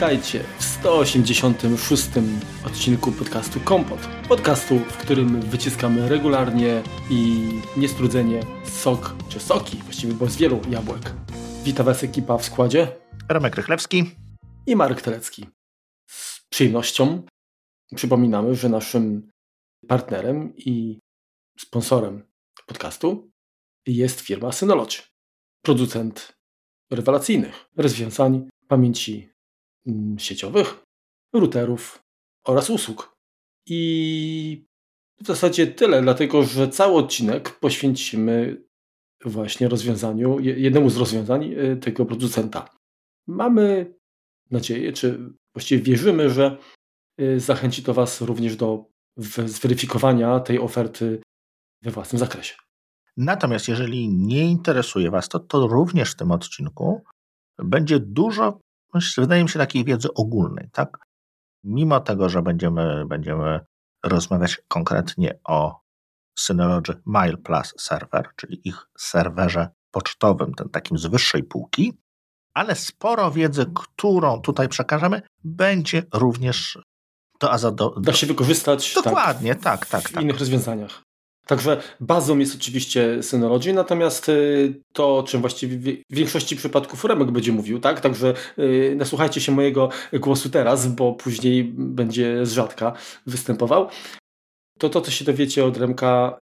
Witajcie 0.00 0.44
w 0.58 0.64
186 0.64 2.08
odcinku 2.66 3.12
podcastu 3.12 3.60
Kompot. 3.60 3.98
Podcastu, 4.28 4.78
w 4.78 4.96
którym 4.96 5.40
wyciskamy 5.40 6.08
regularnie 6.08 6.82
i 7.10 7.48
niestrudzenie 7.76 8.40
sok 8.64 9.14
czy 9.28 9.40
soki, 9.40 9.76
właściwie 9.76 10.14
bo 10.14 10.26
z 10.28 10.36
wielu 10.36 10.60
jabłek. 10.70 11.12
Witam 11.64 11.86
Was 11.86 12.04
ekipa 12.04 12.38
w 12.38 12.44
składzie. 12.44 12.96
Remek 13.28 13.56
Rychlewski 13.56 14.10
i 14.66 14.76
Marek 14.76 15.02
Telecki. 15.02 15.46
Z 16.06 16.40
przyjemnością 16.50 17.22
przypominamy, 17.94 18.54
że 18.54 18.68
naszym 18.68 19.30
partnerem 19.88 20.56
i 20.56 20.98
sponsorem 21.58 22.22
podcastu 22.66 23.30
jest 23.86 24.20
firma 24.20 24.52
Synology, 24.52 25.02
producent 25.62 26.32
rewelacyjnych 26.90 27.66
rozwiązań 27.76 28.48
pamięci 28.68 29.29
sieciowych, 30.18 30.84
routerów 31.34 32.02
oraz 32.46 32.70
usług. 32.70 33.12
I 33.66 34.64
w 35.20 35.26
zasadzie 35.26 35.66
tyle, 35.66 36.02
dlatego 36.02 36.42
że 36.42 36.68
cały 36.68 36.94
odcinek 36.94 37.58
poświęcimy 37.60 38.62
właśnie 39.24 39.68
rozwiązaniu, 39.68 40.40
jednemu 40.40 40.90
z 40.90 40.96
rozwiązań 40.96 41.44
y, 41.44 41.76
tego 41.76 42.06
producenta. 42.06 42.68
Mamy 43.26 43.94
nadzieję, 44.50 44.92
czy 44.92 45.32
właściwie 45.54 45.82
wierzymy, 45.82 46.30
że 46.30 46.58
y, 47.20 47.40
zachęci 47.40 47.82
to 47.82 47.94
Was 47.94 48.20
również 48.20 48.56
do 48.56 48.84
zweryfikowania 49.46 50.40
tej 50.40 50.58
oferty 50.58 51.20
we 51.82 51.90
własnym 51.90 52.18
zakresie. 52.18 52.54
Natomiast 53.16 53.68
jeżeli 53.68 54.08
nie 54.08 54.50
interesuje 54.50 55.10
Was 55.10 55.28
to, 55.28 55.40
to 55.40 55.66
również 55.66 56.12
w 56.12 56.16
tym 56.16 56.30
odcinku 56.30 57.04
będzie 57.58 58.00
dużo, 58.00 58.60
wydaje 59.18 59.42
mi 59.42 59.48
się, 59.48 59.58
takiej 59.58 59.84
wiedzy 59.84 60.14
ogólnej. 60.14 60.68
Tak? 60.72 60.98
Mimo 61.64 62.00
tego, 62.00 62.28
że 62.28 62.42
będziemy, 62.42 63.04
będziemy 63.06 63.60
rozmawiać 64.04 64.62
konkretnie 64.68 65.38
o 65.44 65.80
Synology 66.38 67.02
Mail 67.04 67.38
Plus 67.38 67.74
Server, 67.78 68.28
czyli 68.36 68.68
ich 68.68 68.86
serwerze 68.98 69.68
pocztowym, 69.90 70.54
ten 70.54 70.68
takim 70.68 70.98
z 70.98 71.06
wyższej 71.06 71.42
półki, 71.42 71.98
ale 72.54 72.74
sporo 72.74 73.30
wiedzy, 73.30 73.66
którą 73.74 74.40
tutaj 74.40 74.68
przekażemy, 74.68 75.22
będzie 75.44 76.02
również 76.14 76.78
do, 77.40 77.58
do, 77.58 77.70
do, 77.70 78.00
da 78.00 78.12
się 78.12 78.26
wykorzystać 78.26 78.94
tak, 78.94 79.04
dokładnie, 79.04 79.54
tak, 79.54 79.62
tak, 79.62 79.88
tak, 79.88 80.08
w 80.08 80.12
tak. 80.12 80.22
innych 80.22 80.38
rozwiązaniach. 80.38 81.02
Także 81.46 81.82
bazą 82.00 82.38
jest 82.38 82.54
oczywiście 82.54 83.22
Synology, 83.22 83.72
natomiast 83.72 84.28
y, 84.28 84.82
to, 84.92 85.18
o 85.18 85.22
czym 85.22 85.40
właściwie 85.40 86.02
w 86.10 86.14
większości 86.14 86.56
przypadków 86.56 87.04
Remek 87.04 87.30
będzie 87.30 87.52
mówił, 87.52 87.80
tak? 87.80 88.00
Także 88.00 88.34
y, 88.58 88.94
nasłuchajcie 88.96 89.40
się 89.40 89.52
mojego 89.52 89.88
głosu 90.12 90.50
teraz, 90.50 90.86
bo 90.86 91.12
później 91.12 91.64
będzie 91.74 92.46
z 92.46 92.52
rzadka 92.52 92.92
występował. 93.26 93.88
To 94.78 94.88
to, 94.88 95.00
co 95.00 95.10
się 95.10 95.24
dowiecie 95.24 95.64
od 95.64 95.76
Remka, 95.76 96.38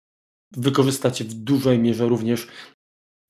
wykorzystacie 0.57 1.25
w 1.25 1.35
dużej 1.35 1.79
mierze 1.79 2.09
również 2.09 2.49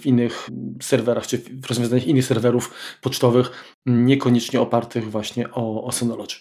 w 0.02 0.06
innych 0.06 0.48
serwerach, 0.82 1.26
czy 1.26 1.38
w 1.38 1.66
rozwiązaniach 1.66 2.06
innych 2.06 2.24
serwerów 2.24 2.74
pocztowych, 3.00 3.74
niekoniecznie 3.86 4.60
opartych 4.60 5.10
właśnie 5.10 5.50
o, 5.50 5.84
o 5.84 5.92
Synology. 5.92 6.36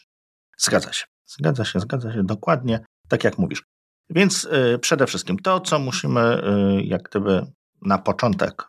Zgadza 0.58 0.94
się, 0.94 1.06
zgadza 1.26 1.66
się, 1.66 1.80
zgadza 1.80 2.14
się, 2.14 2.24
dokładnie 2.24 2.86
tak 3.08 3.24
jak 3.24 3.38
mówisz. 3.38 3.64
Więc 4.10 4.46
y, 4.46 4.80
przede 4.80 5.08
wszystkim 5.08 5.40
to, 5.40 5.60
co 5.60 5.80
musimy 5.80 6.42
y, 6.80 6.84
jak 6.84 7.04
gdyby 7.04 7.46
na 7.82 7.98
początek 7.98 8.68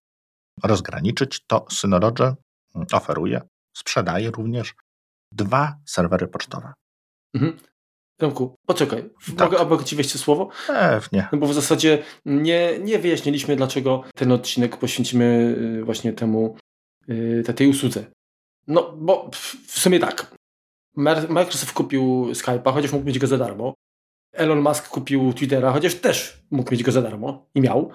rozgraniczyć, 0.62 1.44
to 1.46 1.66
Synology 1.70 2.24
y, 2.24 2.34
oferuje, 2.92 3.40
sprzedaje 3.76 4.30
również 4.30 4.74
dwa 5.32 5.76
serwery 5.86 6.28
pocztowe. 6.28 6.72
Mhm. 7.34 7.56
Tomku, 8.16 8.56
poczekaj, 8.66 9.10
tak. 9.26 9.38
mogę 9.38 9.58
obok 9.58 9.84
Ci 9.84 9.96
wejść 9.96 10.18
słowo? 10.18 10.48
Pewnie. 10.66 11.28
No 11.32 11.38
bo 11.38 11.46
w 11.46 11.54
zasadzie 11.54 12.02
nie, 12.24 12.78
nie 12.78 12.98
wyjaśniliśmy, 12.98 13.56
dlaczego 13.56 14.02
ten 14.14 14.32
odcinek 14.32 14.76
poświęcimy 14.76 15.56
właśnie 15.84 16.12
temu, 16.12 16.56
tej 17.56 17.68
usłudze. 17.68 18.04
No, 18.66 18.92
bo 18.96 19.30
w 19.66 19.78
sumie 19.80 20.00
tak. 20.00 20.34
Microsoft 21.28 21.72
kupił 21.72 22.28
Skype'a, 22.32 22.74
chociaż 22.74 22.92
mógł 22.92 23.06
mieć 23.06 23.18
go 23.18 23.26
za 23.26 23.38
darmo. 23.38 23.74
Elon 24.34 24.60
Musk 24.60 24.88
kupił 24.88 25.32
Twittera, 25.32 25.72
chociaż 25.72 25.94
też 25.94 26.42
mógł 26.50 26.72
mieć 26.72 26.82
go 26.82 26.92
za 26.92 27.02
darmo 27.02 27.46
i 27.54 27.60
miał. 27.60 27.92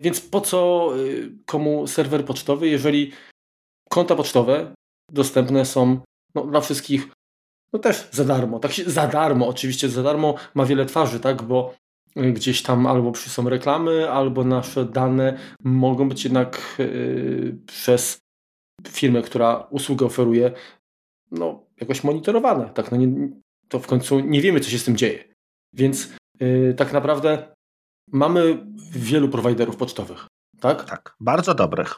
Więc 0.00 0.20
po 0.20 0.40
co 0.40 0.90
y, 0.98 1.32
komu 1.46 1.86
serwer 1.86 2.24
pocztowy, 2.24 2.68
jeżeli 2.68 3.12
konta 3.90 4.16
pocztowe 4.16 4.74
dostępne 5.12 5.64
są 5.64 6.00
no, 6.34 6.46
dla 6.46 6.60
wszystkich 6.60 7.08
no 7.72 7.78
też 7.78 8.08
za 8.10 8.24
darmo. 8.24 8.58
Tak 8.58 8.72
się, 8.72 8.84
za 8.84 9.06
darmo, 9.06 9.48
oczywiście 9.48 9.88
za 9.88 10.02
darmo 10.02 10.34
ma 10.54 10.64
wiele 10.64 10.86
twarzy, 10.86 11.20
tak, 11.20 11.42
bo 11.42 11.74
y, 12.16 12.32
gdzieś 12.32 12.62
tam 12.62 12.86
albo 12.86 13.14
są 13.14 13.48
reklamy, 13.48 14.10
albo 14.10 14.44
nasze 14.44 14.84
dane 14.84 15.38
mogą 15.64 16.08
być 16.08 16.24
jednak 16.24 16.76
yy, 16.78 17.58
przez 17.66 18.18
firmę, 18.88 19.22
która 19.22 19.66
usługę 19.70 20.06
oferuje, 20.06 20.52
no 21.30 21.66
jakoś 21.80 22.04
monitorowane. 22.04 22.70
Tak, 22.74 22.90
no 22.90 22.96
nie, 22.96 23.28
to 23.68 23.78
w 23.78 23.86
końcu 23.86 24.20
nie 24.20 24.40
wiemy, 24.40 24.60
co 24.60 24.70
się 24.70 24.78
z 24.78 24.84
tym 24.84 24.96
dzieje. 24.96 25.27
Więc 25.72 26.12
yy, 26.40 26.74
tak 26.76 26.92
naprawdę 26.92 27.54
mamy 28.12 28.66
wielu 28.92 29.28
prowajderów 29.28 29.76
pocztowych, 29.76 30.26
tak? 30.60 30.84
Tak, 30.84 31.16
bardzo 31.20 31.54
dobrych. 31.54 31.94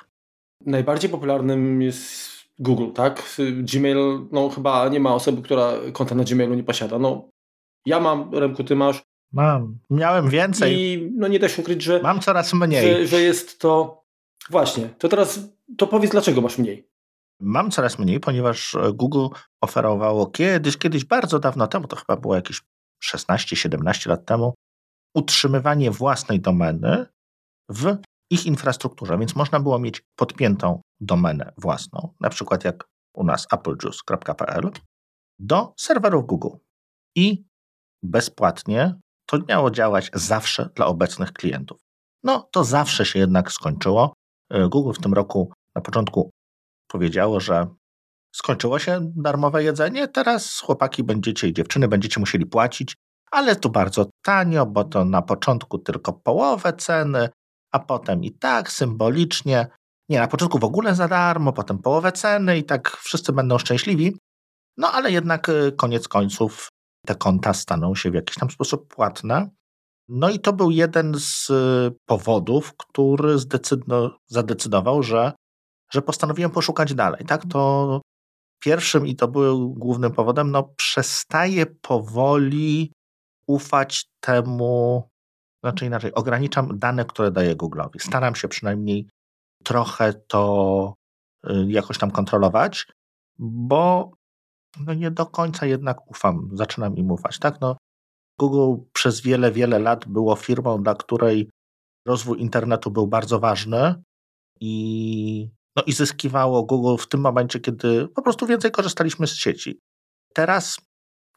Najbardziej 0.66 1.10
popularnym 1.10 1.82
jest 1.82 2.30
Google, 2.58 2.92
tak? 2.92 3.36
Gmail, 3.52 4.26
no 4.32 4.48
chyba 4.48 4.88
nie 4.88 5.00
ma 5.00 5.14
osoby, 5.14 5.42
która 5.42 5.72
konta 5.92 6.14
na 6.14 6.24
Gmailu 6.24 6.54
nie 6.54 6.64
posiada. 6.64 6.98
No, 6.98 7.28
ja 7.86 8.00
mam, 8.00 8.34
Remku, 8.34 8.64
ty 8.64 8.76
masz. 8.76 9.02
Mam. 9.32 9.78
Miałem 9.90 10.30
więcej. 10.30 10.78
I 10.78 11.10
no 11.16 11.28
nie 11.28 11.38
da 11.38 11.48
się 11.48 11.62
ukryć, 11.62 11.82
że. 11.82 12.00
Mam 12.02 12.20
coraz 12.20 12.54
mniej. 12.54 12.82
Że, 12.82 13.06
że 13.06 13.20
jest 13.20 13.60
to. 13.60 14.02
Właśnie. 14.50 14.88
To 14.98 15.08
teraz 15.08 15.40
to 15.76 15.86
powiedz, 15.86 16.10
dlaczego 16.10 16.40
masz 16.40 16.58
mniej? 16.58 16.88
Mam 17.40 17.70
coraz 17.70 17.98
mniej, 17.98 18.20
ponieważ 18.20 18.76
Google 18.94 19.26
oferowało 19.60 20.26
kiedyś, 20.26 20.76
kiedyś 20.76 21.04
bardzo 21.04 21.38
dawno 21.38 21.66
temu, 21.66 21.88
to 21.88 21.96
chyba 21.96 22.16
było 22.16 22.34
jakieś 22.34 22.62
16-17 23.04 24.08
lat 24.08 24.26
temu, 24.26 24.54
utrzymywanie 25.14 25.90
własnej 25.90 26.40
domeny 26.40 27.06
w 27.68 27.96
ich 28.30 28.46
infrastrukturze, 28.46 29.18
więc 29.18 29.36
można 29.36 29.60
było 29.60 29.78
mieć 29.78 30.02
podpiętą 30.16 30.80
domenę 31.00 31.52
własną, 31.56 32.14
na 32.20 32.30
przykład 32.30 32.64
jak 32.64 32.84
u 33.14 33.24
nas 33.24 33.46
applejuice.pl, 33.50 34.70
do 35.38 35.74
serwerów 35.78 36.26
Google. 36.26 36.56
I 37.16 37.44
bezpłatnie 38.02 38.94
to 39.26 39.38
miało 39.48 39.70
działać 39.70 40.10
zawsze 40.14 40.68
dla 40.74 40.86
obecnych 40.86 41.32
klientów. 41.32 41.80
No 42.24 42.48
to 42.52 42.64
zawsze 42.64 43.04
się 43.04 43.18
jednak 43.18 43.52
skończyło. 43.52 44.14
Google 44.68 44.92
w 44.92 44.98
tym 44.98 45.14
roku 45.14 45.52
na 45.74 45.82
początku 45.82 46.30
powiedziało, 46.90 47.40
że 47.40 47.66
skończyło 48.32 48.78
się 48.78 49.12
darmowe 49.16 49.64
jedzenie, 49.64 50.08
teraz 50.08 50.60
chłopaki 50.60 51.04
będziecie 51.04 51.48
i 51.48 51.52
dziewczyny 51.52 51.88
będziecie 51.88 52.20
musieli 52.20 52.46
płacić, 52.46 52.94
ale 53.30 53.56
to 53.56 53.68
bardzo 53.68 54.06
tanio, 54.22 54.66
bo 54.66 54.84
to 54.84 55.04
na 55.04 55.22
początku 55.22 55.78
tylko 55.78 56.12
połowę 56.12 56.72
ceny, 56.72 57.28
a 57.72 57.78
potem 57.78 58.24
i 58.24 58.30
tak 58.30 58.72
symbolicznie, 58.72 59.66
nie, 60.08 60.20
na 60.20 60.28
początku 60.28 60.58
w 60.58 60.64
ogóle 60.64 60.94
za 60.94 61.08
darmo, 61.08 61.52
potem 61.52 61.78
połowę 61.78 62.12
ceny 62.12 62.58
i 62.58 62.64
tak 62.64 62.96
wszyscy 62.96 63.32
będą 63.32 63.58
szczęśliwi. 63.58 64.16
No 64.76 64.92
ale 64.92 65.12
jednak 65.12 65.48
y, 65.48 65.72
koniec 65.72 66.08
końców 66.08 66.68
te 67.06 67.14
konta 67.14 67.54
staną 67.54 67.94
się 67.94 68.10
w 68.10 68.14
jakiś 68.14 68.36
tam 68.36 68.50
sposób 68.50 68.94
płatne. 68.94 69.50
No 70.08 70.30
i 70.30 70.38
to 70.38 70.52
był 70.52 70.70
jeden 70.70 71.14
z 71.18 71.50
y, 71.50 71.96
powodów, 72.06 72.72
który 72.76 73.36
zadecydował, 74.26 75.02
że, 75.02 75.32
że 75.92 76.02
postanowiłem 76.02 76.50
poszukać 76.50 76.94
dalej. 76.94 77.24
Tak, 77.24 77.42
to 77.46 78.00
pierwszym 78.60 79.06
i 79.06 79.16
to 79.16 79.28
był 79.28 79.70
głównym 79.70 80.12
powodem, 80.12 80.50
no 80.50 80.62
przestaje 80.62 81.66
powoli 81.66 82.92
ufać 83.46 84.06
temu, 84.20 85.08
znaczy 85.64 85.86
inaczej, 85.86 86.14
ograniczam 86.14 86.78
dane, 86.78 87.04
które 87.04 87.30
daję 87.30 87.56
Google'owi. 87.56 87.98
Staram 87.98 88.34
się 88.34 88.48
przynajmniej 88.48 89.08
trochę 89.64 90.12
to 90.12 90.94
y, 91.50 91.66
jakoś 91.68 91.98
tam 91.98 92.10
kontrolować, 92.10 92.86
bo 93.38 94.12
no 94.80 94.94
nie 94.94 95.10
do 95.10 95.26
końca 95.26 95.66
jednak 95.66 96.10
ufam, 96.10 96.48
zaczynam 96.52 96.96
im 96.96 97.10
ufać. 97.10 97.38
Tak, 97.38 97.60
no, 97.60 97.76
Google 98.38 98.82
przez 98.92 99.20
wiele, 99.20 99.52
wiele 99.52 99.78
lat 99.78 100.08
było 100.08 100.36
firmą, 100.36 100.82
dla 100.82 100.94
której 100.94 101.50
rozwój 102.06 102.40
internetu 102.40 102.90
był 102.90 103.06
bardzo 103.06 103.40
ważny 103.40 103.94
i 104.60 105.50
no 105.80 105.84
i 105.86 105.92
zyskiwało 105.92 106.62
Google 106.62 107.02
w 107.02 107.08
tym 107.08 107.20
momencie, 107.20 107.60
kiedy 107.60 108.08
po 108.08 108.22
prostu 108.22 108.46
więcej 108.46 108.70
korzystaliśmy 108.70 109.26
z 109.26 109.36
sieci. 109.36 109.80
Teraz, 110.34 110.80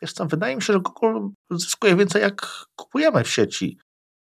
wiesz 0.01 0.13
co, 0.13 0.25
wydaje 0.25 0.55
mi 0.55 0.61
się, 0.61 0.73
że 0.73 0.79
Google 0.79 1.27
zyskuje 1.51 1.95
więcej 1.95 2.21
jak 2.21 2.65
kupujemy 2.75 3.23
w 3.23 3.29
sieci 3.29 3.77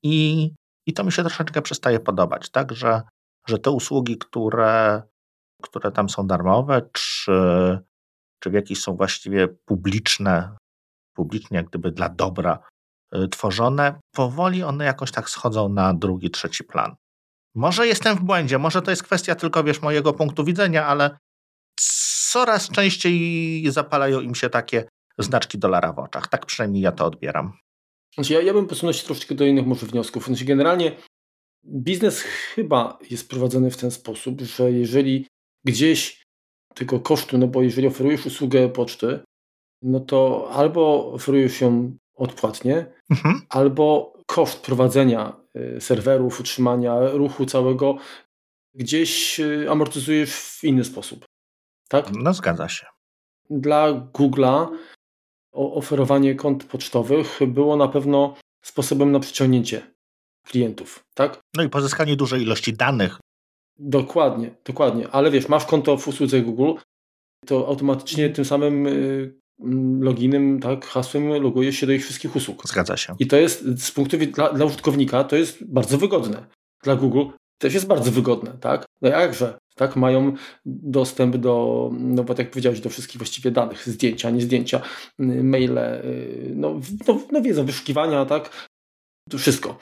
i, 0.04 0.50
i 0.86 0.94
to 0.94 1.04
mi 1.04 1.12
się 1.12 1.21
troszeczkę 1.21 1.62
przestaje 1.62 2.00
podobać, 2.00 2.50
tak, 2.50 2.71
że, 2.71 3.01
że 3.48 3.59
te 3.59 3.71
usługi, 3.71 4.18
które, 4.18 5.04
które 5.62 5.92
tam 5.92 6.09
są 6.09 6.27
darmowe, 6.27 6.89
czy, 6.94 7.31
czy 8.39 8.50
w 8.50 8.54
jakichś 8.54 8.81
są 8.81 8.95
właściwie 8.95 9.48
publiczne, 9.48 10.57
publicznie 11.15 11.57
jak 11.57 11.69
gdyby 11.69 11.92
dla 11.92 12.09
dobra 12.09 12.59
y, 13.15 13.27
tworzone, 13.27 14.00
powoli 14.15 14.63
one 14.63 14.86
jakoś 14.86 15.12
tak 15.12 15.30
schodzą 15.30 15.69
na 15.69 15.94
drugi, 15.94 16.31
trzeci 16.31 16.63
plan. 16.63 16.95
Może 17.55 17.88
jestem 17.88 18.17
w 18.17 18.21
błędzie, 18.21 18.57
może 18.57 18.81
to 18.81 18.91
jest 18.91 19.03
kwestia 19.03 19.35
tylko, 19.35 19.63
wiesz, 19.63 19.81
mojego 19.81 20.13
punktu 20.13 20.44
widzenia, 20.44 20.85
ale 20.85 21.17
coraz 22.31 22.69
częściej 22.69 23.71
zapalają 23.71 24.21
im 24.21 24.35
się 24.35 24.49
takie 24.49 24.89
znaczki 25.17 25.57
dolara 25.57 25.94
w 25.94 25.99
oczach. 25.99 26.27
Tak 26.27 26.45
przynajmniej 26.45 26.83
ja 26.83 26.91
to 26.91 27.05
odbieram. 27.05 27.53
Znaczy 28.15 28.33
ja, 28.33 28.41
ja 28.41 28.53
bym 28.53 28.67
posunął 28.67 28.94
się 28.94 29.05
troszeczkę 29.05 29.35
do 29.35 29.45
innych 29.45 29.65
może 29.65 29.85
wniosków. 29.85 30.25
Znaczy 30.25 30.45
generalnie 30.45 30.95
biznes 31.65 32.21
chyba 32.21 32.99
jest 33.09 33.29
prowadzony 33.29 33.71
w 33.71 33.77
ten 33.77 33.91
sposób, 33.91 34.41
że 34.41 34.71
jeżeli 34.71 35.27
gdzieś 35.65 36.23
tego 36.75 36.99
kosztu, 36.99 37.38
no 37.38 37.47
bo 37.47 37.61
jeżeli 37.61 37.88
oferujesz 37.88 38.25
usługę 38.25 38.69
poczty, 38.69 39.19
no 39.81 39.99
to 39.99 40.49
albo 40.53 41.11
oferujesz 41.13 41.61
ją 41.61 41.97
odpłatnie, 42.15 42.85
mhm. 43.09 43.41
albo 43.49 44.13
koszt 44.25 44.61
prowadzenia 44.61 45.35
serwerów, 45.80 46.39
utrzymania 46.39 47.09
ruchu 47.09 47.45
całego 47.45 47.98
gdzieś 48.74 49.39
y, 49.39 49.68
amortyzujesz 49.69 50.33
w 50.33 50.63
inny 50.63 50.83
sposób. 50.83 51.25
Tak? 51.89 52.12
No 52.12 52.33
zgadza 52.33 52.69
się. 52.69 52.86
Dla 53.50 53.92
Google'a 54.13 54.68
oferowanie 55.51 56.36
kont 56.36 56.63
pocztowych 56.63 57.39
było 57.48 57.77
na 57.77 57.88
pewno 57.88 58.36
sposobem 58.62 59.12
na 59.12 59.19
przyciągnięcie 59.19 59.94
klientów, 60.48 61.04
tak? 61.13 61.39
No 61.56 61.63
i 61.63 61.69
pozyskanie 61.69 62.15
dużej 62.15 62.42
ilości 62.42 62.74
danych. 62.74 63.19
Dokładnie, 63.80 64.56
dokładnie. 64.65 65.07
Ale 65.07 65.31
wiesz, 65.31 65.50
masz 65.50 65.65
konto 65.65 65.98
w 65.98 66.07
usłudze 66.07 66.42
Google, 66.42 66.74
to 67.45 67.68
automatycznie 67.68 68.30
tym 68.30 68.45
samym 68.45 68.88
y, 68.88 69.39
loginem, 70.00 70.59
tak, 70.59 70.86
hasłem 70.86 71.30
logujesz 71.30 71.75
się 71.75 71.88
do 71.88 71.94
ich 71.94 72.04
wszystkich 72.04 72.36
usług. 72.36 72.68
Zgadza 72.68 72.98
się. 72.98 73.15
I 73.19 73.27
to 73.27 73.38
jest 73.38 73.81
z 73.81 73.92
punktu 73.92 74.18
widzenia 74.18 74.54
dla, 74.54 74.65
użytkownika 74.65 75.24
to 75.24 75.36
jest 75.36 75.63
bardzo 75.65 75.98
wygodne. 75.98 76.45
Dla 76.83 76.95
Google 76.95 77.24
też 77.57 77.74
jest 77.74 77.88
bardzo 77.88 78.12
wygodne, 78.12 78.57
tak? 78.62 78.86
No 79.01 79.09
jakże, 79.09 79.57
tak? 79.75 79.95
Mają 79.95 80.33
dostęp 80.65 81.38
do, 81.38 81.89
no 81.94 82.24
bo 82.24 82.33
tak 82.33 82.45
jak 82.45 82.51
powiedziałeś, 82.51 82.80
do 82.80 82.89
wszystkich 82.89 83.18
właściwie 83.18 83.51
danych, 83.51 83.89
zdjęcia, 83.89 84.30
nie 84.30 84.42
zdjęcia, 84.42 84.81
maile, 85.19 85.77
y, 85.77 86.51
no, 86.56 86.80
no, 87.07 87.21
no 87.31 87.42
wiedzą, 87.42 87.65
wyszukiwania, 87.65 88.25
tak? 88.25 88.68
To 89.30 89.38
wszystko. 89.38 89.80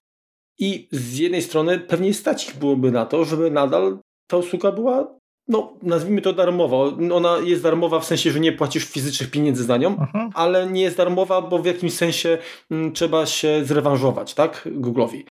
I 0.60 0.88
z 0.92 1.18
jednej 1.18 1.42
strony 1.42 1.80
pewnie 1.80 2.14
stać 2.14 2.48
ich 2.50 2.56
byłoby 2.56 2.92
na 2.92 3.06
to, 3.06 3.26
żeby 3.26 3.52
nadal 3.52 4.00
ta 4.28 4.38
usługa 4.38 4.72
była, 4.72 5.16
no 5.48 5.74
nazwijmy 5.82 6.22
to 6.22 6.34
darmowa. 6.34 6.78
Ona 7.14 7.38
jest 7.38 7.64
darmowa 7.64 8.00
w 8.00 8.06
sensie, 8.06 8.32
że 8.32 8.40
nie 8.40 8.52
płacisz 8.52 8.86
fizycznych 8.86 9.32
pieniędzy 9.32 9.64
za 9.64 9.78
nią, 9.78 9.90
mhm. 9.90 10.30
ale 10.34 10.68
nie 10.68 10.82
jest 10.82 10.98
darmowa, 10.98 11.42
bo 11.42 11.60
w 11.60 11.66
jakimś 11.66 11.94
sensie 11.94 12.30
m, 12.30 12.78
mm, 12.80 12.94
trzeba 12.94 13.26
się 13.26 13.66
zrewanżować, 13.66 14.34
tak, 14.34 14.66
Google'owi. 14.66 15.24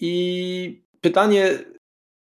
I 0.00 0.84
pytanie, 1.00 1.58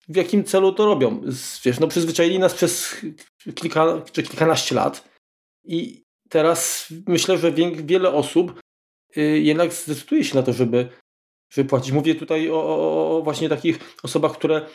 w 0.10 0.16
jakim 0.16 0.44
celu 0.44 0.74
to 0.74 0.86
robią? 0.86 1.22
Wiesz, 1.66 1.80
no 1.80 1.88
przyzwyczaili 1.88 2.40
nas 2.40 2.54
przez 2.54 2.96
kilka 3.56 4.02
czy 4.12 4.24
kilkanaście 4.24 4.76
lat 4.76 5.10
i 5.64 6.04
teraz 6.30 6.88
myślę, 7.08 7.38
że 7.38 7.52
wiele 7.84 8.14
osób 8.14 8.60
y, 9.18 9.22
jednak 9.22 9.74
zdecyduje 9.74 10.24
się 10.24 10.36
na 10.36 10.44
to, 10.44 10.54
żeby 10.54 10.90
wypłacić. 11.56 11.92
Mówię 11.92 12.16
tutaj 12.16 12.50
o, 12.50 13.18
o, 13.18 13.22
właśnie 13.22 13.50
takich 13.50 13.80
osobach, 14.04 14.32
które 14.32 14.66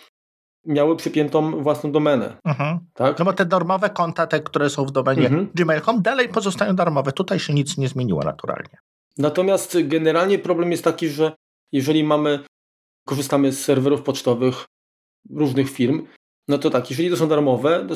miały 0.66 0.96
przypiętą 0.96 1.62
własną 1.62 1.92
domenę. 1.92 2.36
Mhm. 2.44 2.78
Tak? 2.94 3.18
No 3.18 3.24
bo 3.24 3.32
te 3.32 3.46
darmowe 3.46 3.90
konta, 3.90 4.26
te, 4.26 4.40
które 4.40 4.70
są 4.70 4.84
w 4.84 4.90
domenie 4.90 5.26
mhm. 5.26 5.50
gmail.com, 5.54 6.02
dalej 6.02 6.28
pozostają 6.28 6.76
darmowe. 6.76 7.12
Tutaj 7.12 7.38
się 7.38 7.54
nic 7.54 7.78
nie 7.78 7.88
zmieniło 7.88 8.22
naturalnie. 8.22 8.78
Natomiast 9.18 9.76
generalnie 9.84 10.38
problem 10.38 10.70
jest 10.70 10.84
taki, 10.84 11.08
że 11.08 11.32
jeżeli 11.72 12.04
mamy, 12.04 12.38
korzystamy 13.06 13.52
z 13.52 13.64
serwerów 13.64 14.02
pocztowych 14.02 14.64
różnych 15.30 15.70
firm, 15.70 16.06
no 16.48 16.58
to 16.58 16.70
tak, 16.70 16.90
jeżeli 16.90 17.10
to 17.10 17.16
są 17.16 17.28
darmowe, 17.28 17.86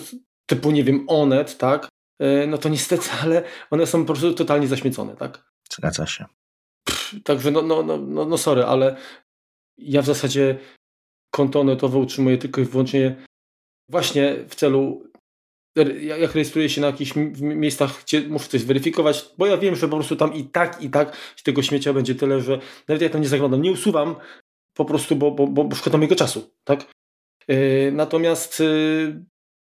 typu, 0.46 0.70
nie 0.70 0.84
wiem, 0.84 1.04
Onet, 1.08 1.58
tak, 1.58 1.88
e, 2.20 2.46
no 2.46 2.58
to 2.58 2.68
niestety, 2.68 3.08
ale 3.22 3.42
one 3.70 3.86
są 3.86 4.00
po 4.00 4.06
prostu 4.06 4.34
totalnie 4.34 4.68
zaśmiecone, 4.68 5.16
tak? 5.16 5.44
Zgadza 5.72 6.06
się. 6.06 6.24
Także 7.24 7.50
no, 7.50 7.62
no, 7.62 7.82
no, 7.82 7.96
no, 7.98 8.24
no 8.24 8.38
sorry, 8.38 8.64
ale 8.64 8.96
ja 9.78 10.02
w 10.02 10.06
zasadzie 10.06 10.58
konto 11.30 11.64
netowe 11.64 11.98
utrzymuję 11.98 12.38
tylko 12.38 12.60
i 12.60 12.64
wyłącznie 12.64 13.16
właśnie 13.90 14.36
w 14.48 14.54
celu 14.54 15.08
jak 16.18 16.34
rejestruję 16.34 16.68
się 16.68 16.80
na 16.80 16.86
jakichś 16.86 17.12
miejscach, 17.40 18.02
gdzie 18.04 18.20
muszę 18.28 18.48
coś 18.48 18.60
zweryfikować, 18.60 19.30
bo 19.38 19.46
ja 19.46 19.56
wiem, 19.56 19.76
że 19.76 19.88
po 19.88 19.96
prostu 19.96 20.16
tam 20.16 20.34
i 20.34 20.44
tak, 20.44 20.82
i 20.82 20.90
tak 20.90 21.16
tego 21.44 21.62
śmiecia 21.62 21.92
będzie 21.92 22.14
tyle, 22.14 22.40
że 22.40 22.58
nawet 22.88 23.02
jak 23.02 23.12
tam 23.12 23.20
nie 23.20 23.28
zaglądam, 23.28 23.62
nie 23.62 23.72
usuwam 23.72 24.16
po 24.74 24.84
prostu, 24.84 25.16
bo, 25.16 25.30
bo, 25.30 25.46
bo 25.46 25.76
szkoda 25.76 25.98
mojego 25.98 26.16
czasu, 26.16 26.50
tak? 26.64 26.86
Yy, 27.48 27.92
natomiast 27.92 28.60
yy, 28.60 29.24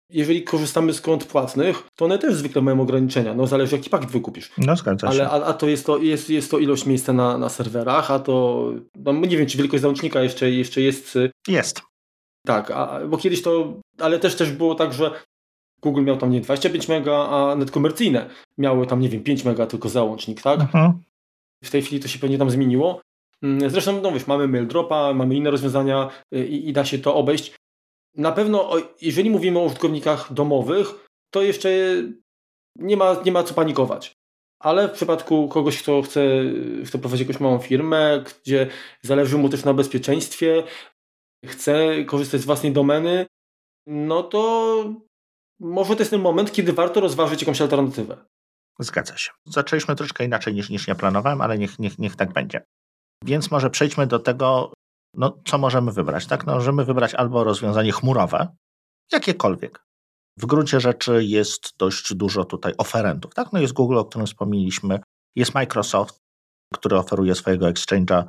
jeżeli 0.09 0.43
korzystamy 0.43 0.93
z 0.93 1.01
kont 1.01 1.25
płatnych, 1.25 1.83
to 1.95 2.05
one 2.05 2.19
też 2.19 2.35
zwykle 2.35 2.61
mają 2.61 2.81
ograniczenia. 2.81 3.33
No 3.33 3.47
zależy 3.47 3.75
jaki 3.75 3.89
pakiet 3.89 4.11
wykupisz. 4.11 4.51
No 4.57 4.75
zgadza 4.75 5.07
się. 5.07 5.13
Ale, 5.13 5.29
a, 5.29 5.45
a, 5.45 5.53
to, 5.53 5.67
jest 5.67 5.85
to 5.85 5.97
jest, 5.97 6.29
jest 6.29 6.51
to 6.51 6.59
ilość 6.59 6.85
miejsca 6.85 7.13
na, 7.13 7.37
na 7.37 7.49
serwerach, 7.49 8.11
a 8.11 8.19
to 8.19 8.71
no, 8.95 9.13
nie 9.13 9.37
wiem, 9.37 9.47
czy 9.47 9.57
wielkość 9.57 9.81
załącznika 9.81 10.21
jeszcze, 10.21 10.51
jeszcze 10.51 10.81
jest. 10.81 11.15
Y, 11.15 11.31
jest. 11.47 11.81
Tak, 12.45 12.71
a, 12.71 12.99
bo 13.07 13.17
kiedyś 13.17 13.41
to, 13.41 13.81
ale 13.99 14.19
też 14.19 14.35
też 14.35 14.51
było 14.51 14.75
tak, 14.75 14.93
że 14.93 15.11
Google 15.81 16.03
miał 16.03 16.17
tam 16.17 16.31
nie 16.31 16.41
25 16.41 16.87
mega, 16.87 17.27
a 17.29 17.55
net 17.55 17.71
komercyjne 17.71 18.29
miały 18.57 18.87
tam, 18.87 18.99
nie 18.99 19.09
wiem, 19.09 19.23
5 19.23 19.45
mega 19.45 19.65
tylko 19.65 19.89
załącznik, 19.89 20.41
tak? 20.41 20.59
Mhm. 20.59 20.93
W 21.63 21.71
tej 21.71 21.81
chwili 21.81 22.01
to 22.01 22.07
się 22.07 22.19
pewnie 22.19 22.37
tam 22.37 22.49
zmieniło. 22.49 23.01
Mm, 23.43 23.69
zresztą, 23.69 24.01
no 24.01 24.11
wiesz, 24.11 24.27
mamy 24.27 24.47
mail 24.47 24.67
dropa, 24.67 25.13
mamy 25.13 25.35
inne 25.35 25.51
rozwiązania 25.51 26.09
y, 26.35 26.47
i, 26.47 26.69
i 26.69 26.73
da 26.73 26.85
się 26.85 26.99
to 26.99 27.15
obejść 27.15 27.55
na 28.17 28.31
pewno, 28.31 28.71
jeżeli 29.01 29.29
mówimy 29.29 29.59
o 29.59 29.63
użytkownikach 29.63 30.33
domowych, 30.33 30.87
to 31.33 31.41
jeszcze 31.41 31.69
nie 32.75 32.97
ma, 32.97 33.21
nie 33.25 33.31
ma 33.31 33.43
co 33.43 33.53
panikować. 33.53 34.13
Ale 34.59 34.87
w 34.87 34.91
przypadku 34.91 35.47
kogoś, 35.47 35.81
kto 35.81 36.01
chce, 36.01 36.21
chce 36.85 36.99
prowadzić 36.99 37.27
jakąś 37.27 37.41
małą 37.41 37.59
firmę, 37.59 38.23
gdzie 38.43 38.67
zależy 39.01 39.37
mu 39.37 39.49
też 39.49 39.65
na 39.65 39.73
bezpieczeństwie, 39.73 40.63
chce 41.45 42.05
korzystać 42.05 42.41
z 42.41 42.45
własnej 42.45 42.71
domeny, 42.71 43.25
no 43.87 44.23
to 44.23 44.93
może 45.59 45.95
to 45.95 46.01
jest 46.01 46.11
ten 46.11 46.21
moment, 46.21 46.51
kiedy 46.51 46.73
warto 46.73 46.99
rozważyć 46.99 47.41
jakąś 47.41 47.61
alternatywę. 47.61 48.25
Zgadza 48.79 49.17
się. 49.17 49.31
Zaczęliśmy 49.45 49.95
troszkę 49.95 50.25
inaczej 50.25 50.53
niż, 50.53 50.69
niż 50.69 50.87
ja 50.87 50.95
planowałem, 50.95 51.41
ale 51.41 51.57
niech, 51.57 51.79
niech, 51.79 51.99
niech 51.99 52.15
tak 52.15 52.33
będzie. 52.33 52.61
Więc 53.23 53.51
może 53.51 53.69
przejdźmy 53.69 54.07
do 54.07 54.19
tego, 54.19 54.73
no 55.17 55.37
co 55.45 55.57
możemy 55.57 55.91
wybrać? 55.91 56.27
Tak? 56.27 56.45
No, 56.45 56.55
możemy 56.55 56.85
wybrać 56.85 57.13
albo 57.13 57.43
rozwiązanie 57.43 57.91
chmurowe, 57.91 58.47
jakiekolwiek. 59.11 59.85
W 60.39 60.45
gruncie 60.45 60.79
rzeczy 60.79 61.23
jest 61.23 61.73
dość 61.77 62.13
dużo 62.13 62.45
tutaj 62.45 62.73
oferentów. 62.77 63.33
Tak? 63.33 63.53
No 63.53 63.59
jest 63.59 63.73
Google, 63.73 63.97
o 63.97 64.05
którym 64.05 64.27
wspomnieliśmy, 64.27 64.99
jest 65.35 65.53
Microsoft, 65.53 66.19
który 66.73 66.97
oferuje 66.97 67.35
swojego 67.35 67.65
Exchange'a, 67.65 68.25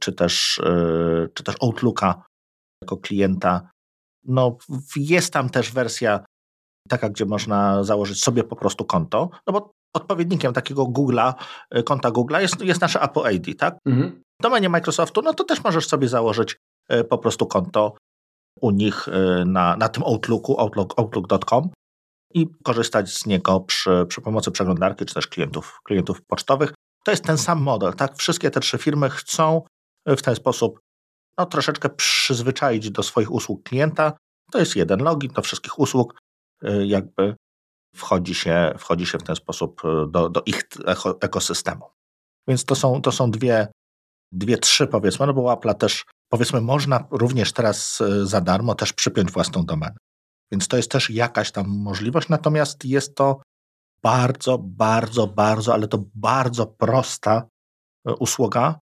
czy 0.00 0.12
też, 0.12 0.60
yy, 0.64 1.28
czy 1.34 1.42
też 1.44 1.54
Outlooka 1.62 2.22
jako 2.82 2.96
klienta. 2.96 3.70
No, 4.24 4.56
jest 4.96 5.32
tam 5.32 5.50
też 5.50 5.72
wersja 5.72 6.24
taka, 6.88 7.08
gdzie 7.08 7.24
można 7.26 7.84
założyć 7.84 8.22
sobie 8.22 8.44
po 8.44 8.56
prostu 8.56 8.84
konto, 8.84 9.30
no 9.46 9.52
bo 9.52 9.72
odpowiednikiem 9.94 10.52
takiego 10.52 10.84
Google'a, 10.84 11.34
y, 11.76 11.82
konta 11.82 12.10
Google'a 12.10 12.40
jest, 12.40 12.60
jest 12.60 12.80
nasze 12.80 13.00
Apple 13.00 13.34
ID, 13.34 13.58
tak? 13.58 13.78
Mhm. 13.86 14.22
W 14.40 14.42
domenie 14.42 14.68
Microsoftu, 14.68 15.22
no 15.22 15.34
to 15.34 15.44
też 15.44 15.64
możesz 15.64 15.88
sobie 15.88 16.08
założyć 16.08 16.56
y, 16.92 17.04
po 17.04 17.18
prostu 17.18 17.46
konto 17.46 17.96
u 18.60 18.70
nich 18.70 19.08
y, 19.08 19.44
na, 19.46 19.76
na 19.76 19.88
tym 19.88 20.02
Outlooku, 20.02 20.60
outlook, 20.60 20.94
outlook.com 20.98 21.70
i 22.34 22.46
korzystać 22.64 23.14
z 23.14 23.26
niego 23.26 23.60
przy, 23.60 24.06
przy 24.08 24.20
pomocy 24.20 24.50
przeglądarki 24.50 25.04
czy 25.04 25.14
też 25.14 25.26
klientów, 25.26 25.80
klientów 25.84 26.22
pocztowych. 26.26 26.74
To 27.04 27.10
jest 27.10 27.24
ten 27.24 27.38
sam 27.38 27.62
model, 27.62 27.92
tak? 27.92 28.16
Wszystkie 28.16 28.50
te 28.50 28.60
trzy 28.60 28.78
firmy 28.78 29.10
chcą 29.10 29.62
w 30.06 30.22
ten 30.22 30.34
sposób 30.34 30.80
no, 31.38 31.46
troszeczkę 31.46 31.88
przyzwyczaić 31.88 32.90
do 32.90 33.02
swoich 33.02 33.32
usług 33.32 33.62
klienta. 33.62 34.12
To 34.52 34.58
jest 34.58 34.76
jeden 34.76 35.02
login 35.02 35.32
do 35.32 35.42
wszystkich 35.42 35.78
usług, 35.78 36.14
jakby 36.84 37.36
wchodzi 37.94 38.34
się, 38.34 38.74
wchodzi 38.78 39.06
się 39.06 39.18
w 39.18 39.22
ten 39.22 39.36
sposób 39.36 39.82
e, 39.84 40.06
do, 40.10 40.28
do 40.28 40.42
ich 40.46 40.62
ekosystemu. 41.20 41.84
Więc 42.48 42.64
to 42.64 42.74
są, 42.74 43.02
to 43.02 43.12
są 43.12 43.30
dwie, 43.30 43.68
dwie, 44.32 44.58
trzy 44.58 44.86
powiedzmy, 44.86 45.26
no 45.26 45.34
bo 45.34 45.52
Apple 45.52 45.74
też 45.74 46.04
powiedzmy 46.28 46.60
można 46.60 47.04
również 47.10 47.52
teraz 47.52 48.00
e, 48.00 48.26
za 48.26 48.40
darmo 48.40 48.74
też 48.74 48.92
przypiąć 48.92 49.30
własną 49.30 49.64
domenę. 49.64 49.96
Więc 50.52 50.68
to 50.68 50.76
jest 50.76 50.90
też 50.90 51.10
jakaś 51.10 51.52
tam 51.52 51.68
możliwość, 51.68 52.28
natomiast 52.28 52.84
jest 52.84 53.14
to 53.14 53.42
bardzo, 54.02 54.58
bardzo, 54.58 55.26
bardzo, 55.26 55.74
ale 55.74 55.88
to 55.88 56.04
bardzo 56.14 56.66
prosta 56.66 57.48
e, 58.06 58.14
usługa. 58.14 58.78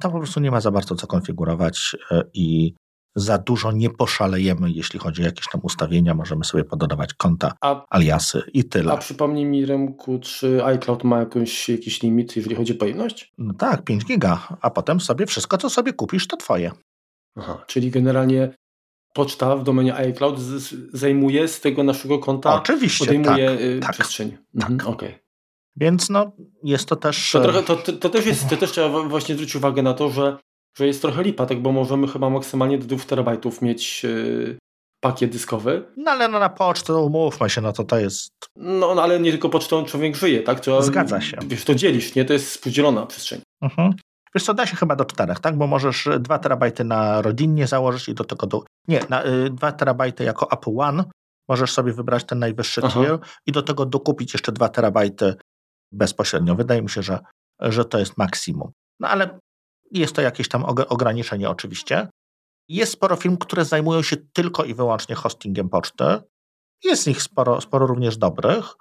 Tam 0.00 0.12
po 0.12 0.18
prostu 0.18 0.40
nie 0.40 0.50
ma 0.50 0.60
za 0.60 0.70
bardzo 0.70 0.94
co 0.94 1.06
konfigurować 1.06 1.96
i 2.34 2.74
za 3.14 3.38
dużo 3.38 3.72
nie 3.72 3.90
poszalejemy, 3.90 4.70
jeśli 4.70 4.98
chodzi 4.98 5.22
o 5.22 5.24
jakieś 5.24 5.46
tam 5.52 5.60
ustawienia. 5.64 6.14
Możemy 6.14 6.44
sobie 6.44 6.64
pododawać 6.64 7.14
konta, 7.14 7.52
a, 7.60 7.84
aliasy 7.90 8.42
i 8.52 8.64
tyle. 8.64 8.92
A 8.92 8.96
przypomnij 8.96 9.44
mi, 9.44 9.66
Remku, 9.66 10.18
czy 10.18 10.64
iCloud 10.64 11.04
ma 11.04 11.18
jakąś, 11.18 11.68
jakiś 11.68 12.02
limit, 12.02 12.36
jeżeli 12.36 12.56
chodzi 12.56 12.72
o 12.72 12.76
pojemność? 12.76 13.32
No 13.38 13.54
tak, 13.54 13.84
5 13.84 14.04
giga, 14.04 14.48
a 14.60 14.70
potem 14.70 15.00
sobie 15.00 15.26
wszystko, 15.26 15.58
co 15.58 15.70
sobie 15.70 15.92
kupisz, 15.92 16.26
to 16.26 16.36
twoje. 16.36 16.72
Aha, 17.36 17.64
czyli 17.66 17.90
generalnie 17.90 18.54
poczta 19.14 19.56
w 19.56 19.64
domenie 19.64 19.94
iCloud 19.94 20.38
zajmuje 20.92 21.48
z 21.48 21.60
tego 21.60 21.82
naszego 21.82 22.18
konta, 22.18 22.54
Oczywiście, 22.54 23.04
odejmuje 23.04 23.50
tak, 23.50 23.60
y, 23.60 23.80
tak, 23.82 23.92
przestrzeń. 23.92 24.30
Tak. 24.60 24.70
Mhm, 24.70 24.94
okay. 24.94 25.14
Więc 25.76 26.10
no, 26.10 26.32
jest 26.64 26.88
to 26.88 26.96
też... 26.96 27.32
To, 27.32 27.40
trochę, 27.40 27.62
to, 27.62 27.76
to, 27.76 28.08
też 28.08 28.26
jest, 28.26 28.48
to 28.48 28.56
też 28.56 28.72
trzeba 28.72 29.02
właśnie 29.02 29.34
zwrócić 29.34 29.56
uwagę 29.56 29.82
na 29.82 29.94
to, 29.94 30.10
że, 30.10 30.38
że 30.78 30.86
jest 30.86 31.02
trochę 31.02 31.22
lipa, 31.22 31.46
tak, 31.46 31.62
bo 31.62 31.72
możemy 31.72 32.08
chyba 32.08 32.30
maksymalnie 32.30 32.78
do 32.78 32.86
2 32.86 33.04
terabajtów 33.04 33.62
mieć 33.62 34.04
yy, 34.04 34.58
pakiet 35.00 35.32
dyskowy. 35.32 35.84
No 35.96 36.10
ale 36.10 36.28
no, 36.28 36.38
na 36.38 36.48
pocztę, 36.48 36.94
umówmy 36.94 37.50
się, 37.50 37.60
no 37.60 37.72
to 37.72 37.84
to 37.84 37.98
jest... 37.98 38.30
No, 38.56 38.94
no 38.94 39.02
ale 39.02 39.20
nie 39.20 39.30
tylko 39.30 39.48
pocztą 39.48 39.84
człowiek 39.84 40.16
żyje, 40.16 40.42
tak? 40.42 40.60
Trzeba, 40.60 40.82
Zgadza 40.82 41.20
się. 41.20 41.36
Wiesz, 41.46 41.64
to 41.64 41.74
dzielisz, 41.74 42.14
nie? 42.14 42.24
To 42.24 42.32
jest 42.32 42.46
współdzielona 42.46 43.06
przestrzeń. 43.06 43.40
Mhm. 43.62 43.92
Wiesz 44.34 44.44
co, 44.44 44.54
da 44.54 44.66
się 44.66 44.76
chyba 44.76 44.96
do 44.96 45.04
czterech, 45.04 45.40
tak? 45.40 45.56
Bo 45.56 45.66
możesz 45.66 46.08
2 46.20 46.38
terabajty 46.38 46.84
na 46.84 47.22
rodzinnie 47.22 47.66
założyć 47.66 48.08
i 48.08 48.14
do 48.14 48.24
tego... 48.24 48.46
Do... 48.46 48.62
Nie, 48.88 49.00
na, 49.08 49.26
y, 49.26 49.50
2 49.50 49.72
terabajty 49.72 50.24
jako 50.24 50.50
Apple 50.50 50.78
One 50.78 51.04
możesz 51.48 51.72
sobie 51.72 51.92
wybrać 51.92 52.24
ten 52.24 52.38
najwyższy 52.38 52.80
Aha. 52.84 53.00
tier 53.00 53.18
i 53.46 53.52
do 53.52 53.62
tego 53.62 53.86
dokupić 53.86 54.32
jeszcze 54.32 54.52
2 54.52 54.68
terabajty 54.68 55.34
bezpośrednio. 55.92 56.54
Wydaje 56.54 56.82
mi 56.82 56.90
się, 56.90 57.02
że, 57.02 57.18
że 57.60 57.84
to 57.84 57.98
jest 57.98 58.18
maksimum. 58.18 58.72
No 59.00 59.08
ale 59.08 59.38
jest 59.90 60.14
to 60.14 60.22
jakieś 60.22 60.48
tam 60.48 60.64
ograniczenie 60.64 61.50
oczywiście. 61.50 62.08
Jest 62.68 62.92
sporo 62.92 63.16
firm, 63.16 63.36
które 63.36 63.64
zajmują 63.64 64.02
się 64.02 64.16
tylko 64.16 64.64
i 64.64 64.74
wyłącznie 64.74 65.14
hostingiem 65.14 65.68
poczty. 65.68 66.04
Jest 66.84 67.02
z 67.02 67.06
nich 67.06 67.22
sporo, 67.22 67.60
sporo 67.60 67.86
również 67.86 68.16
dobrych, 68.16 68.74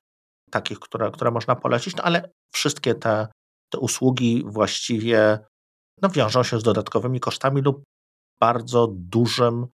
takich, 0.52 0.80
które, 0.80 1.12
które 1.12 1.32
można 1.32 1.56
polecić, 1.56 1.96
no 1.96 2.04
ale 2.04 2.30
wszystkie 2.54 2.96
te, 2.96 3.28
te 3.70 3.80
usługi 3.80 4.44
właściwie 4.48 5.40
no, 6.02 6.10
wiążą 6.10 6.44
się 6.44 6.60
z 6.60 6.64
dodatkowymi 6.64 7.20
kosztami 7.20 7.62
lub 7.62 7.84
bardzo 8.40 8.88
dużym 8.92 9.68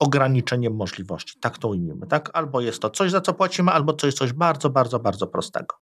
ograniczeniem 0.00 0.76
możliwości. 0.76 1.40
Tak 1.40 1.58
to 1.58 1.68
ujmijmy. 1.68 2.06
Tak? 2.06 2.30
Albo 2.32 2.60
jest 2.60 2.82
to 2.82 2.90
coś, 2.90 3.10
za 3.10 3.20
co 3.20 3.34
płacimy, 3.34 3.72
albo 3.72 3.92
to 3.92 4.06
jest 4.06 4.18
coś 4.18 4.32
bardzo, 4.32 4.70
bardzo, 4.70 4.98
bardzo 4.98 5.26
prostego. 5.26 5.76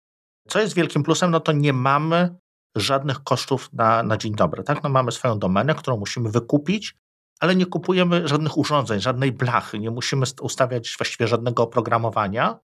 Co 0.47 0.59
jest 0.59 0.75
wielkim 0.75 1.03
plusem, 1.03 1.31
no 1.31 1.39
to 1.39 1.51
nie 1.51 1.73
mamy 1.73 2.35
żadnych 2.75 3.23
kosztów 3.23 3.69
na, 3.73 4.03
na 4.03 4.17
dzień 4.17 4.35
dobry. 4.35 4.63
Tak? 4.63 4.83
No 4.83 4.89
mamy 4.89 5.11
swoją 5.11 5.39
domenę, 5.39 5.75
którą 5.75 5.97
musimy 5.97 6.29
wykupić, 6.29 6.95
ale 7.39 7.55
nie 7.55 7.65
kupujemy 7.65 8.27
żadnych 8.27 8.57
urządzeń, 8.57 8.99
żadnej 8.99 9.31
blachy, 9.31 9.79
nie 9.79 9.91
musimy 9.91 10.25
ustawiać 10.41 10.95
właściwie 10.97 11.27
żadnego 11.27 11.63
oprogramowania, 11.63 12.59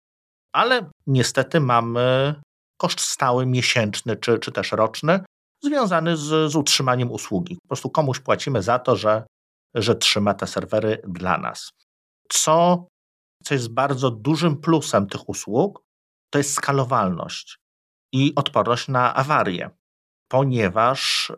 ale 0.54 0.90
niestety 1.08 1.60
mamy 1.60 2.36
koszt 2.78 3.00
stały, 3.00 3.46
miesięczny 3.46 4.16
czy, 4.16 4.40
czy 4.40 4.52
też 4.52 4.72
roczny, 4.72 5.20
związany 5.64 6.18
z, 6.18 6.52
z 6.52 6.56
utrzymaniem 6.56 7.12
usługi. 7.12 7.56
Po 7.56 7.68
prostu 7.68 7.90
komuś 7.90 8.20
płacimy 8.20 8.62
za 8.62 8.80
to, 8.80 8.96
że, 8.96 9.24
że 9.76 9.96
trzyma 9.96 10.34
te 10.34 10.48
serwery 10.48 11.02
dla 11.08 11.38
nas. 11.38 11.72
Co, 12.30 12.88
co 13.44 13.54
jest 13.54 13.74
bardzo 13.74 14.12
dużym 14.12 14.58
plusem 14.58 15.08
tych 15.08 15.30
usług, 15.30 15.84
to 16.30 16.38
jest 16.38 16.54
skalowalność 16.54 17.58
i 18.14 18.34
odporność 18.36 18.88
na 18.88 19.16
awarie, 19.16 19.70
ponieważ 20.32 21.32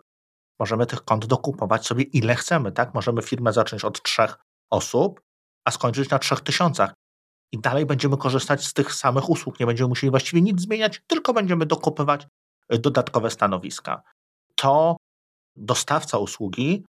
możemy 0.59 0.85
tych 0.85 1.05
kont 1.05 1.25
dokupować 1.25 1.87
sobie 1.87 2.03
ile 2.03 2.35
chcemy, 2.35 2.71
tak? 2.71 2.93
Możemy 2.93 3.21
firmę 3.21 3.53
zacząć 3.53 3.85
od 3.85 4.03
trzech 4.03 4.37
osób, 4.71 5.21
a 5.65 5.71
skończyć 5.71 6.09
na 6.09 6.19
trzech 6.19 6.41
tysiącach. 6.41 6.93
I 7.51 7.59
dalej 7.59 7.85
będziemy 7.85 8.17
korzystać 8.17 8.65
z 8.65 8.73
tych 8.73 8.93
samych 8.93 9.29
usług. 9.29 9.59
Nie 9.59 9.65
będziemy 9.65 9.87
musieli 9.87 10.11
właściwie 10.11 10.41
nic 10.41 10.61
zmieniać, 10.61 11.01
tylko 11.07 11.33
będziemy 11.33 11.65
dokupywać 11.65 12.27
y, 12.73 12.79
dodatkowe 12.79 13.29
stanowiska. 13.29 14.01
To 14.55 14.97
dostawca 15.55 16.17
usługi 16.17 16.85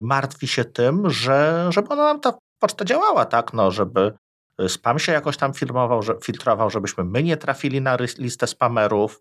martwi 0.00 0.48
się 0.48 0.64
tym, 0.64 1.10
że, 1.10 1.68
żeby 1.70 1.88
ona 1.88 2.04
nam 2.04 2.20
ta 2.20 2.38
poczta 2.58 2.84
działała, 2.84 3.24
tak? 3.24 3.52
No, 3.52 3.70
żeby 3.70 4.12
y, 4.60 4.68
spam 4.68 4.98
się 4.98 5.12
jakoś 5.12 5.36
tam 5.36 5.54
filmował, 5.54 6.02
że, 6.02 6.14
filtrował, 6.22 6.70
żebyśmy 6.70 7.04
my 7.04 7.22
nie 7.22 7.36
trafili 7.36 7.80
na 7.80 7.96
listę 8.18 8.46
spamerów, 8.46 9.20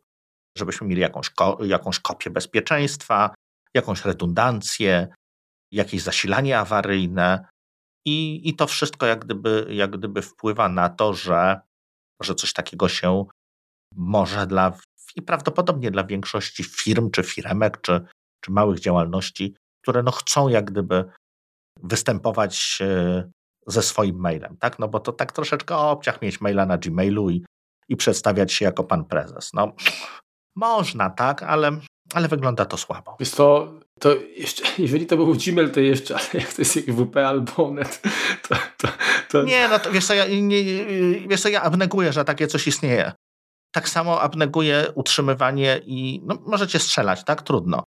żebyśmy 0.58 0.88
mieli 0.88 1.01
jakąś, 1.01 1.29
ko 1.29 1.58
jakąś 1.63 2.00
kopię 2.00 2.29
bezpieczeństwa, 2.29 3.36
jakąś 3.74 4.05
redundancję, 4.05 5.08
jakieś 5.72 6.01
zasilanie 6.01 6.60
awaryjne. 6.60 7.46
I, 8.05 8.50
i 8.50 8.55
to 8.55 8.67
wszystko 8.67 9.05
jak 9.05 9.25
gdyby, 9.25 9.67
jak 9.70 9.98
gdyby 9.98 10.22
wpływa 10.22 10.70
na 10.70 10.89
to, 10.89 11.13
że, 11.13 11.62
że 12.24 12.36
coś 12.36 12.53
takiego 12.53 12.89
się 12.89 13.25
może 13.96 14.48
dla 14.48 14.77
i 15.15 15.22
prawdopodobnie 15.22 15.91
dla 15.91 16.03
większości 16.03 16.63
firm, 16.63 17.12
czy 17.12 17.24
firemek, 17.24 17.81
czy, 17.81 18.05
czy 18.41 18.51
małych 18.51 18.79
działalności, 18.79 19.55
które 19.84 20.03
no 20.03 20.12
chcą 20.12 20.48
jak 20.48 20.65
gdyby 20.72 21.05
występować 21.84 22.79
e, 22.81 23.29
ze 23.67 23.81
swoim 23.81 24.20
mailem, 24.20 24.58
tak? 24.58 24.79
No 24.79 24.88
bo 24.88 25.00
to 25.00 25.12
tak 25.12 25.31
troszeczkę 25.31 25.77
obciach 25.77 26.22
mieć 26.22 26.41
maila 26.41 26.65
na 26.65 26.77
Gmailu 26.77 27.29
i, 27.29 27.46
i 27.89 27.96
przedstawiać 27.96 28.53
się 28.53 28.65
jako 28.65 28.84
pan 28.84 29.05
prezes. 29.05 29.53
No, 29.53 29.74
można, 30.55 31.10
tak, 31.10 31.43
ale, 31.43 31.72
ale 32.13 32.27
wygląda 32.27 32.65
to 32.65 32.77
słabo. 32.77 33.15
Wiesz 33.20 33.31
to, 33.31 33.74
to 34.00 34.15
jeszcze, 34.38 34.63
jeżeli 34.84 35.05
to 35.05 35.17
był 35.17 35.36
Gmail, 35.36 35.72
to 35.72 35.79
jeszcze, 35.79 36.15
ale 36.15 36.25
jak 36.34 36.53
to 36.53 36.62
jest 36.62 36.75
jak 36.75 36.96
WP 36.96 37.17
albo 37.17 37.72
net, 37.72 38.01
to, 38.48 38.55
to, 38.77 38.88
to... 39.29 39.43
Nie, 39.43 39.67
no 39.67 39.79
to 39.79 39.91
wiesz 39.91 40.05
co, 40.05 40.13
ja, 40.13 40.25
nie, 40.27 40.63
wiesz 41.27 41.41
co, 41.41 41.50
ja 41.50 41.62
abneguję, 41.62 42.13
że 42.13 42.25
takie 42.25 42.48
coś 42.48 42.67
istnieje. 42.67 43.12
Tak 43.74 43.89
samo 43.89 44.22
abneguję 44.22 44.91
utrzymywanie 44.96 45.81
i 45.86 46.22
no, 46.25 46.36
możecie 46.46 46.79
strzelać, 46.79 47.24
tak? 47.24 47.41
Trudno. 47.41 47.84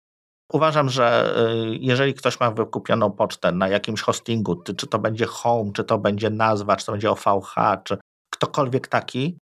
Uważam, 0.52 0.88
że 0.88 1.34
y, 1.72 1.78
jeżeli 1.80 2.14
ktoś 2.14 2.40
ma 2.40 2.50
wykupioną 2.50 3.12
pocztę 3.12 3.52
na 3.52 3.68
jakimś 3.68 4.00
hostingu, 4.00 4.62
czy 4.62 4.86
to 4.86 4.98
będzie 4.98 5.26
Home, 5.26 5.72
czy 5.72 5.84
to 5.84 5.98
będzie 5.98 6.30
nazwa, 6.30 6.76
czy 6.76 6.86
to 6.86 6.92
będzie 6.92 7.10
OVH, 7.10 7.54
czy 7.84 7.98
ktokolwiek 8.30 8.88
taki, 8.88 9.38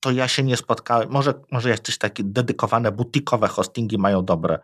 to 0.00 0.10
ja 0.10 0.28
się 0.28 0.42
nie 0.42 0.56
spotkałem. 0.56 1.10
Może, 1.10 1.34
może 1.50 1.68
jakieś 1.68 1.98
takie 1.98 2.24
dedykowane, 2.24 2.92
butikowe 2.92 3.48
hostingi 3.48 3.98
mają 3.98 4.24
dobre, 4.24 4.58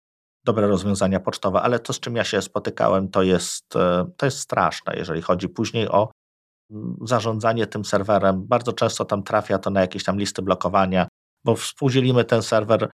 dobre 0.45 0.67
rozwiązania 0.67 1.21
pocztowe, 1.21 1.63
ale 1.63 1.79
to, 1.79 1.93
z 1.93 2.01
czym 2.01 2.17
ja 2.17 2.25
się 2.25 2.43
spotykałem, 2.43 3.09
to 3.09 3.23
jest, 3.23 3.77
e, 3.77 4.07
to 4.17 4.27
jest 4.27 4.39
straszne, 4.39 4.97
jeżeli 4.97 5.23
chodzi 5.23 5.49
później 5.49 5.89
o 5.89 6.11
mm, 6.71 6.97
zarządzanie 7.03 7.67
tym 7.67 7.85
serwerem. 7.85 8.47
Bardzo 8.47 8.73
często 8.73 9.05
tam 9.05 9.23
trafia 9.23 9.59
to 9.59 9.71
na 9.71 9.81
jakieś 9.81 10.05
tam 10.05 10.19
listy 10.19 10.43
blokowania, 10.43 11.09
bo 11.45 11.57
współdzielimy 11.57 12.25
ten 12.25 12.43
serwer 12.43 12.91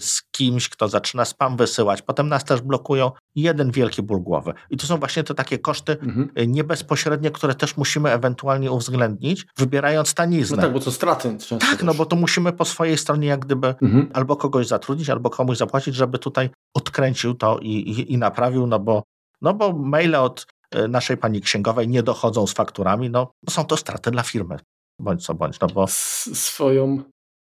z 0.00 0.22
kimś, 0.30 0.68
kto 0.68 0.88
zaczyna 0.88 1.24
spam 1.24 1.56
wysyłać, 1.56 2.02
potem 2.02 2.28
nas 2.28 2.44
też 2.44 2.60
blokują, 2.60 3.12
jeden 3.34 3.70
wielki 3.70 4.02
ból 4.02 4.20
głowy. 4.20 4.54
I 4.70 4.76
to 4.76 4.86
są 4.86 4.98
właśnie 4.98 5.24
te 5.24 5.34
takie 5.34 5.58
koszty 5.58 5.92
mhm. 5.92 6.30
Niebezpośrednie, 6.46 7.30
które 7.30 7.54
też 7.54 7.76
musimy 7.76 8.12
ewentualnie 8.12 8.70
uwzględnić, 8.70 9.46
wybierając 9.56 10.14
taniznę. 10.14 10.56
No 10.56 10.62
tak, 10.62 10.72
bo 10.72 10.80
to 10.80 10.92
straty. 10.92 11.36
Tak, 11.60 11.70
też. 11.70 11.82
no 11.82 11.94
bo 11.94 12.06
to 12.06 12.16
musimy 12.16 12.52
po 12.52 12.64
swojej 12.64 12.98
stronie 12.98 13.28
jak 13.28 13.40
gdyby 13.40 13.74
mhm. 13.82 14.10
albo 14.12 14.36
kogoś 14.36 14.66
zatrudnić, 14.66 15.10
albo 15.10 15.30
komuś 15.30 15.58
zapłacić, 15.58 15.94
żeby 15.94 16.18
tutaj 16.18 16.50
odkręcił 16.74 17.34
to 17.34 17.58
i, 17.58 17.68
i, 17.68 18.12
i 18.12 18.18
naprawił, 18.18 18.66
no 18.66 18.78
bo, 18.78 19.02
no 19.40 19.54
bo 19.54 19.72
maile 19.72 20.14
od 20.14 20.46
y, 20.74 20.88
naszej 20.88 21.16
pani 21.16 21.40
księgowej 21.40 21.88
nie 21.88 22.02
dochodzą 22.02 22.46
z 22.46 22.52
fakturami, 22.52 23.10
no 23.10 23.32
są 23.50 23.64
to 23.64 23.76
straty 23.76 24.10
dla 24.10 24.22
firmy. 24.22 24.58
Bądź 25.00 25.26
co 25.26 25.34
bądź, 25.34 25.60
no 25.60 25.68
bo... 25.68 25.86
Swoją 25.88 27.02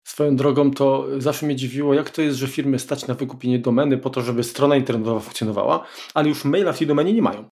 Swoją 0.08 0.36
drogą 0.36 0.70
to 0.70 1.06
zawsze 1.18 1.46
mnie 1.46 1.56
dziwiło, 1.56 1.94
jak 1.94 2.10
to 2.10 2.22
jest, 2.22 2.38
że 2.38 2.46
firmy 2.46 2.78
stać 2.78 3.06
na 3.06 3.14
wykupienie 3.14 3.58
domeny 3.58 3.98
po 3.98 4.10
to, 4.10 4.22
żeby 4.22 4.44
strona 4.44 4.76
internetowa 4.76 5.20
funkcjonowała, 5.20 5.86
ale 6.14 6.28
już 6.28 6.44
maila 6.44 6.72
w 6.72 6.78
tej 6.78 6.86
domenie 6.86 7.12
nie 7.12 7.22
mają. 7.22 7.48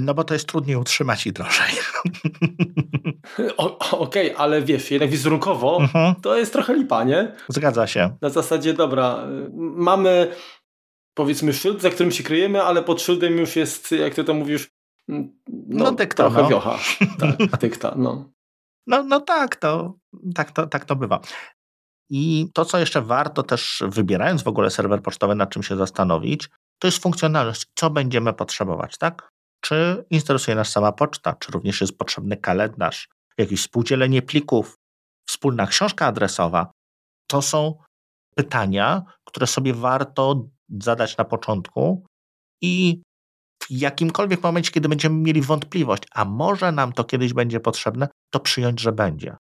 No 0.00 0.14
bo 0.14 0.24
to 0.24 0.34
jest 0.34 0.46
trudniej 0.46 0.76
utrzymać 0.76 1.26
i 1.26 1.32
drożej. 1.32 1.66
Okej, 3.56 3.90
okay, 3.98 4.36
ale 4.36 4.62
wiesz, 4.62 4.90
jednak 4.90 5.10
wizerunkowo 5.10 5.78
mhm. 5.80 6.14
to 6.22 6.36
jest 6.36 6.52
trochę 6.52 6.74
lipa, 6.74 7.04
nie? 7.04 7.32
Zgadza 7.48 7.86
się. 7.86 8.16
Na 8.22 8.28
zasadzie, 8.30 8.74
dobra, 8.74 9.26
mamy 9.56 10.32
powiedzmy 11.14 11.52
szyld, 11.52 11.82
za 11.82 11.90
którym 11.90 12.12
się 12.12 12.22
kryjemy, 12.22 12.62
ale 12.62 12.82
pod 12.82 13.02
szyldem 13.02 13.38
już 13.38 13.56
jest, 13.56 13.92
jak 13.92 14.14
ty 14.14 14.24
to 14.24 14.34
mówisz, 14.34 14.70
no, 15.08 15.24
no 15.68 15.92
dykta, 15.92 16.22
trochę 16.22 16.42
no. 16.42 16.48
wiocha. 16.48 16.78
Tak, 17.50 17.60
dykta, 17.60 17.94
no. 17.96 18.30
No, 18.86 19.02
no 19.02 19.20
tak, 19.20 19.56
to, 19.56 19.94
tak, 20.34 20.50
to, 20.50 20.66
tak 20.66 20.84
to 20.84 20.96
bywa. 20.96 21.20
I 22.10 22.48
to, 22.54 22.64
co 22.64 22.78
jeszcze 22.78 23.02
warto 23.02 23.42
też, 23.42 23.82
wybierając 23.86 24.42
w 24.42 24.48
ogóle 24.48 24.70
serwer 24.70 25.02
pocztowy, 25.02 25.34
nad 25.34 25.50
czym 25.50 25.62
się 25.62 25.76
zastanowić, 25.76 26.48
to 26.78 26.88
jest 26.88 27.02
funkcjonalność, 27.02 27.66
co 27.74 27.90
będziemy 27.90 28.32
potrzebować, 28.32 28.98
tak? 28.98 29.30
Czy 29.60 30.04
interesuje 30.10 30.54
nas 30.54 30.68
sama 30.68 30.92
poczta, 30.92 31.34
czy 31.34 31.52
również 31.52 31.80
jest 31.80 31.98
potrzebny 31.98 32.36
kalendarz, 32.36 33.08
jakieś 33.38 33.60
współdzielenie 33.60 34.22
plików, 34.22 34.74
wspólna 35.28 35.66
książka 35.66 36.06
adresowa. 36.06 36.72
To 37.26 37.42
są 37.42 37.78
pytania, 38.34 39.02
które 39.24 39.46
sobie 39.46 39.74
warto 39.74 40.44
zadać 40.68 41.16
na 41.16 41.24
początku 41.24 42.06
i 42.62 43.02
w 43.62 43.70
jakimkolwiek 43.70 44.42
momencie, 44.42 44.70
kiedy 44.70 44.88
będziemy 44.88 45.16
mieli 45.16 45.42
wątpliwość, 45.42 46.02
a 46.14 46.24
może 46.24 46.72
nam 46.72 46.92
to 46.92 47.04
kiedyś 47.04 47.32
będzie 47.32 47.60
potrzebne, 47.60 48.08
to 48.30 48.40
przyjąć, 48.40 48.80
że 48.80 48.92
będzie. 48.92 49.36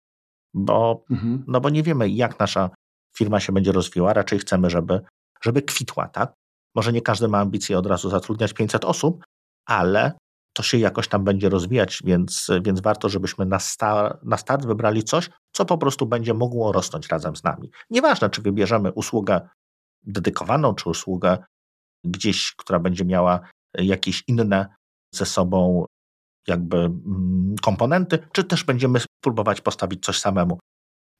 Bo, 0.58 1.04
mhm. 1.10 1.44
no 1.48 1.62
bo 1.62 1.70
nie 1.70 1.84
wiemy, 1.84 2.10
jak 2.10 2.40
nasza 2.40 2.70
firma 3.18 3.40
się 3.40 3.54
będzie 3.54 3.72
rozwijała, 3.72 4.14
raczej 4.14 4.40
chcemy, 4.40 4.70
żeby, 4.70 5.02
żeby 5.42 5.62
kwitła, 5.62 6.08
tak? 6.08 6.34
Może 6.76 6.94
nie 6.94 7.02
każdy 7.02 7.28
ma 7.28 7.40
ambicje 7.40 7.78
od 7.78 7.86
razu 7.86 8.10
zatrudniać 8.10 8.54
500 8.54 8.86
osób, 8.86 9.24
ale 9.68 10.18
to 10.54 10.64
się 10.64 10.78
jakoś 10.78 11.08
tam 11.08 11.24
będzie 11.24 11.50
rozwijać, 11.50 12.02
więc, 12.06 12.48
więc 12.62 12.82
warto, 12.82 13.10
żebyśmy 13.10 13.46
na, 13.46 13.60
sta, 13.60 14.18
na 14.24 14.38
start 14.38 14.66
wybrali 14.66 15.04
coś, 15.04 15.30
co 15.52 15.66
po 15.66 15.78
prostu 15.78 16.06
będzie 16.06 16.34
mogło 16.34 16.72
rosnąć 16.72 17.08
razem 17.08 17.36
z 17.36 17.44
nami. 17.44 17.72
Nieważne, 17.90 18.30
czy 18.30 18.42
wybierzemy 18.42 18.92
usługę 18.92 19.50
dedykowaną, 20.04 20.76
czy 20.76 20.90
usługę 20.90 21.38
gdzieś, 22.04 22.54
która 22.58 22.80
będzie 22.80 23.06
miała 23.06 23.40
jakieś 23.74 24.24
inne 24.28 24.76
ze 25.14 25.26
sobą 25.26 25.86
jakby 26.48 26.78
mm, 26.78 27.56
komponenty, 27.62 28.20
czy 28.32 28.44
też 28.44 28.64
będziemy 28.64 29.00
próbować 29.24 29.62
postawić 29.62 30.06
coś 30.06 30.20
samemu. 30.20 30.60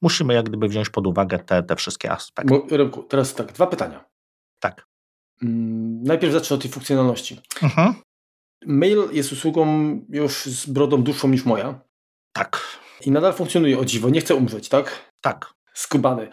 Musimy 0.02 0.34
jak 0.34 0.48
gdyby 0.48 0.68
wziąć 0.68 0.90
pod 0.90 1.06
uwagę 1.06 1.38
te, 1.38 1.62
te 1.62 1.76
wszystkie 1.76 2.12
aspekty. 2.12 2.76
Remku, 2.76 3.02
teraz 3.02 3.34
tak, 3.34 3.52
dwa 3.52 3.66
pytania. 3.66 4.04
Tak. 4.60 4.86
Mm, 5.42 6.02
najpierw 6.02 6.32
zacznę 6.32 6.54
od 6.54 6.62
tej 6.62 6.70
funkcjonalności. 6.70 7.40
Mhm. 7.62 7.94
Mail 8.66 8.98
jest 9.12 9.32
usługą 9.32 9.66
już 10.08 10.44
z 10.44 10.66
brodą 10.66 11.02
dłuższą 11.02 11.28
niż 11.28 11.44
moja. 11.44 11.80
Tak. 12.32 12.78
I 13.06 13.10
nadal 13.10 13.32
funkcjonuje 13.32 13.78
o 13.78 13.84
dziwo. 13.84 14.08
Nie 14.08 14.20
chce 14.20 14.34
umrzeć, 14.34 14.68
tak? 14.68 15.12
Tak. 15.20 15.54
Skubany. 15.74 16.28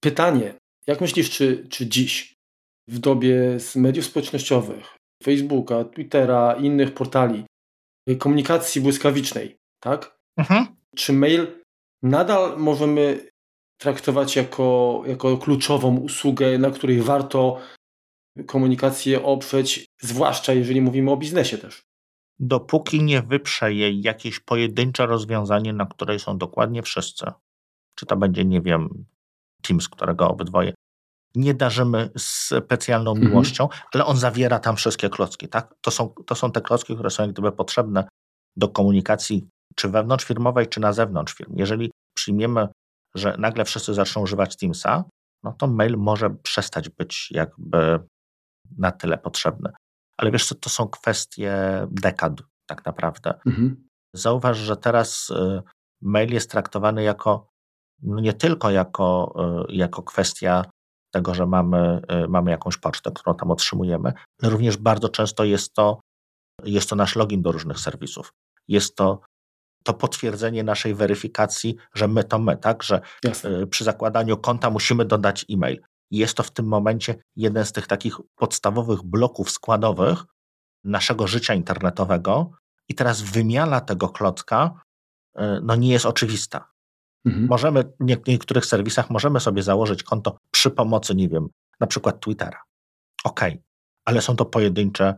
Pytanie. 0.00 0.54
Jak 0.86 1.00
myślisz, 1.00 1.30
czy, 1.30 1.66
czy 1.68 1.86
dziś, 1.86 2.34
w 2.88 2.98
dobie 2.98 3.60
z 3.60 3.76
mediów 3.76 4.06
społecznościowych, 4.06 4.96
Facebooka, 5.22 5.84
Twittera, 5.84 6.54
innych 6.54 6.94
portali, 6.94 7.44
komunikacji 8.16 8.80
błyskawicznej, 8.80 9.58
tak? 9.80 10.18
Mhm. 10.36 10.66
Czy 10.96 11.12
mail 11.12 11.46
nadal 12.02 12.58
możemy 12.58 13.30
traktować 13.78 14.36
jako, 14.36 15.02
jako 15.06 15.38
kluczową 15.38 15.96
usługę, 15.96 16.58
na 16.58 16.70
której 16.70 17.02
warto 17.02 17.60
komunikację 18.46 19.24
oprzeć, 19.24 19.86
zwłaszcza 20.00 20.52
jeżeli 20.52 20.80
mówimy 20.80 21.10
o 21.10 21.16
biznesie 21.16 21.58
też. 21.58 21.82
Dopóki 22.38 23.02
nie 23.02 23.22
wyprze 23.22 23.74
jej 23.74 24.02
jakieś 24.02 24.40
pojedyncze 24.40 25.06
rozwiązanie, 25.06 25.72
na 25.72 25.86
której 25.86 26.18
są 26.18 26.38
dokładnie 26.38 26.82
wszyscy, 26.82 27.26
czy 27.94 28.06
to 28.06 28.16
będzie, 28.16 28.44
nie 28.44 28.60
wiem, 28.60 29.04
Teams, 29.62 29.88
którego 29.88 30.28
obydwoje 30.28 30.74
nie 31.34 31.54
darzymy 31.54 32.10
specjalną 32.18 33.10
mhm. 33.10 33.28
miłością, 33.28 33.68
ale 33.94 34.04
on 34.04 34.16
zawiera 34.16 34.58
tam 34.58 34.76
wszystkie 34.76 35.10
klocki, 35.10 35.48
tak? 35.48 35.74
To 35.80 35.90
są, 35.90 36.08
to 36.08 36.34
są 36.34 36.52
te 36.52 36.60
klocki, 36.60 36.94
które 36.94 37.10
są 37.10 37.22
jak 37.22 37.32
gdyby 37.32 37.52
potrzebne 37.52 38.08
do 38.56 38.68
komunikacji 38.68 39.48
czy 39.74 39.88
wewnątrzfirmowej, 39.88 40.66
czy 40.66 40.80
na 40.80 40.92
zewnątrz 40.92 41.34
firm. 41.34 41.52
Jeżeli 41.56 41.90
przyjmiemy, 42.16 42.68
że 43.14 43.36
nagle 43.38 43.64
wszyscy 43.64 43.94
zaczną 43.94 44.22
używać 44.22 44.56
Teamsa, 44.56 45.04
no 45.42 45.52
to 45.52 45.66
mail 45.66 45.96
może 45.96 46.30
przestać 46.30 46.88
być 46.88 47.28
jakby 47.30 48.00
na 48.78 48.92
tyle 48.92 49.18
potrzebny. 49.18 49.70
Ale 50.16 50.30
wiesz 50.30 50.46
co, 50.46 50.54
to 50.54 50.70
są 50.70 50.88
kwestie 50.88 51.56
dekad 51.90 52.32
tak 52.66 52.84
naprawdę. 52.84 53.34
Mhm. 53.46 53.88
Zauważ, 54.14 54.58
że 54.58 54.76
teraz 54.76 55.30
y, 55.30 55.62
mail 56.02 56.32
jest 56.32 56.50
traktowany 56.50 57.02
jako 57.02 57.48
no 58.02 58.20
nie 58.20 58.32
tylko 58.32 58.70
jako, 58.70 59.34
y, 59.68 59.72
jako 59.74 60.02
kwestia 60.02 60.64
tego, 61.10 61.34
że 61.34 61.46
mamy, 61.46 62.00
y, 62.24 62.28
mamy 62.28 62.50
jakąś 62.50 62.76
pocztę, 62.76 63.10
którą 63.14 63.36
tam 63.36 63.50
otrzymujemy, 63.50 64.12
ale 64.42 64.52
również 64.52 64.76
bardzo 64.76 65.08
często 65.08 65.44
jest 65.44 65.74
to, 65.74 66.00
jest 66.64 66.90
to 66.90 66.96
nasz 66.96 67.16
login 67.16 67.42
do 67.42 67.52
różnych 67.52 67.78
serwisów. 67.78 68.32
Jest 68.68 68.96
to 68.96 69.20
to 69.84 69.94
potwierdzenie 69.94 70.64
naszej 70.64 70.94
weryfikacji, 70.94 71.76
że 71.94 72.08
my 72.08 72.24
to 72.24 72.38
my, 72.38 72.56
tak? 72.56 72.82
Że 72.82 73.00
Jasne. 73.24 73.66
przy 73.66 73.84
zakładaniu 73.84 74.36
konta 74.36 74.70
musimy 74.70 75.04
dodać 75.04 75.46
e-mail. 75.50 75.82
Jest 76.10 76.36
to 76.36 76.42
w 76.42 76.50
tym 76.50 76.66
momencie 76.66 77.14
jeden 77.36 77.64
z 77.64 77.72
tych 77.72 77.86
takich 77.86 78.16
podstawowych 78.36 79.02
bloków 79.02 79.50
składowych 79.50 80.24
naszego 80.84 81.26
życia 81.26 81.54
internetowego 81.54 82.50
i 82.88 82.94
teraz 82.94 83.22
wymiana 83.22 83.80
tego 83.80 84.08
klocka 84.08 84.80
e, 85.36 85.60
no 85.62 85.76
nie 85.76 85.88
jest 85.88 86.06
oczywista. 86.06 86.70
Mhm. 87.24 87.46
Możemy 87.46 87.84
w 88.00 88.28
niektórych 88.28 88.66
serwisach 88.66 89.10
możemy 89.10 89.40
sobie 89.40 89.62
założyć 89.62 90.02
konto 90.02 90.38
przy 90.50 90.70
pomocy, 90.70 91.14
nie 91.14 91.28
wiem, 91.28 91.48
na 91.80 91.86
przykład 91.86 92.20
Twittera. 92.20 92.62
Ok, 93.24 93.40
ale 94.04 94.20
są 94.20 94.36
to 94.36 94.44
pojedyncze, 94.44 95.14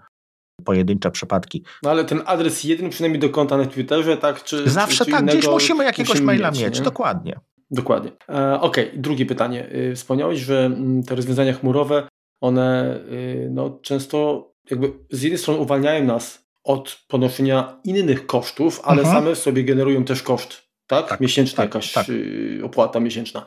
pojedyncze 0.65 1.11
przypadki. 1.11 1.65
No 1.83 1.91
ale 1.91 2.05
ten 2.05 2.23
adres 2.27 2.65
jeden 2.65 2.91
przynajmniej 2.91 3.21
do 3.21 3.31
konta 3.31 3.57
na 3.57 3.67
Twitterze, 3.67 4.17
tak? 4.17 4.45
Czy, 4.45 4.71
Zawsze 4.71 5.05
czy 5.05 5.11
tak, 5.11 5.25
gdzieś 5.25 5.47
musimy 5.47 5.85
jakiegoś 5.85 6.09
musimy 6.09 6.27
maila 6.27 6.51
mieć, 6.51 6.61
mieć 6.61 6.81
dokładnie. 6.81 7.41
Dokładnie. 7.71 8.11
E, 8.29 8.61
Okej, 8.61 8.89
okay. 8.89 9.01
drugie 9.01 9.27
pytanie. 9.27 9.69
E, 9.69 9.95
wspomniałeś, 9.95 10.41
że 10.41 10.67
mm, 10.67 11.03
te 11.03 11.15
rozwiązania 11.15 11.53
chmurowe, 11.53 12.09
one 12.41 12.95
e, 12.95 13.51
no, 13.51 13.79
często 13.83 14.51
jakby 14.71 14.93
z 15.11 15.23
jednej 15.23 15.39
strony 15.39 15.61
uwalniają 15.61 16.05
nas 16.05 16.45
od 16.65 17.05
ponoszenia 17.09 17.81
innych 17.85 18.27
kosztów, 18.27 18.81
ale 18.85 19.03
mhm. 19.03 19.19
same 19.19 19.35
w 19.35 19.39
sobie 19.39 19.65
generują 19.65 20.05
też 20.05 20.23
koszt, 20.23 20.70
tak? 20.91 21.09
tak 21.09 21.21
Miesięczna 21.21 21.57
tak, 21.57 21.67
jakaś 21.67 21.93
tak. 21.93 22.09
Y, 22.09 22.61
opłata 22.65 23.01
miesięczna. 23.01 23.47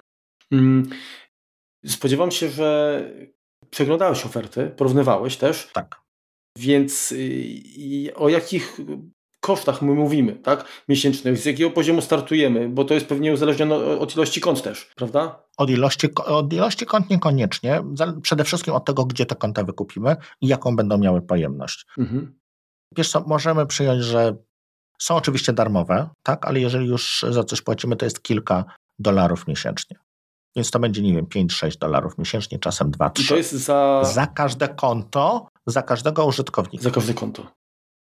Mm, 0.52 0.90
spodziewam 1.86 2.32
się, 2.32 2.50
że 2.50 3.02
przeglądałeś 3.70 4.26
oferty, 4.26 4.72
porównywałeś 4.78 5.38
też. 5.38 5.70
Tak. 5.74 6.02
Więc 6.58 7.12
y, 7.12 8.16
o 8.16 8.30
jakich 8.30 8.80
kosztach 9.40 9.82
my 9.82 9.94
mówimy, 9.94 10.36
tak? 10.36 10.66
Miesięcznych, 10.90 11.38
z 11.38 11.46
jakiego 11.46 11.72
poziomu 11.72 12.02
startujemy, 12.02 12.70
bo 12.70 12.86
to 12.86 12.94
jest 12.94 13.06
pewnie 13.06 13.34
uzależnione 13.34 13.76
od 13.76 14.16
ilości 14.16 14.42
kont 14.42 14.62
też, 14.62 14.92
prawda? 14.96 15.44
Od 15.58 15.70
ilości, 15.70 16.08
od 16.16 16.54
ilości 16.54 16.86
kont 16.86 17.10
niekoniecznie. 17.10 17.84
Przede 18.22 18.44
wszystkim 18.44 18.74
od 18.74 18.86
tego, 18.86 19.06
gdzie 19.06 19.26
te 19.26 19.36
konta 19.36 19.64
wykupimy 19.64 20.16
i 20.42 20.48
jaką 20.48 20.76
będą 20.76 20.98
miały 20.98 21.22
pojemność. 21.22 21.86
Mhm. 21.98 22.40
Wiesz 22.98 23.10
co, 23.10 23.24
możemy 23.28 23.66
przyjąć, 23.66 24.04
że 24.04 24.36
są 25.04 25.16
oczywiście 25.16 25.54
darmowe, 25.54 26.10
tak, 26.24 26.46
ale 26.48 26.60
jeżeli 26.60 26.88
już 26.88 27.26
za 27.30 27.44
coś 27.44 27.62
płacimy, 27.62 27.96
to 27.96 28.06
jest 28.06 28.24
kilka 28.24 28.66
dolarów 29.00 29.48
miesięcznie. 29.48 29.98
Więc 30.56 30.72
to 30.72 30.80
będzie, 30.80 31.02
nie 31.02 31.14
wiem, 31.14 31.26
5-6 31.26 31.78
dolarów 31.78 32.18
miesięcznie, 32.18 32.60
czasem 32.60 32.92
2-3. 32.92 33.22
I 33.22 33.28
to 33.28 33.36
jest 33.36 33.52
za... 33.52 34.04
Za 34.04 34.28
każde 34.28 34.68
konto, 34.68 35.48
za 35.66 35.82
każdego 35.82 36.26
użytkownika. 36.26 36.84
Za 36.84 36.92
każde 36.92 37.14
konto. 37.14 37.52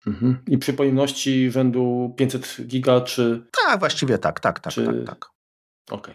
Mhm. 0.07 0.39
I 0.49 0.59
przy 0.59 0.73
pojemności 0.73 1.51
rzędu 1.51 2.15
500 2.17 2.57
giga, 2.67 3.01
czy... 3.01 3.47
Tak, 3.67 3.81
właściwie 3.81 4.19
tak, 4.19 4.41
tak, 4.41 4.61
tak, 4.61 4.73
czy... 4.73 4.87
tak, 4.87 5.07
tak. 5.07 5.31
Okej. 5.91 6.15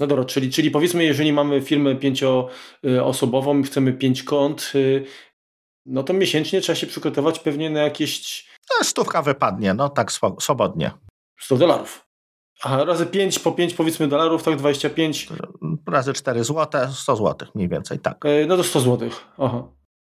No 0.00 0.06
dobra, 0.06 0.24
czyli, 0.24 0.50
czyli 0.50 0.70
powiedzmy, 0.70 1.04
jeżeli 1.04 1.32
mamy 1.32 1.60
firmę 1.60 1.96
pięcioosobową 1.96 3.58
i 3.58 3.62
chcemy 3.62 3.92
pięć 3.92 4.22
kont, 4.22 4.72
y, 4.74 5.04
no 5.86 6.02
to 6.02 6.12
miesięcznie 6.12 6.60
trzeba 6.60 6.76
się 6.76 6.86
przygotować 6.86 7.38
pewnie 7.38 7.70
na 7.70 7.80
jakieś... 7.80 8.46
No, 8.70 8.84
stówka 8.84 9.22
wypadnie, 9.22 9.74
no 9.74 9.88
tak 9.88 10.12
swobodnie. 10.40 10.90
100 11.40 11.56
dolarów. 11.56 12.06
A 12.62 12.84
razy 12.84 13.06
5 13.06 13.38
po 13.38 13.52
5 13.52 13.74
powiedzmy 13.74 14.08
dolarów, 14.08 14.42
tak 14.42 14.56
25. 14.56 15.28
Razy 15.86 16.12
4 16.12 16.44
złote, 16.44 16.88
100 16.92 17.16
złotych 17.16 17.54
mniej 17.54 17.68
więcej, 17.68 17.98
tak. 17.98 18.26
E, 18.26 18.46
no 18.46 18.56
to 18.56 18.64
100 18.64 18.80
złotych. 18.80 19.24
Aha. 19.38 19.68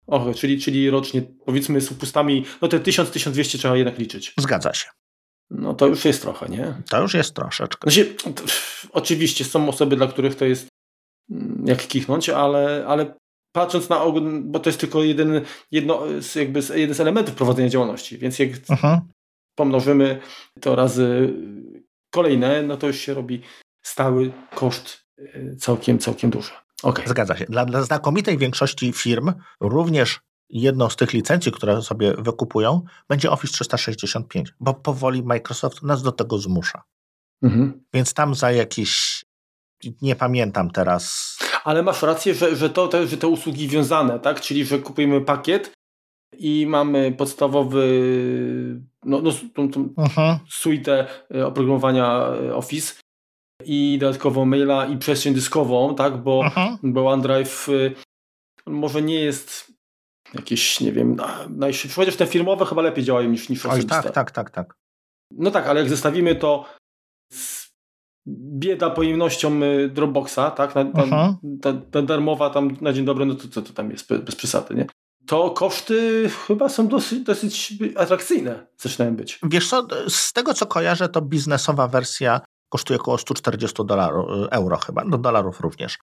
Och, 0.06 0.36
czyli, 0.36 0.60
czyli 0.60 0.90
rocznie 0.90 1.22
powiedzmy 1.22 1.80
z 1.80 1.90
upustami, 1.90 2.44
no 2.62 2.68
te 2.68 2.80
1000-1200 2.80 3.58
trzeba 3.58 3.76
jednak 3.76 3.98
liczyć. 3.98 4.34
Zgadza 4.38 4.74
się. 4.74 4.88
No 5.50 5.74
to 5.74 5.86
już 5.86 6.04
jest 6.04 6.22
trochę, 6.22 6.48
nie? 6.48 6.74
To 6.90 7.02
już 7.02 7.14
jest 7.14 7.34
troszeczkę. 7.34 7.90
Znaczy, 7.90 8.16
oczywiście 8.92 9.44
są 9.44 9.68
osoby, 9.68 9.96
dla 9.96 10.06
których 10.06 10.34
to 10.34 10.44
jest 10.44 10.68
mm, 11.30 11.62
jak 11.66 11.86
kichnąć, 11.86 12.28
ale, 12.28 12.84
ale 12.86 13.14
patrząc 13.52 13.88
na 13.88 14.02
ogół, 14.02 14.22
bo 14.42 14.60
to 14.60 14.70
jest 14.70 14.80
tylko 14.80 15.02
jeden, 15.02 15.40
jedno, 15.70 16.02
jakby 16.34 16.60
jeden 16.74 16.94
z 16.94 17.00
elementów 17.00 17.34
prowadzenia 17.34 17.68
działalności, 17.68 18.18
więc 18.18 18.38
jak 18.38 18.50
Aha. 18.68 19.00
pomnożymy 19.54 20.20
to 20.60 20.74
razy 20.76 21.34
kolejne, 22.10 22.62
no 22.62 22.76
to 22.76 22.86
już 22.86 22.96
się 22.96 23.14
robi 23.14 23.42
stały 23.82 24.32
koszt 24.54 25.06
e, 25.18 25.56
całkiem, 25.56 25.98
całkiem 25.98 26.30
duży. 26.30 26.50
Okay. 26.82 27.08
Zgadza 27.08 27.36
się. 27.36 27.44
Dla, 27.44 27.64
dla 27.64 27.82
znakomitej 27.82 28.38
większości 28.38 28.92
firm 28.92 29.32
również 29.60 30.20
jedną 30.50 30.90
z 30.90 30.96
tych 30.96 31.12
licencji, 31.12 31.52
które 31.52 31.82
sobie 31.82 32.14
wykupują, 32.18 32.82
będzie 33.08 33.30
Office 33.30 33.52
365, 33.52 34.54
bo 34.60 34.74
powoli 34.74 35.22
Microsoft 35.22 35.82
nas 35.82 36.02
do 36.02 36.12
tego 36.12 36.38
zmusza. 36.38 36.82
Mhm. 37.42 37.84
Więc 37.94 38.14
tam 38.14 38.34
za 38.34 38.52
jakieś, 38.52 39.24
nie 40.02 40.16
pamiętam 40.16 40.70
teraz. 40.70 41.36
Ale 41.64 41.82
masz 41.82 42.02
rację, 42.02 42.34
że, 42.34 42.56
że, 42.56 42.70
to, 42.70 42.88
te, 42.88 43.06
że 43.06 43.16
te 43.16 43.28
usługi 43.28 43.68
wiązane, 43.68 44.20
tak? 44.20 44.40
Czyli, 44.40 44.64
że 44.64 44.78
kupujemy 44.78 45.20
pakiet 45.20 45.72
i 46.38 46.66
mamy 46.66 47.12
podstawowy 47.12 47.86
no, 49.04 49.20
no, 49.20 49.30
tą, 49.54 49.70
tą 49.70 49.94
mhm. 49.96 50.38
suite 50.48 51.06
e, 51.34 51.46
oprogramowania 51.46 52.26
e, 52.26 52.54
Office 52.54 52.94
i 53.64 53.98
dodatkowo 54.00 54.44
maila 54.44 54.86
i 54.86 54.98
przestrzeń 54.98 55.34
dyskową, 55.34 55.94
tak, 55.94 56.16
bo, 56.16 56.50
bo 56.82 57.08
OneDrive 57.08 57.68
y, 57.68 57.94
może 58.66 59.02
nie 59.02 59.20
jest 59.20 59.72
jakieś, 60.34 60.80
nie 60.80 60.92
wiem, 60.92 61.16
najszybsze, 61.48 61.96
chociaż 61.96 62.16
te 62.16 62.26
firmowe 62.26 62.66
chyba 62.66 62.82
lepiej 62.82 63.04
działają 63.04 63.30
niż, 63.30 63.48
niż 63.48 63.66
osobiste. 63.66 63.88
tak, 63.88 64.10
tak, 64.10 64.30
tak, 64.30 64.50
tak. 64.50 64.74
No 65.30 65.50
tak, 65.50 65.66
ale 65.66 65.80
jak 65.80 65.88
zestawimy 65.88 66.34
to 66.34 66.64
z 67.32 67.59
bieda 68.38 68.90
pojemnością 68.90 69.62
y, 69.62 69.88
Dropboxa, 69.88 70.50
tak, 70.56 70.74
na, 70.74 70.84
ta, 70.84 71.34
ta, 71.62 71.72
ta, 71.90 72.02
darmowa 72.02 72.50
tam 72.50 72.76
na 72.80 72.92
dzień 72.92 73.04
dobry, 73.04 73.26
no 73.26 73.34
to 73.34 73.48
co 73.48 73.62
to, 73.62 73.72
tam 73.72 73.90
jest 73.90 74.14
bez 74.24 74.36
przesady, 74.36 74.74
nie? 74.74 74.86
To 75.26 75.50
koszty 75.50 76.30
chyba 76.46 76.68
są 76.68 76.88
dosyć, 76.88 77.20
dosyć 77.20 77.74
atrakcyjne, 77.96 78.66
zaczynają 78.78 79.16
być. 79.16 79.38
Wiesz 79.42 79.68
co, 79.68 79.86
z 80.08 80.32
tego 80.32 80.54
co 80.54 80.66
kojarzę, 80.66 81.08
to 81.08 81.22
biznesowa 81.22 81.88
wersja 81.88 82.40
kosztuje 82.68 83.00
około 83.00 83.18
140 83.18 83.86
dolarów, 83.86 84.26
euro 84.50 84.76
chyba, 84.76 85.04
do 85.04 85.18
dolarów 85.18 85.60
również. 85.60 85.98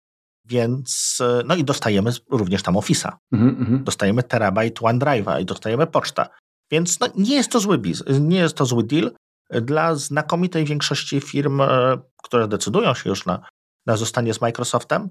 Więc, 0.45 1.19
no 1.45 1.55
i 1.55 1.65
dostajemy 1.65 2.11
również 2.31 2.63
tam 2.63 2.75
Office'a. 2.75 3.13
Mm 3.33 3.55
-hmm. 3.55 3.83
Dostajemy 3.83 4.23
terabajt 4.23 4.81
OneDrive'a 4.81 5.41
i 5.41 5.45
dostajemy 5.45 5.87
poczta. 5.87 6.29
Więc 6.71 7.01
no, 7.01 7.09
nie 7.17 7.35
jest 7.35 7.53
to 7.53 7.61
zły 7.61 7.79
biznes, 7.79 8.21
nie 8.21 8.39
jest 8.39 8.57
to 8.57 8.65
zły 8.65 8.85
deal. 8.85 9.13
Dla 9.61 9.95
znakomitej 9.95 10.65
większości 10.65 11.21
firm, 11.21 11.61
e, 11.61 11.99
które 12.23 12.49
decydują 12.49 12.95
się 12.95 13.11
już 13.11 13.27
na, 13.27 13.47
na 13.87 13.97
zostanie 13.97 14.35
z 14.35 14.41
Microsoftem, 14.41 15.09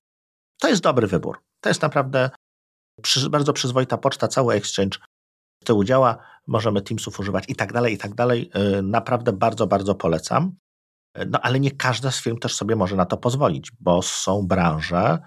to 0.61 0.69
jest 0.69 0.83
dobry 0.83 1.07
wybór. 1.07 1.39
To 1.63 1.69
jest 1.69 1.81
naprawdę 1.81 2.29
przy, 3.01 3.29
bardzo 3.29 3.53
przyzwoita 3.53 3.97
poczta, 3.97 4.27
cały 4.27 4.53
Exchange 4.53 4.99
z 5.63 5.65
tyłu 5.65 5.83
działa, 5.83 6.17
możemy 6.47 6.81
Teamsów 6.81 7.19
używać 7.19 7.43
i 7.47 7.55
tak 7.55 7.73
dalej, 7.73 7.93
i 7.93 7.97
tak 7.97 8.15
dalej. 8.15 8.49
E, 8.53 8.81
naprawdę 8.81 9.33
bardzo, 9.33 9.67
bardzo 9.67 9.95
polecam. 9.95 10.55
No 11.27 11.39
ale 11.41 11.59
nie 11.59 11.71
każda 11.71 12.11
z 12.11 12.21
firm 12.21 12.37
też 12.37 12.55
sobie 12.55 12.75
może 12.75 12.95
na 12.95 13.05
to 13.05 13.17
pozwolić, 13.17 13.71
bo 13.79 14.01
są 14.01 14.47
branże, 14.47 15.19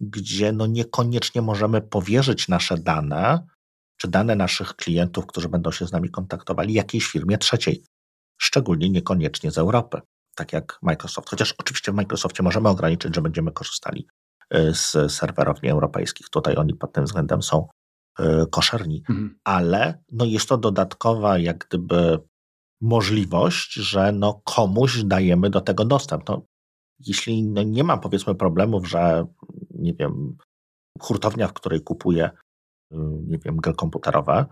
gdzie 0.00 0.52
no 0.52 0.66
niekoniecznie 0.66 1.42
możemy 1.42 1.80
powierzyć 1.80 2.48
nasze 2.48 2.78
dane, 2.78 3.46
czy 3.96 4.08
dane 4.08 4.36
naszych 4.36 4.74
klientów, 4.74 5.26
którzy 5.26 5.48
będą 5.48 5.70
się 5.70 5.86
z 5.86 5.92
nami 5.92 6.10
kontaktowali, 6.10 6.74
jakiejś 6.74 7.06
firmie 7.06 7.38
trzeciej, 7.38 7.84
szczególnie 8.42 8.90
niekoniecznie 8.90 9.50
z 9.50 9.58
Europy, 9.58 10.00
tak 10.34 10.52
jak 10.52 10.78
Microsoft. 10.82 11.30
Chociaż 11.30 11.54
oczywiście 11.58 11.92
w 11.92 11.94
Microsoftie 11.94 12.42
możemy 12.42 12.68
ograniczyć, 12.68 13.14
że 13.14 13.22
będziemy 13.22 13.52
korzystali 13.52 14.06
y, 14.54 14.74
z 14.74 15.12
serwerowni 15.12 15.68
europejskich. 15.68 16.28
Tutaj 16.28 16.56
oni 16.56 16.74
pod 16.74 16.92
tym 16.92 17.04
względem 17.04 17.42
są 17.42 17.68
y, 18.20 18.24
koszerni, 18.50 19.02
mhm. 19.08 19.38
ale 19.44 20.02
no 20.12 20.24
jest 20.24 20.48
to 20.48 20.58
dodatkowa 20.58 21.38
jak 21.38 21.66
gdyby 21.68 22.18
możliwość, 22.80 23.74
że 23.74 24.12
no 24.12 24.40
komuś 24.44 25.02
dajemy 25.04 25.50
do 25.50 25.60
tego 25.60 25.84
dostęp. 25.84 26.28
No, 26.28 26.42
jeśli 27.06 27.42
no 27.42 27.62
nie 27.62 27.84
ma 27.84 27.96
powiedzmy 27.96 28.34
problemów, 28.34 28.88
że 28.88 29.26
nie 29.70 29.94
wiem, 29.94 30.36
hurtownia, 31.00 31.48
w 31.48 31.52
której 31.52 31.80
kupuję, 31.80 32.30
y, 32.92 32.96
nie 33.26 33.38
wiem, 33.38 33.56
gry 33.56 33.74
komputerowe, 33.74 34.46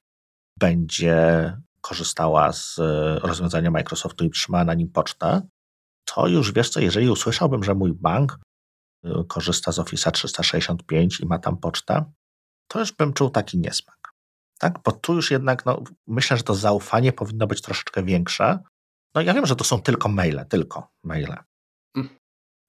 będzie 0.59 1.57
korzystała 1.81 2.53
z 2.53 2.75
rozwiązania 3.23 3.71
Microsoftu 3.71 4.25
i 4.25 4.31
trzymała 4.31 4.65
na 4.65 4.75
nim 4.75 4.89
pocztę, 4.89 5.43
to 6.05 6.29
już 6.29 6.53
wiesz 6.53 6.71
co, 6.71 6.81
jeżeli 6.81 7.11
usłyszałbym, 7.11 7.65
że 7.65 7.75
mój 7.75 7.93
bank 7.93 8.39
y, 9.07 9.11
korzysta 9.29 9.73
z 9.73 9.79
Office 9.79 10.13
365 10.13 11.21
i 11.21 11.27
ma 11.27 11.39
tam 11.39 11.57
pocztę, 11.57 12.05
to 12.69 12.79
już 12.79 12.93
bym 12.93 13.13
czuł 13.13 13.31
taki 13.31 13.59
niesmak 13.59 14.01
tak? 14.61 14.79
Bo 14.85 14.93
tu 14.93 15.15
już 15.15 15.31
jednak 15.31 15.67
no, 15.67 15.83
myślę, 16.07 16.37
że 16.37 16.43
to 16.43 16.55
zaufanie 16.55 17.13
powinno 17.13 17.47
być 17.47 17.63
troszeczkę 17.63 18.03
większe. 18.03 18.59
No 19.15 19.21
ja 19.21 19.35
wiem, 19.35 19.47
że 19.47 19.57
to 19.57 19.65
są 19.65 19.83
tylko 19.83 20.09
maile, 20.09 20.45
tylko 20.49 20.89
maile. 21.05 21.37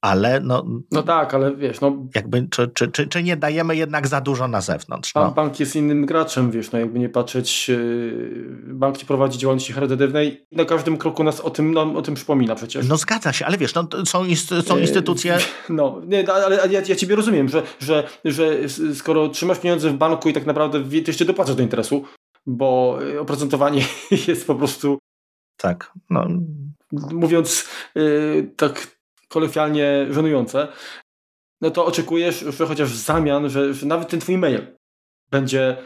Ale 0.02 0.40
no, 0.40 0.66
no 0.92 1.04
tak, 1.04 1.34
ale 1.34 1.56
wiesz, 1.56 1.82
no. 1.82 2.08
Jakby, 2.16 2.48
czy, 2.52 2.68
czy, 2.74 2.88
czy, 2.88 3.08
czy 3.08 3.24
nie 3.24 3.38
dajemy 3.38 3.76
jednak 3.76 4.08
za 4.08 4.22
dużo 4.22 4.48
na 4.48 4.62
zewnątrz? 4.62 5.16
No. 5.16 5.32
Bank 5.32 5.60
jest 5.60 5.76
innym 5.76 6.06
graczem, 6.06 6.52
wiesz, 6.52 6.72
no 6.72 6.80
jakby 6.80 7.00
nie 7.00 7.10
patrzeć, 7.10 7.70
yy, 7.70 8.54
bank 8.68 9.00
nie 9.00 9.06
prowadzi 9.06 9.40
działalności 9.40 9.74
charytatywnej 9.74 10.46
i 10.52 10.56
na 10.56 10.66
każdym 10.66 10.98
kroku 10.98 11.24
nas 11.24 11.40
o 11.40 11.50
tym, 11.50 11.74
no, 11.74 11.82
o 11.82 12.02
tym 12.02 12.16
przypomina 12.16 12.56
przecież. 12.56 12.88
No 12.88 12.98
zgadza 12.98 13.34
się, 13.34 13.46
ale 13.46 13.58
wiesz, 13.58 13.74
no, 13.74 13.88
są, 14.06 14.06
są 14.06 14.76
yy, 14.76 14.82
instytucje... 14.82 15.38
No, 15.70 16.02
nie, 16.08 16.34
ale 16.34 16.56
ja, 16.56 16.82
ja 16.88 16.96
ciebie 16.96 17.16
rozumiem, 17.16 17.50
że, 17.50 17.64
że, 17.80 18.08
że 18.26 18.70
skoro 18.94 19.30
trzymasz 19.30 19.60
pieniądze 19.60 19.90
w 19.90 19.94
banku 19.94 20.30
i 20.30 20.34
tak 20.34 20.46
naprawdę 20.46 20.84
ty 20.84 21.04
jeszcze 21.08 21.26
dopłacasz 21.26 21.56
do 21.56 21.64
interesu, 21.64 22.04
bo 22.46 23.00
oprocentowanie 23.20 23.82
jest 24.28 24.48
po 24.48 24.56
prostu... 24.56 24.98
Tak, 25.58 25.92
no... 26.10 26.28
Mówiąc 27.12 27.70
yy, 27.96 28.52
tak 28.58 29.01
kolokwialnie 29.32 30.08
żenujące, 30.10 30.68
no 31.62 31.72
to 31.72 31.86
oczekujesz, 31.86 32.40
że 32.40 32.66
chociaż 32.66 32.90
w 32.90 32.98
zamian, 32.98 33.50
że, 33.50 33.74
że 33.74 33.86
nawet 33.86 34.10
ten 34.10 34.20
twój 34.20 34.38
mail 34.38 34.78
będzie 35.32 35.78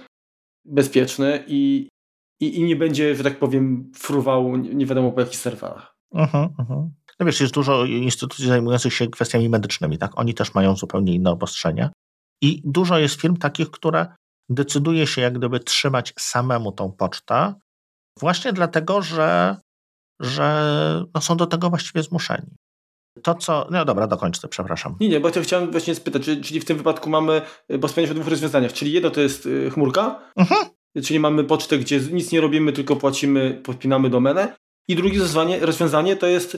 bezpieczny 0.66 1.44
i, 1.48 1.88
i, 2.42 2.60
i, 2.60 2.64
nie 2.64 2.76
będzie, 2.76 3.16
że 3.16 3.24
tak 3.24 3.40
powiem, 3.40 3.92
fruwał 3.96 4.58
nie 4.58 4.86
wiadomo 4.86 5.12
po 5.12 5.22
jakich 5.22 5.40
serwerach. 5.40 5.96
Uh 6.12 6.34
-huh. 6.34 6.90
No 7.20 7.26
wiesz, 7.26 7.42
jest 7.42 7.54
dużo 7.54 7.86
instytucji 7.86 8.48
zajmujących 8.48 8.94
się 8.94 9.08
kwestiami 9.08 9.50
medycznymi, 9.50 9.98
tak? 9.98 10.12
Oni 10.16 10.34
też 10.34 10.54
mają 10.54 10.76
zupełnie 10.76 11.14
inne 11.14 11.32
obostrzenia. 11.32 11.90
I 12.42 12.62
dużo 12.66 13.00
jest 13.00 13.22
firm 13.22 13.38
takich, 13.38 13.72
które 13.72 14.08
decyduje 14.50 15.08
się 15.08 15.22
jak 15.22 15.38
gdyby 15.38 15.60
trzymać 15.60 16.14
samemu 16.20 16.72
tą 16.72 16.92
pocztę, 16.92 17.54
właśnie 18.20 18.54
dlatego, 18.54 19.02
że, 19.02 19.58
że 20.20 20.76
no 21.14 21.22
są 21.22 21.38
do 21.38 21.46
tego 21.46 21.70
właściwie 21.70 22.04
zmuszeni. 22.04 22.56
To, 23.24 23.36
co. 23.36 23.68
No 23.72 23.86
dobra, 23.86 24.08
dokończę, 24.08 24.48
przepraszam. 24.48 24.96
Nie, 25.00 25.10
nie, 25.10 25.20
bo 25.20 25.30
chciałem 25.42 25.72
właśnie 25.72 25.96
spytać, 25.96 26.24
czyli 26.44 26.60
w 26.60 26.66
tym 26.66 26.78
wypadku 26.78 27.10
mamy, 27.10 27.42
bo 27.80 27.88
wspomniałeś 27.88 28.12
o 28.12 28.20
dwóch 28.20 28.30
rozwiązaniach, 28.30 28.74
czyli 28.74 28.92
jedno 28.92 29.10
to 29.10 29.22
jest 29.22 29.46
y, 29.46 29.70
chmurka, 29.70 30.20
mhm. 30.36 30.66
czyli 31.04 31.20
mamy 31.20 31.44
pocztę, 31.44 31.78
gdzie 31.78 32.00
nic 32.00 32.32
nie 32.32 32.42
robimy, 32.42 32.74
tylko 32.74 32.96
płacimy, 32.96 33.62
podpinamy 33.64 34.10
domenę. 34.10 34.56
I 34.88 34.96
drugie 34.96 35.20
rozwiązanie, 35.20 35.60
rozwiązanie 35.60 36.16
to 36.16 36.28
jest 36.28 36.58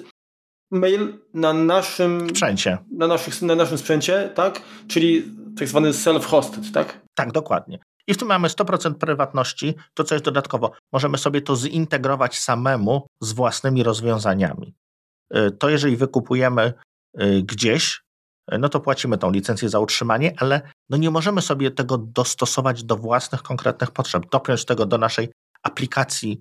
mail 0.72 1.14
na 1.34 1.54
naszym 1.54 2.30
sprzęcie. 2.30 2.78
Na, 2.92 3.08
naszych, 3.08 3.42
na 3.42 3.56
naszym 3.56 3.78
sprzęcie, 3.78 4.30
tak? 4.36 4.62
Czyli 4.88 5.24
tak 5.58 5.68
zwany 5.68 5.92
self-hosted, 5.92 6.72
tak? 6.74 7.02
Tak, 7.16 7.32
dokładnie. 7.32 7.80
I 8.08 8.14
w 8.14 8.18
tym 8.18 8.28
mamy 8.28 8.48
100% 8.48 8.94
prywatności. 8.94 9.74
To, 9.94 10.04
co 10.04 10.16
jest 10.16 10.26
dodatkowo, 10.26 10.72
możemy 10.94 11.18
sobie 11.18 11.42
to 11.42 11.56
zintegrować 11.56 12.40
samemu 12.40 13.08
z 13.22 13.34
własnymi 13.34 13.84
rozwiązaniami. 13.84 14.74
Y, 15.36 15.52
to 15.52 15.70
jeżeli 15.70 15.98
wykupujemy 15.98 16.74
y, 17.22 17.44
gdzieś, 17.44 18.04
y, 18.54 18.58
no 18.58 18.70
to 18.70 18.80
płacimy 18.80 19.18
tą 19.18 19.32
licencję 19.32 19.70
za 19.70 19.80
utrzymanie, 19.80 20.34
ale 20.38 20.62
no 20.90 20.98
nie 20.98 21.12
możemy 21.12 21.42
sobie 21.42 21.72
tego 21.72 21.98
dostosować 21.98 22.84
do 22.84 22.96
własnych 22.96 23.44
konkretnych 23.44 23.92
potrzeb, 23.92 24.30
dopiąć 24.32 24.66
tego 24.66 24.86
do 24.86 24.98
naszej 24.98 25.30
aplikacji, 25.64 26.40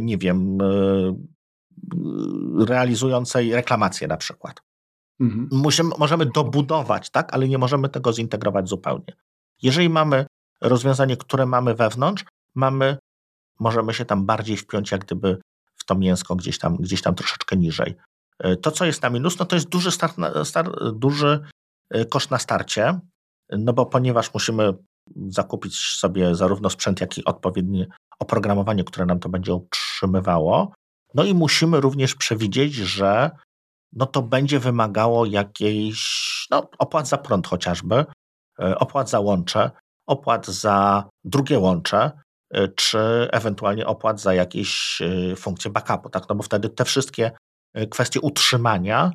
nie 0.00 0.18
wiem, 0.18 0.58
realizującej 2.58 3.54
reklamację 3.54 4.08
na 4.08 4.16
przykład. 4.16 4.60
Mhm. 5.20 5.48
Musimy, 5.52 5.90
możemy 5.98 6.26
dobudować, 6.26 7.10
tak, 7.10 7.34
ale 7.34 7.48
nie 7.48 7.58
możemy 7.58 7.88
tego 7.88 8.12
zintegrować 8.12 8.68
zupełnie. 8.68 9.16
Jeżeli 9.62 9.88
mamy 9.88 10.26
rozwiązanie, 10.60 11.16
które 11.16 11.46
mamy 11.46 11.74
wewnątrz, 11.74 12.24
mamy, 12.54 12.98
możemy 13.60 13.94
się 13.94 14.04
tam 14.04 14.26
bardziej 14.26 14.56
wpiąć 14.56 14.90
jak 14.90 15.04
gdyby 15.04 15.38
to 15.86 15.94
mięsko 15.94 16.36
gdzieś 16.36 16.58
tam, 16.58 16.76
gdzieś 16.76 17.02
tam 17.02 17.14
troszeczkę 17.14 17.56
niżej. 17.56 17.94
E, 18.38 18.56
to, 18.56 18.70
co 18.70 18.84
jest 18.84 19.02
na 19.02 19.10
minus, 19.10 19.38
no 19.38 19.46
to 19.46 19.56
jest 19.56 19.68
duży, 19.68 19.90
start 19.90 20.18
na, 20.18 20.44
star, 20.44 20.94
duży 20.94 21.40
e, 21.90 22.04
koszt 22.04 22.30
na 22.30 22.38
starcie, 22.38 23.00
no 23.50 23.72
bo 23.72 23.86
ponieważ 23.86 24.34
musimy 24.34 24.72
zakupić 25.28 25.78
sobie 25.78 26.34
zarówno 26.34 26.70
sprzęt, 26.70 27.00
jak 27.00 27.18
i 27.18 27.24
odpowiednie 27.24 27.86
oprogramowanie, 28.18 28.84
które 28.84 29.06
nam 29.06 29.18
to 29.18 29.28
będzie 29.28 29.54
utrzymywało, 29.54 30.72
no 31.14 31.24
i 31.24 31.34
musimy 31.34 31.80
również 31.80 32.14
przewidzieć, 32.14 32.74
że 32.74 33.30
no 33.92 34.06
to 34.06 34.22
będzie 34.22 34.58
wymagało 34.58 35.26
jakiejś 35.26 36.46
no, 36.50 36.70
opłat 36.78 37.08
za 37.08 37.18
prąd 37.18 37.46
chociażby, 37.46 38.04
e, 38.60 38.78
opłat 38.78 39.10
za 39.10 39.20
łącze, 39.20 39.70
opłat 40.06 40.46
za 40.46 41.08
drugie 41.24 41.58
łącze, 41.58 42.12
czy 42.76 42.98
ewentualnie 43.32 43.86
opłat 43.86 44.20
za 44.20 44.34
jakieś 44.34 45.02
funkcje 45.36 45.70
backupu, 45.70 46.10
tak? 46.10 46.28
No 46.28 46.34
bo 46.34 46.42
wtedy 46.42 46.68
te 46.68 46.84
wszystkie 46.84 47.30
E, 47.76 47.86
kwestie 47.86 48.20
utrzymania 48.20 49.12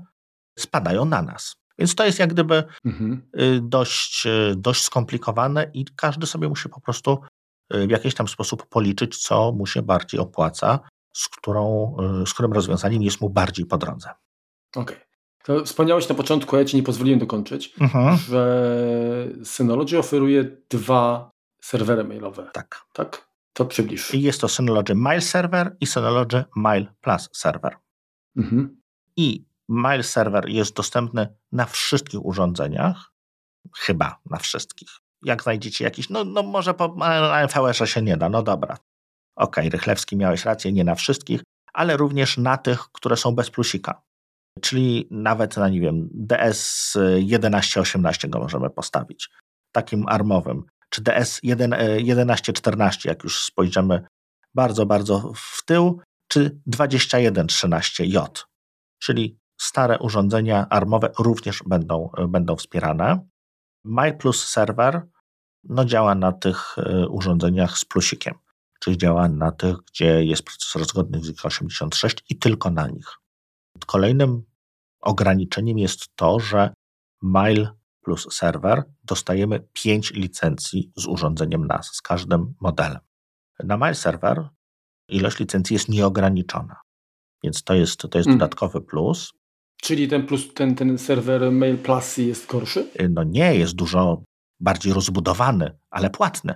spadają 0.59 1.05
na 1.05 1.21
nas. 1.21 1.55
Więc 1.79 1.95
to 1.95 2.05
jest 2.05 2.19
jak 2.19 2.33
gdyby 2.33 2.63
mhm. 2.85 3.21
Dość, 3.61 4.27
dość 4.55 4.83
skomplikowane 4.83 5.71
i 5.73 5.85
każdy 5.95 6.27
sobie 6.27 6.49
musi 6.49 6.69
po 6.69 6.81
prostu 6.81 7.17
w 7.69 7.89
jakiś 7.89 8.15
tam 8.15 8.27
sposób 8.27 8.65
policzyć, 8.69 9.17
co 9.17 9.51
mu 9.51 9.67
się 9.67 9.81
bardziej 9.81 10.19
opłaca, 10.19 10.79
z, 11.13 11.29
którą, 11.29 11.95
z 12.25 12.33
którym 12.33 12.53
rozwiązaniem 12.53 13.03
jest 13.03 13.21
mu 13.21 13.29
bardziej 13.29 13.65
po 13.65 13.77
drodze. 13.77 14.09
Okej. 14.75 14.95
Okay. 14.95 15.05
To 15.43 15.65
wspomniałeś 15.65 16.09
na 16.09 16.15
początku, 16.15 16.57
ja 16.57 16.65
ci 16.65 16.77
nie 16.77 16.83
pozwoliłem 16.83 17.19
dokończyć, 17.19 17.73
mhm. 17.79 18.17
że 18.17 19.27
Synology 19.43 19.99
oferuje 19.99 20.57
dwa 20.69 21.31
serwery 21.61 22.03
mailowe. 22.03 22.49
Tak. 22.53 22.81
Tak? 22.93 23.27
To 23.53 23.65
przybliż. 23.65 24.13
I 24.13 24.21
jest 24.21 24.41
to 24.41 24.47
Synology 24.47 24.95
Mail 24.95 25.21
Server 25.21 25.75
i 25.79 25.87
Synology 25.87 26.43
Mail 26.55 26.87
Plus 27.01 27.29
Server. 27.33 27.75
Mhm. 28.37 28.81
I 29.15 29.45
Mail 29.67 30.03
Server 30.03 30.49
jest 30.49 30.75
dostępny 30.75 31.35
na 31.51 31.65
wszystkich 31.65 32.25
urządzeniach, 32.25 33.11
chyba 33.77 34.19
na 34.29 34.37
wszystkich. 34.37 34.89
jak 35.23 35.43
znajdziecie 35.43 35.85
jakiś, 35.85 36.09
no, 36.09 36.23
no 36.23 36.43
może 36.43 36.73
po 36.73 36.95
AMVS 37.05 37.89
się 37.89 38.01
nie 38.01 38.17
da, 38.17 38.29
no 38.29 38.43
dobra. 38.43 38.77
Okej, 39.35 39.67
okay, 39.67 39.69
Rychlewski 39.69 40.17
miałeś 40.17 40.45
rację, 40.45 40.71
nie 40.71 40.83
na 40.83 40.95
wszystkich, 40.95 41.43
ale 41.73 41.97
również 41.97 42.37
na 42.37 42.57
tych, 42.57 42.79
które 42.79 43.17
są 43.17 43.35
bez 43.35 43.49
plusika. 43.49 44.01
Czyli 44.61 45.07
nawet 45.11 45.57
na, 45.57 45.69
nie 45.69 45.81
wiem, 45.81 46.09
DS 46.13 46.91
1118 46.93 48.27
go 48.27 48.39
możemy 48.39 48.69
postawić, 48.69 49.29
takim 49.71 50.07
armowym, 50.07 50.65
czy 50.91 51.01
DS 51.01 51.39
1114, 51.41 53.09
jak 53.09 53.23
już 53.23 53.43
spojrzymy 53.43 54.03
bardzo, 54.53 54.85
bardzo 54.85 55.33
w 55.35 55.65
tył, 55.65 56.01
czy 56.27 56.61
2113J, 56.67 58.27
czyli 58.99 59.39
stare 59.61 59.99
urządzenia 59.99 60.69
armowe 60.69 61.11
również 61.19 61.63
będą, 61.65 62.09
będą 62.27 62.55
wspierane. 62.55 63.27
MyPlus 63.85 64.45
Server 64.47 65.01
no, 65.63 65.85
działa 65.85 66.15
na 66.15 66.31
tych 66.31 66.77
e, 66.77 67.07
urządzeniach 67.07 67.77
z 67.77 67.85
plusikiem, 67.85 68.33
czyli 68.79 68.97
działa 68.97 69.27
na 69.27 69.51
tych, 69.51 69.77
gdzie 69.77 70.23
jest 70.23 70.43
procesor 70.43 70.85
zgodny 70.85 71.23
z 71.23 71.31
x86 71.31 72.23
i 72.29 72.39
tylko 72.39 72.69
na 72.69 72.87
nich. 72.87 73.17
Kolejnym 73.85 74.43
ograniczeniem 75.01 75.77
jest 75.77 76.15
to, 76.15 76.39
że 76.39 76.73
Mail 77.21 77.69
plus 78.01 78.27
serwer 78.31 78.83
dostajemy 79.03 79.67
5 79.73 80.13
licencji 80.13 80.91
z 80.95 81.05
urządzeniem 81.07 81.67
NAS, 81.67 81.89
z 81.93 82.01
każdym 82.01 82.53
modelem. 82.61 82.99
Na 83.63 83.77
Mail 83.77 83.95
server 83.95 84.49
ilość 85.07 85.39
licencji 85.39 85.73
jest 85.73 85.89
nieograniczona, 85.89 86.75
więc 87.43 87.63
to 87.63 87.73
jest, 87.73 87.97
to 87.97 88.17
jest 88.17 88.27
mm. 88.27 88.39
dodatkowy 88.39 88.81
plus. 88.81 89.33
Czyli 89.81 90.07
ten, 90.07 90.25
plus, 90.25 90.53
ten, 90.53 90.75
ten 90.75 90.97
serwer 90.97 91.51
Mail 91.51 91.77
Plus 91.77 92.17
jest 92.17 92.47
gorszy? 92.47 92.79
Y, 93.01 93.09
no 93.09 93.23
nie, 93.23 93.55
jest 93.55 93.75
dużo 93.75 94.23
bardziej 94.59 94.93
rozbudowany, 94.93 95.77
ale 95.89 96.09
płatny. 96.09 96.53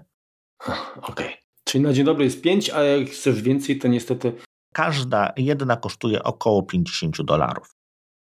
Okej. 0.67 1.01
Okay. 1.01 1.33
Czyli 1.63 1.83
na 1.83 1.93
dzień 1.93 2.05
dobry 2.05 2.23
jest 2.25 2.41
5, 2.41 2.69
a 2.69 2.83
jak 2.83 3.09
chcesz 3.09 3.41
więcej, 3.41 3.79
to 3.79 3.87
niestety. 3.87 4.33
Każda 4.73 5.33
jedna 5.37 5.77
kosztuje 5.77 6.23
około 6.23 6.63
50 6.63 7.21
dolarów. 7.21 7.74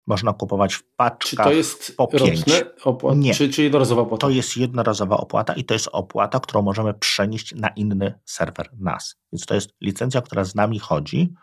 Można 0.06 0.32
kupować 0.32 0.74
w 0.74 0.82
paczkach 0.96 1.28
Czy 1.28 1.36
to 1.36 1.52
jest 1.52 1.96
po 1.96 2.06
5. 2.06 2.44
Opłat, 2.84 3.16
Nie. 3.16 3.34
Czy, 3.34 3.48
czy 3.48 3.62
jednorazowa 3.62 4.02
opłata? 4.02 4.26
To 4.26 4.30
jest 4.30 4.56
jednorazowa 4.56 5.16
opłata 5.16 5.54
i 5.54 5.64
to 5.64 5.74
jest 5.74 5.88
opłata, 5.92 6.40
którą 6.40 6.62
możemy 6.62 6.94
przenieść 6.94 7.54
na 7.54 7.68
inny 7.68 8.14
serwer 8.24 8.68
NAS. 8.78 9.16
Więc 9.32 9.46
to 9.46 9.54
jest 9.54 9.70
licencja, 9.80 10.22
która 10.22 10.44
z 10.44 10.54
nami 10.54 10.78
chodzi. 10.78 11.34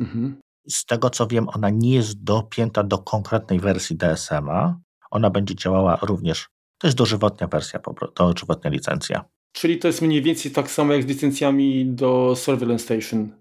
Mhm. 0.00 0.40
Z 0.68 0.84
tego 0.84 1.10
co 1.10 1.26
wiem, 1.26 1.48
ona 1.48 1.70
nie 1.70 1.94
jest 1.94 2.24
dopięta 2.24 2.82
do 2.82 2.98
konkretnej 2.98 3.60
wersji 3.60 3.96
DSM-a. 3.96 4.78
Ona 5.10 5.30
będzie 5.30 5.54
działała 5.54 5.98
również. 6.02 6.48
To 6.78 6.86
jest 6.86 6.96
dożywotnia 6.96 7.46
wersja, 7.46 7.80
dożywotnia 8.16 8.70
licencja. 8.70 9.24
Czyli 9.52 9.78
to 9.78 9.88
jest 9.88 10.02
mniej 10.02 10.22
więcej 10.22 10.52
tak 10.52 10.70
samo 10.70 10.92
jak 10.92 11.02
z 11.02 11.06
licencjami 11.06 11.86
do 11.86 12.36
Surveillance 12.36 12.84
Station. 12.84 13.32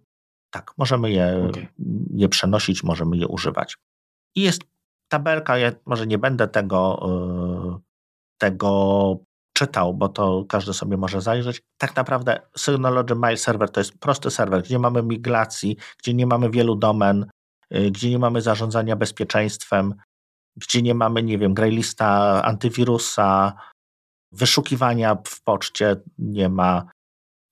Tak, 0.52 0.72
możemy 0.78 1.12
je, 1.12 1.48
okay. 1.50 1.68
je 2.16 2.30
przenosić, 2.30 2.84
możemy 2.84 3.18
je 3.18 3.28
używać. 3.28 3.78
I 4.36 4.42
jest 4.42 4.62
tabelka, 5.08 5.58
ja 5.58 5.72
może 5.86 6.08
nie 6.08 6.18
będę 6.18 6.48
tego, 6.48 7.00
yy, 7.74 7.80
tego 8.38 9.18
czytał, 9.54 9.94
bo 9.94 10.10
to 10.10 10.46
każdy 10.50 10.74
sobie 10.74 10.98
może 10.98 11.22
zajrzeć. 11.22 11.62
Tak 11.78 11.96
naprawdę 11.96 12.42
Synology 12.58 13.16
Mail 13.16 13.38
Server 13.38 13.70
to 13.70 13.80
jest 13.80 13.98
prosty 14.00 14.32
serwer, 14.32 14.64
gdzie 14.64 14.80
mamy 14.80 15.04
migracji, 15.04 15.78
gdzie 15.98 16.14
nie 16.14 16.28
mamy 16.28 16.50
wielu 16.50 16.76
domen, 16.76 17.26
yy, 17.70 17.92
gdzie 17.92 18.10
nie 18.10 18.20
mamy 18.20 18.42
zarządzania 18.42 18.96
bezpieczeństwem, 18.96 19.96
gdzie 20.56 20.82
nie 20.82 20.96
mamy, 20.96 21.24
nie 21.24 21.38
wiem, 21.38 21.54
graylista 21.54 22.42
antywirusa, 22.44 23.54
wyszukiwania 24.32 25.18
w 25.28 25.42
poczcie 25.42 25.96
nie 26.18 26.50
ma. 26.50 26.82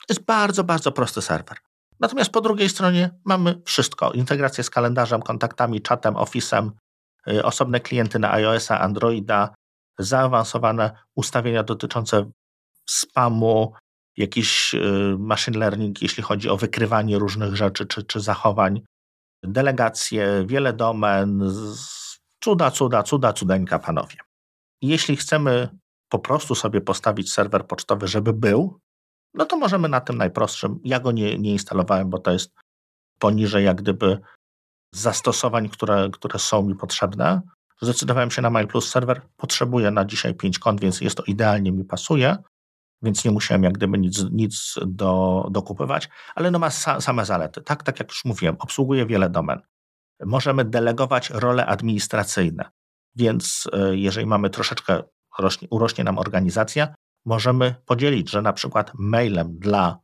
To 0.07 0.13
jest 0.13 0.25
bardzo, 0.25 0.63
bardzo 0.63 0.91
prosty 0.91 1.21
serwer. 1.21 1.57
Natomiast 2.03 2.31
po 2.31 2.41
drugiej 2.41 2.69
stronie 2.69 3.09
mamy 3.25 3.61
wszystko. 3.65 4.11
Integrację 4.11 4.63
z 4.63 4.69
kalendarzem, 4.69 5.21
kontaktami, 5.21 5.81
czatem, 5.81 6.13
Office'em, 6.13 6.71
y, 7.27 7.43
osobne 7.43 7.79
klienty 7.79 8.19
na 8.19 8.31
iOS-a, 8.31 8.79
Androida, 8.79 9.55
zaawansowane 9.99 10.91
ustawienia 11.15 11.63
dotyczące 11.63 12.31
spamu, 12.89 13.73
jakiś 14.17 14.73
y, 14.73 15.15
machine 15.19 15.59
learning, 15.59 16.01
jeśli 16.01 16.23
chodzi 16.23 16.49
o 16.49 16.57
wykrywanie 16.57 17.19
różnych 17.19 17.55
rzeczy 17.55 17.85
czy, 17.85 18.03
czy 18.03 18.19
zachowań, 18.19 18.81
delegacje, 19.43 20.43
wiele 20.47 20.73
domen, 20.73 21.51
cuda, 22.43 22.71
cuda, 22.71 23.03
cuda, 23.03 23.33
cudeńka, 23.33 23.79
panowie. 23.79 24.17
Jeśli 24.81 25.15
chcemy 25.15 25.69
po 26.09 26.19
prostu 26.19 26.55
sobie 26.55 26.81
postawić 26.81 27.31
serwer 27.31 27.67
pocztowy, 27.67 28.07
żeby 28.07 28.33
był, 28.33 28.79
no 29.33 29.45
to 29.45 29.57
możemy 29.57 29.89
na 29.89 30.01
tym 30.01 30.17
najprostszym. 30.17 30.79
Ja 30.83 30.99
go 30.99 31.11
nie, 31.11 31.37
nie 31.37 31.51
instalowałem, 31.51 32.09
bo 32.09 32.19
to 32.19 32.31
jest 32.31 32.53
poniżej 33.19 33.65
jak 33.65 33.81
gdyby 33.81 34.19
zastosowań, 34.93 35.69
które, 35.69 36.09
które 36.13 36.39
są 36.39 36.63
mi 36.63 36.75
potrzebne. 36.75 37.41
Zdecydowałem 37.81 38.31
się 38.31 38.41
na 38.41 38.49
Mail 38.49 38.67
Plus 38.67 38.89
serwer. 38.89 39.21
Potrzebuję 39.37 39.91
na 39.91 40.05
dzisiaj 40.05 40.35
5 40.35 40.59
kont, 40.59 40.81
więc 40.81 41.01
jest 41.01 41.15
to 41.17 41.23
idealnie 41.23 41.71
mi 41.71 41.85
pasuje, 41.85 42.37
więc 43.01 43.25
nie 43.25 43.31
musiałem 43.31 43.63
jak 43.63 43.73
gdyby 43.73 43.97
nic, 43.97 44.23
nic 44.31 44.75
do, 44.85 45.45
dokupywać, 45.51 46.09
ale 46.35 46.51
no 46.51 46.59
ma 46.59 46.69
sa, 46.69 47.01
same 47.01 47.25
zalety. 47.25 47.61
Tak, 47.61 47.83
tak 47.83 47.99
jak 47.99 48.09
już 48.09 48.25
mówiłem, 48.25 48.55
obsługuje 48.59 49.05
wiele 49.05 49.29
domen. 49.29 49.61
Możemy 50.25 50.65
delegować 50.65 51.29
role 51.29 51.65
administracyjne, 51.65 52.69
więc 53.15 53.69
e, 53.73 53.95
jeżeli 53.95 54.25
mamy 54.25 54.49
troszeczkę, 54.49 55.03
rośnie, 55.39 55.67
urośnie 55.71 56.03
nam 56.03 56.17
organizacja, 56.17 56.95
możemy 57.25 57.75
podzielić, 57.85 58.29
że 58.29 58.41
na 58.41 58.53
przykład 58.53 58.91
mailem 58.93 59.59
dla, 59.59 59.99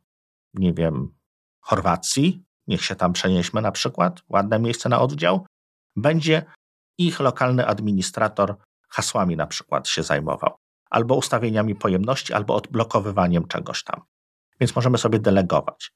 nie 0.54 0.72
wiem, 0.72 1.14
Chorwacji, 1.60 2.44
niech 2.66 2.84
się 2.84 2.96
tam 2.96 3.12
przenieśmy 3.12 3.62
na 3.62 3.72
przykład, 3.72 4.22
ładne 4.28 4.58
miejsce 4.58 4.88
na 4.88 5.00
oddział, 5.00 5.46
będzie 5.96 6.44
ich 6.98 7.20
lokalny 7.20 7.66
administrator 7.66 8.56
hasłami 8.88 9.36
na 9.36 9.46
przykład 9.46 9.88
się 9.88 10.02
zajmował, 10.02 10.56
albo 10.90 11.14
ustawieniami 11.14 11.74
pojemności, 11.74 12.32
albo 12.32 12.54
odblokowywaniem 12.54 13.46
czegoś 13.46 13.84
tam. 13.84 14.02
Więc 14.60 14.76
możemy 14.76 14.98
sobie 14.98 15.18
delegować. 15.18 15.92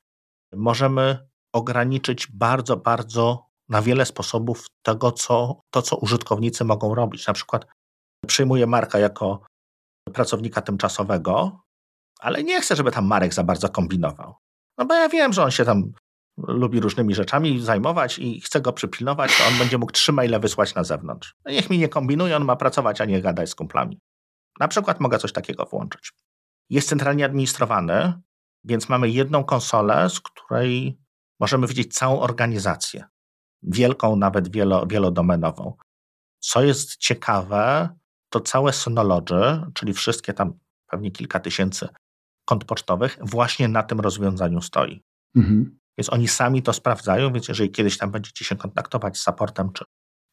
Możemy 0.52 1.28
ograniczyć 1.52 2.26
bardzo, 2.32 2.76
bardzo 2.76 3.46
na 3.68 3.82
wiele 3.82 4.06
sposobów 4.06 4.66
tego, 4.82 5.12
co, 5.12 5.60
to, 5.70 5.82
co 5.82 5.96
użytkownicy 5.96 6.64
mogą 6.64 6.94
robić. 6.94 7.26
Na 7.26 7.34
przykład 7.34 7.66
przyjmuję 8.26 8.66
Marka 8.66 8.98
jako 8.98 9.40
pracownika 10.14 10.62
tymczasowego, 10.62 11.60
ale 12.20 12.44
nie 12.44 12.60
chcę, 12.60 12.76
żeby 12.76 12.90
tam 12.90 13.06
Marek 13.06 13.34
za 13.34 13.44
bardzo 13.44 13.68
kombinował. 13.68 14.34
No 14.78 14.86
bo 14.86 14.94
ja 14.94 15.08
wiem, 15.08 15.32
że 15.32 15.42
on 15.42 15.50
się 15.50 15.64
tam 15.64 15.92
lubi 16.36 16.80
różnymi 16.80 17.14
rzeczami 17.14 17.60
zajmować 17.60 18.18
i 18.18 18.40
chce 18.40 18.60
go 18.60 18.72
przypilnować, 18.72 19.38
to 19.38 19.44
on 19.48 19.58
będzie 19.58 19.78
mógł 19.78 19.92
trzy 19.92 20.12
maile 20.12 20.40
wysłać 20.40 20.74
na 20.74 20.84
zewnątrz. 20.84 21.34
No 21.44 21.52
niech 21.52 21.70
mi 21.70 21.78
nie 21.78 21.88
kombinuje, 21.88 22.36
on 22.36 22.44
ma 22.44 22.56
pracować, 22.56 23.00
a 23.00 23.04
nie 23.04 23.22
gadać 23.22 23.50
z 23.50 23.54
kumplami. 23.54 24.00
Na 24.60 24.68
przykład 24.68 25.00
mogę 25.00 25.18
coś 25.18 25.32
takiego 25.32 25.64
włączyć. 25.64 26.12
Jest 26.70 26.88
centralnie 26.88 27.24
administrowany, 27.24 28.12
więc 28.64 28.88
mamy 28.88 29.08
jedną 29.08 29.44
konsolę, 29.44 30.10
z 30.10 30.20
której 30.20 30.98
możemy 31.40 31.66
widzieć 31.66 31.94
całą 31.94 32.20
organizację. 32.20 33.04
Wielką, 33.62 34.16
nawet 34.16 34.52
wielo, 34.52 34.86
wielodomenową. 34.86 35.76
Co 36.38 36.62
jest 36.62 36.96
ciekawe, 36.96 37.88
to 38.34 38.40
całe 38.40 38.72
Synology, 38.72 39.62
czyli 39.74 39.92
wszystkie 39.92 40.32
tam 40.32 40.58
pewnie 40.86 41.10
kilka 41.10 41.40
tysięcy 41.40 41.88
kont 42.44 42.64
pocztowych, 42.64 43.18
właśnie 43.20 43.68
na 43.68 43.82
tym 43.82 44.00
rozwiązaniu 44.00 44.60
stoi. 44.60 45.02
Mhm. 45.36 45.78
Więc 45.98 46.12
oni 46.12 46.28
sami 46.28 46.62
to 46.62 46.72
sprawdzają, 46.72 47.32
więc 47.32 47.48
jeżeli 47.48 47.70
kiedyś 47.70 47.98
tam 47.98 48.10
będziecie 48.10 48.44
się 48.44 48.56
kontaktować 48.56 49.18
z 49.18 49.22
supportem 49.22 49.72
czy, 49.72 49.84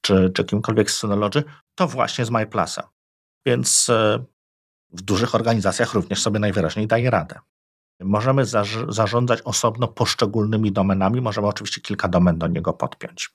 czy, 0.02 0.30
czy 0.30 0.44
kimkolwiek 0.44 0.92
z 0.92 0.98
Synology, 0.98 1.44
to 1.76 1.88
właśnie 1.88 2.26
z 2.26 2.32
MyPlusem. 2.32 2.86
Więc 3.46 3.90
e, 3.90 4.26
w 4.90 5.02
dużych 5.02 5.36
organizacjach 5.36 5.94
również 5.94 6.22
sobie 6.22 6.40
najwyraźniej 6.40 6.88
daje 6.88 7.10
radę. 7.10 7.40
Możemy 8.00 8.46
zarządzać 8.90 9.42
osobno 9.42 9.88
poszczególnymi 9.88 10.72
domenami, 10.72 11.22
możemy 11.22 11.48
oczywiście 11.48 11.82
kilka 11.82 12.08
domen 12.08 12.38
do 12.38 12.48
niego 12.48 12.74
podpiąć. 12.74 13.30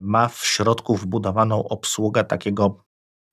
Ma 0.00 0.28
w 0.28 0.44
środku 0.44 0.96
wbudowaną 0.96 1.68
obsługę 1.68 2.24
takiego 2.24 2.84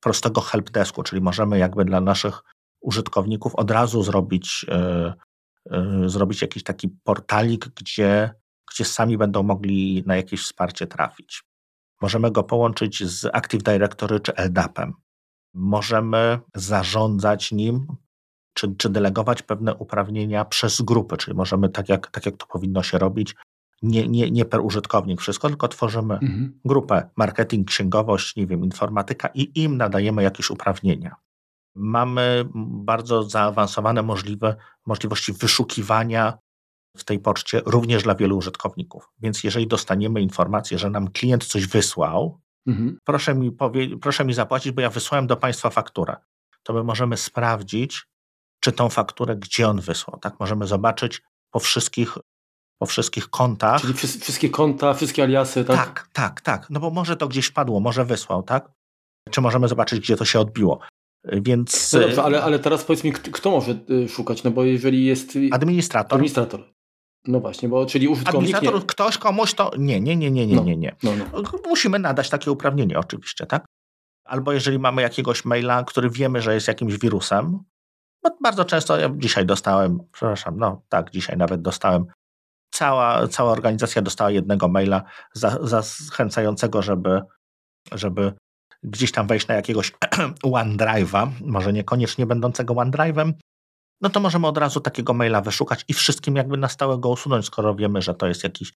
prostego 0.02 0.42
helpdesku, 0.42 1.04
czyli 1.04 1.22
możemy 1.22 1.58
jakby 1.58 1.86
dla 1.86 2.02
naszych 2.02 2.42
użytkowników 2.82 3.56
od 3.56 3.72
razu 3.72 4.04
zrobić, 4.04 4.66
yy, 4.68 5.14
yy, 6.02 6.10
zrobić 6.10 6.42
jakiś 6.42 6.64
taki 6.64 6.90
portalik, 7.04 7.68
gdzie, 7.68 8.34
gdzie 8.72 8.86
sami 8.86 9.18
będą 9.18 9.44
mogli 9.44 10.04
na 10.06 10.16
jakieś 10.16 10.42
wsparcie 10.42 10.88
trafić. 10.88 11.44
Możemy 12.02 12.32
go 12.32 12.44
połączyć 12.44 13.04
z 13.04 13.26
Active 13.26 13.64
Directory 13.64 14.20
czy 14.20 14.34
LDAP-em. 14.36 14.94
Możemy 15.54 16.40
zarządzać 16.56 17.52
nim, 17.52 17.88
czy, 18.54 18.76
czy 18.76 18.90
delegować 18.90 19.42
pewne 19.42 19.76
uprawnienia 19.76 20.46
przez 20.46 20.82
grupy, 20.82 21.18
czyli 21.18 21.38
możemy, 21.38 21.70
tak 21.70 21.90
jak, 21.90 22.12
tak 22.12 22.26
jak 22.26 22.38
to 22.38 22.46
powinno 22.46 22.84
się 22.84 22.98
robić, 22.98 23.36
nie, 23.82 24.08
nie, 24.08 24.32
nie 24.32 24.46
per 24.46 24.62
użytkownik 24.62 25.22
wszystko, 25.22 25.48
tylko 25.48 25.67
tworzymy 25.67 26.13
mhm. 26.13 26.60
grupę 26.65 27.10
marketing, 27.15 27.67
księgowość, 27.67 28.36
nie 28.36 28.48
wiem, 28.48 28.63
informatyka 28.63 29.30
i 29.34 29.52
im 29.63 29.78
nadajemy 29.78 30.24
jakieś 30.24 30.50
uprawnienia. 30.50 31.15
mamy 31.76 32.46
bardzo 32.56 33.24
zaawansowane 33.24 34.02
możliwe, 34.04 34.56
możliwości 34.86 35.34
wyszukiwania 35.34 36.38
w 36.98 37.04
tej 37.04 37.20
poczcie 37.20 37.62
również 37.65 38.04
dla 38.04 38.15
wielu 38.15 38.38
użytkowników. 38.38 39.10
Więc 39.20 39.44
jeżeli 39.44 39.67
dostaniemy 39.67 40.22
informację, 40.22 40.78
że 40.78 40.89
nam 40.89 41.12
klient 41.12 41.46
coś 41.46 41.67
wysłał, 41.67 42.39
mhm. 42.67 42.98
proszę, 43.04 43.36
mi 43.36 43.52
powie, 43.52 43.98
proszę 43.98 44.26
mi 44.26 44.34
zapłacić, 44.34 44.72
bo 44.72 44.82
ja 44.82 44.89
wysłałem 44.89 45.28
do 45.28 45.38
Państwa 45.38 45.70
fakturę, 45.70 46.15
to 46.63 46.74
my 46.74 46.84
możemy 46.84 47.17
sprawdzić, 47.17 48.06
czy 48.60 48.72
tą 48.72 48.89
fakturę, 48.89 49.36
gdzie 49.36 49.70
on 49.70 49.82
wysłał. 49.82 50.20
Tak? 50.20 50.39
Możemy 50.39 50.67
zobaczyć 50.67 51.22
po 51.52 51.60
wszystkich, 51.60 52.17
po 52.82 52.86
wszystkich 52.86 53.30
kontach. 53.30 53.82
Czyli 53.82 53.94
wszystkie 53.94 54.50
konta, 54.50 54.94
wszystkie 54.94 55.24
aliasy, 55.24 55.65
tak? 55.65 55.78
Tak, 55.78 56.08
tak, 56.13 56.41
tak. 56.41 56.70
No 56.70 56.80
bo 56.80 56.89
może 56.89 57.15
to 57.15 57.28
gdzieś 57.28 57.52
padło, 57.52 57.80
może 57.80 58.06
wysłał, 58.06 58.44
tak? 58.44 58.72
Czy 59.30 59.41
możemy 59.41 59.67
zobaczyć, 59.67 60.00
gdzie 60.00 60.17
to 60.17 60.26
się 60.26 60.39
odbiło. 60.39 60.80
Więc... 61.26 61.94
No 61.94 62.00
dobrze, 62.00 62.24
ale, 62.24 62.44
ale 62.44 62.60
teraz 62.60 62.84
powiedz 62.84 63.04
mi, 63.04 63.12
kto, 63.12 63.52
może 63.52 63.76
y, 63.89 64.10
szukać? 64.10 64.44
No 64.44 64.52
bo 64.52 64.63
jeżeli 64.63 65.06
jest... 65.06 65.38
Administrator. 65.52 66.15
Administrator. 66.15 66.74
No 67.28 67.39
właśnie, 67.39 67.70
bo 67.70 67.86
czyli 67.86 68.08
użytkownik 68.08 68.36
Administrator, 68.36 68.82
nie. 68.82 68.86
ktoś 68.88 69.17
komuś 69.17 69.54
to... 69.54 69.72
Nie, 69.78 70.02
nie, 70.02 70.15
nie, 70.15 70.32
nie, 70.32 70.48
nie, 70.48 70.56
no, 70.56 70.63
nie. 70.63 70.78
nie. 70.78 70.96
No, 71.04 71.12
no. 71.15 71.41
Musimy 71.67 72.00
nadać 72.00 72.30
takie 72.30 72.52
uprawnienie 72.52 73.00
oczywiście, 73.00 73.46
tak? 73.46 73.65
Albo 74.26 74.52
jeżeli 74.52 74.80
mamy 74.80 75.02
jakiegoś 75.02 75.46
maila, 75.46 75.84
który 75.84 76.10
wiemy, 76.10 76.41
że 76.41 76.54
jest 76.54 76.67
jakimś 76.67 76.98
wirusem, 76.98 77.60
bo 78.24 78.30
bardzo 78.44 78.65
często 78.65 79.00
ja 79.00 79.10
dzisiaj 79.17 79.46
dostałem, 79.46 80.00
przepraszam, 80.12 80.58
no 80.58 80.82
tak, 80.89 81.12
dzisiaj 81.12 81.38
nawet 81.38 81.62
dostałem, 81.62 82.06
cała, 82.82 83.28
cała 83.28 83.52
organizacja 83.52 84.02
dostała 84.02 84.32
jednego 84.32 84.67
maila 84.67 85.04
za, 85.34 85.58
zachęcającego, 85.62 86.82
żeby, 86.82 87.22
żeby 87.91 88.34
gdzieś 88.84 89.12
tam 89.12 89.28
wejść 89.28 89.48
na 89.48 89.56
jakiegoś 89.56 89.91
OneDrive'a, 90.44 91.32
może 91.41 91.74
niekoniecznie 91.74 92.26
będącego 92.26 92.74
OneDrive'em, 92.74 93.34
no 94.02 94.10
to 94.10 94.20
możemy 94.20 94.48
od 94.48 94.58
razu 94.58 94.80
takiego 94.80 95.13
maila 95.13 95.41
wyszukać 95.41 95.86
i 95.88 95.94
wszystkim 95.94 96.36
jakby 96.36 96.58
na 96.58 96.70
stałe 96.70 96.98
go 96.98 97.10
usunąć, 97.10 97.46
skoro 97.46 97.76
wiemy, 97.76 98.02
że 98.02 98.13
to 98.13 98.28
jest 98.28 98.44
jakiś, 98.44 98.74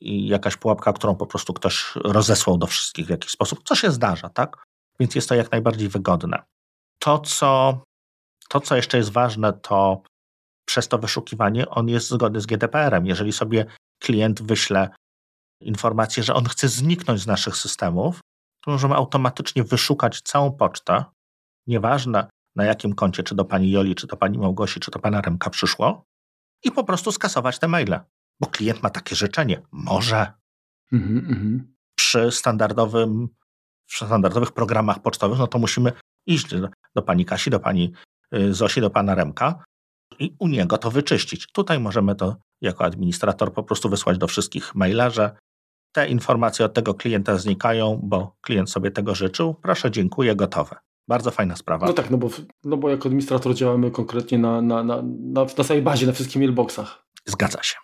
jakaś 0.00 0.56
pułapka, 0.56 0.92
którą 0.92 1.16
po 1.16 1.26
prostu 1.26 1.52
ktoś 1.52 1.92
rozesłał 1.94 2.58
do 2.58 2.66
wszystkich 2.66 3.06
w 3.06 3.10
jakiś 3.10 3.30
sposób, 3.30 3.60
co 3.64 3.74
się 3.74 3.90
zdarza, 3.90 4.28
tak? 4.28 4.64
Więc 5.00 5.14
jest 5.14 5.28
to 5.28 5.34
jak 5.34 5.52
najbardziej 5.52 5.88
wygodne. 5.88 6.42
To, 6.98 7.18
co, 7.18 7.80
to, 8.48 8.60
co 8.60 8.76
jeszcze 8.76 8.98
jest 8.98 9.10
ważne, 9.10 9.52
to 9.52 10.02
przez 10.72 10.88
to 10.88 10.98
wyszukiwanie 10.98 11.68
on 11.68 11.88
jest 11.88 12.08
zgodny 12.08 12.40
z 12.40 12.46
GDPR-em. 12.46 13.06
Jeżeli 13.06 13.32
sobie 13.32 13.66
klient 13.98 14.42
wyśle 14.42 14.90
informację, 15.60 16.22
że 16.22 16.34
on 16.34 16.44
chce 16.44 16.68
zniknąć 16.68 17.20
z 17.20 17.26
naszych 17.26 17.56
systemów, 17.56 18.20
to 18.64 18.70
możemy 18.70 18.94
automatycznie 18.94 19.64
wyszukać 19.64 20.20
całą 20.20 20.52
pocztę, 20.52 21.04
nieważne 21.66 22.28
na 22.56 22.64
jakim 22.64 22.94
koncie, 22.94 23.22
czy 23.22 23.34
do 23.34 23.44
pani 23.44 23.70
Joli, 23.70 23.94
czy 23.94 24.06
do 24.06 24.16
pani 24.16 24.38
Małgosi, 24.38 24.80
czy 24.80 24.90
do 24.90 24.98
pana 24.98 25.20
Remka 25.20 25.50
przyszło, 25.50 26.04
i 26.64 26.70
po 26.70 26.84
prostu 26.84 27.12
skasować 27.12 27.58
te 27.58 27.68
maile, 27.68 28.00
bo 28.40 28.46
klient 28.46 28.82
ma 28.82 28.90
takie 28.90 29.16
życzenie. 29.16 29.62
Może. 29.72 30.32
Mm 30.92 31.20
-hmm. 31.20 31.60
Przy 31.94 32.30
standardowym, 32.30 33.28
przy 33.86 34.06
standardowych 34.06 34.52
programach 34.52 35.02
pocztowych, 35.02 35.38
no 35.38 35.46
to 35.46 35.58
musimy 35.58 35.92
iść 36.26 36.54
do, 36.54 36.68
do 36.94 37.02
pani 37.02 37.24
Kasi, 37.24 37.50
do 37.50 37.60
pani 37.60 37.92
y, 38.34 38.54
Zosi, 38.54 38.80
do 38.80 38.90
pana 38.90 39.14
Remka 39.14 39.64
i 40.22 40.36
u 40.38 40.48
niego 40.48 40.78
to 40.78 40.90
wyczyścić. 40.90 41.46
Tutaj 41.52 41.80
możemy 41.80 42.14
to 42.14 42.36
jako 42.60 42.84
administrator 42.84 43.52
po 43.52 43.62
prostu 43.62 43.88
wysłać 43.88 44.18
do 44.18 44.26
wszystkich 44.26 44.74
maila, 44.74 45.10
że 45.10 45.36
te 45.92 46.08
informacje 46.08 46.64
od 46.64 46.74
tego 46.74 46.94
klienta 46.94 47.36
znikają, 47.36 48.00
bo 48.02 48.36
klient 48.40 48.70
sobie 48.70 48.90
tego 48.90 49.14
życzył. 49.14 49.54
Proszę, 49.62 49.90
dziękuję, 49.90 50.36
gotowe. 50.36 50.76
Bardzo 51.08 51.30
fajna 51.30 51.56
sprawa. 51.56 51.86
No 51.86 51.92
tak, 51.92 52.10
no 52.10 52.18
bo, 52.18 52.30
no 52.64 52.76
bo 52.76 52.90
jako 52.90 53.08
administrator 53.08 53.54
działamy 53.54 53.90
konkretnie 53.90 54.38
na, 54.38 54.62
na, 54.62 54.84
na, 54.84 55.02
na, 55.02 55.46
na 55.58 55.64
całej 55.64 55.82
bazie, 55.82 56.06
na 56.06 56.12
wszystkich 56.12 56.36
mailboxach. 56.36 57.06
Zgadza 57.26 57.62
się. 57.62 57.76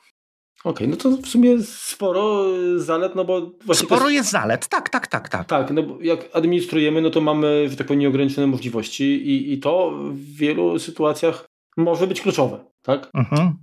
Okej, 0.65 0.73
okay, 0.73 0.89
no 0.89 0.97
to 0.97 1.23
w 1.23 1.29
sumie 1.29 1.63
sporo 1.63 2.45
zalet, 2.77 3.15
no 3.15 3.25
bo 3.25 3.51
właśnie. 3.67 3.87
Sporo 3.87 4.05
jest... 4.05 4.15
jest 4.15 4.31
zalet, 4.31 4.69
tak, 4.69 4.89
tak, 4.89 5.07
tak, 5.07 5.29
tak. 5.29 5.47
Tak, 5.47 5.71
no 5.71 5.83
bo 5.83 5.99
jak 6.03 6.29
administrujemy, 6.33 7.03
no 7.03 7.11
to 7.11 7.21
mamy, 7.21 7.69
że 7.69 7.77
tak 7.77 7.87
powiem, 7.87 8.01
nieograniczone 8.01 8.47
możliwości 8.47 9.05
i, 9.05 9.53
i 9.53 9.59
to 9.59 9.93
w 10.11 10.37
wielu 10.37 10.79
sytuacjach 10.79 11.49
może 11.79 12.07
być 12.07 12.21
kluczowe, 12.21 12.65
tak? 12.83 13.11
Mhm. 13.15 13.57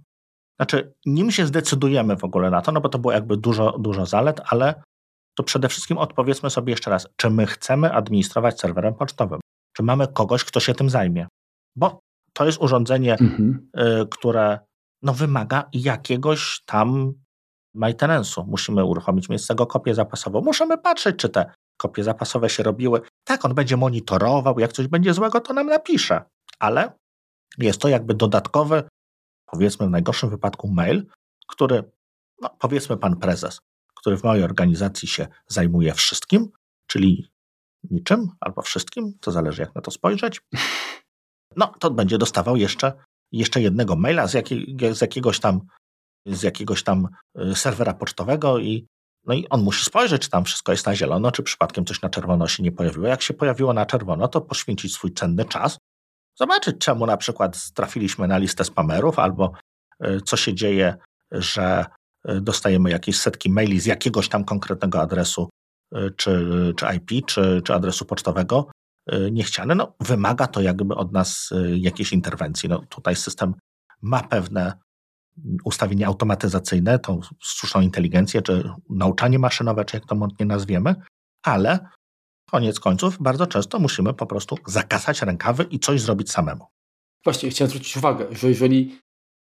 Znaczy, 0.60 0.93
nim 1.06 1.32
się 1.32 1.45
zdecydujemy 1.45 2.17
w 2.17 2.23
ogóle 2.23 2.49
na 2.49 2.62
to, 2.62 2.71
no 2.71 2.82
bo 2.82 2.89
to 2.89 2.99
było 2.99 3.13
jakby 3.13 3.38
dużo, 3.38 3.78
dużo 3.80 4.06
zalet, 4.06 4.41
ale 4.45 4.84
to 5.38 5.43
przede 5.43 5.69
wszystkim 5.69 5.97
odpowiedzmy 5.97 6.49
sobie 6.49 6.73
jeszcze 6.73 6.89
raz, 6.89 7.08
czy 7.15 7.30
my 7.30 7.45
chcemy 7.45 7.93
administrować 7.93 8.60
serwerem 8.60 8.93
pocztowym? 8.93 9.39
Czy 9.78 9.84
mamy 9.84 10.08
kogoś, 10.08 10.43
kto 10.43 10.60
się 10.60 10.73
tym 10.73 10.89
zajmie? 10.89 11.28
Bo 11.75 11.99
to 12.34 12.45
jest 12.45 12.62
urządzenie, 12.62 13.13
mhm. 13.13 13.69
y, 13.78 14.08
które 14.12 14.60
no, 15.01 15.13
wymaga 15.13 15.69
jakiegoś 15.73 16.62
tam 16.65 17.13
maintenance'u. 17.75 18.47
Musimy 18.47 18.86
uruchomić 18.86 19.30
miejsce 19.30 19.47
tego 19.47 19.67
kopię 19.67 19.95
zapasową. 19.95 20.41
Musimy 20.41 20.78
patrzeć, 20.78 21.15
czy 21.15 21.30
te 21.30 21.51
kopie 21.78 22.04
zapasowe 22.04 22.49
się 22.49 22.63
robiły. 22.63 23.01
Tak, 23.23 23.45
on 23.45 23.54
będzie 23.54 23.78
monitorował, 23.78 24.60
jak 24.60 24.73
coś 24.73 24.88
będzie 24.88 25.13
złego, 25.13 25.41
to 25.41 25.54
nam 25.54 25.67
napisze. 25.67 26.21
Ale 26.60 26.91
jest 27.58 27.81
to 27.81 27.88
jakby 27.88 28.13
dodatkowy, 28.13 28.84
powiedzmy 29.45 29.88
w 29.88 29.89
najgorszym 29.89 30.29
wypadku 30.29 30.67
mail, 30.67 31.05
który, 31.47 31.84
no, 32.41 32.49
powiedzmy 32.60 32.97
pan 32.97 33.15
prezes, 33.15 33.60
który 33.95 34.17
w 34.17 34.23
mojej 34.23 34.43
organizacji 34.43 35.08
się 35.08 35.27
zajmuje 35.47 35.93
wszystkim, 35.93 36.51
czyli 36.88 37.29
niczym 37.91 38.29
albo 38.39 38.62
wszystkim, 38.62 39.13
to 39.19 39.31
zależy 39.31 39.62
jak 39.62 39.75
na 39.75 39.81
to 39.81 39.91
spojrzeć, 39.91 40.41
no 41.55 41.73
to 41.79 41.91
będzie 41.91 42.17
dostawał 42.17 42.55
jeszcze, 42.55 42.93
jeszcze 43.31 43.62
jednego 43.62 43.95
maila 43.95 44.27
z, 44.27 44.34
jakiej, 44.34 44.77
z, 44.91 45.01
jakiegoś 45.01 45.39
tam, 45.39 45.62
z 46.25 46.43
jakiegoś 46.43 46.84
tam 46.84 47.08
y, 47.39 47.55
serwera 47.55 47.93
pocztowego 47.93 48.60
i 48.60 48.88
no 49.25 49.34
i 49.34 49.49
on 49.49 49.63
musi 49.63 49.86
spojrzeć, 49.86 50.21
czy 50.21 50.29
tam 50.29 50.45
wszystko 50.45 50.71
jest 50.71 50.86
na 50.86 50.95
zielono, 50.95 51.31
czy 51.31 51.43
przypadkiem 51.43 51.86
coś 51.86 52.01
na 52.01 52.10
czerwono 52.10 52.47
się 52.47 52.63
nie 52.63 52.71
pojawiło. 52.71 53.08
Jak 53.08 53.21
się 53.21 53.34
pojawiło 53.34 53.73
na 53.73 53.86
czerwono, 53.86 54.27
to 54.27 54.41
poświęcić 54.41 54.93
swój 54.93 55.13
cenny 55.13 55.45
czas, 55.45 55.77
zobaczyć, 56.39 56.76
czemu 56.80 57.06
na 57.06 57.17
przykład 57.17 57.71
trafiliśmy 57.74 58.28
na 58.28 58.38
listę 58.38 58.63
spamerów, 58.63 59.19
albo 59.19 59.54
y, 60.06 60.21
co 60.21 60.38
się 60.38 60.54
dzieje, 60.54 60.95
że 61.32 61.86
y, 62.30 62.41
dostajemy 62.41 62.89
jakieś 62.89 63.19
setki 63.19 63.50
maili 63.50 63.80
z 63.80 63.86
jakiegoś 63.86 64.30
tam 64.30 64.45
konkretnego 64.45 65.02
adresu, 65.02 65.50
y, 65.95 66.12
czy, 66.17 66.74
czy 66.78 66.86
IP, 66.95 67.26
czy, 67.26 67.62
czy 67.65 67.74
adresu 67.74 68.06
pocztowego 68.06 68.71
niechciane. 69.32 69.76
No, 69.76 69.95
wymaga 70.00 70.48
to 70.48 70.62
jakby 70.62 70.95
od 70.95 71.12
nas 71.12 71.50
jakiejś 71.76 72.13
interwencji. 72.13 72.69
No, 72.69 72.82
tutaj 72.89 73.15
system 73.15 73.54
ma 74.02 74.24
pewne 74.24 74.74
ustawienia 75.63 76.08
automatyzacyjne, 76.08 77.00
tą 77.00 77.19
sztuczną 77.39 77.82
inteligencję, 77.82 78.41
czy 78.41 78.69
nauczanie 78.89 79.39
maszynowe, 79.39 79.86
czy 79.86 79.98
jak 79.98 80.06
to 80.06 80.15
mądnie 80.15 80.45
nazwiemy, 80.45 80.95
ale 81.43 81.80
koniec 82.56 82.80
końców 82.80 83.18
bardzo 83.20 83.48
często 83.48 83.80
musimy 83.80 84.13
po 84.13 84.26
prostu 84.26 84.58
zakasać 84.65 85.22
rękawy 85.22 85.65
i 85.72 85.80
coś 85.80 86.02
zrobić 86.02 86.32
samemu. 86.32 86.65
Właśnie, 87.24 87.50
chciałem 87.50 87.70
zwrócić 87.70 87.98
uwagę, 87.98 88.26
że 88.32 88.50
jeżeli 88.50 89.00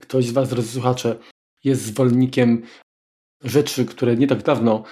ktoś 0.01 0.25
z 0.25 0.33
Was, 0.33 0.49
drodzy 0.49 0.69
słuchacze, 0.69 1.19
jest 1.65 1.83
zwolennikiem 1.83 2.63
rzeczy, 3.45 3.85
które 3.85 4.17
nie 4.17 4.27
tak 4.27 4.43
dawno 4.43 4.83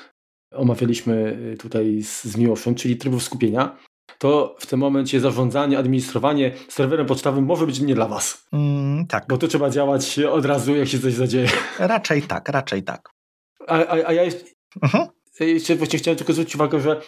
omawialiśmy 0.53 1.39
tutaj 1.59 2.03
z, 2.03 2.25
z 2.25 2.37
Miłoszem, 2.37 2.75
czyli 2.75 2.97
trybów 2.97 3.23
skupienia, 3.23 3.77
to 4.19 4.57
w 4.59 4.67
tym 4.67 4.81
momencie 4.81 5.21
zarządzanie, 5.21 5.79
administrowanie 5.79 6.53
serwerem 6.69 7.07
pocztowym 7.07 7.45
może 7.45 7.67
być 7.67 7.81
nie 7.81 7.95
dla 7.95 8.09
Was. 8.09 8.47
Mm, 8.53 9.07
tak. 9.07 9.25
Bo 9.29 9.39
to 9.39 9.49
trzeba 9.49 9.71
działać 9.71 10.19
od 10.19 10.45
razu, 10.45 10.77
jak 10.77 10.89
się 10.89 10.99
coś 10.99 11.13
zadzieje. 11.13 11.49
Raczej 11.79 12.23
tak, 12.23 12.49
raczej 12.49 12.83
tak. 12.83 13.11
A, 13.67 13.75
a, 13.75 14.09
a 14.09 14.13
ja 14.13 14.23
jeszcze, 14.23 14.45
mhm. 14.83 15.09
jeszcze 15.41 15.77
właśnie 15.77 15.99
chciałem 15.99 16.19
tylko 16.19 16.33
zwrócić 16.33 16.55
uwagę, 16.55 16.81
że 16.81 17.01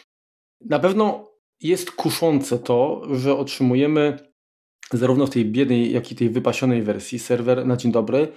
na 0.61 0.79
pewno 0.79 1.29
jest 1.61 1.91
kuszące 1.91 2.59
to, 2.59 3.03
że 3.17 3.37
otrzymujemy 3.37 4.19
zarówno 4.93 5.27
w 5.27 5.31
tej 5.31 5.45
biednej, 5.45 5.93
jak 5.93 6.13
i 6.13 6.17
tej 6.17 6.31
wypasionej 6.31 6.83
wersji 6.83 7.19
serwer 7.19 7.67
na 7.67 7.77
dzień 7.77 7.93
dobry 7.93 8.29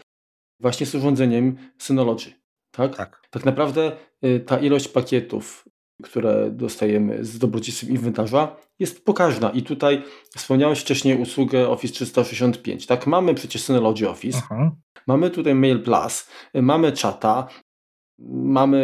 właśnie 0.59 0.85
z 0.85 0.95
urządzeniem 0.95 1.57
Synology. 1.77 2.33
Tak? 2.71 2.97
tak. 2.97 3.21
tak 3.29 3.45
naprawdę 3.45 3.91
y, 4.25 4.39
ta 4.39 4.59
ilość 4.59 4.87
pakietów, 4.87 5.69
które 6.03 6.51
dostajemy 6.51 7.25
z 7.25 7.39
dobrodziejstwem 7.39 7.89
inwentarza 7.89 8.55
jest 8.79 9.05
pokaźna 9.05 9.49
i 9.49 9.63
tutaj 9.63 10.03
wspomniałeś 10.35 10.79
wcześniej 10.79 11.21
usługę 11.21 11.69
Office 11.69 11.93
365. 11.93 12.85
Tak, 12.85 13.07
mamy 13.07 13.33
przecież 13.33 13.61
Synology 13.61 14.09
Office, 14.09 14.41
Aha. 14.43 14.71
mamy 15.07 15.29
tutaj 15.29 15.55
Mail 15.55 15.83
Plus, 15.83 16.29
y, 16.55 16.61
mamy 16.61 16.91
czata, 16.91 17.47
mamy 18.29 18.77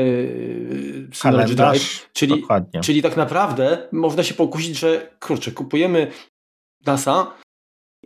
y, 1.11 1.15
Synology 1.15 1.55
Drive, 1.55 2.09
czyli, 2.13 2.43
czyli 2.83 3.01
tak 3.01 3.17
naprawdę 3.17 3.87
można 3.91 4.23
się 4.23 4.33
pokusić, 4.33 4.79
że 4.79 5.17
kurczę, 5.19 5.51
kupujemy 5.51 6.11
NASA, 6.85 7.33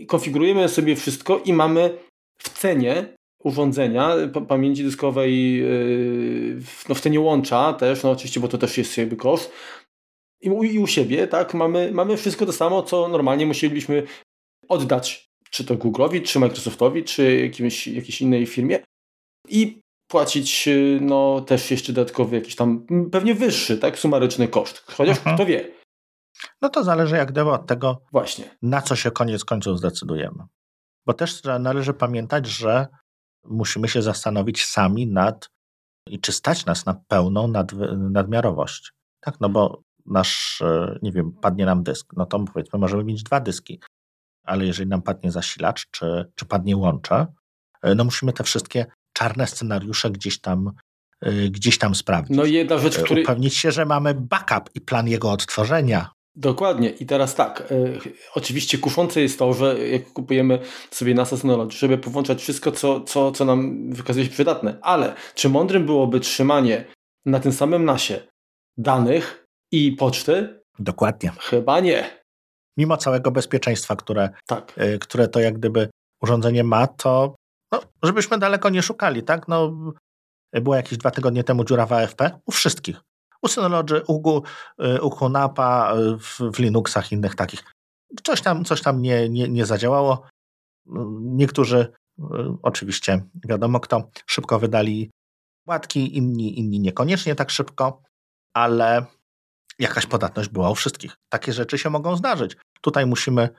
konfigurujemy 0.08 0.70
sobie 0.70 0.96
wszystko 0.96 1.42
i 1.46 1.54
mamy 1.54 1.98
w 2.38 2.50
cenie 2.50 3.16
urządzenia, 3.44 4.16
pamięci 4.48 4.84
dyskowej, 4.84 5.58
yy, 5.58 6.62
no 6.90 6.96
w 6.96 7.02
cenie 7.02 7.20
łącza 7.20 7.74
też, 7.74 8.04
no 8.04 8.12
oczywiście, 8.12 8.40
bo 8.40 8.48
to 8.48 8.58
też 8.58 8.78
jest 8.78 8.98
jakby 8.98 9.16
koszt, 9.16 9.52
i 10.42 10.50
u, 10.50 10.64
i 10.64 10.80
u 10.80 10.88
siebie, 10.88 11.28
tak, 11.28 11.54
mamy, 11.54 11.92
mamy 11.92 12.18
wszystko 12.18 12.46
to 12.46 12.54
samo, 12.54 12.84
co 12.84 13.08
normalnie 13.08 13.46
musielibyśmy 13.46 14.04
oddać, 14.68 15.30
czy 15.50 15.66
to 15.66 15.76
Google'owi, 15.76 16.24
czy 16.24 16.40
Microsoftowi, 16.40 17.04
czy 17.04 17.42
jakimś, 17.42 17.88
jakiejś 17.88 18.22
innej 18.22 18.46
firmie. 18.46 18.80
I 19.50 19.81
płacić 20.12 20.70
no 21.02 21.42
też 21.42 21.72
jeszcze 21.72 21.94
dodatkowy 21.94 22.36
jakiś 22.36 22.56
tam, 22.56 22.86
pewnie 23.12 23.36
wyższy, 23.36 23.78
tak, 23.78 24.00
sumaryczny 24.00 24.48
koszt. 24.48 24.78
Chociaż 24.78 25.18
mhm. 25.18 25.36
kto 25.36 25.46
wie. 25.46 25.72
No 26.62 26.70
to 26.70 26.84
zależy 26.84 27.16
jak 27.16 27.32
gdyby 27.32 27.52
od 27.52 27.68
tego, 27.68 28.02
Właśnie. 28.12 28.58
na 28.62 28.82
co 28.82 28.96
się 28.96 29.12
koniec 29.12 29.46
końców 29.46 29.78
zdecydujemy. 29.78 30.44
Bo 31.06 31.14
też 31.14 31.42
należy 31.60 31.94
pamiętać, 31.94 32.48
że 32.48 32.88
musimy 33.44 33.88
się 33.88 34.02
zastanowić 34.02 34.66
sami 34.66 35.08
nad 35.08 35.50
i 36.08 36.20
czy 36.20 36.32
stać 36.32 36.66
nas 36.66 36.86
na 36.86 36.94
pełną 37.08 37.48
nad, 37.48 37.72
nadmiarowość. 37.98 38.92
Tak, 39.20 39.36
no 39.42 39.50
bo 39.50 39.82
nasz, 40.06 40.62
e, 40.62 41.00
nie 41.02 41.12
wiem, 41.12 41.32
padnie 41.42 41.66
nam 41.66 41.84
dysk, 41.84 42.14
no 42.18 42.26
to 42.26 42.40
powiedzmy, 42.54 42.80
możemy 42.80 43.04
mieć 43.04 43.24
dwa 43.24 43.40
dyski, 43.40 43.80
ale 44.46 44.66
jeżeli 44.66 44.90
nam 44.90 45.02
padnie 45.02 45.32
zasilacz, 45.32 45.88
czy, 45.92 46.32
czy 46.36 46.46
padnie 46.46 46.78
łącze, 46.78 47.28
e, 47.82 47.96
no 47.96 48.04
musimy 48.04 48.34
te 48.34 48.44
wszystkie 48.44 48.86
czarne 49.22 49.48
scenariusze 49.48 50.12
gdzieś 50.12 50.40
tam 50.40 50.72
e, 51.22 51.32
gdzieś 51.50 51.78
tam 51.78 51.96
sprawdzić. 51.96 52.38
No 52.38 52.46
i 52.46 52.54
jedna 52.54 52.78
rzecz, 52.78 52.98
który... 53.00 53.22
Upewnić 53.22 53.58
się, 53.58 53.72
że 53.72 53.86
mamy 53.86 54.14
backup 54.14 54.70
i 54.76 54.82
plan 54.82 55.08
jego 55.08 55.32
odtworzenia. 55.32 56.10
Dokładnie. 56.36 56.90
I 56.90 57.06
teraz 57.06 57.36
tak, 57.36 57.62
e, 57.62 57.76
oczywiście 58.36 58.78
kuszące 58.78 59.22
jest 59.22 59.40
to, 59.40 59.54
że 59.54 59.90
jak 59.90 60.14
kupujemy 60.14 60.60
sobie 60.92 61.14
NASA 61.14 61.38
Synology, 61.38 61.78
żeby 61.78 61.98
powłączać 61.98 62.42
wszystko, 62.42 62.72
co, 62.72 63.02
co, 63.02 63.32
co 63.32 63.46
nam 63.46 63.90
wykazuje 63.94 64.26
się 64.26 64.32
przydatne, 64.32 64.78
ale 64.82 65.16
czy 65.36 65.50
mądrym 65.50 65.86
byłoby 65.86 66.20
trzymanie 66.20 66.86
na 67.26 67.40
tym 67.40 67.52
samym 67.52 67.86
nasie 67.86 68.20
danych 68.78 69.46
i 69.72 69.92
poczty? 69.92 70.62
Dokładnie. 70.80 71.32
Chyba 71.40 71.80
nie. 71.80 72.22
Mimo 72.78 72.98
całego 72.98 73.32
bezpieczeństwa, 73.32 73.96
które, 73.96 74.30
tak. 74.48 74.74
y, 74.78 75.00
które 75.00 75.28
to 75.28 75.40
jak 75.40 75.58
gdyby 75.58 75.90
urządzenie 76.22 76.64
ma, 76.64 76.88
to 76.88 77.36
no, 77.72 77.80
żebyśmy 78.04 78.38
daleko 78.38 78.70
nie 78.70 78.82
szukali, 78.82 79.24
tak? 79.24 79.48
No, 79.48 79.72
była 80.54 80.78
jakieś 80.78 80.98
dwa 80.98 81.12
tygodnie 81.12 81.44
temu 81.44 81.66
dziura 81.66 81.86
w 81.86 81.94
AFP 81.94 82.40
u 82.46 82.52
wszystkich 82.52 83.02
u 83.42 83.48
Synology, 83.48 84.02
u, 84.08 84.42
u 85.02 85.10
Hunapa, 85.10 85.94
w, 86.20 86.52
w 86.54 86.60
Linuxach 86.60 87.12
innych 87.12 87.36
takich. 87.36 87.64
Coś 88.24 88.42
tam, 88.42 88.66
coś 88.66 88.82
tam 88.82 89.02
nie, 89.02 89.30
nie, 89.30 89.50
nie 89.50 89.66
zadziałało. 89.66 90.28
Niektórzy, 91.22 91.94
oczywiście 92.62 93.24
wiadomo 93.46 93.80
kto, 93.80 94.10
szybko 94.26 94.60
wydali 94.60 95.12
łatki, 95.68 96.18
inni, 96.18 96.60
inni 96.60 96.80
niekoniecznie 96.80 97.36
tak 97.36 97.50
szybko, 97.50 98.02
ale 98.54 99.06
jakaś 99.80 100.06
podatność 100.06 100.50
była 100.50 100.70
u 100.70 100.76
wszystkich. 100.76 101.16
Takie 101.30 101.54
rzeczy 101.54 101.78
się 101.78 101.90
mogą 101.90 102.16
zdarzyć. 102.16 102.58
Tutaj 102.82 103.06
musimy, 103.06 103.50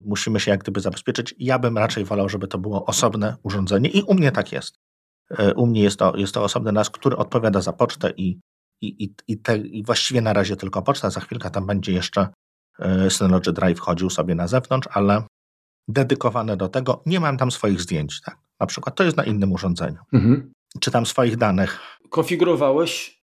musimy 0.00 0.40
się 0.40 0.50
jak 0.50 0.60
gdyby 0.60 0.80
zabezpieczyć. 0.80 1.34
Ja 1.38 1.58
bym 1.58 1.78
raczej 1.78 2.04
wolał, 2.04 2.28
żeby 2.28 2.48
to 2.48 2.58
było 2.58 2.86
osobne 2.86 3.36
urządzenie 3.42 3.90
i 3.90 4.02
u 4.02 4.14
mnie 4.14 4.32
tak 4.32 4.52
jest. 4.52 4.78
U 5.56 5.66
mnie 5.66 5.82
jest 5.82 5.98
to, 5.98 6.16
jest 6.16 6.34
to 6.34 6.42
osobny 6.42 6.72
NAS, 6.72 6.90
który 6.90 7.16
odpowiada 7.16 7.60
za 7.60 7.72
pocztę 7.72 8.12
i 8.16 8.40
i, 8.80 9.04
i, 9.04 9.14
i, 9.28 9.38
te, 9.38 9.58
i 9.58 9.82
właściwie 9.82 10.20
na 10.20 10.32
razie 10.32 10.56
tylko 10.56 10.82
poczta. 10.82 11.10
Za 11.10 11.20
chwilkę 11.20 11.50
tam 11.50 11.66
będzie 11.66 11.92
jeszcze 11.92 12.28
e, 12.78 13.10
Synology 13.10 13.52
Drive 13.52 13.80
chodził 13.80 14.10
sobie 14.10 14.34
na 14.34 14.48
zewnątrz, 14.48 14.88
ale 14.92 15.22
dedykowane 15.88 16.56
do 16.56 16.68
tego. 16.68 17.02
Nie 17.06 17.20
mam 17.20 17.38
tam 17.38 17.50
swoich 17.50 17.80
zdjęć, 17.80 18.20
tak? 18.20 18.38
Na 18.60 18.66
przykład 18.66 18.96
to 18.96 19.04
jest 19.04 19.16
na 19.16 19.24
innym 19.24 19.52
urządzeniu. 19.52 19.98
Mhm. 20.12 20.52
Czy 20.80 20.90
tam 20.90 21.06
swoich 21.06 21.36
danych. 21.36 21.80
Konfigurowałeś, 22.10 23.22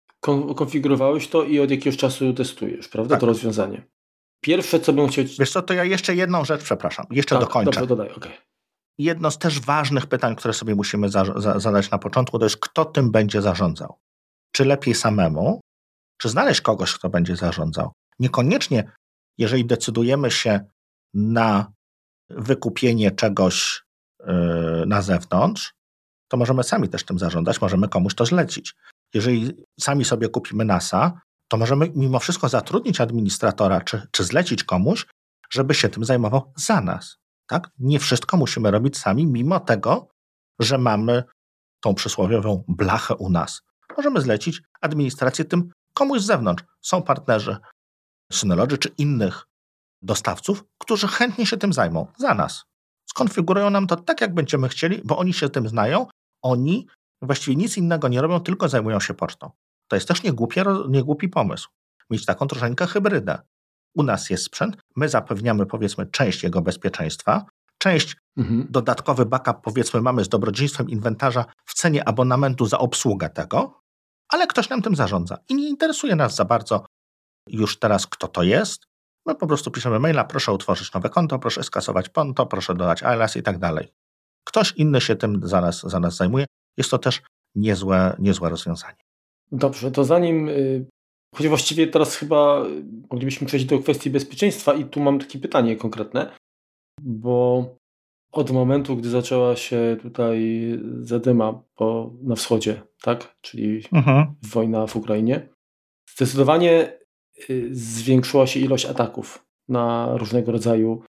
konfigurowałeś 0.57 1.29
to 1.29 1.45
i 1.45 1.61
od 1.61 1.71
jakiegoś 1.71 1.97
czasu 1.97 2.33
testujesz, 2.33 2.89
prawda? 2.89 3.15
Tak. 3.15 3.21
To 3.21 3.27
rozwiązanie. 3.27 3.87
Pierwsze, 4.41 4.81
co 4.81 4.93
bym 4.93 5.09
chciał... 5.09 5.25
Wiesz 5.39 5.51
co, 5.51 5.63
to 5.63 5.75
ja 5.75 5.85
jeszcze 5.85 6.15
jedną 6.15 6.45
rzecz, 6.45 6.63
przepraszam, 6.63 7.07
jeszcze 7.11 7.35
tak, 7.35 7.45
dokończę. 7.45 7.71
Dobrze, 7.71 7.87
dodaj, 7.87 8.13
okay. 8.13 8.33
Jedno 8.99 9.31
z 9.31 9.39
też 9.39 9.61
ważnych 9.61 10.07
pytań, 10.07 10.37
które 10.37 10.55
sobie 10.55 10.75
musimy 10.75 11.09
za, 11.09 11.25
za, 11.37 11.59
zadać 11.59 11.91
na 11.91 11.99
początku, 11.99 12.39
to 12.39 12.45
jest 12.45 12.57
kto 12.57 12.85
tym 12.85 13.11
będzie 13.11 13.43
zarządzał 13.43 13.99
czy 14.53 14.65
lepiej 14.65 14.95
samemu, 14.95 15.61
czy 16.21 16.29
znaleźć 16.29 16.61
kogoś, 16.61 16.95
kto 16.95 17.09
będzie 17.09 17.37
zarządzał. 17.37 17.93
Niekoniecznie, 18.19 18.93
jeżeli 19.39 19.65
decydujemy 19.65 20.31
się 20.31 20.61
na 21.15 21.73
wykupienie 22.31 23.11
czegoś 23.11 23.83
yy, 24.21 24.85
na 24.87 25.03
zewnątrz, 25.03 25.73
to 26.29 26.37
możemy 26.37 26.65
sami 26.65 26.89
też 26.89 27.05
tym 27.05 27.19
zarządzać, 27.19 27.61
możemy 27.61 27.89
komuś 27.89 28.15
to 28.15 28.27
zlecić. 28.27 28.75
Jeżeli 29.15 29.65
sami 29.81 30.05
sobie 30.05 30.29
kupimy 30.29 30.65
NASA, 30.65 31.21
to 31.49 31.57
możemy 31.57 31.93
mimo 31.95 32.19
wszystko 32.19 32.49
zatrudnić 32.49 33.01
administratora, 33.01 33.81
czy, 33.81 34.07
czy 34.11 34.25
zlecić 34.25 34.65
komuś, 34.65 35.07
żeby 35.51 35.75
się 35.75 35.89
tym 35.89 36.05
zajmował 36.05 36.53
za 36.57 36.81
nas. 36.81 37.17
Tak? 37.47 37.71
Nie 37.79 37.99
wszystko 37.99 38.37
musimy 38.37 38.71
robić 38.71 38.99
sami, 38.99 39.27
mimo 39.27 39.61
tego, 39.61 40.09
że 40.61 40.79
mamy 40.79 41.25
tą 41.81 41.95
przysłowiową 41.95 42.65
blachę 42.69 43.15
u 43.15 43.31
nas 43.31 43.63
możemy 43.99 44.21
zlecić 44.21 44.63
administrację 44.81 45.45
tym 45.45 45.71
komuś 45.95 46.21
z 46.21 46.27
zewnątrz. 46.27 46.65
Są 46.83 47.03
partnerzy 47.03 47.57
Synology 48.33 48.79
czy 48.79 48.89
innych 48.99 49.47
dostawców, 50.03 50.65
którzy 50.79 51.09
chętnie 51.09 51.47
się 51.47 51.57
tym 51.57 51.73
zajmą 51.73 52.07
za 52.19 52.35
nas. 52.35 52.65
Skonfigurują 53.11 53.71
nam 53.71 53.87
to 53.87 53.97
tak, 53.97 54.21
jak 54.21 54.35
będziemy 54.35 54.69
chcieli, 54.69 55.03
bo 55.05 55.19
oni 55.19 55.33
się 55.33 55.49
tym 55.49 55.69
znają. 55.69 56.07
Oni 56.43 56.87
właściwie 57.23 57.57
nic 57.57 57.77
innego 57.77 58.09
nie 58.09 58.23
robią, 58.23 58.41
tylko 58.41 58.69
zajmują 58.69 59.01
się 59.01 59.15
pocztą. 59.15 59.51
To 59.89 59.97
jest 59.97 60.09
też 60.09 60.23
niegłupie, 60.23 60.65
niegłupi 60.89 61.29
pomysł. 61.29 61.69
Mieć 62.11 62.25
taką 62.25 62.47
troszeczkę 62.47 62.87
hybrydę. 62.87 63.39
U 63.95 64.03
nas 64.03 64.31
jest 64.31 64.45
sprzęt, 64.45 64.77
my 64.97 65.09
zapewniamy 65.09 65.67
powiedzmy 65.67 66.07
część 66.07 66.43
jego 66.43 66.63
bezpieczeństwa, 66.63 67.47
część 67.79 68.17
mhm. 68.37 68.67
dodatkowy 68.71 69.27
backup 69.27 69.57
powiedzmy 69.63 70.01
mamy 70.01 70.25
z 70.25 70.29
dobrodziejstwem 70.29 70.89
inwentarza 70.89 71.45
w 71.65 71.75
cenie 71.75 72.09
abonamentu 72.09 72.67
za 72.67 72.79
obsługę 72.79 73.31
tego, 73.31 73.81
ale 74.29 74.47
ktoś 74.47 74.69
nam 74.69 74.83
tym 74.83 74.97
zarządza 74.97 75.39
i 75.49 75.55
nie 75.55 75.69
interesuje 75.69 76.17
nas 76.17 76.35
za 76.35 76.45
bardzo 76.45 76.87
już 77.49 77.79
teraz, 77.79 78.07
kto 78.07 78.29
to 78.29 78.43
jest. 78.43 78.85
My 79.27 79.35
po 79.35 79.47
prostu 79.47 79.71
piszemy 79.71 79.99
maila, 79.99 80.25
proszę 80.25 80.53
utworzyć 80.53 80.93
nowe 80.93 81.11
konto, 81.11 81.39
proszę 81.39 81.63
skasować 81.63 82.09
konto, 82.09 82.47
proszę 82.47 82.75
dodać 82.75 83.03
alias 83.03 83.37
i 83.37 83.43
tak 83.43 83.59
dalej. 83.59 83.93
Ktoś 84.45 84.73
inny 84.73 85.01
się 85.01 85.17
tym 85.17 85.41
za 85.43 85.61
nas, 85.61 85.81
za 85.81 86.01
nas 86.01 86.17
zajmuje. 86.17 86.47
Jest 86.77 86.91
to 86.91 86.99
też 86.99 87.23
niezłe, 87.55 88.17
niezłe 88.19 88.51
rozwiązanie. 88.51 89.08
Dobrze, 89.53 89.91
to 89.91 90.05
zanim, 90.05 90.49
y, 90.49 90.87
choć 91.35 91.49
właściwie 91.49 91.87
teraz 91.87 92.17
chyba 92.17 92.65
moglibyśmy 93.11 93.47
przejść 93.47 93.67
do 93.67 93.79
kwestii 93.79 94.11
bezpieczeństwa 94.11 94.75
i 94.75 94.85
tu 94.85 95.01
mam 95.01 95.19
takie 95.19 95.39
pytanie 95.39 95.77
konkretne, 95.77 96.37
bo 97.01 97.65
od 98.33 98.51
momentu, 98.51 98.97
gdy 98.97 99.09
zaczęła 99.11 99.57
się 99.57 99.97
tutaj 100.03 100.69
zadyma 101.01 101.63
po, 101.75 102.15
na 102.23 102.35
wschodzie, 102.35 102.83
tak? 103.03 103.37
czyli 103.41 103.83
mhm. 103.93 104.35
wojna 104.43 104.87
w 104.87 104.97
Ukrainie, 104.97 105.49
zdecydowanie 106.15 106.99
y, 107.51 107.69
zwiększyła 107.73 108.47
się 108.47 108.61
ilość 108.61 108.87
ataków 108.87 109.47
na 109.69 110.17
różnego 110.17 110.53
rodzaju 110.53 111.03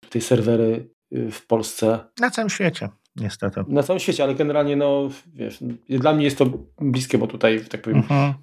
tutaj 0.00 0.22
serwery 0.22 0.90
y, 1.12 1.30
w 1.30 1.46
Polsce. 1.46 2.04
Na 2.20 2.30
całym 2.30 2.50
świecie, 2.50 2.88
niestety. 3.16 3.64
Na 3.68 3.82
całym 3.82 4.00
świecie, 4.00 4.24
ale 4.24 4.34
generalnie, 4.34 4.76
no 4.76 5.08
wiesz, 5.34 5.58
dla 5.88 6.14
mnie 6.14 6.24
jest 6.24 6.38
to 6.38 6.46
bliskie, 6.80 7.18
bo 7.18 7.26
tutaj, 7.26 7.64
tak 7.70 7.82
powiem, 7.82 7.98
mhm. 7.98 8.34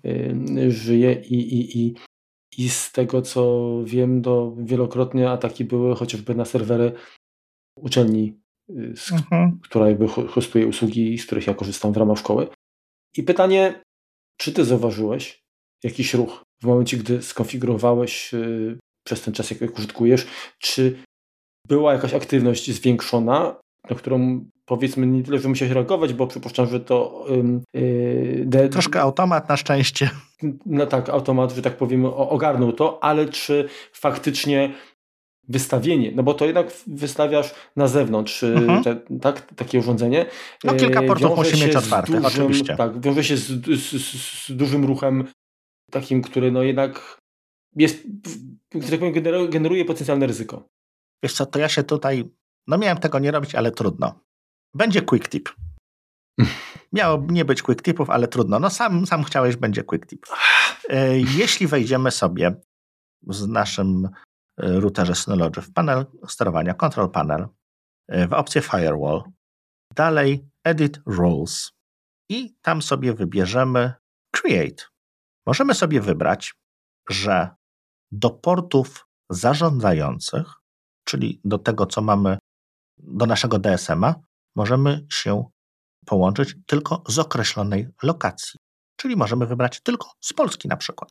Y, 0.58 0.72
żyję 0.72 1.14
i, 1.14 1.36
i, 1.36 1.80
i, 1.80 1.96
i 2.58 2.70
z 2.70 2.92
tego 2.92 3.22
co 3.22 3.72
wiem, 3.86 4.22
to 4.22 4.56
wielokrotnie 4.58 5.30
ataki 5.30 5.66
były 5.66 5.96
chociażby 5.96 6.36
na 6.36 6.46
serwery 6.46 6.92
uczelni, 7.76 8.40
y, 8.70 8.94
z, 8.96 9.12
mhm. 9.12 9.60
która 9.64 9.88
jakby 9.88 10.08
hostuje 10.08 10.68
usługi, 10.68 11.18
z 11.18 11.26
których 11.26 11.48
ja 11.48 11.54
korzystam 11.54 11.94
w 11.94 11.98
ramach 11.98 12.18
szkoły. 12.18 12.48
I 13.18 13.24
pytanie, 13.24 13.82
czy 14.38 14.54
ty 14.54 14.66
zauważyłeś 14.66 15.42
jakiś 15.84 16.14
ruch 16.14 16.44
w 16.62 16.66
momencie, 16.66 16.98
gdy 16.98 17.22
skonfigurowałeś 17.22 18.34
yy, 18.34 18.80
przez 19.08 19.22
ten 19.22 19.34
czas, 19.34 19.52
jak 19.62 19.78
użytkujesz, 19.78 20.28
czy 20.60 21.04
była 21.68 21.94
jakaś 21.94 22.14
aktywność 22.14 22.72
zwiększona, 22.72 23.60
na 23.90 23.96
którą 23.96 24.46
powiedzmy 24.66 25.08
nie 25.08 25.24
tyle, 25.24 25.40
że 25.40 25.50
musiałeś 25.50 25.74
reagować, 25.74 26.14
bo 26.14 26.28
przypuszczam, 26.28 26.68
że 26.68 26.80
to... 26.80 27.26
Yy, 27.74 28.44
de... 28.46 28.70
Troszkę 28.70 29.02
automat 29.02 29.50
na 29.50 29.58
szczęście. 29.58 30.10
No 30.66 30.86
tak, 30.86 31.10
automat, 31.10 31.52
że 31.52 31.62
tak 31.62 31.78
powiem, 31.78 32.06
ogarnął 32.06 32.74
to, 32.74 33.04
ale 33.04 33.26
czy 33.28 33.70
faktycznie 33.94 34.74
wystawienie, 35.48 36.12
no 36.16 36.24
bo 36.24 36.34
to 36.34 36.46
jednak 36.46 36.72
wystawiasz 36.88 37.54
na 37.76 37.88
zewnątrz 37.88 38.44
y, 38.44 38.48
mhm. 38.48 38.84
te, 38.84 38.96
tak, 39.22 39.54
takie 39.56 39.80
urządzenie. 39.80 40.26
No 40.64 40.74
kilka 40.74 41.02
y, 41.02 41.08
portów 41.08 41.38
musi 41.38 41.66
mieć 41.66 41.76
otwartych, 41.76 42.26
oczywiście. 42.26 42.76
Tak, 42.76 43.02
wiąże 43.02 43.24
się 43.24 43.38
z, 43.38 43.66
z, 43.66 44.02
z, 44.48 44.56
dużym 44.56 44.86
ruchem 44.86 45.28
takim, 45.92 46.22
który 46.22 46.52
no 46.52 46.64
jednak 46.64 47.22
jest, 47.76 48.08
tak 48.90 49.00
powiem, 49.00 49.14
generuje 49.50 49.86
potencjalne 49.86 50.28
ryzyko. 50.28 50.64
Wiesz 51.24 51.34
co, 51.34 51.46
to 51.46 51.60
ja 51.60 51.70
się 51.70 51.84
tutaj, 51.84 52.24
no 52.68 52.78
miałem 52.78 52.98
tego 52.98 53.20
nie 53.20 53.32
robić, 53.32 53.56
ale 53.56 53.72
trudno. 53.72 54.20
Będzie 54.74 55.02
quick 55.02 55.30
tip. 55.30 55.50
Miało 56.94 57.26
nie 57.30 57.46
być 57.46 57.62
quick 57.62 57.82
tipów, 57.82 58.10
ale 58.10 58.28
trudno. 58.28 58.60
No 58.60 58.70
sam, 58.70 59.06
sam 59.06 59.24
chciałeś, 59.24 59.56
będzie 59.56 59.84
quick 59.84 60.06
tip. 60.08 60.26
E, 60.90 61.20
jeśli 61.20 61.68
wejdziemy 61.68 62.12
sobie 62.12 62.56
w 63.24 63.48
naszym 63.48 64.10
e, 64.58 64.80
routerze 64.80 65.16
Synology 65.16 65.62
w 65.62 65.74
panel 65.74 66.06
sterowania, 66.28 66.74
control 66.74 67.12
panel, 67.12 67.48
e, 68.08 68.28
w 68.28 68.34
opcję 68.34 68.62
firewall, 68.62 69.24
dalej 69.96 70.50
edit 70.64 71.00
roles 71.06 71.72
i 72.30 72.56
tam 72.62 72.82
sobie 72.82 73.14
wybierzemy 73.14 73.94
create. 74.32 74.84
Możemy 75.46 75.74
sobie 75.74 76.02
wybrać, 76.02 76.54
że 77.10 77.50
do 78.12 78.30
portów 78.30 79.08
zarządzających, 79.30 80.54
czyli 81.04 81.42
do 81.46 81.58
tego, 81.58 81.86
co 81.86 82.02
mamy 82.02 82.38
do 83.04 83.26
naszego 83.26 83.60
DSM-a, 83.60 84.16
możemy 84.56 85.06
się 85.12 85.44
połączyć 86.06 86.56
tylko 86.66 87.04
z 87.08 87.20
określonej 87.20 87.88
lokacji. 88.04 88.60
Czyli 88.96 89.16
możemy 89.16 89.46
wybrać 89.46 89.82
tylko 89.82 90.12
z 90.22 90.34
Polski 90.34 90.68
na 90.68 90.78
przykład. 90.78 91.10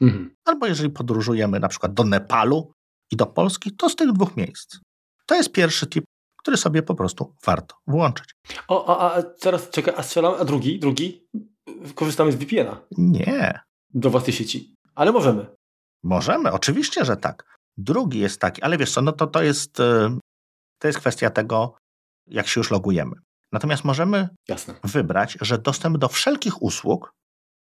Mhm. 0.00 0.34
Albo 0.44 0.66
jeżeli 0.66 0.90
podróżujemy 0.90 1.60
na 1.60 1.68
przykład 1.68 1.94
do 1.94 2.04
Nepalu 2.04 2.72
i 3.10 3.16
do 3.16 3.26
Polski, 3.26 3.76
to 3.76 3.88
z 3.88 3.96
tych 3.96 4.12
dwóch 4.12 4.36
miejsc. 4.36 4.78
To 5.26 5.34
jest 5.34 5.52
pierwszy 5.52 5.86
tip, 5.86 6.04
który 6.38 6.56
sobie 6.56 6.82
po 6.82 6.94
prostu 6.94 7.34
warto 7.46 7.76
włączyć. 7.86 8.34
O, 8.68 8.98
a, 8.98 9.14
a 9.14 9.22
teraz 9.22 9.70
czekaj, 9.70 9.94
a 9.96 10.02
strzelam, 10.02 10.34
a 10.40 10.44
drugi, 10.44 10.78
drugi? 10.78 11.26
Korzystamy 11.94 12.32
z 12.32 12.36
VPN-a. 12.36 12.80
Nie. 12.98 13.60
Do 13.94 14.10
własnej 14.10 14.32
sieci. 14.32 14.74
Ale 14.94 15.12
możemy. 15.12 15.46
Możemy, 16.02 16.52
oczywiście, 16.52 17.04
że 17.04 17.16
tak. 17.16 17.58
Drugi 17.76 18.18
jest 18.18 18.40
taki, 18.40 18.62
ale 18.62 18.78
wiesz 18.78 18.92
co, 18.92 19.02
no 19.02 19.12
to, 19.12 19.26
to, 19.26 19.42
jest, 19.42 19.80
e, 19.80 20.18
to 20.78 20.88
jest 20.88 20.98
kwestia 20.98 21.30
tego, 21.30 21.76
jak 22.26 22.48
się 22.48 22.60
już 22.60 22.70
logujemy. 22.70 23.16
Natomiast 23.52 23.84
możemy 23.84 24.28
Jasne. 24.48 24.74
wybrać, 24.84 25.38
że 25.40 25.58
dostęp 25.58 25.98
do 25.98 26.08
wszelkich 26.08 26.62
usług, 26.62 27.14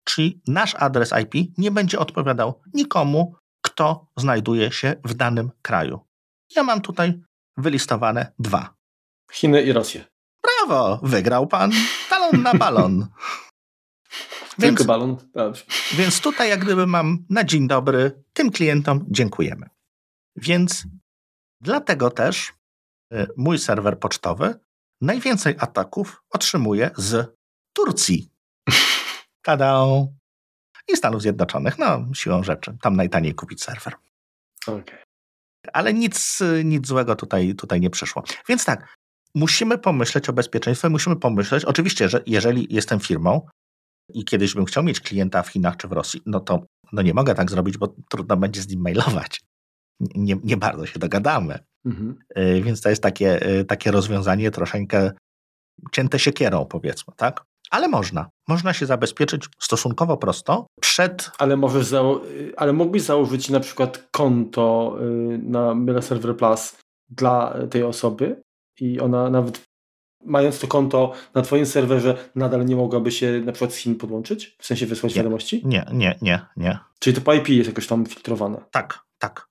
czyli 0.04 0.42
nasz 0.48 0.76
adres 0.76 1.14
IP, 1.24 1.58
nie 1.58 1.72
będzie 1.72 2.00
odpowiadał 2.00 2.62
nikomu, 2.74 3.36
kto 3.62 4.08
znajduje 4.18 4.72
się 4.72 4.96
w 5.06 5.14
danym 5.14 5.52
kraju. 5.62 6.00
Ja 6.56 6.64
mam 6.64 6.82
tutaj 6.82 7.22
wylistowane 7.58 8.32
dwa. 8.40 8.74
Chiny 9.32 9.64
i 9.64 9.72
Rosję. 9.72 10.06
Brawo! 10.44 11.00
Wygrał 11.04 11.48
pan 11.48 11.72
talon 12.10 12.42
na 12.42 12.54
balon. 12.54 13.08
Więc, 14.60 14.78
Tylko 14.78 14.84
balon? 14.84 15.18
Dobrze. 15.34 15.64
Więc 15.94 16.22
tutaj 16.22 16.50
jak 16.50 16.60
gdyby 16.66 16.88
mam 16.88 17.26
na 17.30 17.44
dzień 17.44 17.68
dobry, 17.68 18.24
tym 18.34 18.52
klientom 18.52 19.06
dziękujemy. 19.10 19.70
Więc 20.36 20.84
dlatego 21.62 22.12
też 22.12 22.54
mój 23.38 23.60
serwer 23.60 24.00
pocztowy 24.00 24.60
najwięcej 25.02 25.56
ataków 25.60 26.24
otrzymuje 26.30 26.92
z 26.98 27.36
Turcji. 27.74 28.30
Tada! 29.46 29.86
I 30.88 30.98
Stanów 30.98 31.22
Zjednoczonych. 31.22 31.78
No, 31.78 32.06
siłą 32.14 32.44
rzeczy. 32.44 32.78
Tam 32.82 32.96
najtaniej 32.96 33.36
kupić 33.36 33.64
serwer. 33.64 33.94
Okay. 34.68 34.98
Ale 35.74 35.94
nic, 35.94 36.40
nic 36.64 36.88
złego 36.88 37.16
tutaj, 37.16 37.56
tutaj 37.56 37.82
nie 37.82 37.90
przyszło. 37.90 38.24
Więc 38.50 38.66
tak, 38.66 38.96
musimy 39.36 39.78
pomyśleć 39.78 40.30
o 40.30 40.34
bezpieczeństwie, 40.34 40.90
musimy 40.90 41.16
pomyśleć, 41.16 41.66
oczywiście, 41.66 42.10
że 42.10 42.24
jeżeli 42.26 42.68
jestem 42.70 43.00
firmą 43.00 43.48
i 44.14 44.26
kiedyś 44.26 44.54
bym 44.54 44.66
chciał 44.66 44.84
mieć 44.84 45.00
klienta 45.00 45.44
w 45.44 45.48
Chinach 45.48 45.78
czy 45.78 45.88
w 45.88 45.92
Rosji, 45.92 46.22
no 46.26 46.40
to 46.40 46.66
no 46.92 47.02
nie 47.02 47.14
mogę 47.14 47.36
tak 47.36 47.52
zrobić, 47.52 47.78
bo 47.78 47.96
trudno 48.10 48.38
będzie 48.38 48.62
z 48.62 48.68
nim 48.68 48.82
mailować. 48.82 49.42
Nie, 50.00 50.36
nie 50.44 50.58
bardzo 50.58 50.86
się 50.86 51.00
dogadamy. 51.00 51.60
Mhm. 51.86 52.16
Y, 52.38 52.62
więc 52.62 52.82
to 52.82 52.90
jest 52.90 53.04
takie, 53.04 53.50
y, 53.60 53.66
takie 53.66 53.92
rozwiązanie 53.92 54.52
troszeczkę 54.52 55.12
cięte 55.92 56.20
siekierą, 56.20 56.66
powiedzmy, 56.66 57.14
tak? 57.18 57.44
Ale 57.72 57.88
można. 57.88 58.30
Można 58.48 58.74
się 58.74 58.86
zabezpieczyć 58.86 59.46
stosunkowo 59.60 60.18
prosto 60.18 60.68
przed. 60.82 61.32
Ale 61.38 61.58
możesz 61.58 61.86
zało- 61.86 62.22
ale 62.58 62.74
mógłbyś 62.74 63.02
założyć 63.02 63.50
na 63.50 63.60
przykład 63.60 64.08
konto 64.12 64.98
y, 65.34 65.38
na 65.38 65.76
Myle 65.76 66.02
Server 66.02 66.38
Plus 66.38 66.78
dla 67.10 67.56
tej 67.70 67.84
osoby 67.84 68.42
i 68.80 69.00
ona 69.00 69.30
nawet 69.30 69.62
mając 70.26 70.60
to 70.60 70.68
konto 70.68 71.14
na 71.34 71.42
Twoim 71.42 71.66
serwerze 71.66 72.18
nadal 72.36 72.66
nie 72.66 72.76
mogłaby 72.76 73.12
się 73.12 73.42
na 73.46 73.52
przykład 73.52 73.74
z 73.74 73.78
Chin 73.78 73.96
podłączyć? 73.96 74.56
W 74.60 74.66
sensie 74.66 74.86
wysłać 74.86 75.14
nie, 75.14 75.18
wiadomości? 75.18 75.62
Nie, 75.66 75.86
nie, 75.94 76.18
nie, 76.22 76.46
nie. 76.58 76.80
Czyli 77.00 77.16
to 77.16 77.22
po 77.22 77.34
IP 77.34 77.50
jest 77.50 77.70
jakoś 77.70 77.88
tam 77.88 78.06
filtrowane? 78.06 78.58
Tak, 78.72 79.00
tak. 79.20 79.48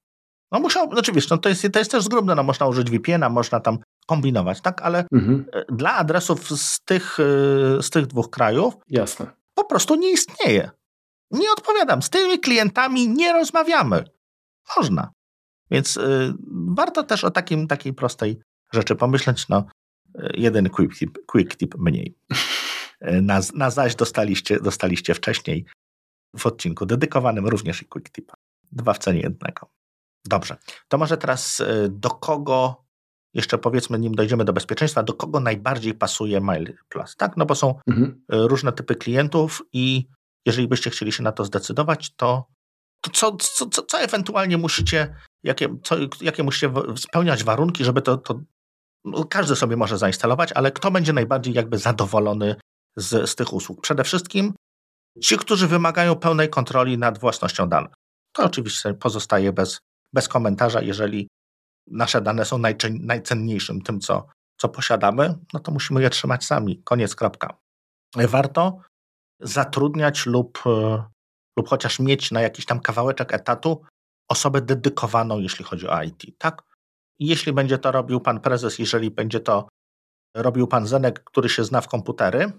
No 0.52 0.60
musiał, 0.60 0.92
znaczy 0.92 1.12
wiesz, 1.12 1.30
no 1.30 1.38
to, 1.38 1.48
jest, 1.48 1.66
to 1.72 1.78
jest 1.78 1.90
też 1.90 2.04
zgrubne, 2.04 2.34
no 2.34 2.42
można 2.42 2.66
użyć 2.66 2.90
VPN-a, 2.90 3.28
można 3.28 3.60
tam 3.60 3.78
kombinować, 4.06 4.60
tak, 4.60 4.82
ale 4.82 5.06
mhm. 5.12 5.44
E, 5.52 5.64
dla 5.74 5.94
adresów 5.94 6.60
z 6.60 6.80
tych, 6.84 7.20
e, 7.20 7.82
z 7.82 7.90
tych 7.90 8.06
dwóch 8.06 8.30
krajów 8.30 8.74
Jasne. 8.88 9.26
po 9.54 9.64
prostu 9.64 9.94
nie 9.94 10.12
istnieje. 10.12 10.70
Nie 11.30 11.52
odpowiadam, 11.52 12.02
z 12.02 12.10
tymi 12.10 12.40
klientami 12.40 13.08
nie 13.08 13.32
rozmawiamy. 13.32 14.04
Można. 14.76 15.10
Więc 15.70 15.96
y, 15.96 16.34
warto 16.76 17.02
też 17.02 17.24
o 17.24 17.30
takim, 17.30 17.66
takiej 17.66 17.92
prostej 17.92 18.40
rzeczy 18.72 18.96
pomyśleć, 18.96 19.48
no 19.48 19.66
jeden 20.34 20.70
quick 20.70 20.98
tip, 20.98 21.18
quick 21.26 21.56
tip 21.56 21.74
mniej. 21.78 22.14
Na, 23.00 23.40
na 23.54 23.70
zaś 23.70 23.94
dostaliście, 23.94 24.60
dostaliście 24.60 25.14
wcześniej 25.14 25.64
w 26.36 26.46
odcinku 26.46 26.86
dedykowanym 26.86 27.46
również 27.46 27.82
i 27.82 27.86
quick 27.86 28.10
tipa. 28.10 28.34
Dwa 28.72 28.92
w 28.92 28.98
cenie 28.98 29.20
jednego. 29.20 29.70
Dobrze. 30.24 30.56
To 30.88 30.98
może 30.98 31.16
teraz 31.16 31.60
e, 31.60 31.88
do 31.88 32.10
kogo, 32.10 32.84
jeszcze 33.34 33.58
powiedzmy, 33.58 33.98
nim 33.98 34.14
dojdziemy 34.14 34.44
do 34.44 34.52
bezpieczeństwa, 34.52 35.02
do 35.02 35.14
kogo 35.14 35.40
najbardziej 35.40 35.94
pasuje 35.94 36.40
Mail 36.40 36.76
Plus, 36.88 37.16
tak? 37.16 37.36
No 37.36 37.46
bo 37.46 37.54
są 37.54 37.74
mhm. 37.88 38.24
E, 38.32 38.36
różne 38.36 38.72
typy 38.72 38.94
klientów 38.94 39.62
i 39.72 40.08
jeżeli 40.46 40.68
byście 40.68 40.90
chcieli 40.90 41.12
się 41.12 41.22
na 41.22 41.32
to 41.32 41.44
zdecydować, 41.44 42.14
to, 42.16 42.46
to 43.00 43.10
co, 43.10 43.36
co, 43.36 43.66
co, 43.66 43.82
co 43.82 44.00
ewentualnie 44.00 44.58
musicie, 44.58 45.16
jakie, 45.42 45.68
co, 45.82 45.96
jakie 46.20 46.42
musicie 46.42 46.72
spełniać 46.96 47.44
warunki, 47.44 47.84
żeby 47.84 48.02
to, 48.02 48.16
to 48.16 48.40
no, 49.04 49.24
każdy 49.24 49.56
sobie 49.56 49.76
może 49.76 49.98
zainstalować, 49.98 50.52
ale 50.52 50.72
kto 50.72 50.90
będzie 50.90 51.12
najbardziej 51.12 51.54
jakby 51.54 51.78
zadowolony 51.78 52.56
z, 52.96 53.30
z 53.30 53.34
tych 53.34 53.52
usług? 53.52 53.80
Przede 53.80 54.04
wszystkim 54.04 54.54
ci, 55.22 55.36
którzy 55.36 55.68
wymagają 55.68 56.16
pełnej 56.16 56.48
kontroli 56.48 56.98
nad 56.98 57.18
własnością 57.18 57.68
danych. 57.68 57.92
To 58.32 58.44
oczywiście 58.44 58.94
pozostaje 58.94 59.52
bez, 59.52 59.78
bez 60.14 60.28
komentarza, 60.28 60.82
jeżeli 60.82 61.28
nasze 61.86 62.20
dane 62.20 62.44
są 62.44 62.58
najcenniejszym 63.00 63.82
tym, 63.82 64.00
co, 64.00 64.26
co 64.60 64.68
posiadamy, 64.68 65.34
no 65.52 65.60
to 65.60 65.72
musimy 65.72 66.02
je 66.02 66.10
trzymać 66.10 66.44
sami. 66.44 66.82
Koniec, 66.84 67.14
kropka. 67.14 67.56
Warto 68.16 68.78
zatrudniać 69.40 70.26
lub, 70.26 70.62
e, 70.66 71.04
lub 71.58 71.68
chociaż 71.68 72.00
mieć 72.00 72.30
na 72.30 72.40
jakiś 72.40 72.66
tam 72.66 72.80
kawałeczek 72.80 73.34
etatu 73.34 73.82
osobę 74.28 74.60
dedykowaną, 74.60 75.38
jeśli 75.38 75.64
chodzi 75.64 75.88
o 75.88 76.02
IT, 76.02 76.38
tak? 76.38 76.62
jeśli 77.18 77.52
będzie 77.52 77.78
to 77.78 77.92
robił 77.92 78.20
pan 78.20 78.40
prezes, 78.40 78.78
jeżeli 78.78 79.10
będzie 79.10 79.40
to 79.40 79.68
robił 80.36 80.66
pan 80.66 80.86
Zenek, 80.86 81.24
który 81.24 81.48
się 81.48 81.64
zna 81.64 81.80
w 81.80 81.88
komputery, 81.88 82.52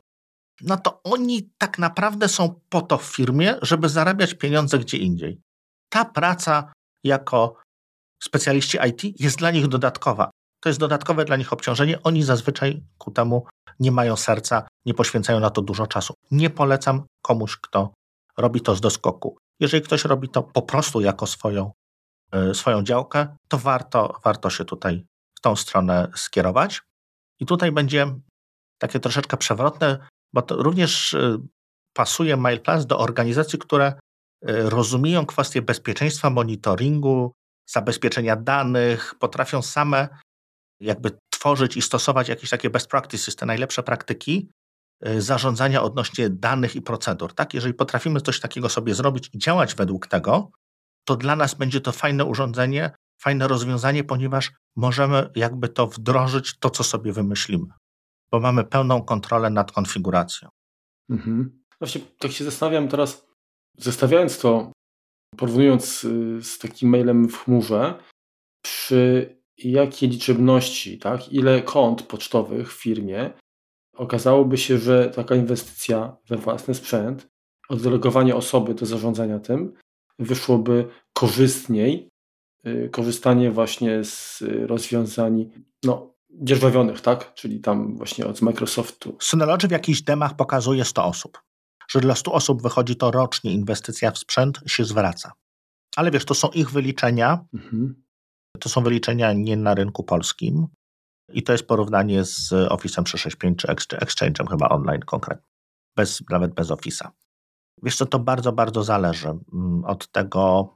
no 0.61 0.77
to 0.77 1.01
oni 1.03 1.49
tak 1.57 1.79
naprawdę 1.79 2.29
są 2.29 2.59
po 2.69 2.81
to 2.81 2.97
w 2.97 3.03
firmie, 3.03 3.55
żeby 3.61 3.89
zarabiać 3.89 4.33
pieniądze 4.33 4.79
gdzie 4.79 4.97
indziej. 4.97 5.41
Ta 5.89 6.05
praca 6.05 6.73
jako 7.05 7.55
specjaliści 8.23 8.77
IT 8.87 9.21
jest 9.21 9.37
dla 9.37 9.51
nich 9.51 9.67
dodatkowa. 9.67 10.31
To 10.59 10.69
jest 10.69 10.79
dodatkowe 10.79 11.25
dla 11.25 11.35
nich 11.35 11.53
obciążenie. 11.53 12.03
Oni 12.03 12.23
zazwyczaj 12.23 12.83
ku 12.97 13.11
temu 13.11 13.45
nie 13.79 13.91
mają 13.91 14.15
serca, 14.15 14.67
nie 14.85 14.93
poświęcają 14.93 15.39
na 15.39 15.49
to 15.49 15.61
dużo 15.61 15.87
czasu. 15.87 16.13
Nie 16.31 16.49
polecam 16.49 17.03
komuś, 17.21 17.57
kto 17.57 17.93
robi 18.37 18.61
to 18.61 18.75
z 18.75 18.81
doskoku. 18.81 19.37
Jeżeli 19.59 19.83
ktoś 19.83 20.05
robi 20.05 20.29
to 20.29 20.43
po 20.43 20.61
prostu 20.61 21.01
jako 21.01 21.27
swoją, 21.27 21.71
e, 22.31 22.53
swoją 22.53 22.83
działkę, 22.83 23.35
to 23.47 23.57
warto, 23.57 24.19
warto 24.23 24.49
się 24.49 24.65
tutaj 24.65 25.05
w 25.37 25.41
tą 25.41 25.55
stronę 25.55 26.11
skierować. 26.15 26.81
I 27.39 27.45
tutaj 27.45 27.71
będzie 27.71 28.15
takie 28.77 28.99
troszeczkę 28.99 29.37
przewrotne, 29.37 30.07
bo 30.33 30.41
to 30.41 30.55
również 30.55 31.13
e, 31.13 31.37
pasuje 31.93 32.37
MailPlus 32.37 32.85
do 32.85 32.99
organizacji, 32.99 33.59
które 33.59 33.93
rozumieją 34.45 35.25
kwestie 35.25 35.61
bezpieczeństwa, 35.61 36.29
monitoringu, 36.29 37.31
zabezpieczenia 37.69 38.35
danych, 38.35 39.15
potrafią 39.19 39.61
same 39.61 40.07
jakby 40.79 41.11
tworzyć 41.29 41.77
i 41.77 41.81
stosować 41.81 42.29
jakieś 42.29 42.49
takie 42.49 42.69
best 42.69 42.87
practices, 42.87 43.35
te 43.35 43.45
najlepsze 43.45 43.83
praktyki 43.83 44.49
e, 45.01 45.21
zarządzania 45.21 45.83
odnośnie 45.83 46.29
danych 46.29 46.75
i 46.75 46.81
procedur. 46.81 47.33
Tak? 47.33 47.53
Jeżeli 47.53 47.73
potrafimy 47.73 48.21
coś 48.21 48.39
takiego 48.39 48.69
sobie 48.69 48.95
zrobić 48.95 49.29
i 49.33 49.37
działać 49.37 49.75
według 49.75 50.07
tego, 50.07 50.51
to 51.05 51.15
dla 51.15 51.35
nas 51.35 51.53
będzie 51.53 51.81
to 51.81 51.91
fajne 51.91 52.25
urządzenie, 52.25 52.91
fajne 53.21 53.47
rozwiązanie, 53.47 54.03
ponieważ 54.03 54.51
możemy 54.75 55.29
jakby 55.35 55.69
to 55.69 55.87
wdrożyć, 55.87 56.59
to 56.59 56.69
co 56.69 56.83
sobie 56.83 57.13
wymyślimy, 57.13 57.67
bo 58.31 58.39
mamy 58.39 58.63
pełną 58.63 59.01
kontrolę 59.01 59.49
nad 59.49 59.71
konfiguracją. 59.71 60.49
Mhm. 61.09 61.63
Właśnie 61.79 62.01
tak 62.19 62.31
się 62.31 62.43
zastanawiam 62.43 62.87
teraz, 62.87 63.25
Zestawiając 63.77 64.39
to, 64.39 64.71
porównując 65.37 66.03
y, 66.03 66.39
z 66.43 66.59
takim 66.59 66.89
mailem 66.89 67.29
w 67.29 67.37
chmurze, 67.37 67.99
przy 68.61 69.35
jakiej 69.57 70.09
liczebności, 70.09 70.99
tak, 70.99 71.33
ile 71.33 71.61
kont 71.61 72.03
pocztowych 72.03 72.73
w 72.73 72.81
firmie, 72.81 73.31
okazałoby 73.95 74.57
się, 74.57 74.77
że 74.77 75.09
taka 75.09 75.35
inwestycja 75.35 76.17
we 76.27 76.37
własny 76.37 76.75
sprzęt, 76.75 77.27
oddelegowanie 77.69 78.35
osoby 78.35 78.73
do 78.73 78.85
zarządzania 78.85 79.39
tym, 79.39 79.73
wyszłoby 80.19 80.87
korzystniej 81.13 82.09
y, 82.67 82.89
korzystanie 82.91 83.51
właśnie 83.51 84.03
z 84.03 84.43
rozwiązań 84.65 85.51
no, 85.83 86.15
dzierżawionych, 86.29 87.01
tak? 87.01 87.33
Czyli 87.33 87.59
tam 87.59 87.97
właśnie 87.97 88.25
od 88.25 88.41
Microsoftu. 88.41 89.17
Synology 89.21 89.67
w 89.67 89.71
jakichś 89.71 90.01
demach 90.01 90.35
pokazuje 90.35 90.85
100 90.85 91.05
osób. 91.05 91.44
Że 91.89 91.99
dla 91.99 92.15
100 92.15 92.31
osób 92.33 92.61
wychodzi 92.61 92.95
to 92.95 93.11
rocznie 93.11 93.53
inwestycja 93.53 94.11
w 94.11 94.17
sprzęt 94.17 94.59
się 94.67 94.85
zwraca. 94.85 95.31
Ale 95.95 96.11
wiesz, 96.11 96.25
to 96.25 96.33
są 96.33 96.49
ich 96.49 96.71
wyliczenia. 96.71 97.45
Mhm. 97.53 98.03
To 98.59 98.69
są 98.69 98.83
wyliczenia 98.83 99.33
nie 99.33 99.57
na 99.57 99.75
rynku 99.75 100.03
polskim. 100.03 100.67
I 101.33 101.43
to 101.43 101.51
jest 101.51 101.67
porównanie 101.67 102.25
z 102.25 102.49
Office'em 102.51 103.03
365 103.03 103.59
czy 103.87 103.97
Exchange'em 103.97 104.49
chyba 104.49 104.69
online 104.69 105.01
konkretnie. 105.01 105.47
Bez, 105.95 106.23
nawet 106.29 106.53
bez 106.53 106.67
Office'a. 106.67 107.09
Wiesz 107.83 107.97
co, 107.97 108.05
to 108.05 108.19
bardzo, 108.19 108.51
bardzo 108.51 108.83
zależy 108.83 109.27
mm, 109.27 109.85
od 109.85 110.11
tego, 110.11 110.69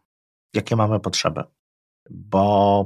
jakie 0.54 0.76
mamy 0.76 1.00
potrzeby. 1.00 1.44
Bo 2.10 2.86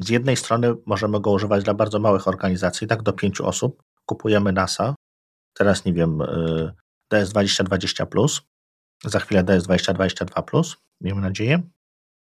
z 0.00 0.08
jednej 0.08 0.36
strony 0.36 0.74
możemy 0.86 1.20
go 1.20 1.30
używać 1.30 1.64
dla 1.64 1.74
bardzo 1.74 1.98
małych 1.98 2.28
organizacji, 2.28 2.86
tak 2.86 3.02
do 3.02 3.12
pięciu 3.12 3.46
osób. 3.46 3.82
Kupujemy 4.06 4.52
NASA, 4.52 4.94
teraz 5.54 5.84
nie 5.84 5.92
wiem, 5.92 6.20
y, 6.20 6.74
DS2020, 7.14 8.40
za 9.04 9.20
chwilę 9.20 9.44
DS2022, 9.44 10.76
miejmy 11.00 11.20
nadzieję. 11.20 11.62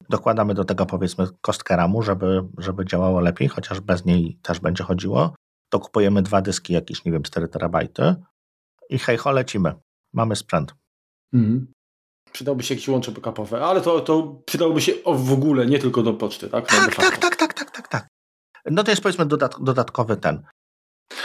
Dokładamy 0.09 0.53
do 0.53 0.65
tego 0.65 0.85
powiedzmy 0.85 1.27
kostkę 1.41 1.75
ramu, 1.75 2.01
żeby, 2.03 2.47
żeby 2.57 2.85
działało 2.85 3.19
lepiej, 3.19 3.47
chociaż 3.47 3.79
bez 3.79 4.05
niej 4.05 4.39
też 4.41 4.59
będzie 4.59 4.83
chodziło. 4.83 5.35
Dokupujemy 5.71 6.21
dwa 6.21 6.41
dyski, 6.41 6.73
jakieś, 6.73 7.05
nie 7.05 7.11
wiem, 7.11 7.23
4 7.23 7.47
terabajty 7.47 8.15
i 8.89 8.99
hej, 8.99 9.17
ho, 9.17 9.31
lecimy. 9.31 9.73
Mamy 10.13 10.35
sprzęt. 10.35 10.75
Mhm. 11.33 11.73
Przydałby 12.31 12.63
się 12.63 12.73
jakieś 12.73 12.87
łącze 12.87 13.11
backupowe, 13.11 13.65
ale 13.65 13.81
to, 13.81 13.99
to 13.99 14.41
przydałoby 14.45 14.81
się 14.81 14.93
w 15.05 15.31
ogóle, 15.31 15.65
nie 15.65 15.79
tylko 15.79 16.03
do 16.03 16.13
poczty, 16.13 16.49
tak? 16.49 16.67
Tak, 16.67 16.95
tak, 16.95 17.17
tak, 17.17 17.35
tak, 17.35 17.53
tak, 17.53 17.71
tak, 17.71 17.87
tak. 17.87 18.07
No 18.65 18.83
to 18.83 18.91
jest 18.91 19.03
powiedzmy 19.03 19.25
dodat 19.25 19.55
dodatkowy 19.61 20.17
ten. 20.17 20.43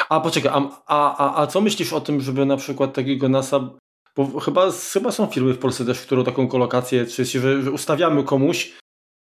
A 0.08 0.20
poczekaj, 0.20 0.52
a, 0.54 0.82
a, 0.86 1.42
a 1.42 1.46
co 1.46 1.60
myślisz 1.60 1.92
o 1.92 2.00
tym, 2.00 2.20
żeby 2.20 2.46
na 2.46 2.56
przykład 2.56 2.94
takiego 2.94 3.28
NASA, 3.28 3.70
bo 4.16 4.40
chyba, 4.40 4.70
chyba 4.92 5.12
są 5.12 5.26
firmy 5.26 5.54
w 5.54 5.58
Polsce 5.58 5.84
też, 5.84 6.00
które 6.00 6.24
taką 6.24 6.48
kolokację, 6.48 7.06
czy 7.06 7.24
że, 7.24 7.62
że 7.62 7.70
ustawiamy 7.70 8.24
komuś. 8.24 8.72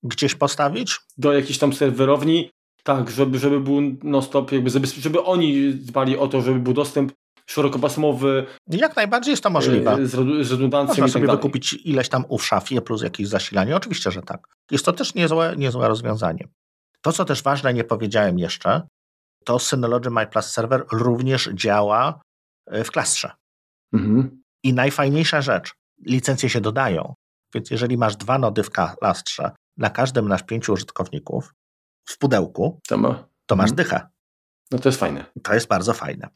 Gdzieś 0.04 0.36
postawić? 0.36 1.00
Do 1.18 1.34
jakiejś 1.34 1.58
tam 1.58 1.74
serwerowni, 1.74 2.50
tak, 2.84 3.10
żeby, 3.10 3.40
żeby 3.40 3.60
był 3.60 3.82
non-stop, 4.04 4.52
jakby, 4.52 4.70
żeby, 4.70 4.88
żeby 4.88 5.24
oni 5.24 5.74
dbali 5.74 6.18
o 6.18 6.28
to, 6.28 6.42
żeby 6.42 6.60
był 6.60 6.74
dostęp 6.74 7.12
szerokopasmowy. 7.46 8.46
Jak 8.68 8.96
najbardziej 8.96 9.32
jest 9.32 9.44
to 9.44 9.50
możliwe. 9.50 9.92
E, 9.92 10.06
z, 10.06 10.48
z 10.48 10.52
redundancją 10.52 11.04
Można 11.04 11.08
sobie 11.08 11.28
tak 11.28 11.36
wykupić 11.36 11.74
ileś 11.74 12.10
tam 12.10 12.26
u 12.30 12.38
w 12.38 12.46
szafie 12.46 12.82
plus 12.82 13.02
jakieś 13.04 13.28
zasilanie. 13.28 13.76
Oczywiście, 13.76 14.12
że 14.12 14.22
tak. 14.22 14.48
Jest 14.72 14.86
to 14.86 14.94
też 14.94 15.16
niezłe, 15.16 15.56
niezłe 15.58 15.88
rozwiązanie. 15.88 16.48
To, 17.02 17.12
co 17.12 17.26
też 17.26 17.44
ważne, 17.44 17.74
nie 17.74 17.84
powiedziałem 17.84 18.40
jeszcze, 18.40 18.82
to 19.48 19.60
Synology 19.60 20.10
My 20.10 20.28
Plus 20.28 20.46
Server 20.46 20.86
również 20.92 21.50
działa 21.54 22.22
e, 22.66 22.84
w 22.84 22.92
klastrze. 22.92 23.32
Mhm. 23.94 24.44
I 24.64 24.74
najfajniejsza 24.74 25.42
rzecz, 25.42 25.74
licencje 26.06 26.50
się 26.50 26.62
dodają. 26.62 27.14
Więc 27.54 27.72
jeżeli 27.72 27.98
masz 27.98 28.16
dwa 28.16 28.38
nody 28.38 28.64
w 28.64 28.70
klastrze, 28.72 29.52
na 29.78 29.90
każdym 29.90 30.28
masz 30.28 30.44
pięciu 30.44 30.74
użytkowników 30.74 31.54
w 32.06 32.18
pudełku, 32.18 32.80
to, 32.88 32.98
ma. 32.98 33.28
to 33.46 33.56
masz 33.56 33.70
mhm. 33.70 33.76
dychę. 33.76 34.08
No 34.72 34.80
to 34.80 34.90
jest 34.90 35.00
fajne. 35.00 35.26
To 35.44 35.54
jest 35.54 35.68
bardzo 35.68 35.94
fajne. 35.94 36.30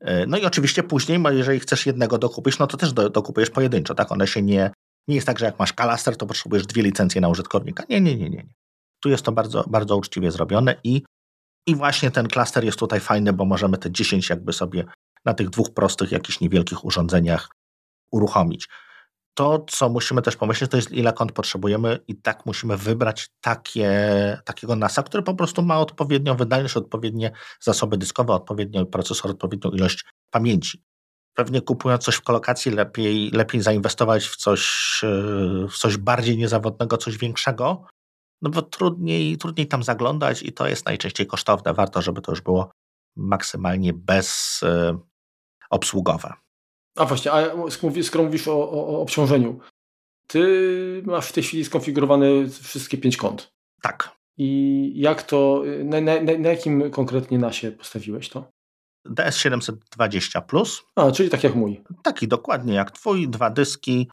E, 0.00 0.26
no 0.26 0.38
i 0.38 0.44
oczywiście 0.44 0.82
później, 0.82 1.22
jeżeli 1.30 1.60
chcesz 1.60 1.86
jednego 1.86 2.18
dokupić, 2.18 2.58
no 2.58 2.66
to 2.66 2.76
też 2.76 2.92
do, 2.92 3.10
dokupujesz 3.10 3.50
pojedynczo, 3.50 3.94
tak? 3.94 4.12
One 4.12 4.26
się 4.26 4.42
nie, 4.42 4.70
nie 5.08 5.14
jest 5.14 5.26
tak, 5.26 5.38
że 5.38 5.46
jak 5.46 5.58
masz 5.58 5.72
kalaster, 5.72 6.16
to 6.16 6.26
potrzebujesz 6.26 6.66
dwie 6.66 6.82
licencje 6.82 7.20
na 7.20 7.28
użytkownika. 7.28 7.84
Nie, 7.88 8.00
nie, 8.00 8.16
nie, 8.16 8.30
nie. 8.30 8.46
Tu 9.00 9.08
jest 9.08 9.24
to 9.24 9.32
bardzo, 9.32 9.64
bardzo 9.68 9.96
uczciwie 9.96 10.30
zrobione 10.30 10.76
i, 10.84 11.02
i 11.66 11.74
właśnie 11.74 12.10
ten 12.10 12.28
klaster 12.28 12.64
jest 12.64 12.78
tutaj 12.78 13.00
fajny, 13.00 13.32
bo 13.32 13.44
możemy 13.44 13.78
te 13.78 13.90
10 13.90 14.30
jakby 14.30 14.52
sobie 14.52 14.84
na 15.24 15.34
tych 15.34 15.50
dwóch 15.50 15.74
prostych, 15.74 16.12
jakichś 16.12 16.40
niewielkich 16.40 16.84
urządzeniach 16.84 17.48
uruchomić. 18.12 18.68
To, 19.34 19.64
co 19.68 19.88
musimy 19.88 20.22
też 20.22 20.36
pomyśleć, 20.36 20.70
to 20.70 20.76
jest 20.76 20.92
ile 20.92 21.12
kont 21.12 21.32
potrzebujemy 21.32 21.98
i 22.08 22.16
tak 22.16 22.46
musimy 22.46 22.76
wybrać 22.76 23.28
takie, 23.40 23.90
takiego 24.44 24.76
NASA, 24.76 25.02
który 25.02 25.22
po 25.22 25.34
prostu 25.34 25.62
ma 25.62 25.78
odpowiednią 25.78 26.36
wydajność, 26.36 26.76
odpowiednie 26.76 27.32
zasoby 27.60 27.98
dyskowe, 27.98 28.32
odpowiedni 28.32 28.86
procesor, 28.86 29.30
odpowiednią 29.30 29.70
ilość 29.70 30.04
pamięci. 30.30 30.82
Pewnie 31.34 31.60
kupując 31.60 32.04
coś 32.04 32.14
w 32.14 32.22
kolokacji, 32.22 32.72
lepiej, 32.72 33.30
lepiej 33.30 33.62
zainwestować 33.62 34.24
w 34.24 34.36
coś, 34.36 35.00
w 35.70 35.78
coś 35.78 35.96
bardziej 35.96 36.38
niezawodnego, 36.38 36.96
coś 36.96 37.18
większego, 37.18 37.84
no 38.42 38.50
bo 38.50 38.62
trudniej, 38.62 39.36
trudniej 39.36 39.66
tam 39.66 39.82
zaglądać 39.82 40.42
i 40.42 40.52
to 40.52 40.68
jest 40.68 40.86
najczęściej 40.86 41.26
kosztowne. 41.26 41.74
Warto, 41.74 42.02
żeby 42.02 42.20
to 42.20 42.32
już 42.32 42.40
było 42.40 42.70
maksymalnie 43.16 43.92
bezobsługowe. 43.92 46.28
E, 46.28 46.34
a 46.96 47.04
właśnie, 47.04 47.32
a 47.32 47.42
skoro 48.02 48.24
mówisz 48.24 48.48
o, 48.48 48.70
o, 48.70 48.86
o 48.86 49.02
obciążeniu, 49.02 49.60
ty 50.26 51.02
masz 51.06 51.28
w 51.28 51.32
tej 51.32 51.42
chwili 51.42 51.64
skonfigurowane 51.64 52.26
wszystkie 52.62 52.98
pięć 52.98 53.16
kont. 53.16 53.52
Tak. 53.82 54.16
I 54.38 54.92
jak 54.96 55.22
to, 55.22 55.62
na, 55.84 56.00
na, 56.00 56.20
na 56.20 56.48
jakim 56.48 56.90
konkretnie 56.90 57.38
nasie 57.38 57.72
postawiłeś 57.72 58.28
to? 58.28 58.50
DS720 59.08 60.46
Plus. 60.46 60.82
A, 60.96 61.10
czyli 61.10 61.30
tak 61.30 61.44
jak 61.44 61.54
mój. 61.54 61.82
Taki 62.02 62.28
dokładnie 62.28 62.74
jak 62.74 62.90
twój, 62.90 63.28
dwa 63.28 63.50
dyski 63.50 64.10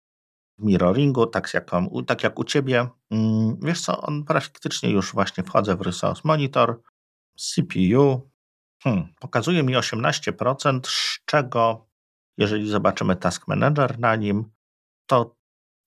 mirroringu, 0.60 1.28
tak 1.28 1.54
jak, 1.54 1.72
tak 2.08 2.24
jak 2.24 2.40
u 2.40 2.44
ciebie. 2.44 2.88
Mm, 3.12 3.58
wiesz 3.62 3.82
co, 3.82 4.02
on 4.02 4.26
praktycznie 4.26 4.90
już 4.90 5.14
właśnie 5.14 5.44
wchodzę 5.44 5.76
w 5.76 5.82
Resource 5.82 6.22
Monitor, 6.24 6.82
CPU, 7.38 8.30
hmm, 8.84 9.08
pokazuje 9.20 9.64
mi 9.64 9.76
18%, 9.76 10.88
z 10.88 11.20
czego 11.26 11.88
jeżeli 12.38 12.70
zobaczymy 12.70 13.16
Task 13.16 13.48
Manager 13.48 14.00
na 14.00 14.16
nim, 14.16 14.52
to 15.06 15.36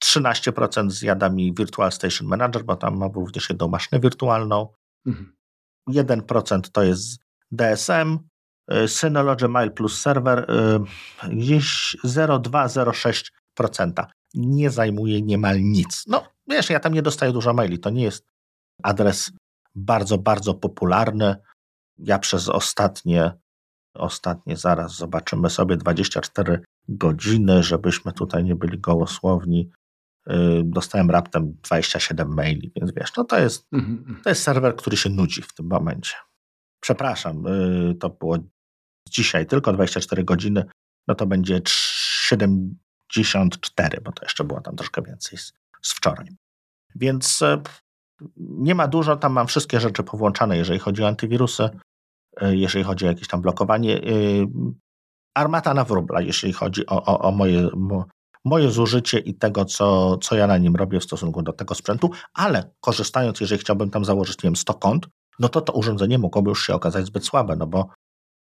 13% 0.05 0.91
zjada 0.91 1.29
mi 1.29 1.55
Virtual 1.55 1.93
Station 1.93 2.29
Manager, 2.29 2.65
bo 2.65 2.77
tam 2.77 2.99
mam 2.99 3.13
również 3.13 3.49
jedną 3.49 3.69
maszynę 3.69 4.01
wirtualną. 4.01 4.69
Mhm. 5.07 5.37
1% 5.89 6.61
to 6.73 6.83
jest 6.83 7.21
DSM, 7.51 8.19
y, 8.73 8.89
Synology 8.89 9.49
Mail 9.49 9.71
plus 9.71 10.01
serwer 10.01 10.51
y, 10.51 10.81
gdzieś 11.29 11.97
0,2-0,6%. 12.05 14.07
Nie 14.35 14.71
zajmuje 14.71 15.23
niemal 15.23 15.63
nic. 15.63 16.05
No 16.07 16.25
wiesz, 16.49 16.71
ja 16.71 16.81
tam 16.81 16.95
nie 16.95 17.03
dostaję 17.03 17.33
dużo 17.33 17.55
maili, 17.55 17.79
to 17.79 17.91
nie 17.91 18.03
jest 18.03 18.27
adres 18.83 19.33
bardzo, 19.75 20.19
bardzo 20.19 20.55
popularny. 20.55 21.37
Ja 21.99 22.19
przez 22.19 22.49
ostatnie 22.49 23.33
ostatnie, 23.95 24.57
zaraz 24.57 24.97
zobaczymy 24.97 25.51
sobie 25.51 25.77
24 25.77 26.61
godziny, 26.89 27.63
żebyśmy 27.63 28.13
tutaj 28.13 28.45
nie 28.45 28.55
byli 28.55 28.79
gołosłowni. 28.79 29.71
Y, 30.31 30.33
dostałem 30.65 31.11
raptem 31.11 31.57
27 31.63 32.35
maili, 32.35 32.73
więc 32.77 32.93
wiesz, 32.97 33.17
no 33.17 33.25
to 33.25 33.39
jest, 33.39 33.67
mhm, 33.73 33.99
mhm. 33.99 34.23
to 34.23 34.29
jest 34.29 34.43
serwer, 34.43 34.77
który 34.77 34.97
się 34.97 35.11
nudzi 35.11 35.43
w 35.43 35.55
tym 35.55 35.67
momencie. 35.67 36.15
Przepraszam, 36.83 37.47
y, 37.47 37.95
to 37.95 38.11
było 38.11 38.39
dzisiaj 39.09 39.47
tylko 39.47 39.73
24 39.73 40.25
godziny, 40.25 40.65
no 41.09 41.15
to 41.15 41.27
będzie 41.27 41.61
74, 43.15 44.01
bo 44.01 44.13
to 44.13 44.25
jeszcze 44.25 44.45
było 44.45 44.61
tam 44.61 44.77
troszkę 44.77 45.03
więcej 45.03 45.39
z, 45.39 45.53
z 45.83 45.95
wczoraj. 45.95 46.27
Więc 46.95 47.43
y, 47.43 47.63
nie 48.37 48.75
ma 48.75 48.89
dużo, 48.89 49.17
tam 49.17 49.33
mam 49.33 49.47
wszystkie 49.47 49.81
rzeczy 49.81 50.03
powłączane, 50.03 50.57
jeżeli 50.57 50.79
chodzi 50.79 51.03
o 51.03 51.09
antywirusy. 51.09 51.71
E, 52.37 52.57
jeżeli 52.57 52.85
chodzi 52.85 53.05
o 53.05 53.09
jakieś 53.09 53.29
tam 53.29 53.41
blokowanie. 53.41 53.97
E, 53.97 54.03
armata 55.35 55.75
na 55.75 55.85
wróbla, 55.85 56.21
jeżeli 56.21 56.53
chodzi 56.53 56.87
o, 56.87 57.05
o, 57.05 57.19
o 57.19 57.31
moje, 57.31 57.69
mo, 57.77 58.05
moje 58.45 58.71
zużycie 58.71 59.19
i 59.19 59.35
tego, 59.35 59.65
co, 59.65 60.17
co 60.17 60.37
ja 60.37 60.47
na 60.47 60.59
nim 60.59 60.77
robię 60.77 61.01
w 61.01 61.05
stosunku 61.05 61.43
do 61.43 61.53
tego 61.53 61.75
sprzętu, 61.75 62.11
ale 62.35 62.71
korzystając, 62.81 63.41
jeżeli 63.41 63.61
chciałbym 63.61 63.91
tam 63.91 64.05
założyć, 64.05 64.43
nie 64.43 64.49
wiem, 64.49 64.57
100 64.57 64.75
kont, 64.75 65.09
no 65.39 65.49
to 65.49 65.61
to 65.61 65.73
urządzenie 65.73 66.19
mogłoby 66.19 66.49
już 66.49 66.67
się 66.67 66.75
okazać 66.75 67.07
zbyt 67.07 67.25
słabe, 67.25 67.57
no 67.57 67.67
bo, 67.67 67.89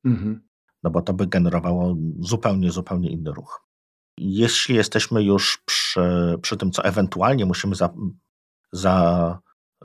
mhm. 0.04 0.40
no 0.82 0.90
bo 0.90 1.02
to 1.02 1.12
by 1.12 1.26
generowało 1.26 1.96
zupełnie, 2.20 2.70
zupełnie 2.70 3.10
inny 3.10 3.32
ruch. 3.32 3.67
Jeśli 4.20 4.74
jesteśmy 4.74 5.22
już 5.22 5.62
przy, 5.64 6.38
przy 6.42 6.56
tym, 6.56 6.70
co 6.70 6.84
ewentualnie 6.84 7.46
musimy 7.46 7.74
za, 7.74 7.94
za, 8.72 9.38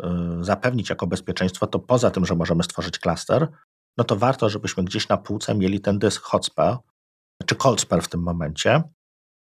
e, 0.04 0.38
zapewnić 0.42 0.90
jako 0.90 1.08
bezpieczeństwo, 1.08 1.68
to 1.68 1.80
poza 1.80 2.12
tym, 2.12 2.26
że 2.26 2.36
możemy 2.36 2.64
stworzyć 2.64 3.00
klaster, 3.00 3.48
no 3.98 4.04
to 4.04 4.16
warto, 4.16 4.50
żebyśmy 4.50 4.84
gdzieś 4.84 5.08
na 5.08 5.18
półce 5.18 5.56
mieli 5.56 5.82
ten 5.82 6.00
dysk 6.00 6.24
Hotspur, 6.24 6.78
czy 7.46 7.56
Coldspur 7.56 8.02
w 8.02 8.10
tym 8.10 8.22
momencie, 8.22 8.84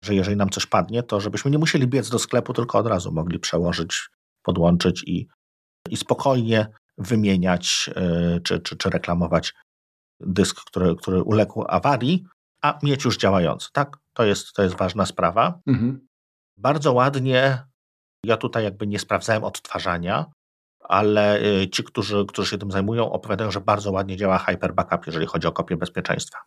że 0.04 0.14
jeżeli 0.14 0.36
nam 0.36 0.50
coś 0.50 0.66
padnie, 0.66 1.02
to 1.02 1.20
żebyśmy 1.20 1.50
nie 1.50 1.58
musieli 1.58 1.86
biec 1.86 2.10
do 2.10 2.18
sklepu, 2.18 2.52
tylko 2.52 2.78
od 2.78 2.86
razu 2.86 3.12
mogli 3.12 3.38
przełożyć, 3.38 4.08
podłączyć 4.42 5.02
i, 5.06 5.28
i 5.88 5.96
spokojnie 5.96 6.66
wymieniać 6.98 7.90
yy, 7.96 8.40
czy, 8.40 8.60
czy, 8.60 8.76
czy 8.76 8.90
reklamować 8.90 9.54
dysk, 10.20 10.64
który, 10.64 10.96
który 10.96 11.22
uległ 11.22 11.64
awarii, 11.68 12.24
a 12.62 12.78
mieć 12.82 13.04
już 13.04 13.18
działający. 13.18 13.68
Tak? 13.72 13.96
To 14.18 14.24
jest, 14.24 14.52
to 14.52 14.62
jest 14.62 14.76
ważna 14.76 15.06
sprawa. 15.06 15.60
Mhm. 15.66 16.08
Bardzo 16.56 16.92
ładnie 16.92 17.64
Ja 18.24 18.36
tutaj 18.36 18.64
jakby 18.64 18.86
nie 18.86 18.98
sprawdzałem 18.98 19.44
odtwarzania, 19.44 20.26
ale 20.80 21.42
y, 21.42 21.68
ci, 21.70 21.84
którzy, 21.84 22.26
którzy 22.26 22.50
się 22.50 22.58
tym 22.58 22.70
zajmują, 22.70 23.12
opowiadają, 23.12 23.50
że 23.50 23.60
bardzo 23.60 23.92
ładnie 23.92 24.16
działa 24.16 24.38
Hyper 24.38 24.74
Backup, 24.74 25.06
jeżeli 25.06 25.26
chodzi 25.26 25.46
o 25.46 25.52
kopię 25.52 25.76
bezpieczeństwa. 25.76 26.38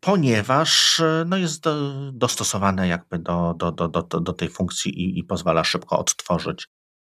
Ponieważ 0.00 1.00
y, 1.00 1.24
no, 1.26 1.36
jest 1.36 1.62
do, 1.62 1.92
dostosowane 2.12 2.88
jakby 2.88 3.18
do, 3.18 3.54
do, 3.56 3.72
do, 3.72 3.88
do, 3.88 4.02
do 4.02 4.32
tej 4.32 4.48
funkcji 4.48 5.00
i, 5.00 5.18
i 5.18 5.24
pozwala 5.24 5.64
szybko 5.64 5.98
odtworzyć 5.98 6.68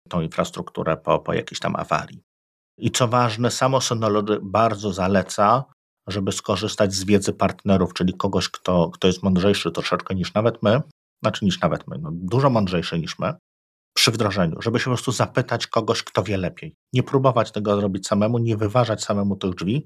tą 0.10 0.22
infrastrukturę 0.22 0.98
po, 0.98 1.20
po 1.20 1.34
jakiejś 1.34 1.60
tam 1.60 1.76
awarii. 1.76 2.24
I 2.78 2.92
co 2.92 3.08
ważne, 3.08 3.52
samo 3.52 3.82
Synology 3.82 4.40
bardzo 4.44 4.94
zaleca, 4.94 5.64
żeby 6.08 6.32
skorzystać 6.32 6.94
z 6.94 7.04
wiedzy 7.04 7.34
partnerów, 7.34 7.94
czyli 7.94 8.14
kogoś, 8.14 8.50
kto, 8.50 8.90
kto 8.94 9.08
jest 9.08 9.24
mądrzejszy 9.24 9.72
troszeczkę 9.72 10.16
niż 10.16 10.34
nawet 10.34 10.64
my, 10.64 10.82
znaczy 11.24 11.46
niż 11.46 11.62
nawet 11.62 11.88
my, 11.88 11.98
no, 12.02 12.10
dużo 12.14 12.50
mądrzejszy 12.50 13.00
niż 13.00 13.20
my, 13.20 13.34
przy 13.96 14.12
wdrożeniu, 14.12 14.62
żeby 14.62 14.80
się 14.80 14.86
po 14.86 14.90
prostu 14.90 15.12
zapytać 15.12 15.68
kogoś, 15.68 16.04
kto 16.04 16.24
wie 16.24 16.38
lepiej. 16.38 16.76
Nie 16.94 17.04
próbować 17.04 17.52
tego 17.52 17.76
zrobić 17.76 18.08
samemu, 18.08 18.38
nie 18.38 18.58
wyważać 18.58 19.04
samemu 19.04 19.36
tych 19.36 19.56
drzwi. 19.56 19.86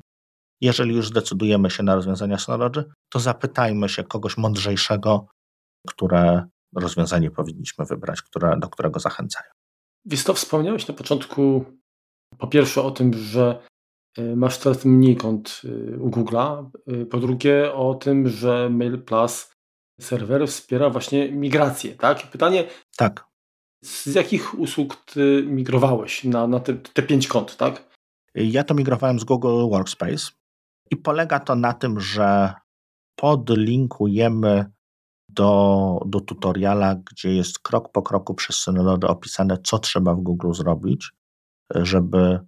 Jeżeli 0.62 0.96
już 0.96 1.08
zdecydujemy 1.08 1.70
się 1.70 1.84
na 1.84 1.96
rozwiązania 1.96 2.38
Synology, 2.38 2.84
to 3.10 3.20
zapytajmy 3.20 3.90
się 3.90 4.04
kogoś 4.04 4.38
mądrzejszego, 4.38 5.28
które 5.88 6.48
rozwiązanie 6.76 7.32
powinniśmy 7.32 7.86
wybrać, 7.86 8.22
które, 8.22 8.60
do 8.60 8.70
którego 8.70 9.00
zachęcają. 9.00 9.50
Wiesz 10.06 10.24
to 10.24 10.34
wspomniałeś 10.34 10.88
na 10.88 10.94
początku 10.94 11.66
po 12.38 12.48
pierwsze 12.48 12.82
o 12.82 12.92
tym, 12.92 13.14
że 13.14 13.68
masz 14.18 14.58
coraz 14.58 14.86
mniej 14.86 15.16
kont 15.16 15.62
e, 15.66 15.98
u 15.98 16.10
Google'a. 16.10 16.70
E, 16.88 17.06
po 17.06 17.18
drugie 17.18 17.74
o 17.74 17.96
tym, 17.96 18.30
że 18.30 18.70
Mail 18.70 19.02
Plus 19.02 19.52
serwer 20.02 20.48
wspiera 20.48 20.90
właśnie 20.90 21.32
migrację, 21.32 21.96
tak? 21.96 22.32
Pytanie, 22.32 22.68
tak. 22.98 23.26
z 23.84 24.16
jakich 24.16 24.60
usług 24.60 24.96
ty 24.96 25.44
migrowałeś 25.48 26.24
na, 26.24 26.48
na 26.48 26.60
te, 26.60 26.74
te 26.74 27.04
pięć 27.04 27.28
kont, 27.28 27.58
tak? 27.58 27.94
Ja 28.36 28.64
to 28.64 28.74
migrowałem 28.74 29.20
z 29.20 29.24
Google 29.24 29.70
Workspace 29.70 30.32
i 30.92 30.98
polega 30.98 31.40
to 31.40 31.56
na 31.56 31.74
tym, 31.74 32.00
że 32.00 32.54
podlinkujemy 33.16 34.66
do, 35.30 36.00
do 36.06 36.22
tutoriala, 36.22 36.96
gdzie 36.96 37.34
jest 37.34 37.60
krok 37.60 37.92
po 37.92 38.02
kroku 38.02 38.34
przez 38.34 38.56
Synology 38.56 39.08
opisane, 39.08 39.58
co 39.64 39.80
trzeba 39.80 40.16
w 40.16 40.22
Google 40.22 40.54
zrobić, 40.54 41.12
żeby 41.76 42.40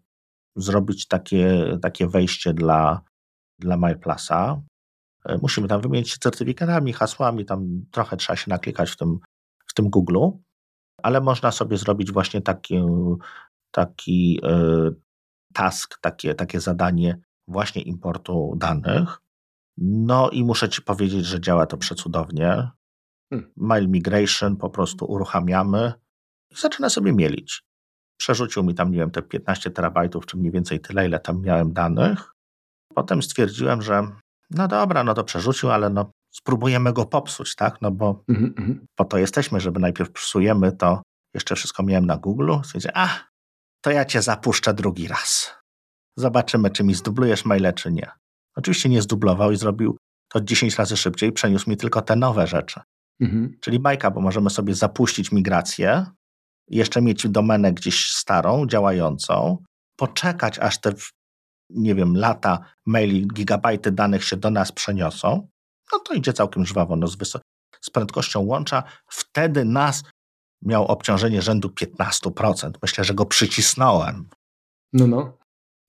zrobić 0.56 1.08
takie, 1.08 1.78
takie 1.82 2.08
wejście 2.08 2.54
dla, 2.54 3.02
dla 3.60 3.78
MyPlusa. 3.78 4.62
Musimy 5.42 5.68
tam 5.68 5.82
wymienić 5.82 6.10
się 6.10 6.18
certyfikatami, 6.18 6.94
hasłami, 6.94 7.46
tam 7.46 7.86
trochę 7.92 8.18
trzeba 8.18 8.38
się 8.38 8.50
naklikać 8.50 8.92
w 8.92 8.98
tym, 8.98 9.20
w 9.68 9.74
tym 9.74 9.90
Google, 9.90 10.20
ale 11.04 11.22
można 11.22 11.52
sobie 11.52 11.78
zrobić 11.78 12.12
właśnie 12.12 12.42
taki, 12.42 12.82
taki 13.72 14.40
e, 14.44 14.92
task, 15.54 16.00
takie, 16.02 16.36
takie 16.36 16.60
zadanie 16.60 17.20
właśnie 17.48 17.82
importu 17.82 18.54
danych. 18.58 19.22
No 19.78 20.30
i 20.30 20.44
muszę 20.44 20.70
Ci 20.70 20.82
powiedzieć, 20.82 21.26
że 21.26 21.42
działa 21.42 21.66
to 21.66 21.78
przecudownie. 21.78 22.70
Hmm. 23.30 23.52
Mail 23.58 23.90
migration 23.90 24.58
po 24.58 24.70
prostu 24.70 25.06
uruchamiamy 25.06 25.94
i 26.52 26.56
zaczyna 26.56 26.90
sobie 26.90 27.14
mielić. 27.14 27.65
Przerzucił 28.18 28.64
mi 28.64 28.76
tam, 28.76 28.92
nie 28.92 28.98
wiem, 28.98 29.12
te 29.12 29.22
15 29.22 29.72
terabajtów, 29.72 30.26
czy 30.26 30.38
mniej 30.38 30.52
więcej 30.52 30.80
tyle, 30.80 31.06
ile 31.06 31.20
tam 31.20 31.42
miałem 31.42 31.74
danych. 31.74 32.32
Potem 32.94 33.24
stwierdziłem, 33.24 33.82
że 33.82 34.08
no 34.50 34.68
dobra, 34.68 35.04
no 35.04 35.14
to 35.14 35.24
przerzucił, 35.24 35.72
ale 35.72 35.90
no 35.90 36.12
spróbujemy 36.34 36.94
go 36.94 37.06
popsuć, 37.06 37.56
tak? 37.56 37.82
No 37.82 37.92
bo 37.92 38.24
mm 38.30 38.54
-hmm. 38.54 38.76
po 38.96 39.06
to 39.06 39.18
jesteśmy, 39.18 39.60
żeby 39.60 39.80
najpierw 39.80 40.12
psujemy 40.12 40.72
to, 40.72 41.02
jeszcze 41.34 41.56
wszystko 41.56 41.84
miałem 41.84 42.06
na 42.06 42.18
Google. 42.18 42.54
Stwierdziłem, 42.64 42.94
a, 42.98 43.10
to 43.82 43.92
ja 43.92 44.06
cię 44.06 44.22
zapuszczę 44.22 44.74
drugi 44.74 45.08
raz. 45.08 45.56
Zobaczymy, 46.18 46.70
czy 46.70 46.84
mi 46.84 46.94
zdublujesz 46.94 47.46
maile, 47.46 47.74
czy 47.74 47.92
nie. 47.92 48.12
Oczywiście 48.56 48.90
nie 48.90 49.02
zdublował 49.02 49.52
i 49.52 49.58
zrobił 49.58 49.98
to 50.32 50.42
10 50.42 50.76
razy 50.76 50.98
szybciej, 50.98 51.32
przeniósł 51.32 51.70
mi 51.70 51.78
tylko 51.78 52.02
te 52.02 52.16
nowe 52.16 52.48
rzeczy. 52.48 52.80
Mhm. 53.20 53.58
Czyli 53.60 53.80
bajka, 53.80 54.12
bo 54.12 54.22
możemy 54.22 54.50
sobie 54.50 54.76
zapuścić 54.76 55.32
migrację, 55.32 56.06
jeszcze 56.68 57.02
mieć 57.02 57.28
domenę 57.28 57.74
gdzieś 57.74 58.12
starą, 58.12 58.68
działającą, 58.68 59.58
poczekać 59.96 60.60
aż 60.60 60.82
te, 60.82 60.94
nie 61.70 61.96
wiem, 61.96 62.18
lata 62.18 62.60
maili, 62.86 63.28
gigabajty 63.28 63.92
danych 63.92 64.24
się 64.24 64.38
do 64.38 64.52
nas 64.52 64.72
przeniosą, 64.72 65.48
no 65.94 66.00
to 66.00 66.14
idzie 66.14 66.34
całkiem 66.34 66.66
żwawo, 66.66 66.96
no 66.96 67.08
z, 67.08 67.18
z 67.82 67.90
prędkością 67.90 68.42
łącza. 68.42 68.84
Wtedy 69.08 69.66
nas 69.66 70.04
miał 70.62 70.86
obciążenie 70.86 71.42
rzędu 71.42 71.68
15%. 71.68 72.72
Myślę, 72.82 73.04
że 73.04 73.14
go 73.14 73.26
przycisnąłem. 73.26 74.30
No, 74.94 75.08
no. 75.08 75.38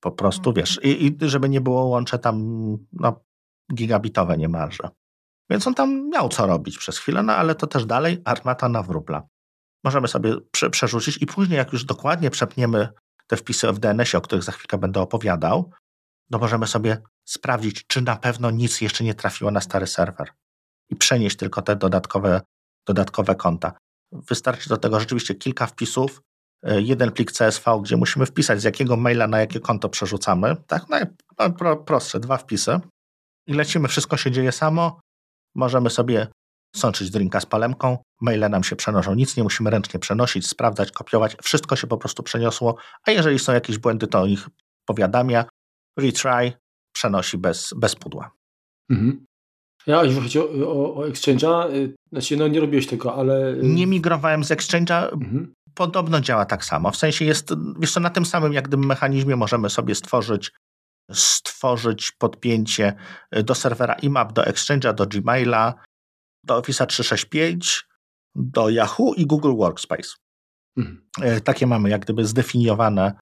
Po 0.01 0.11
prostu, 0.11 0.53
wiesz, 0.53 0.81
i, 0.83 1.07
i 1.07 1.29
żeby 1.29 1.49
nie 1.49 1.61
było 1.61 1.85
łącze 1.85 2.19
tam 2.19 2.45
no, 2.93 3.21
gigabitowe 3.75 4.37
niemalże. 4.37 4.89
Więc 5.51 5.67
on 5.67 5.75
tam 5.75 6.09
miał 6.09 6.29
co 6.29 6.47
robić 6.47 6.79
przez 6.79 6.99
chwilę, 6.99 7.23
no 7.23 7.33
ale 7.33 7.55
to 7.55 7.67
też 7.67 7.87
dalej 7.87 8.23
armata 8.25 8.69
na 8.69 8.83
wróbla. 8.83 9.23
Możemy 9.87 10.09
sobie 10.09 10.35
prze, 10.51 10.71
przerzucić 10.71 11.23
i 11.23 11.27
później, 11.27 11.57
jak 11.57 11.73
już 11.73 11.85
dokładnie 11.85 12.31
przepniemy 12.31 12.89
te 13.27 13.37
wpisy 13.37 13.73
w 13.73 13.79
DNS-ie, 13.79 14.19
o 14.19 14.21
których 14.21 14.45
za 14.45 14.53
chwilkę 14.53 14.79
będę 14.79 15.01
opowiadał, 15.01 15.71
no 16.31 16.39
możemy 16.39 16.67
sobie 16.67 17.03
sprawdzić, 17.25 17.87
czy 17.87 18.03
na 18.03 18.17
pewno 18.17 18.51
nic 18.51 18.81
jeszcze 18.81 19.05
nie 19.05 19.15
trafiło 19.15 19.51
na 19.51 19.61
stary 19.61 19.87
serwer 19.87 20.29
i 20.89 20.97
przenieść 20.97 21.37
tylko 21.37 21.63
te 21.63 21.77
dodatkowe, 21.77 22.41
dodatkowe 22.87 23.35
konta. 23.35 23.73
Wystarczy 24.13 24.69
do 24.69 24.77
tego 24.77 25.01
rzeczywiście 25.01 25.35
kilka 25.35 25.67
wpisów, 25.67 26.23
e, 26.63 26.83
jeden 26.83 27.13
plik 27.13 27.33
CSV, 27.33 27.81
gdzie 27.83 27.97
musimy 27.97 28.27
wpisać, 28.27 28.61
z 28.61 28.65
jakiego 28.65 28.97
maila 28.97 29.27
na 29.27 29.41
jakie 29.41 29.61
konto 29.61 29.89
przerzucamy. 29.89 30.57
Tak, 30.67 30.85
najprostsze, 31.39 32.21
dwa 32.21 32.37
wpisy. 32.37 32.81
I 33.47 33.55
lecimy, 33.55 33.89
wszystko 33.89 34.17
się 34.17 34.31
dzieje 34.31 34.53
samo. 34.53 35.01
Możemy 35.55 35.91
sobie 35.91 36.29
sączyć 36.77 37.11
drinka 37.11 37.41
z 37.41 37.47
palemką, 37.47 37.99
maile 38.21 38.51
nam 38.51 38.65
się 38.65 38.77
przenoszą, 38.77 39.15
nic 39.15 39.37
nie 39.37 39.43
musimy 39.43 39.71
ręcznie 39.71 40.01
przenosić, 40.01 40.47
sprawdzać, 40.47 40.93
kopiować, 40.93 41.37
wszystko 41.43 41.77
się 41.77 41.87
po 41.87 41.99
prostu 41.99 42.23
przeniosło, 42.23 42.77
a 43.07 43.11
jeżeli 43.11 43.39
są 43.39 43.53
jakieś 43.53 43.79
błędy, 43.79 44.07
to 44.07 44.21
o 44.21 44.27
nich 44.27 44.49
powiadamia, 44.87 45.45
retry, 45.99 46.53
przenosi 46.93 47.39
bez, 47.39 47.75
bez 47.77 47.95
pudła. 47.95 48.31
Mhm. 48.91 49.27
Ja, 49.87 50.05
jeżeli 50.05 50.23
chodzi 50.23 50.39
o, 50.39 50.45
o, 50.45 50.95
o 50.95 51.09
Exchange'a, 51.09 51.75
y, 51.75 51.95
znaczy 52.13 52.37
no 52.37 52.49
nie 52.49 52.61
robiłeś 52.61 52.87
tego, 52.87 53.15
ale... 53.15 53.53
Y, 53.53 53.61
nie 53.63 53.87
migrowałem 53.87 54.45
z 54.45 54.51
Exchange'a, 54.51 55.13
mhm. 55.13 55.53
podobno 55.75 56.21
działa 56.21 56.45
tak 56.45 56.65
samo, 56.65 56.91
w 56.91 56.97
sensie 56.97 57.25
jest, 57.25 57.55
wiesz 57.79 57.93
co, 57.93 58.01
na 58.01 58.11
tym 58.11 58.27
samym 58.27 58.53
jak 58.53 58.69
gdyby 58.69 58.87
mechanizmie 58.87 59.37
możemy 59.37 59.71
sobie 59.71 59.95
stworzyć 59.95 60.53
stworzyć 61.13 62.13
podpięcie 62.13 62.95
do 63.45 63.55
serwera 63.55 63.95
IMAP, 63.95 64.33
do 64.33 64.43
Exchange'a, 64.43 64.95
do 64.95 65.07
Gmaila, 65.07 65.75
do 66.47 66.57
Office 66.57 66.87
365, 66.87 67.85
do 68.35 68.69
Yahoo 68.69 69.15
i 69.15 69.27
Google 69.27 69.57
Workspace. 69.57 70.15
Mhm. 70.77 71.07
E, 71.21 71.41
takie 71.41 71.67
mamy 71.67 71.91
jak 71.91 72.01
gdyby 72.01 72.27
zdefiniowane, 72.27 73.13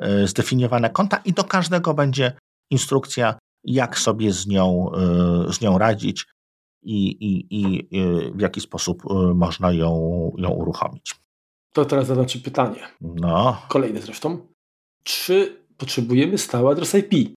e, 0.00 0.26
zdefiniowane 0.26 0.90
konta 0.90 1.16
i 1.16 1.32
do 1.32 1.44
każdego 1.44 1.94
będzie 1.94 2.32
instrukcja, 2.70 3.38
jak 3.64 3.98
sobie 3.98 4.32
z 4.32 4.46
nią, 4.46 4.90
e, 4.94 5.52
z 5.52 5.60
nią 5.60 5.78
radzić 5.78 6.26
i, 6.82 7.06
i, 7.06 7.46
i 7.50 7.88
w 8.34 8.40
jaki 8.40 8.60
sposób 8.60 9.02
można 9.34 9.72
ją, 9.72 9.90
ją 10.38 10.50
uruchomić. 10.50 11.14
To 11.72 11.84
teraz 11.84 12.06
zadam 12.06 12.26
Ci 12.26 12.40
pytanie. 12.40 12.88
No. 13.00 13.62
Kolejne 13.68 14.00
zresztą. 14.00 14.46
Czy 15.04 15.64
potrzebujemy 15.76 16.38
stały 16.38 16.72
adres 16.72 16.94
IP, 16.94 17.34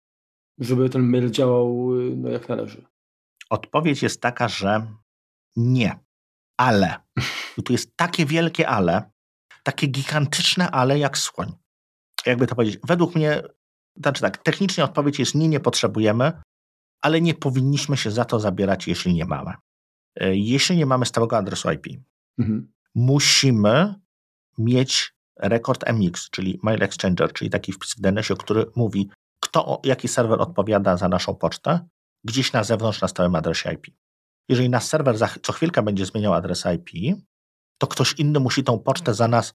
żeby 0.59 0.89
ten 0.89 1.09
mail 1.09 1.29
działał 1.29 1.89
no, 2.15 2.29
jak 2.29 2.49
należy? 2.49 2.85
Odpowiedź 3.49 4.03
jest 4.03 4.21
taka, 4.21 4.47
że 4.47 4.87
nie. 5.55 5.99
Ale. 6.57 6.95
I 7.57 7.63
tu 7.63 7.73
jest 7.73 7.97
takie 7.97 8.25
wielkie 8.25 8.69
ale, 8.69 9.11
takie 9.63 9.87
gigantyczne 9.87 10.71
ale 10.71 10.99
jak 10.99 11.17
słoń. 11.17 11.53
Jakby 12.25 12.47
to 12.47 12.55
powiedzieć, 12.55 12.79
według 12.87 13.15
mnie, 13.15 13.41
znaczy 13.95 14.21
tak, 14.21 14.37
technicznie 14.37 14.83
odpowiedź 14.83 15.19
jest 15.19 15.35
nie, 15.35 15.47
nie 15.47 15.59
potrzebujemy, 15.59 16.31
ale 17.01 17.21
nie 17.21 17.33
powinniśmy 17.33 17.97
się 17.97 18.11
za 18.11 18.25
to 18.25 18.39
zabierać, 18.39 18.87
jeśli 18.87 19.13
nie 19.13 19.25
mamy. 19.25 19.53
E, 20.15 20.35
jeśli 20.35 20.77
nie 20.77 20.85
mamy 20.85 21.05
stałego 21.05 21.37
adresu 21.37 21.71
IP, 21.71 21.87
mhm. 22.39 22.73
musimy 22.95 23.95
mieć 24.57 25.15
rekord 25.39 25.83
MX, 25.87 26.29
czyli 26.29 26.59
Mail 26.63 26.83
Exchanger, 26.83 27.33
czyli 27.33 27.49
taki 27.49 27.71
wpis 27.71 27.95
w 27.95 28.01
DNS-ie, 28.01 28.37
który 28.37 28.65
mówi, 28.75 29.09
kto, 29.39 29.81
jaki 29.83 30.07
serwer 30.07 30.41
odpowiada 30.41 30.97
za 30.97 31.09
naszą 31.09 31.35
pocztę, 31.35 31.79
gdzieś 32.23 32.53
na 32.53 32.63
zewnątrz 32.63 33.01
na 33.01 33.07
stałym 33.07 33.35
adresie 33.35 33.73
IP. 33.73 33.87
Jeżeli 34.49 34.69
nasz 34.69 34.83
serwer 34.83 35.17
za, 35.17 35.29
co 35.43 35.53
chwilkę 35.53 35.83
będzie 35.83 36.05
zmieniał 36.05 36.33
adres 36.33 36.63
IP, 36.75 37.17
to 37.77 37.87
ktoś 37.87 38.13
inny 38.13 38.39
musi 38.39 38.63
tą 38.63 38.79
pocztę 38.79 39.13
za 39.13 39.27
nas 39.27 39.53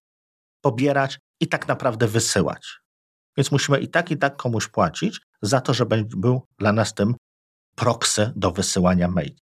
pobierać 0.61 1.18
i 1.41 1.49
tak 1.49 1.68
naprawdę 1.68 2.07
wysyłać. 2.07 2.80
Więc 3.36 3.53
musimy 3.53 3.80
i 3.80 3.88
tak, 3.88 4.11
i 4.11 4.16
tak 4.16 4.36
komuś 4.36 4.68
płacić 4.68 5.20
za 5.43 5.61
to, 5.61 5.74
żeby 5.74 6.05
był 6.05 6.47
dla 6.59 6.72
nas 6.72 6.95
tym 6.95 7.14
proxy 7.76 8.32
do 8.36 8.51
wysyłania 8.51 9.09
maili. 9.09 9.38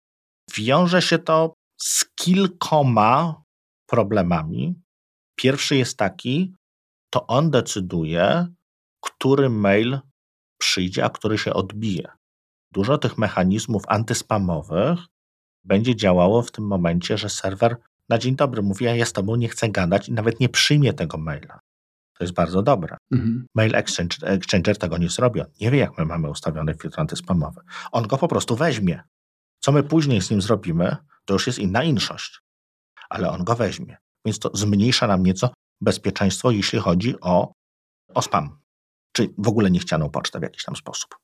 Wiąże 0.54 1.02
się 1.02 1.18
to 1.18 1.54
z 1.80 2.04
kilkoma 2.14 3.42
problemami. 3.86 4.74
Pierwszy 5.36 5.76
jest 5.76 5.96
taki, 5.96 6.54
to 7.10 7.26
on 7.26 7.50
decyduje, 7.50 8.46
który 9.00 9.50
mail 9.50 10.00
przyjdzie, 10.58 11.04
a 11.04 11.10
który 11.10 11.38
się 11.38 11.52
odbije. 11.52 12.08
Dużo 12.72 12.98
tych 12.98 13.18
mechanizmów 13.18 13.82
antyspamowych 13.88 14.98
będzie 15.66 15.96
działało 15.96 16.42
w 16.42 16.50
tym 16.50 16.66
momencie, 16.66 17.18
że 17.18 17.28
serwer 17.28 17.76
na 18.08 18.18
dzień 18.18 18.36
dobry 18.36 18.62
mówi, 18.62 18.84
ja 18.84 19.06
z 19.06 19.12
tobą 19.12 19.36
nie 19.36 19.48
chcę 19.48 19.68
gadać 19.68 20.08
i 20.08 20.12
nawet 20.12 20.40
nie 20.40 20.48
przyjmie 20.48 20.92
tego 20.92 21.18
maila. 21.18 21.60
To 22.18 22.24
jest 22.24 22.34
bardzo 22.34 22.62
dobre. 22.62 22.96
Mhm. 23.12 23.46
Mail 23.54 23.76
exchange, 23.76 24.16
Exchanger 24.22 24.78
tego 24.78 24.98
nie 24.98 25.08
zrobi. 25.08 25.40
On 25.40 25.46
nie 25.60 25.70
wie, 25.70 25.78
jak 25.78 25.98
my 25.98 26.04
mamy 26.04 26.30
ustawiony 26.30 26.74
filtr 26.74 27.00
antyspamowy. 27.00 27.60
On 27.92 28.06
go 28.06 28.18
po 28.18 28.28
prostu 28.28 28.56
weźmie. 28.56 29.02
Co 29.60 29.72
my 29.72 29.82
później 29.82 30.22
z 30.22 30.30
nim 30.30 30.42
zrobimy, 30.42 30.96
to 31.24 31.34
już 31.34 31.46
jest 31.46 31.58
inna 31.58 31.84
inszość. 31.84 32.40
Ale 33.08 33.30
on 33.30 33.44
go 33.44 33.54
weźmie. 33.54 33.96
Więc 34.24 34.38
to 34.38 34.50
zmniejsza 34.54 35.06
nam 35.06 35.22
nieco 35.22 35.50
bezpieczeństwo, 35.80 36.50
jeśli 36.50 36.78
chodzi 36.78 37.20
o, 37.20 37.52
o 38.14 38.22
spam. 38.22 38.58
Czy 39.12 39.28
w 39.38 39.48
ogóle 39.48 39.70
niechcianą 39.70 40.10
pocztę 40.10 40.38
w 40.38 40.42
jakiś 40.42 40.64
tam 40.64 40.76
sposób. 40.76 41.16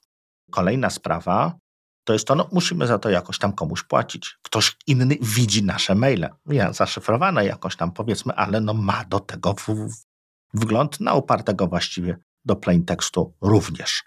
Kolejna 0.51 0.90
sprawa 0.90 1.59
to 2.05 2.12
jest 2.12 2.26
to, 2.26 2.34
no 2.34 2.48
musimy 2.53 2.86
za 2.86 2.98
to 2.98 3.11
jakoś 3.11 3.38
tam 3.38 3.53
komuś 3.53 3.82
płacić. 3.82 4.38
Ktoś 4.42 4.76
inny 4.86 5.16
widzi 5.20 5.64
nasze 5.64 5.94
maile. 5.94 6.28
Ja, 6.46 6.72
zaszyfrowane 6.72 7.44
jakoś 7.46 7.76
tam 7.76 7.92
powiedzmy, 7.92 8.34
ale 8.34 8.61
no 8.61 8.74
ma 8.74 9.05
do 9.05 9.20
tego 9.20 9.55
w, 9.55 9.66
w, 9.68 10.05
wgląd 10.55 11.00
na 11.00 11.14
upartego 11.14 11.66
właściwie 11.66 12.16
do 12.44 12.57
plain 12.57 12.84
tekstu 12.84 13.34
również. 13.40 14.05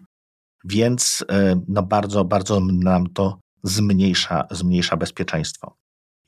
Więc 0.65 1.25
e, 1.31 1.61
no 1.67 1.83
bardzo, 1.83 2.25
bardzo 2.25 2.59
nam 2.59 3.07
to 3.07 3.39
zmniejsza, 3.63 4.47
zmniejsza 4.51 4.97
bezpieczeństwo. 4.97 5.77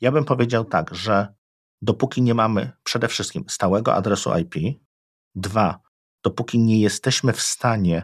Ja 0.01 0.11
bym 0.11 0.25
powiedział 0.25 0.65
tak, 0.65 0.95
że 0.95 1.33
dopóki 1.81 2.21
nie 2.21 2.33
mamy 2.33 2.71
przede 2.83 3.07
wszystkim 3.07 3.43
stałego 3.47 3.93
adresu 3.95 4.37
IP, 4.37 4.79
dwa, 5.35 5.79
dopóki 6.23 6.59
nie 6.59 6.79
jesteśmy 6.79 7.33
w 7.33 7.41
stanie 7.41 8.03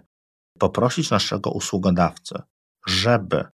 poprosić 0.60 1.10
naszego 1.12 1.52
usługodawcy, 1.52 2.36
żeby 2.88 3.46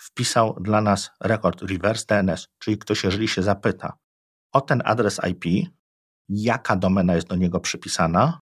wpisał 0.00 0.56
dla 0.60 0.80
nas 0.80 1.10
rekord 1.20 1.62
reverse 1.62 2.04
DNS, 2.08 2.46
czyli 2.58 2.78
ktoś, 2.78 3.04
jeżeli 3.04 3.28
się 3.28 3.42
zapyta 3.42 3.92
o 4.52 4.60
ten 4.60 4.82
adres 4.84 5.20
IP, 5.28 5.70
jaka 6.28 6.76
domena 6.76 7.14
jest 7.14 7.26
do 7.26 7.36
niego 7.36 7.60
przypisana, 7.60 8.40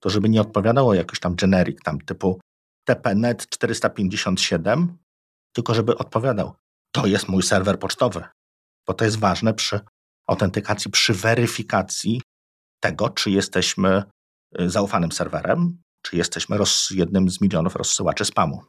to 0.00 0.10
żeby 0.10 0.28
nie 0.28 0.40
odpowiadało 0.40 0.94
jakiś 0.94 1.20
tam 1.20 1.34
generic, 1.34 1.78
tam 1.84 2.00
typu 2.00 2.40
TPNet 2.84 3.48
457, 3.48 4.98
tylko 5.52 5.74
żeby 5.74 5.98
odpowiadał, 5.98 6.54
to 6.92 7.06
jest 7.06 7.28
mój 7.28 7.42
serwer 7.42 7.78
pocztowy, 7.78 8.24
bo 8.86 8.94
to 8.94 9.04
jest 9.04 9.18
ważne 9.18 9.54
przy 9.54 9.80
autentykacji, 10.28 10.90
przy 10.90 11.14
weryfikacji 11.14 12.22
tego, 12.80 13.10
czy 13.10 13.30
jesteśmy 13.30 14.02
y, 14.60 14.70
zaufanym 14.70 15.12
serwerem, 15.12 15.82
czy 16.02 16.16
jesteśmy 16.16 16.58
jednym 16.90 17.30
z 17.30 17.40
milionów 17.40 17.76
rozsyłaczy 17.76 18.24
spamu. 18.24 18.62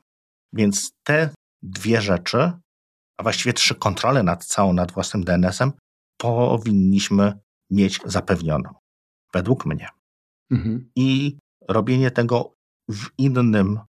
Więc 0.54 0.92
te 1.04 1.30
dwie 1.64 2.02
rzeczy, 2.02 2.52
a 3.18 3.24
właściwie 3.24 3.54
trzy 3.54 3.76
kontrole 3.76 4.24
nad 4.24 4.46
całą, 4.46 4.74
nad 4.74 4.92
własnym 4.92 5.24
DNS-em, 5.24 5.72
powinniśmy 6.18 7.40
mieć 7.70 8.00
zapewnioną. 8.06 8.74
Według 9.34 9.66
mnie. 9.66 9.90
Mhm. 10.52 10.92
I 10.96 11.38
robienie 11.68 12.12
tego 12.12 12.54
w 12.90 13.08
innym 13.18 13.80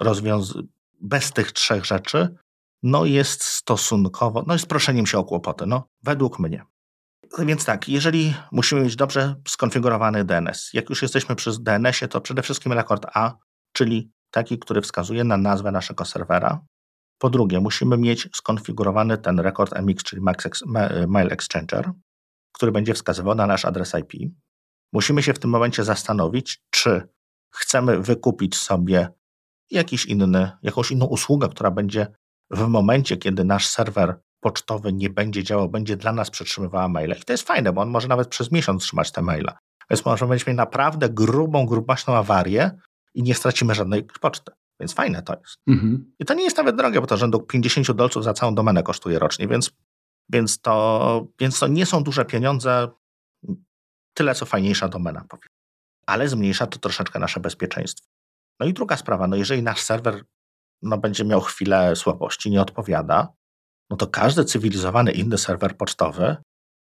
rozwiązaniu, 0.00 0.68
bez 1.00 1.32
tych 1.32 1.52
trzech 1.52 1.84
rzeczy, 1.84 2.36
no 2.82 3.04
jest 3.04 3.44
stosunkowo, 3.44 4.44
no 4.46 4.52
jest 4.52 4.66
proszeniem 4.66 5.06
się 5.06 5.18
o 5.18 5.24
kłopoty, 5.24 5.66
no 5.66 5.88
według 6.02 6.38
mnie. 6.38 6.64
Więc 7.38 7.64
tak, 7.64 7.88
jeżeli 7.88 8.34
musimy 8.52 8.80
mieć 8.80 8.96
dobrze 8.96 9.34
skonfigurowany 9.48 10.24
DNS, 10.24 10.70
jak 10.72 10.90
już 10.90 11.02
jesteśmy 11.02 11.36
przy 11.36 11.50
DNS-ie, 11.60 12.08
to 12.08 12.20
przede 12.20 12.42
wszystkim 12.42 12.72
rekord 12.72 13.06
A, 13.14 13.34
czyli 13.72 14.10
taki, 14.30 14.58
który 14.58 14.82
wskazuje 14.82 15.24
na 15.24 15.36
nazwę 15.36 15.72
naszego 15.72 16.04
serwera. 16.04 16.60
Po 17.18 17.30
drugie, 17.30 17.60
musimy 17.60 17.98
mieć 17.98 18.28
skonfigurowany 18.34 19.18
ten 19.18 19.40
rekord 19.40 19.74
MX, 19.82 20.04
czyli 20.04 20.22
Mail 21.08 21.32
Exchanger, 21.32 21.90
który 22.52 22.72
będzie 22.72 22.94
wskazywał 22.94 23.34
na 23.34 23.46
nasz 23.46 23.64
adres 23.64 23.94
IP. 23.94 24.32
Musimy 24.92 25.22
się 25.22 25.34
w 25.34 25.38
tym 25.38 25.50
momencie 25.50 25.84
zastanowić, 25.84 26.62
czy 26.70 27.08
chcemy 27.50 28.02
wykupić 28.02 28.56
sobie 28.56 29.08
jakiś 29.70 30.06
inny, 30.06 30.50
jakąś 30.62 30.90
inną 30.90 31.06
usługę, 31.06 31.48
która 31.48 31.70
będzie 31.70 32.06
w 32.50 32.66
momencie, 32.68 33.16
kiedy 33.16 33.44
nasz 33.44 33.68
serwer 33.68 34.20
pocztowy 34.40 34.92
nie 34.92 35.10
będzie 35.10 35.44
działał, 35.44 35.68
będzie 35.68 35.96
dla 35.96 36.12
nas 36.12 36.30
przetrzymywała 36.30 36.88
maile. 36.88 37.14
I 37.20 37.24
to 37.24 37.32
jest 37.32 37.46
fajne, 37.46 37.72
bo 37.72 37.82
on 37.82 37.88
może 37.88 38.08
nawet 38.08 38.28
przez 38.28 38.52
miesiąc 38.52 38.82
trzymać 38.82 39.12
te 39.12 39.22
maile. 39.22 39.52
Więc 39.90 40.04
możemy 40.04 40.34
mieć 40.34 40.46
naprawdę 40.46 41.08
grubą, 41.08 41.66
grubaśną 41.66 42.14
awarię 42.14 42.70
i 43.14 43.22
nie 43.22 43.34
stracimy 43.34 43.74
żadnej 43.74 44.04
poczty. 44.20 44.52
Więc 44.80 44.94
fajne 44.94 45.22
to 45.22 45.36
jest. 45.40 45.56
Mhm. 45.66 46.12
I 46.18 46.24
to 46.24 46.34
nie 46.34 46.44
jest 46.44 46.56
nawet 46.56 46.76
drogie, 46.76 47.00
bo 47.00 47.06
to 47.06 47.16
rzędu 47.16 47.40
50 47.40 47.92
dolców 47.92 48.24
za 48.24 48.34
całą 48.34 48.54
domenę 48.54 48.82
kosztuje 48.82 49.18
rocznie, 49.18 49.48
więc, 49.48 49.70
więc, 50.28 50.60
to, 50.60 51.26
więc 51.40 51.58
to 51.58 51.66
nie 51.66 51.86
są 51.86 52.02
duże 52.02 52.24
pieniądze, 52.24 52.88
tyle 54.14 54.34
co 54.34 54.46
fajniejsza 54.46 54.88
domena, 54.88 55.24
powiem. 55.28 55.48
Ale 56.06 56.28
zmniejsza 56.28 56.66
to 56.66 56.78
troszeczkę 56.78 57.18
nasze 57.18 57.40
bezpieczeństwo. 57.40 58.06
No 58.60 58.66
i 58.66 58.72
druga 58.72 58.96
sprawa, 58.96 59.26
no 59.26 59.36
jeżeli 59.36 59.62
nasz 59.62 59.80
serwer 59.80 60.24
no, 60.82 60.98
będzie 60.98 61.24
miał 61.24 61.40
chwilę 61.40 61.96
słabości, 61.96 62.50
nie 62.50 62.60
odpowiada, 62.60 63.28
no 63.90 63.96
to 63.96 64.06
każdy 64.06 64.44
cywilizowany 64.44 65.12
inny 65.12 65.38
serwer 65.38 65.76
pocztowy 65.76 66.36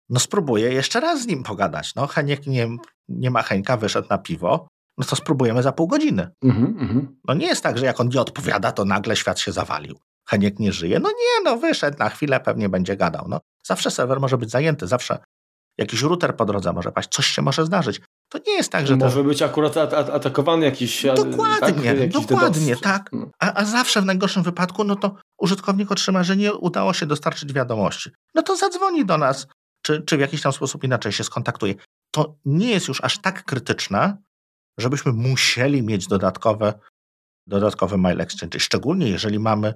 no 0.09 0.19
spróbuje 0.19 0.73
jeszcze 0.73 0.99
raz 0.99 1.21
z 1.21 1.27
nim 1.27 1.43
pogadać. 1.43 1.95
No 1.95 2.07
Heniek 2.07 2.47
nie, 2.47 2.69
nie 3.07 3.31
ma 3.31 3.43
Henka, 3.43 3.77
wyszedł 3.77 4.07
na 4.09 4.17
piwo, 4.17 4.67
no 4.97 5.05
to 5.05 5.15
spróbujemy 5.15 5.63
za 5.63 5.71
pół 5.71 5.87
godziny. 5.87 6.29
Mm 6.43 6.75
-hmm. 6.75 7.07
No 7.27 7.33
nie 7.33 7.47
jest 7.47 7.63
tak, 7.63 7.77
że 7.77 7.85
jak 7.85 7.99
on 7.99 8.09
nie 8.09 8.21
odpowiada, 8.21 8.71
to 8.71 8.85
nagle 8.85 9.15
świat 9.15 9.39
się 9.39 9.51
zawalił. 9.51 9.99
Heniek 10.29 10.59
nie 10.59 10.71
żyje. 10.71 10.99
No 10.99 11.09
nie, 11.09 11.43
no 11.43 11.57
wyszedł 11.57 11.97
na 11.99 12.09
chwilę, 12.09 12.39
pewnie 12.39 12.69
będzie 12.69 12.97
gadał. 12.97 13.25
No 13.29 13.39
zawsze 13.65 13.91
serwer 13.91 14.19
może 14.19 14.37
być 14.37 14.51
zajęty, 14.51 14.87
zawsze 14.87 15.17
jakiś 15.77 16.01
router 16.01 16.35
po 16.35 16.45
drodze 16.45 16.73
może 16.73 16.91
paść, 16.91 17.09
coś 17.09 17.27
się 17.27 17.41
może 17.41 17.65
zdarzyć. 17.65 18.01
To 18.29 18.39
nie 18.47 18.53
jest 18.53 18.71
tak, 18.71 18.87
że. 18.87 18.95
Może 18.95 19.23
być 19.23 19.41
akurat 19.41 19.77
atakowany 19.93 20.65
jakiś. 20.65 21.05
Dokładnie, 21.15 21.91
tak? 21.91 21.99
jakiś 21.99 22.13
dokładnie, 22.13 22.75
tak. 22.75 23.09
No. 23.11 23.29
A, 23.39 23.53
a 23.53 23.65
zawsze 23.65 24.01
w 24.01 24.05
najgorszym 24.05 24.43
wypadku, 24.43 24.83
no 24.83 24.95
to 24.95 25.15
użytkownik 25.37 25.91
otrzyma, 25.91 26.23
że 26.23 26.37
nie 26.37 26.53
udało 26.53 26.93
się 26.93 27.05
dostarczyć 27.05 27.53
wiadomości. 27.53 28.09
No 28.35 28.41
to 28.41 28.55
zadzwoni 28.55 29.05
do 29.05 29.17
nas, 29.17 29.47
czy, 29.81 30.01
czy 30.01 30.17
w 30.17 30.19
jakiś 30.19 30.41
tam 30.41 30.53
sposób 30.53 30.83
inaczej 30.83 31.11
się 31.11 31.23
skontaktuje. 31.23 31.75
To 32.11 32.35
nie 32.45 32.69
jest 32.69 32.87
już 32.87 33.03
aż 33.03 33.17
tak 33.17 33.43
krytyczne, 33.43 34.17
żebyśmy 34.77 35.13
musieli 35.13 35.83
mieć 35.83 36.07
dodatkowe, 36.07 36.73
dodatkowe 37.47 37.97
mail 37.97 38.21
exchange. 38.21 38.59
Szczególnie 38.59 39.09
jeżeli 39.09 39.39
mamy 39.39 39.73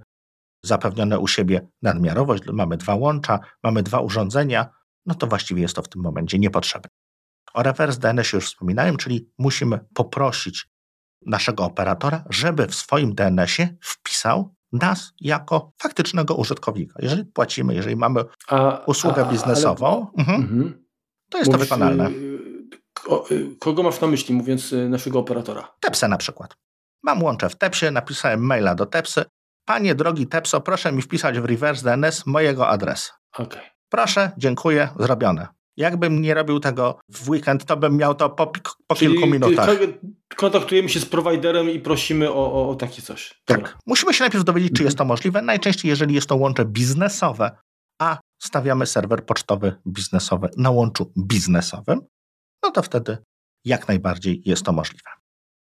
zapewnione 0.64 1.20
u 1.20 1.28
siebie 1.28 1.68
nadmiarowość, 1.82 2.44
mamy 2.54 2.78
dwa 2.78 2.96
łącza, 2.96 3.40
mamy 3.64 3.84
dwa 3.84 4.00
urządzenia, 4.00 4.70
no 5.06 5.16
to 5.16 5.28
właściwie 5.28 5.62
jest 5.62 5.76
to 5.76 5.82
w 5.82 5.90
tym 5.90 6.02
momencie 6.02 6.40
niepotrzebne. 6.40 6.90
O 7.54 7.64
reverse 7.64 8.00
DNS 8.00 8.34
już 8.34 8.46
wspominałem, 8.46 8.98
czyli 8.98 9.30
musimy 9.38 9.80
poprosić 9.94 10.68
naszego 11.26 11.64
operatora, 11.64 12.24
żeby 12.30 12.68
w 12.68 12.76
swoim 12.76 13.16
DNS-ie 13.16 13.78
wpisał 13.82 14.56
nas 14.72 15.14
jako 15.22 15.72
faktycznego 15.82 16.36
użytkownika. 16.36 17.00
Jeżeli 17.02 17.26
płacimy, 17.26 17.76
jeżeli 17.76 17.96
mamy 17.96 18.24
a, 18.48 18.84
usługę 18.86 19.26
a, 19.28 19.32
biznesową, 19.32 19.88
ale... 19.88 20.28
mhm, 20.28 20.42
mhm. 20.42 20.86
to 21.30 21.38
jest 21.38 21.52
Mówisz, 21.52 21.70
to 21.70 21.76
wykonalne. 21.76 22.10
Y, 23.32 23.56
kogo 23.60 23.84
masz 23.84 24.02
na 24.02 24.08
myśli, 24.08 24.36
mówiąc 24.36 24.74
y, 24.74 24.90
naszego 24.90 25.20
operatora? 25.20 25.74
Tepsę 25.80 26.08
na 26.08 26.18
przykład. 26.18 26.58
Mam 27.04 27.24
łącze 27.24 27.50
w 27.50 27.56
Tepsie, 27.56 27.92
napisałem 27.92 28.46
maila 28.46 28.76
do 28.76 28.86
Tepsy. 28.86 29.26
Panie 29.66 29.96
drogi 29.96 30.28
Tepso, 30.28 30.62
proszę 30.62 30.92
mi 30.92 31.02
wpisać 31.02 31.40
w 31.40 31.46
reverse 31.46 31.98
DNS 31.98 32.26
mojego 32.26 32.68
adresu. 32.68 33.14
Okay. 33.34 33.62
Proszę, 33.90 34.32
dziękuję, 34.38 34.90
zrobione. 35.00 35.48
Jakbym 35.78 36.22
nie 36.22 36.34
robił 36.34 36.60
tego 36.60 37.00
w 37.10 37.30
weekend, 37.30 37.66
to 37.66 37.78
bym 37.78 37.98
miał 37.98 38.16
to 38.16 38.30
po, 38.30 38.52
po 38.88 38.96
kilku 38.96 39.28
minutach. 39.28 39.70
Kontaktujemy 40.36 40.90
się 40.90 41.00
z 41.00 41.06
prowajderem 41.06 41.70
i 41.70 41.80
prosimy 41.80 42.32
o, 42.32 42.54
o, 42.54 42.70
o 42.70 42.76
takie 42.76 43.02
coś. 43.02 43.42
Dobra. 43.48 43.64
Tak. 43.64 43.78
Musimy 43.86 44.14
się 44.14 44.24
najpierw 44.24 44.44
dowiedzieć, 44.44 44.72
czy 44.74 44.84
jest 44.84 44.98
to 44.98 45.06
możliwe. 45.06 45.42
Najczęściej, 45.42 45.90
jeżeli 45.90 46.16
jest 46.16 46.28
to 46.28 46.36
łącze 46.36 46.66
biznesowe, 46.66 47.52
a 48.02 48.18
stawiamy 48.40 48.86
serwer 48.86 49.26
pocztowy 49.26 49.76
biznesowy 49.88 50.50
na 50.58 50.70
łączu 50.70 51.12
biznesowym, 51.18 52.02
no 52.64 52.72
to 52.72 52.82
wtedy 52.82 53.18
jak 53.66 53.88
najbardziej 53.88 54.42
jest 54.46 54.64
to 54.64 54.74
możliwe. 54.74 55.10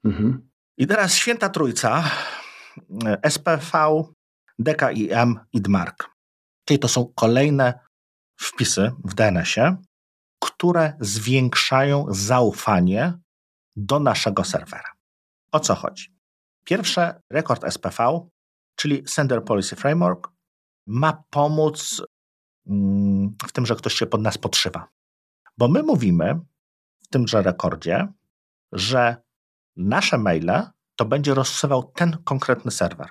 Mhm. 0.05 0.49
I 0.77 0.87
teraz 0.87 1.13
święta 1.13 1.49
trójca 1.49 2.03
SPV, 3.29 4.03
DKIM 4.59 5.39
i 5.53 5.61
DMARC. 5.61 5.97
Czyli 6.65 6.79
to 6.79 6.87
są 6.87 7.13
kolejne 7.15 7.79
wpisy 8.39 8.91
w 9.03 9.13
DNS-ie, 9.13 9.77
które 10.43 10.93
zwiększają 10.99 12.05
zaufanie 12.09 13.13
do 13.75 13.99
naszego 13.99 14.43
serwera. 14.43 14.91
O 15.51 15.59
co 15.59 15.75
chodzi? 15.75 16.17
Pierwsze, 16.63 17.21
rekord 17.29 17.73
SPV, 17.73 18.27
czyli 18.75 19.07
Sender 19.07 19.43
Policy 19.43 19.75
Framework, 19.75 20.27
ma 20.87 21.23
pomóc 21.29 22.01
mm, 22.67 23.35
w 23.47 23.51
tym, 23.51 23.65
że 23.65 23.75
ktoś 23.75 23.93
się 23.93 24.05
pod 24.05 24.21
nas 24.21 24.37
podszywa. 24.37 24.87
Bo 25.57 25.67
my 25.67 25.83
mówimy 25.83 26.39
w 27.07 27.13
tymże 27.13 27.41
rekordzie, 27.41 28.07
że 28.71 29.17
nasze 29.75 30.17
maile 30.17 30.61
to 30.95 31.05
będzie 31.05 31.33
rozsyłał 31.33 31.83
ten 31.83 32.17
konkretny 32.23 32.71
serwer. 32.71 33.09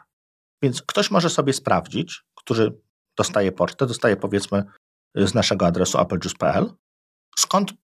Więc 0.62 0.82
ktoś 0.82 1.10
może 1.10 1.30
sobie 1.30 1.52
sprawdzić, 1.52 2.24
który 2.34 2.80
dostaje 3.16 3.52
pocztę, 3.52 3.86
dostaje 3.86 4.16
powiedzmy 4.16 4.64
z 5.14 5.34
naszego 5.34 5.66
adresu 5.66 5.98
applejuice.pl, 5.98 6.72
skąd 7.38 7.74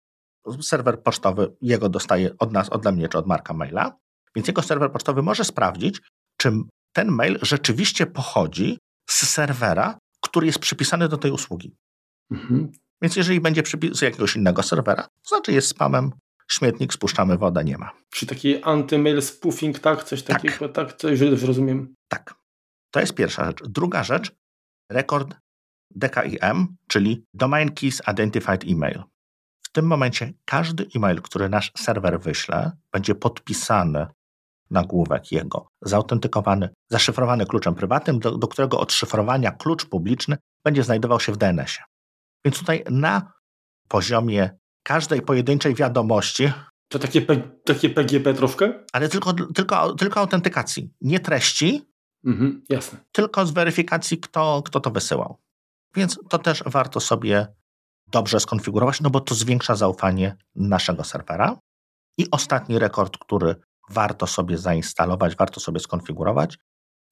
serwer 0.63 1.03
pocztowy 1.03 1.57
jego 1.61 1.89
dostaje 1.89 2.39
od 2.39 2.53
nas, 2.53 2.73
ode 2.73 2.93
mnie 2.93 3.09
czy 3.09 3.19
od 3.19 3.27
Marka 3.27 3.55
maila, 3.55 3.97
więc 4.37 4.49
jego 4.49 4.63
serwer 4.63 4.93
pocztowy 4.93 5.23
może 5.23 5.45
sprawdzić, 5.45 6.01
czy 6.37 6.53
ten 6.93 7.09
mail 7.09 7.39
rzeczywiście 7.43 8.07
pochodzi 8.07 8.79
z 9.11 9.29
serwera, 9.29 9.99
który 10.21 10.47
jest 10.47 10.59
przypisany 10.59 11.09
do 11.09 11.19
tej 11.19 11.31
usługi. 11.31 11.77
Mhm. 12.31 12.73
Więc 13.03 13.17
jeżeli 13.17 13.41
będzie 13.41 13.63
przypis 13.63 13.99
z 13.99 14.03
jakiegoś 14.03 14.37
innego 14.37 14.63
serwera, 14.63 15.03
to 15.03 15.29
znaczy 15.29 15.53
jest 15.53 15.69
spamem, 15.69 16.13
śmietnik, 16.49 16.93
spuszczamy 16.93 17.39
wodę, 17.39 17.65
nie 17.65 17.79
ma. 17.79 17.91
Czy 18.11 18.27
taki 18.27 18.63
anty-mail 18.63 19.23
spoofing, 19.23 19.79
tak? 19.79 20.05
Coś 20.05 20.23
tak. 20.23 20.43
takiego, 20.43 20.69
tak? 20.69 20.93
To 20.93 21.09
jeżeli 21.09 21.31
dobrze 21.31 21.47
rozumiem. 21.47 21.95
Tak. 22.09 22.35
To 22.91 23.01
jest 23.01 23.15
pierwsza 23.15 23.45
rzecz. 23.45 23.63
Druga 23.69 24.05
rzecz, 24.05 24.33
rekord 24.91 25.35
DKIM, 25.91 26.77
czyli 26.89 27.25
Domain 27.35 27.73
Keys 27.73 28.03
Identified 28.13 28.65
Email. 28.65 29.03
W 29.63 29.73
tym 29.73 29.87
momencie 29.87 30.33
każdy 30.45 30.87
e-mail, 30.97 31.23
który 31.23 31.49
nasz 31.49 31.73
serwer 31.77 32.21
wyśle, 32.21 32.73
będzie 32.93 33.15
podpisany 33.15 34.07
nagłówek 34.71 35.33
jego, 35.33 35.69
zautentykowany, 35.83 36.69
zaszyfrowany 36.91 37.47
kluczem 37.47 37.75
prywatnym, 37.75 38.19
do, 38.19 38.39
do 38.39 38.49
którego 38.49 38.81
odszyfrowania 38.81 39.51
klucz 39.51 39.87
publiczny 39.87 40.37
będzie 40.65 40.83
znajdował 40.83 41.21
się 41.21 41.33
w 41.33 41.37
DNS-ie. 41.37 41.92
Więc 42.45 42.59
tutaj 42.59 42.85
na 42.91 43.33
poziomie 43.89 44.51
każdej 44.83 45.23
pojedynczej 45.23 45.75
wiadomości. 45.75 46.53
To 46.89 46.99
takie, 46.99 47.27
takie 47.65 47.91
PGP 47.91 48.35
troszkę? 48.35 48.85
Ale 48.93 49.09
tylko, 49.09 49.33
tylko, 49.33 49.95
tylko 49.95 50.21
autentykacji, 50.21 50.91
nie 51.01 51.21
treści. 51.21 51.83
Mhm, 52.25 52.65
jasne. 52.69 52.99
Tylko 53.13 53.47
z 53.47 53.51
weryfikacji, 53.51 54.19
kto, 54.19 54.63
kto 54.65 54.81
to 54.81 54.91
wysyłał. 54.91 55.39
Więc 55.97 56.19
to 56.29 56.39
też 56.39 56.63
warto 56.67 57.01
sobie 57.01 57.47
dobrze 58.07 58.41
skonfigurować, 58.41 59.01
no 59.01 59.11
bo 59.11 59.21
to 59.21 59.35
zwiększa 59.35 59.75
zaufanie 59.75 60.37
naszego 60.55 61.05
serwera. 61.05 61.59
I 62.19 62.31
ostatni 62.31 62.79
rekord, 62.79 63.19
który 63.19 63.55
warto 63.91 64.27
sobie 64.27 64.59
zainstalować, 64.59 65.37
warto 65.37 65.61
sobie 65.61 65.81
skonfigurować, 65.81 66.59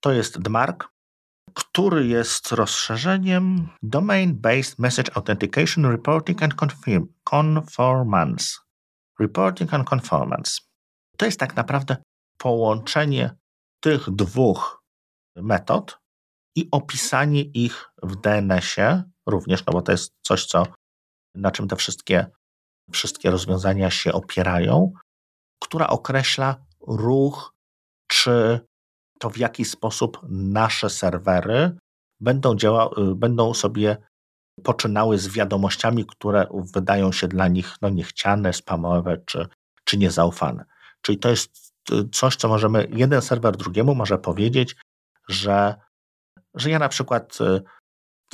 to 0.00 0.12
jest 0.12 0.38
DMARC, 0.38 0.78
który 1.54 2.06
jest 2.06 2.52
rozszerzeniem 2.52 3.68
Domain 3.82 4.40
Based 4.40 4.78
Message 4.78 5.16
Authentication 5.16 5.86
Reporting 5.86 6.42
and 6.42 6.54
Conformance. 7.24 8.44
Reporting 9.20 9.74
and 9.74 9.88
Conformance. 9.88 10.60
To 11.16 11.26
jest 11.26 11.40
tak 11.40 11.56
naprawdę 11.56 11.96
połączenie 12.38 13.36
tych 13.80 14.10
dwóch 14.10 14.82
metod 15.36 15.98
i 16.56 16.68
opisanie 16.70 17.42
ich 17.42 17.90
w 18.02 18.16
DNS-ie 18.16 19.02
również, 19.26 19.66
no 19.66 19.72
bo 19.72 19.82
to 19.82 19.92
jest 19.92 20.14
coś, 20.22 20.46
co, 20.46 20.66
na 21.34 21.50
czym 21.50 21.68
te 21.68 21.76
wszystkie, 21.76 22.26
wszystkie 22.92 23.30
rozwiązania 23.30 23.90
się 23.90 24.12
opierają, 24.12 24.92
która 25.62 25.86
określa 25.86 26.66
ruch, 26.80 27.54
czy 28.06 28.60
to 29.20 29.30
w 29.30 29.38
jaki 29.38 29.64
sposób 29.64 30.20
nasze 30.28 30.90
serwery 30.90 31.76
będą, 32.20 32.56
działa, 32.56 32.90
y, 32.98 33.14
będą 33.14 33.54
sobie 33.54 33.96
poczynały 34.64 35.18
z 35.18 35.28
wiadomościami, 35.28 36.06
które 36.06 36.46
wydają 36.74 37.12
się 37.12 37.28
dla 37.28 37.48
nich 37.48 37.76
no, 37.82 37.88
niechciane, 37.88 38.52
spamowe 38.52 39.18
czy, 39.26 39.48
czy 39.84 39.98
niezaufane. 39.98 40.64
Czyli 41.02 41.18
to 41.18 41.28
jest 41.30 41.74
y, 41.92 42.08
coś, 42.12 42.36
co 42.36 42.48
możemy, 42.48 42.88
jeden 42.92 43.22
serwer 43.22 43.56
drugiemu 43.56 43.94
może 43.94 44.18
powiedzieć, 44.18 44.76
że, 45.28 45.74
że 46.54 46.70
ja 46.70 46.78
na 46.78 46.88
przykład, 46.88 47.38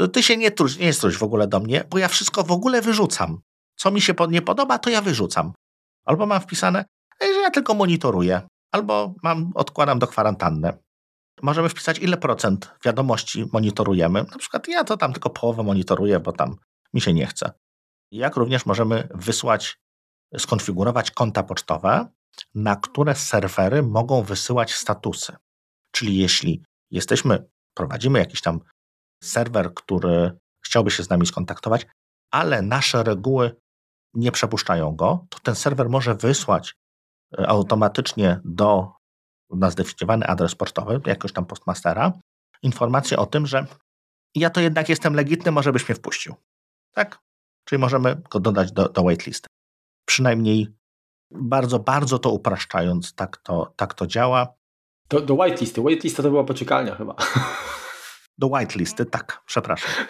y, 0.00 0.08
ty 0.08 0.22
się 0.22 0.36
nie 0.36 0.50
truć, 0.50 0.78
nie 0.78 0.92
struś 0.92 1.16
w 1.16 1.22
ogóle 1.22 1.46
do 1.48 1.60
mnie, 1.60 1.84
bo 1.90 1.98
ja 1.98 2.08
wszystko 2.08 2.42
w 2.42 2.52
ogóle 2.52 2.82
wyrzucam. 2.82 3.40
Co 3.76 3.90
mi 3.90 4.00
się 4.00 4.14
nie 4.28 4.42
podoba, 4.42 4.78
to 4.78 4.90
ja 4.90 5.02
wyrzucam. 5.02 5.52
Albo 6.04 6.26
mam 6.26 6.40
wpisane, 6.40 6.84
że 7.20 7.40
ja 7.40 7.50
tylko 7.50 7.74
monitoruję 7.74 8.42
albo 8.72 9.14
mam, 9.22 9.52
odkładam 9.54 9.98
do 9.98 10.06
kwarantanny. 10.06 10.72
Możemy 11.42 11.68
wpisać, 11.68 11.98
ile 11.98 12.16
procent 12.16 12.74
wiadomości 12.84 13.44
monitorujemy. 13.52 14.24
Na 14.30 14.38
przykład 14.38 14.68
ja 14.68 14.84
to 14.84 14.96
tam 14.96 15.12
tylko 15.12 15.30
połowę 15.30 15.62
monitoruję, 15.62 16.20
bo 16.20 16.32
tam 16.32 16.56
mi 16.94 17.00
się 17.00 17.12
nie 17.12 17.26
chce. 17.26 17.52
Jak 18.12 18.36
również 18.36 18.66
możemy 18.66 19.08
wysłać, 19.14 19.78
skonfigurować 20.38 21.10
konta 21.10 21.42
pocztowe, 21.42 22.08
na 22.54 22.76
które 22.76 23.14
serwery 23.14 23.82
mogą 23.82 24.22
wysyłać 24.22 24.74
statusy. 24.74 25.36
Czyli 25.90 26.16
jeśli 26.16 26.64
jesteśmy, 26.90 27.48
prowadzimy 27.74 28.18
jakiś 28.18 28.40
tam 28.40 28.60
serwer, 29.22 29.74
który 29.74 30.38
chciałby 30.64 30.90
się 30.90 31.02
z 31.02 31.10
nami 31.10 31.26
skontaktować, 31.26 31.86
ale 32.30 32.62
nasze 32.62 33.02
reguły 33.02 33.56
nie 34.14 34.32
przepuszczają 34.32 34.96
go, 34.96 35.26
to 35.30 35.38
ten 35.38 35.54
serwer 35.54 35.88
może 35.88 36.14
wysłać 36.14 36.74
automatycznie 37.38 38.40
do 38.44 38.92
na 39.50 39.70
zdefiniowany 39.70 40.26
adres 40.26 40.54
pocztowy, 40.54 41.00
jakoś 41.06 41.32
tam 41.32 41.46
postmastera, 41.46 42.12
informację 42.62 43.16
o 43.16 43.26
tym, 43.26 43.46
że 43.46 43.66
ja 44.34 44.50
to 44.50 44.60
jednak 44.60 44.88
jestem 44.88 45.14
legitny, 45.14 45.52
może 45.52 45.72
byś 45.72 45.88
mnie 45.88 45.96
wpuścił. 45.96 46.34
Tak? 46.94 47.18
Czyli 47.64 47.80
możemy 47.80 48.22
go 48.30 48.40
dodać 48.40 48.72
do, 48.72 48.88
do 48.88 49.02
waitlisty. 49.02 49.48
Przynajmniej 50.08 50.68
bardzo, 51.30 51.78
bardzo 51.78 52.18
to 52.18 52.30
upraszczając, 52.30 53.14
tak 53.14 53.36
to, 53.36 53.72
tak 53.76 53.94
to 53.94 54.06
działa. 54.06 54.54
Do, 55.08 55.20
do 55.20 55.34
whitelisty. 55.34 55.80
Whitelista 55.80 56.22
to 56.22 56.30
była 56.30 56.44
poczekalnia 56.44 56.94
chyba. 56.94 57.14
Do 58.38 58.46
whitelisty, 58.46 59.06
tak, 59.06 59.42
przepraszam. 59.46 59.90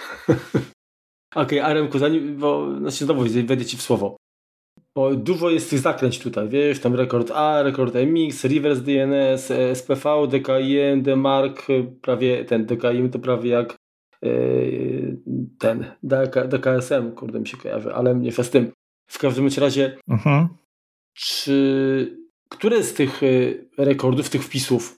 Okej, 1.34 1.60
okay, 1.60 1.64
Aremku, 1.64 1.98
zanim, 1.98 2.38
bo 2.38 2.78
znaczy 2.78 3.04
znowu 3.04 3.22
wejdę 3.22 3.64
ci 3.64 3.76
w 3.76 3.82
słowo. 3.82 4.16
Bo 4.94 5.14
dużo 5.14 5.50
jest 5.50 5.70
tych 5.70 5.78
zakręć 5.78 6.18
tutaj, 6.18 6.48
wiesz, 6.48 6.80
tam 6.80 6.94
rekord 6.94 7.30
A, 7.30 7.62
rekord 7.62 7.94
MX, 7.94 8.44
reverse 8.44 8.82
DNS, 8.82 9.52
SPV, 9.74 10.26
DKIM, 10.28 11.02
DMARC, 11.02 11.66
prawie 12.02 12.44
ten 12.44 12.66
DKIM 12.66 13.10
to 13.10 13.18
prawie 13.18 13.50
jak 13.50 13.76
yy, 14.22 15.16
ten 15.58 15.84
DK, 16.02 16.48
DKSM, 16.48 17.12
kurde 17.12 17.40
mi 17.40 17.46
się 17.46 17.56
kojarzy, 17.56 17.94
ale 17.94 18.14
nie 18.14 18.32
z 18.32 18.50
tym. 18.50 18.72
W 19.10 19.18
każdym 19.18 19.48
razie, 19.58 19.96
mhm. 20.08 20.48
czy 21.14 22.26
które 22.48 22.82
z 22.82 22.94
tych 22.94 23.22
e, 23.22 23.26
rekordów, 23.78 24.30
tych 24.30 24.44
wpisów 24.44 24.96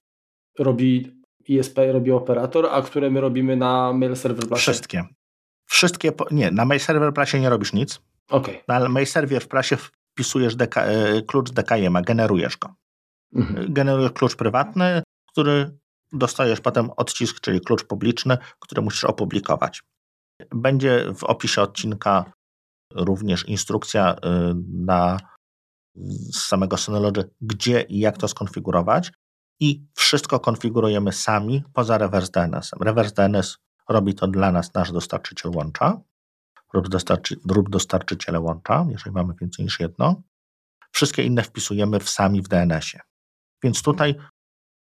robi 0.59 1.21
ISP, 1.47 1.77
robi 1.91 2.11
operator, 2.11 2.67
a 2.71 2.81
które 2.81 3.09
my 3.09 3.21
robimy 3.21 3.55
na 3.55 3.93
mail 3.93 4.15
server? 4.15 4.57
Wszystkie. 4.57 5.03
Wszystkie, 5.65 6.11
nie, 6.31 6.51
na 6.51 6.65
mail 6.65 6.79
server 6.79 7.13
nie 7.39 7.49
robisz 7.49 7.73
nic. 7.73 8.01
Okay. 8.29 8.63
Na 8.67 8.89
MailSerwie 8.89 9.39
w 9.39 9.47
prasie 9.47 9.77
wpisujesz 9.77 10.55
deka, 10.55 10.83
e, 10.83 11.21
klucz 11.21 11.51
DKIM, 11.51 11.97
generujesz 12.05 12.57
go. 12.57 12.73
Mhm. 13.35 13.73
Generujesz 13.73 14.11
klucz 14.11 14.35
prywatny, 14.35 15.03
który 15.31 15.77
dostajesz 16.11 16.61
potem 16.61 16.89
odcisk, 16.97 17.39
czyli 17.39 17.61
klucz 17.61 17.83
publiczny, 17.83 18.37
który 18.59 18.81
musisz 18.81 19.03
opublikować. 19.03 19.83
Będzie 20.55 21.13
w 21.15 21.23
opisie 21.23 21.61
odcinka 21.61 22.31
również 22.95 23.47
instrukcja 23.47 24.15
e, 24.15 24.53
na 24.73 25.19
z 26.31 26.47
samego 26.47 26.77
Synology, 26.77 27.29
gdzie 27.41 27.81
i 27.81 27.99
jak 27.99 28.17
to 28.17 28.27
skonfigurować 28.27 29.11
i 29.59 29.83
wszystko 29.95 30.39
konfigurujemy 30.39 31.11
sami 31.11 31.63
poza 31.73 31.97
reverse 31.97 32.31
DNS-em. 32.31 32.79
Reverse 32.81 33.13
DNS 33.15 33.57
robi 33.89 34.15
to 34.15 34.27
dla 34.27 34.51
nas 34.51 34.73
nasz 34.73 34.91
dostarczyciel 34.91 35.51
łącza 35.55 36.01
lub, 36.73 36.89
dostarczy, 36.89 37.39
lub 37.55 37.69
dostarczyciele 37.69 38.39
łącza, 38.39 38.85
jeżeli 38.89 39.11
mamy 39.11 39.33
więcej 39.41 39.65
niż 39.65 39.79
jedno. 39.79 40.21
Wszystkie 40.91 41.23
inne 41.23 41.43
wpisujemy 41.43 41.99
w 41.99 42.09
sami 42.09 42.41
w 42.41 42.47
DNS-ie. 42.47 43.01
Więc 43.63 43.81
tutaj 43.81 44.15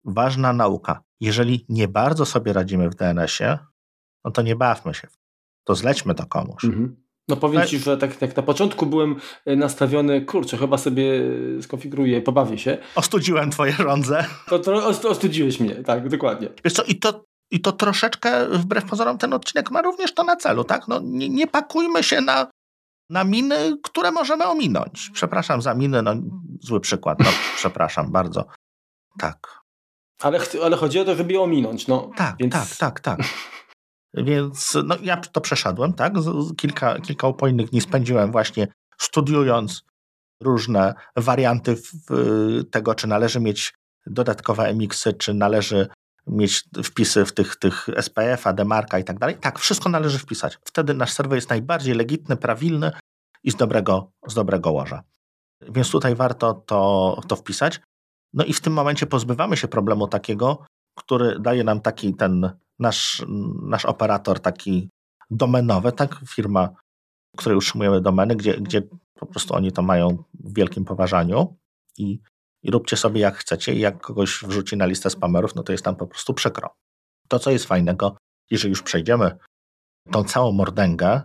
ważna 0.05 0.53
nauka. 0.53 1.03
Jeżeli 1.21 1.67
nie 1.69 1.89
bardzo 1.89 2.27
sobie 2.27 2.53
radzimy 2.53 2.91
w 2.91 2.95
DNS-ie, 2.95 3.59
no 4.25 4.31
to 4.31 4.43
nie 4.43 4.57
bawmy 4.57 4.95
się. 4.95 5.09
To 5.65 5.75
zlećmy 5.75 6.15
to 6.15 6.27
komuś. 6.27 6.65
Mhm. 6.65 7.05
No 7.29 7.37
powiem 7.37 7.67
Ci, 7.67 7.79
że 7.79 7.97
tak, 7.97 8.17
tak 8.17 8.37
na 8.37 8.43
początku 8.43 8.87
byłem 8.87 9.17
e, 9.47 9.57
nastawiony, 9.57 10.25
kurczę, 10.25 10.57
chyba 10.57 10.79
sobie 10.79 11.23
skonfiguruję, 11.61 12.23
pobawię 12.23 12.59
się. 12.59 12.79
Ostudziłem 12.95 13.51
Twoje 13.51 13.73
żądze. 13.73 14.25
To, 14.49 14.59
to 14.59 14.89
ostudziłeś 14.89 15.61
mnie, 15.61 15.75
tak, 15.75 16.09
dokładnie. 16.09 16.49
Wiesz 16.65 16.73
co, 16.73 16.83
i 16.83 16.97
to 16.97 17.25
i 17.55 17.61
to 17.61 17.73
troszeczkę, 17.73 18.49
wbrew 18.49 18.85
pozorom, 18.85 19.19
ten 19.19 19.33
odcinek 19.33 19.71
ma 19.71 19.83
również 19.83 20.15
to 20.15 20.25
na 20.25 20.37
celu, 20.37 20.65
tak? 20.65 20.89
No, 20.89 21.01
nie, 21.03 21.29
nie 21.29 21.47
pakujmy 21.47 22.03
się 22.03 22.21
na, 22.21 22.47
na 23.11 23.25
miny, 23.25 23.77
które 23.83 24.11
możemy 24.11 24.45
ominąć. 24.45 25.11
Przepraszam 25.13 25.63
za 25.63 25.75
miny, 25.75 26.03
no 26.03 26.15
zły 26.61 26.81
przykład, 26.81 27.19
no 27.19 27.31
przepraszam 27.57 28.13
bardzo. 28.13 28.47
Tak. 29.19 29.63
Ale, 30.23 30.41
ale 30.65 30.77
chodzi 30.77 31.01
o 31.01 31.05
to, 31.05 31.15
żeby 31.17 31.33
je 31.33 31.41
ominąć, 31.41 31.87
no. 31.87 32.11
Tak, 32.17 32.37
więc... 32.39 32.53
tak, 32.53 32.77
tak, 32.77 33.01
tak. 33.01 33.29
Więc 34.15 34.77
no, 34.85 34.97
ja 35.03 35.17
to 35.17 35.41
przeszedłem, 35.41 35.93
tak? 35.93 36.13
Kilka, 36.57 37.01
kilka 37.01 37.29
upojnych 37.29 37.71
dni 37.71 37.81
spędziłem 37.81 38.33
właśnie 38.33 38.69
studiując 38.99 39.85
różne 40.43 40.95
warianty 41.17 41.77
tego, 42.71 42.95
czy 42.95 43.07
należy 43.07 43.41
mieć 43.41 43.75
dodatkowe 44.07 44.65
emiksy, 44.65 45.13
czy 45.13 45.35
należy 45.35 45.89
mieć 46.27 46.65
wpisy 46.85 47.25
w 47.25 47.33
tych, 47.33 47.57
tych 47.57 47.87
SPF, 48.01 48.47
ADMarka 48.47 48.99
i 48.99 49.05
tak 49.05 49.19
dalej. 49.19 49.37
Tak, 49.41 49.59
wszystko 49.59 49.89
należy 49.89 50.19
wpisać. 50.19 50.59
Wtedy 50.65 50.95
nasz 50.95 51.13
serwer 51.13 51.37
jest 51.37 51.51
najbardziej 51.51 51.95
legitny, 51.95 52.37
prawilny 52.37 52.91
i 53.43 53.51
z 53.51 53.57
dobrego, 53.57 54.13
z 54.29 54.35
dobrego 54.35 54.73
łoża. 54.73 55.03
Więc 55.69 55.91
tutaj 55.91 56.15
warto 56.15 56.55
to, 56.55 57.21
to 57.29 57.37
wpisać. 57.37 57.81
No 58.33 58.45
i 58.45 58.53
w 58.53 58.61
tym 58.61 58.73
momencie 58.73 59.07
pozbywamy 59.07 59.57
się 59.57 59.69
problemu 59.69 60.09
takiego, 60.09 60.67
który 60.99 61.41
daje 61.41 61.65
nam 61.65 61.81
taki 61.81 62.15
ten 62.15 62.51
nasz, 62.79 63.25
nasz 63.63 63.85
operator 63.85 64.41
taki 64.41 64.91
domenowy, 65.31 65.93
tak, 65.93 66.21
firma, 66.29 66.69
której 67.37 67.59
utrzymujemy 67.59 68.01
domeny, 68.01 68.37
gdzie, 68.37 68.61
gdzie 68.61 68.83
po 69.15 69.27
prostu 69.27 69.55
oni 69.55 69.73
to 69.73 69.83
mają 69.83 70.25
w 70.35 70.55
wielkim 70.55 70.85
poważaniu 70.85 71.57
i, 71.99 72.21
i 72.65 72.71
róbcie 72.71 72.97
sobie 72.97 73.21
jak 73.21 73.37
chcecie 73.37 73.75
i 73.75 73.81
jak 73.81 74.01
kogoś 74.01 74.45
wrzuci 74.45 74.77
na 74.77 74.87
listę 74.87 75.11
spamerów, 75.11 75.55
no 75.55 75.63
to 75.63 75.73
jest 75.73 75.85
tam 75.85 75.97
po 75.97 76.07
prostu 76.07 76.35
przykro. 76.35 76.75
To, 77.29 77.39
co 77.39 77.51
jest 77.51 77.65
fajnego, 77.65 78.17
jeżeli 78.51 78.71
już 78.71 78.83
przejdziemy 78.83 79.37
tą 80.11 80.25
całą 80.25 80.53
mordęgę, 80.53 81.23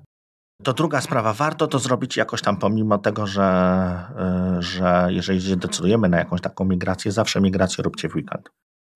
to 0.63 0.73
druga 0.73 1.01
sprawa, 1.01 1.33
warto 1.33 1.67
to 1.67 1.79
zrobić 1.79 2.17
jakoś 2.17 2.41
tam, 2.41 2.57
pomimo 2.57 2.97
tego, 2.97 3.27
że, 3.27 3.43
e, 3.43 4.57
że 4.59 5.07
jeżeli 5.09 5.39
zdecydujemy 5.39 6.09
na 6.09 6.17
jakąś 6.17 6.41
taką 6.41 6.65
migrację, 6.65 7.11
zawsze 7.11 7.41
migrację 7.41 7.83
róbcie 7.83 8.09
w 8.09 8.15
weekend. 8.15 8.49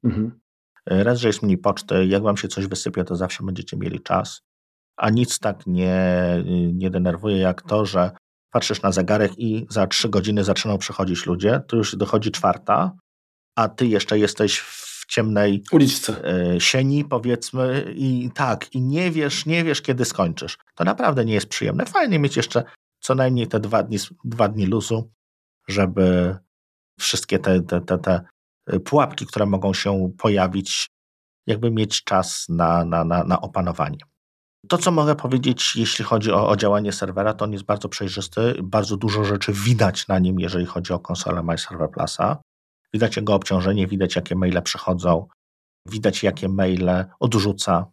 Mhm. 0.03 0.39
Raz, 0.85 1.19
że 1.19 1.27
jest 1.27 1.43
mniej 1.43 1.57
poczty, 1.57 2.05
jak 2.05 2.23
wam 2.23 2.37
się 2.37 2.47
coś 2.47 2.67
wysypie, 2.67 3.03
to 3.03 3.15
zawsze 3.15 3.43
będziecie 3.43 3.77
mieli 3.77 4.01
czas. 4.01 4.41
A 4.97 5.09
nic 5.09 5.39
tak 5.39 5.67
nie, 5.67 5.95
nie 6.73 6.89
denerwuje, 6.89 7.37
jak 7.37 7.61
to, 7.61 7.85
że 7.85 8.11
patrzysz 8.53 8.81
na 8.81 8.91
zegarek 8.91 9.31
i 9.37 9.65
za 9.69 9.87
trzy 9.87 10.09
godziny 10.09 10.43
zaczynają 10.43 10.77
przychodzić 10.77 11.25
ludzie, 11.25 11.61
to 11.67 11.75
już 11.75 11.95
dochodzi 11.95 12.31
czwarta, 12.31 12.91
a 13.55 13.67
ty 13.67 13.87
jeszcze 13.87 14.19
jesteś 14.19 14.59
w 14.59 15.05
ciemnej 15.07 15.63
uliczce 15.71 16.23
e, 16.25 16.59
sieni, 16.59 17.05
powiedzmy, 17.05 17.93
i 17.95 18.29
tak, 18.33 18.75
i 18.75 18.81
nie 18.81 19.11
wiesz, 19.11 19.45
nie 19.45 19.63
wiesz, 19.63 19.81
kiedy 19.81 20.05
skończysz. 20.05 20.57
To 20.75 20.83
naprawdę 20.83 21.25
nie 21.25 21.33
jest 21.33 21.47
przyjemne. 21.47 21.85
Fajnie 21.85 22.19
mieć 22.19 22.37
jeszcze 22.37 22.63
co 22.99 23.15
najmniej 23.15 23.47
te 23.47 23.59
dwa 23.59 23.83
dni, 23.83 23.97
dwa 24.23 24.47
dni 24.47 24.65
luzu, 24.65 25.11
żeby 25.67 26.37
wszystkie 26.99 27.39
te, 27.39 27.61
te, 27.61 27.81
te, 27.81 27.97
te 27.97 28.21
pułapki, 28.79 29.25
które 29.25 29.45
mogą 29.45 29.73
się 29.73 30.11
pojawić, 30.17 30.89
jakby 31.47 31.71
mieć 31.71 32.03
czas 32.03 32.45
na, 32.49 32.85
na, 32.85 33.03
na, 33.03 33.23
na 33.23 33.41
opanowanie. 33.41 33.97
To, 34.67 34.77
co 34.77 34.91
mogę 34.91 35.15
powiedzieć, 35.15 35.75
jeśli 35.75 36.05
chodzi 36.05 36.31
o, 36.31 36.49
o, 36.49 36.55
działanie 36.55 36.91
serwera, 36.91 37.33
to 37.33 37.45
on 37.45 37.53
jest 37.53 37.65
bardzo 37.65 37.89
przejrzysty. 37.89 38.55
Bardzo 38.63 38.97
dużo 38.97 39.23
rzeczy 39.23 39.53
widać 39.53 40.07
na 40.07 40.19
nim, 40.19 40.39
jeżeli 40.39 40.65
chodzi 40.65 40.93
o 40.93 40.99
konsolę 40.99 41.43
MyServer 41.43 41.91
Plusa. 41.91 42.37
Widać 42.93 43.15
jego 43.15 43.33
obciążenie, 43.35 43.87
widać 43.87 44.15
jakie 44.15 44.35
maile 44.35 44.61
przychodzą, 44.61 45.27
widać 45.89 46.23
jakie 46.23 46.49
maile 46.49 47.05
odrzuca. 47.19 47.85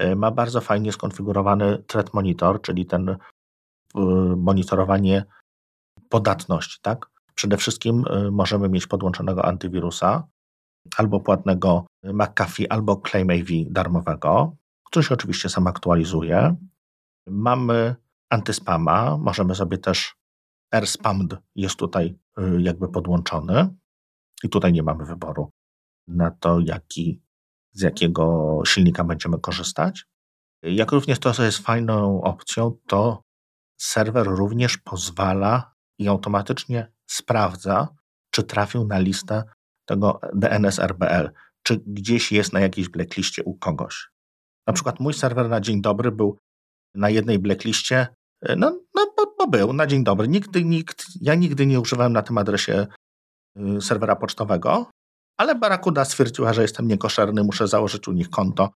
Y, 0.00 0.16
ma 0.16 0.30
bardzo 0.30 0.60
fajnie 0.60 0.92
skonfigurowany 0.92 1.78
threat 1.86 2.14
monitor, 2.14 2.62
czyli 2.62 2.86
ten 2.86 3.08
y, 3.08 3.16
monitorowanie 4.36 5.24
podatności, 6.08 6.78
tak? 6.82 7.06
Przede 7.34 7.56
wszystkim 7.56 8.04
y, 8.06 8.30
możemy 8.30 8.68
mieć 8.68 8.86
podłączonego 8.86 9.44
antywirusa, 9.44 10.28
albo 10.96 11.20
płatnego 11.20 11.86
McAfee, 12.04 12.68
albo 12.68 12.96
ClaimAV 12.96 13.48
darmowego, 13.70 14.56
który 14.92 15.04
się 15.04 15.14
oczywiście 15.14 15.48
sam 15.48 15.66
aktualizuje. 15.66 16.56
Mamy 17.26 17.96
antyspama, 18.30 19.18
możemy 19.18 19.54
sobie 19.54 19.78
też 19.78 20.16
AirSpammed 20.70 21.36
jest 21.54 21.76
tutaj 21.76 22.18
jakby 22.58 22.88
podłączony. 22.88 23.74
I 24.44 24.48
tutaj 24.48 24.72
nie 24.72 24.82
mamy 24.82 25.04
wyboru 25.04 25.50
na 26.08 26.30
to, 26.30 26.60
jaki, 26.60 27.22
z 27.72 27.82
jakiego 27.82 28.58
silnika 28.66 29.04
będziemy 29.04 29.38
korzystać. 29.40 30.06
Jak 30.62 30.92
również 30.92 31.18
to, 31.18 31.32
co 31.32 31.42
jest 31.42 31.58
fajną 31.58 32.22
opcją, 32.22 32.76
to 32.86 33.22
serwer 33.76 34.26
również 34.26 34.78
pozwala 34.78 35.74
i 35.98 36.08
automatycznie 36.08 36.92
sprawdza, 37.06 37.88
czy 38.30 38.42
trafił 38.42 38.86
na 38.86 38.98
listę 38.98 39.44
tego 39.84 40.20
DNS 40.34 40.78
RBL, 40.78 41.30
czy 41.62 41.82
gdzieś 41.86 42.32
jest 42.32 42.52
na 42.52 42.60
jakiejś 42.60 42.88
blackliście 42.88 43.44
u 43.44 43.54
kogoś. 43.54 44.12
Na 44.66 44.72
przykład 44.72 45.00
mój 45.00 45.14
serwer 45.14 45.48
na 45.48 45.60
dzień 45.60 45.82
dobry 45.82 46.12
był 46.12 46.38
na 46.94 47.10
jednej 47.10 47.38
blackliście, 47.38 48.06
no, 48.56 48.80
no 48.94 49.14
bo, 49.16 49.34
bo 49.38 49.46
był 49.46 49.72
na 49.72 49.86
dzień 49.86 50.04
dobry. 50.04 50.28
Nigdy, 50.28 50.64
nikt, 50.64 51.04
ja 51.20 51.34
nigdy 51.34 51.66
nie 51.66 51.80
używałem 51.80 52.12
na 52.12 52.22
tym 52.22 52.38
adresie 52.38 52.86
Y, 53.58 53.80
serwera 53.80 54.16
pocztowego, 54.16 54.90
ale 55.36 55.54
Barakuda 55.54 56.04
stwierdziła, 56.04 56.52
że 56.52 56.62
jestem 56.62 56.88
niekoszerny, 56.88 57.44
muszę 57.44 57.68
założyć 57.68 58.08
u 58.08 58.12
nich 58.12 58.30
konto, 58.30 58.70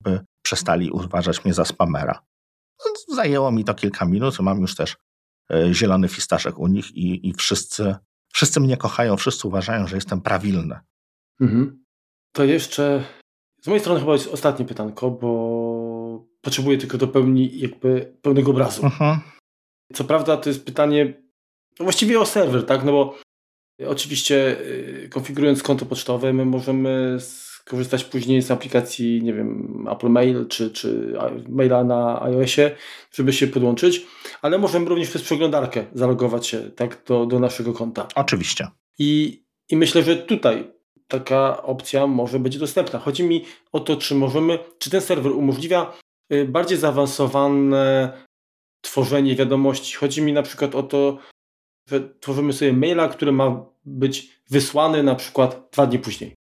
by 0.00 0.20
przestali 0.44 0.90
uważać 0.90 1.44
mnie 1.44 1.54
za 1.54 1.64
spamera. 1.64 2.22
No, 2.78 3.14
zajęło 3.16 3.52
mi 3.52 3.64
to 3.64 3.74
kilka 3.74 4.04
minut, 4.04 4.40
mam 4.40 4.60
już 4.60 4.74
też 4.74 4.96
y, 5.52 5.74
zielony 5.74 6.08
fistaszek 6.08 6.58
u 6.58 6.66
nich 6.66 6.90
i, 6.90 7.28
i 7.28 7.34
wszyscy, 7.34 7.94
wszyscy 8.32 8.60
mnie 8.60 8.76
kochają, 8.76 9.16
wszyscy 9.16 9.48
uważają, 9.48 9.86
że 9.86 9.96
jestem 9.96 10.20
prawilny. 10.20 10.80
Mhm. 11.40 11.84
To 12.32 12.44
jeszcze 12.44 13.04
z 13.62 13.66
mojej 13.66 13.80
strony 13.80 14.00
chyba 14.00 14.12
jest 14.12 14.28
ostatnie 14.28 14.64
pytanko, 14.64 15.10
bo 15.10 16.26
potrzebuję 16.40 16.78
tylko 16.78 16.98
do 16.98 17.08
pełni 17.08 17.58
jakby 17.58 18.16
pełnego 18.22 18.50
obrazu. 18.50 18.84
Mhm. 18.84 19.20
Co 19.92 20.04
prawda 20.04 20.36
to 20.36 20.50
jest 20.50 20.66
pytanie 20.66 21.22
właściwie 21.80 22.20
o 22.20 22.26
serwer, 22.26 22.66
tak? 22.66 22.84
No 22.84 22.92
bo 22.92 23.18
Oczywiście 23.88 24.60
y, 24.60 25.08
konfigurując 25.10 25.62
konto 25.62 25.86
pocztowe, 25.86 26.32
my 26.32 26.44
możemy 26.44 27.16
skorzystać 27.20 28.04
później 28.04 28.42
z 28.42 28.50
aplikacji, 28.50 29.22
nie 29.22 29.32
wiem, 29.32 29.86
Apple 29.90 30.08
Mail 30.08 30.46
czy, 30.48 30.70
czy 30.70 31.14
maila 31.48 31.84
na 31.84 32.22
iOSie, 32.22 32.70
żeby 33.12 33.32
się 33.32 33.46
podłączyć, 33.46 34.06
ale 34.42 34.58
możemy 34.58 34.88
również 34.88 35.08
przez 35.08 35.22
przeglądarkę 35.22 35.84
zalogować 35.92 36.46
się 36.46 36.70
tak, 36.70 37.02
do, 37.06 37.26
do 37.26 37.38
naszego 37.38 37.72
konta. 37.72 38.08
Oczywiście. 38.14 38.68
I, 38.98 39.42
I 39.68 39.76
myślę, 39.76 40.02
że 40.02 40.16
tutaj 40.16 40.72
taka 41.12 41.62
opcja 41.62 42.06
może 42.06 42.38
być 42.38 42.58
dostępna. 42.58 42.98
Chodzi 42.98 43.24
mi 43.24 43.44
o 43.72 43.80
to, 43.80 43.96
czy 43.96 44.14
możemy, 44.14 44.58
czy 44.78 44.90
ten 44.90 45.00
serwer 45.00 45.32
umożliwia 45.32 45.92
y, 46.32 46.44
bardziej 46.44 46.78
zaawansowane 46.78 48.12
tworzenie 48.80 49.36
wiadomości. 49.36 49.96
Chodzi 49.96 50.22
mi 50.22 50.32
na 50.32 50.42
przykład 50.42 50.74
o 50.74 50.82
to, 50.82 51.18
że 51.88 52.14
tworzymy 52.20 52.52
sobie 52.52 52.72
maila, 52.72 53.08
który 53.08 53.32
ma 53.32 53.64
być 53.84 54.42
wysłany 54.50 55.02
na 55.02 55.14
przykład 55.14 55.68
dwa 55.72 55.86
dni 55.86 55.98
później. 55.98 56.34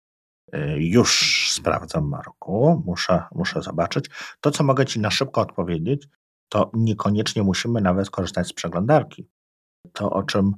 E, 0.52 0.78
już 0.78 1.10
sprawdzam, 1.52 2.08
Marku. 2.08 2.82
Muszę, 2.86 3.22
muszę 3.34 3.62
zobaczyć. 3.62 4.10
To, 4.40 4.50
co 4.50 4.64
mogę 4.64 4.86
Ci 4.86 5.00
na 5.00 5.10
szybko 5.10 5.40
odpowiedzieć, 5.40 6.08
to 6.48 6.70
niekoniecznie 6.74 7.42
musimy 7.42 7.80
nawet 7.80 8.10
korzystać 8.10 8.46
z 8.46 8.52
przeglądarki. 8.52 9.28
To, 9.92 10.10
o 10.10 10.22
czym 10.22 10.52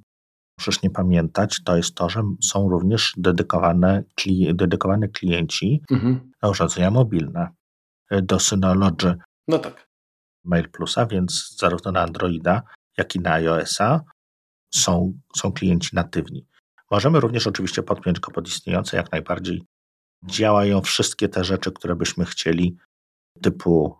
musisz 0.61 0.83
nie 0.83 0.91
pamiętać, 0.91 1.61
to 1.65 1.77
jest 1.77 1.95
to, 1.95 2.09
że 2.09 2.23
są 2.43 2.69
również 2.69 3.13
dedykowane, 3.17 4.03
kli, 4.15 4.55
dedykowane 4.55 5.09
klienci 5.09 5.83
mhm. 5.91 6.33
na 6.43 6.49
urządzenia 6.49 6.91
mobilne 6.91 7.49
do 8.23 8.41
Synology 8.41 9.15
no 9.49 9.59
tak. 9.59 9.89
Mail 10.45 10.71
Plusa, 10.71 11.07
więc 11.07 11.57
zarówno 11.59 11.93
na 11.93 12.01
Androida, 12.01 12.63
jak 12.97 13.17
i 13.17 13.21
na 13.21 13.33
iOS-a 13.33 14.01
są, 14.75 15.13
są 15.37 15.53
klienci 15.53 15.91
natywni. 15.93 16.47
Możemy 16.91 17.21
również 17.21 17.47
oczywiście 17.47 17.83
podpiąć 17.83 18.21
go 18.21 18.33
pod 18.33 18.49
istniejące, 18.49 18.97
jak 18.97 19.13
najbardziej 19.13 19.63
działają 20.25 20.81
wszystkie 20.81 21.29
te 21.29 21.45
rzeczy, 21.45 21.73
które 21.73 21.97
byśmy 21.97 22.25
chcieli, 22.25 22.77
typu, 23.43 23.97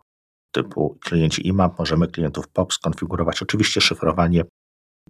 typu 0.51 0.97
klienci 1.01 1.47
IMAP, 1.47 1.79
możemy 1.79 2.07
klientów 2.07 2.47
POP 2.47 2.73
skonfigurować. 2.73 3.41
Oczywiście 3.41 3.81
szyfrowanie 3.81 4.43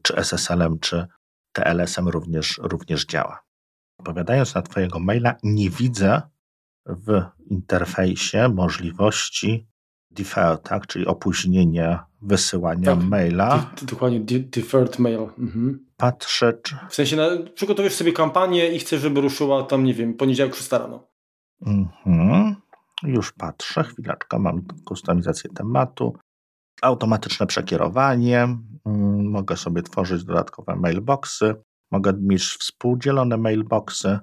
czy 0.01 0.15
SSL-em, 0.15 0.79
czy 0.79 1.07
TLS-em 1.51 2.07
również, 2.07 2.59
również 2.63 3.05
działa. 3.05 3.43
Odpowiadając 3.99 4.55
na 4.55 4.61
Twojego 4.61 4.99
maila, 4.99 5.35
nie 5.43 5.69
widzę 5.69 6.21
w 6.85 7.21
interfejsie 7.49 8.49
możliwości 8.49 9.67
defer, 10.11 10.57
tak, 10.57 10.87
czyli 10.87 11.05
opóźnienia 11.05 12.05
wysyłania 12.21 12.95
tak, 12.95 13.03
maila. 13.03 13.71
dokładnie, 13.81 14.19
deferred 14.39 14.99
mail. 14.99 15.19
Mhm. 15.39 15.85
Patrzę, 15.97 16.53
czy... 16.63 16.75
W 16.89 16.95
sensie 16.95 17.15
na, 17.15 17.29
przygotowujesz 17.53 17.95
sobie 17.95 18.13
kampanię 18.13 18.71
i 18.71 18.79
chcesz, 18.79 19.01
żeby 19.01 19.21
ruszyła 19.21 19.63
tam, 19.63 19.83
nie 19.83 19.93
wiem, 19.93 20.13
poniedziałek 20.13 20.55
6 20.55 20.71
rano. 20.71 21.07
Mhm. 21.65 22.55
Już 23.03 23.31
patrzę, 23.31 23.83
chwileczkę, 23.83 24.39
mam 24.39 24.61
kustomizację 24.85 25.49
tematu, 25.49 26.13
automatyczne 26.81 27.47
przekierowanie, 27.47 28.43
mm, 28.85 29.29
mogę 29.29 29.57
sobie 29.57 29.83
tworzyć 29.83 30.23
dodatkowe 30.23 30.75
mailboxy, 30.75 31.55
mogę 31.91 32.13
mieć 32.13 32.43
współdzielone 32.43 33.37
mailboxy, 33.37 34.19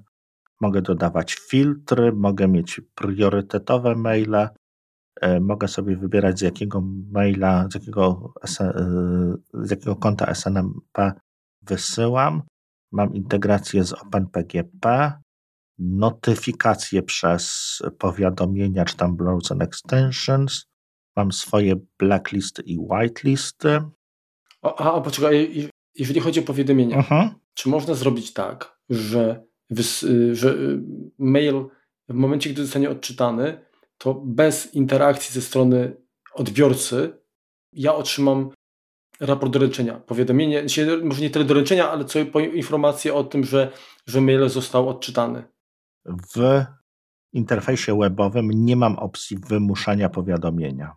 mogę 0.61 0.83
dodawać 0.83 1.35
filtry, 1.35 2.13
mogę 2.13 2.49
mieć 2.49 2.81
priorytetowe 2.95 3.95
maile, 3.95 4.49
E, 5.21 5.41
mogę 5.41 5.69
sobie 5.69 5.97
wybierać 5.97 6.39
z 6.39 6.43
jakiego 6.43 6.83
maila, 7.13 7.69
z 7.73 7.75
jakiego, 7.75 8.33
e, 8.45 8.75
z 9.55 9.71
jakiego 9.71 9.97
konta 9.97 10.27
SNMP 10.27 11.13
wysyłam, 11.63 12.43
mam 12.93 13.15
integrację 13.15 13.85
z 13.85 13.93
OpenPGP, 13.93 15.13
notyfikacje 15.79 17.03
przez 17.03 17.79
powiadomienia 17.99 18.85
czy 18.85 18.97
tam 18.97 19.17
Browse 19.17 19.55
and 19.55 19.63
Extensions, 19.63 20.67
mam 21.19 21.33
swoje 21.33 21.75
blacklisty 21.99 22.63
i 22.63 22.79
whitelisty. 22.79 23.81
A, 24.63 24.75
a 24.97 25.01
poczekaj, 25.01 25.69
jeżeli 25.95 26.21
chodzi 26.21 26.41
o 26.41 26.43
powiadomienia, 26.43 26.97
Mhm. 26.97 27.31
czy 27.55 27.69
można 27.69 27.95
zrobić 27.95 28.33
tak, 28.33 28.79
że, 28.91 29.45
wys- 29.73 30.35
że 30.35 30.55
mail 31.19 31.65
w 32.09 32.15
momencie, 32.15 32.51
gdy 32.51 32.63
zostanie 32.65 32.91
odczytany, 32.91 33.65
to 33.99 34.15
bez 34.15 34.75
interakcji 34.75 35.35
ze 35.35 35.43
strony 35.43 35.97
odbiorcy 36.35 37.19
ja 37.73 37.95
otrzymam 37.95 38.51
raport 39.21 39.53
doręczenia, 39.53 40.01
powiadomienie, 40.01 40.65
może 41.05 41.23
nie 41.23 41.31
tyle 41.31 41.45
doręczenia, 41.45 41.91
ale 41.91 42.05
co 42.05 42.19
informację 42.55 43.15
o 43.15 43.25
tym, 43.25 43.45
że, 43.45 43.73
że 44.07 44.21
mail 44.21 44.49
został 44.49 44.89
odczytany. 44.89 45.45
W 46.37 46.65
interfejsie 47.33 47.99
webowym 47.99 48.51
nie 48.51 48.77
mam 48.77 48.97
opcji 48.99 49.39
wymuszania 49.49 50.09
powiadomienia. 50.09 50.97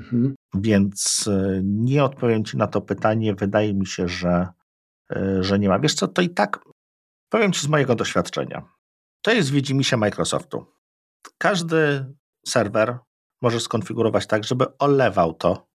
Mhm. 0.00 0.34
Więc 0.54 1.28
e, 1.28 1.60
nie 1.64 2.04
odpowiem 2.04 2.44
Ci 2.44 2.56
na 2.56 2.66
to 2.66 2.80
pytanie. 2.80 3.34
Wydaje 3.34 3.74
mi 3.74 3.86
się, 3.86 4.08
że, 4.08 4.48
e, 5.10 5.42
że 5.42 5.58
nie 5.58 5.68
ma. 5.68 5.78
Wiesz 5.78 5.94
co, 5.94 6.08
to 6.08 6.22
i 6.22 6.30
tak 6.30 6.60
powiem 7.28 7.52
Ci 7.52 7.60
z 7.60 7.68
mojego 7.68 7.94
doświadczenia. 7.94 8.62
To 9.22 9.32
jest 9.32 9.50
widzimisię 9.50 9.96
Microsoftu. 9.96 10.66
Każdy 11.38 12.06
serwer 12.46 12.98
może 13.42 13.60
skonfigurować 13.60 14.26
tak, 14.26 14.44
żeby 14.44 14.78
olewał 14.78 15.34
to 15.34 15.68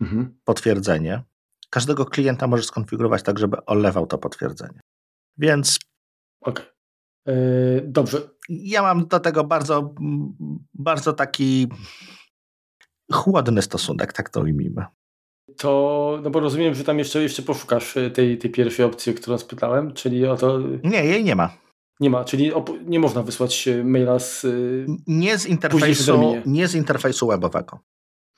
mhm. 0.00 0.38
potwierdzenie. 0.44 1.22
Każdego 1.70 2.06
klienta 2.06 2.46
może 2.46 2.62
skonfigurować 2.62 3.22
tak, 3.22 3.38
żeby 3.38 3.64
olewał 3.64 4.06
to 4.06 4.18
potwierdzenie. 4.18 4.80
Więc. 5.38 5.78
Okay. 6.40 6.64
Yy, 7.26 7.82
dobrze. 7.84 8.18
Ja 8.48 8.82
mam 8.82 9.06
do 9.06 9.20
tego 9.20 9.44
bardzo, 9.44 9.94
bardzo 10.74 11.12
taki 11.12 11.68
chłodny 13.12 13.62
stosunek, 13.62 14.12
tak 14.12 14.30
to 14.30 14.40
ujmijmy. 14.40 14.84
To, 15.56 16.18
no 16.22 16.30
bo 16.30 16.40
rozumiem, 16.40 16.74
że 16.74 16.84
tam 16.84 16.98
jeszcze, 16.98 17.22
jeszcze 17.22 17.42
poszukasz 17.42 17.94
tej, 18.14 18.38
tej 18.38 18.50
pierwszej 18.50 18.86
opcji, 18.86 19.12
o 19.12 19.16
którą 19.16 19.38
spytałem, 19.38 19.92
czyli 19.92 20.26
o 20.26 20.36
to... 20.36 20.58
Nie, 20.84 21.04
jej 21.04 21.24
nie 21.24 21.36
ma. 21.36 21.50
Nie 22.00 22.10
ma, 22.10 22.24
czyli 22.24 22.52
nie 22.86 23.00
można 23.00 23.22
wysłać 23.22 23.68
maila 23.84 24.18
z... 24.18 24.46
Nie 25.06 25.38
z 25.38 25.46
interfejsu, 25.46 26.34
nie 26.46 26.68
z 26.68 26.74
interfejsu 26.74 27.26
webowego. 27.26 27.78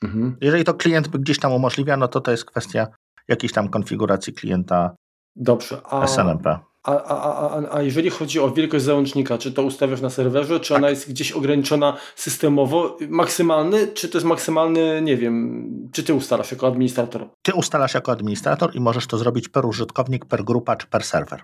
Mhm. 0.03 0.37
Jeżeli 0.41 0.63
to 0.63 0.73
klient 0.73 1.07
by 1.07 1.19
gdzieś 1.19 1.39
tam 1.39 1.51
umożliwia, 1.51 1.97
no 1.97 2.07
to 2.07 2.21
to 2.21 2.31
jest 2.31 2.45
kwestia 2.45 2.87
jakiejś 3.27 3.53
tam 3.53 3.69
konfiguracji 3.69 4.33
klienta 4.33 4.95
Dobrze. 5.35 5.81
A, 5.83 6.07
SNMP. 6.07 6.59
A, 6.83 7.03
a, 7.03 7.49
a, 7.49 7.77
a 7.77 7.81
jeżeli 7.81 8.09
chodzi 8.09 8.39
o 8.39 8.51
wielkość 8.51 8.83
załącznika, 8.83 9.37
czy 9.37 9.51
to 9.51 9.63
ustawiasz 9.63 10.01
na 10.01 10.09
serwerze, 10.09 10.59
czy 10.59 10.69
tak. 10.69 10.77
ona 10.77 10.89
jest 10.89 11.09
gdzieś 11.09 11.31
ograniczona 11.31 11.97
systemowo? 12.15 12.97
Maksymalny, 13.09 13.87
czy 13.87 14.09
to 14.09 14.17
jest 14.17 14.27
maksymalny, 14.27 15.01
nie 15.01 15.17
wiem, 15.17 15.89
czy 15.91 16.03
ty 16.03 16.13
ustalasz 16.13 16.51
jako 16.51 16.67
administrator? 16.67 17.29
Ty 17.41 17.53
ustalasz 17.53 17.93
jako 17.93 18.11
administrator 18.11 18.75
i 18.75 18.79
możesz 18.79 19.07
to 19.07 19.17
zrobić 19.17 19.49
per 19.49 19.65
użytkownik, 19.65 20.25
per 20.25 20.43
grupa, 20.43 20.75
czy 20.75 20.87
per 20.87 21.03
serwer. 21.03 21.41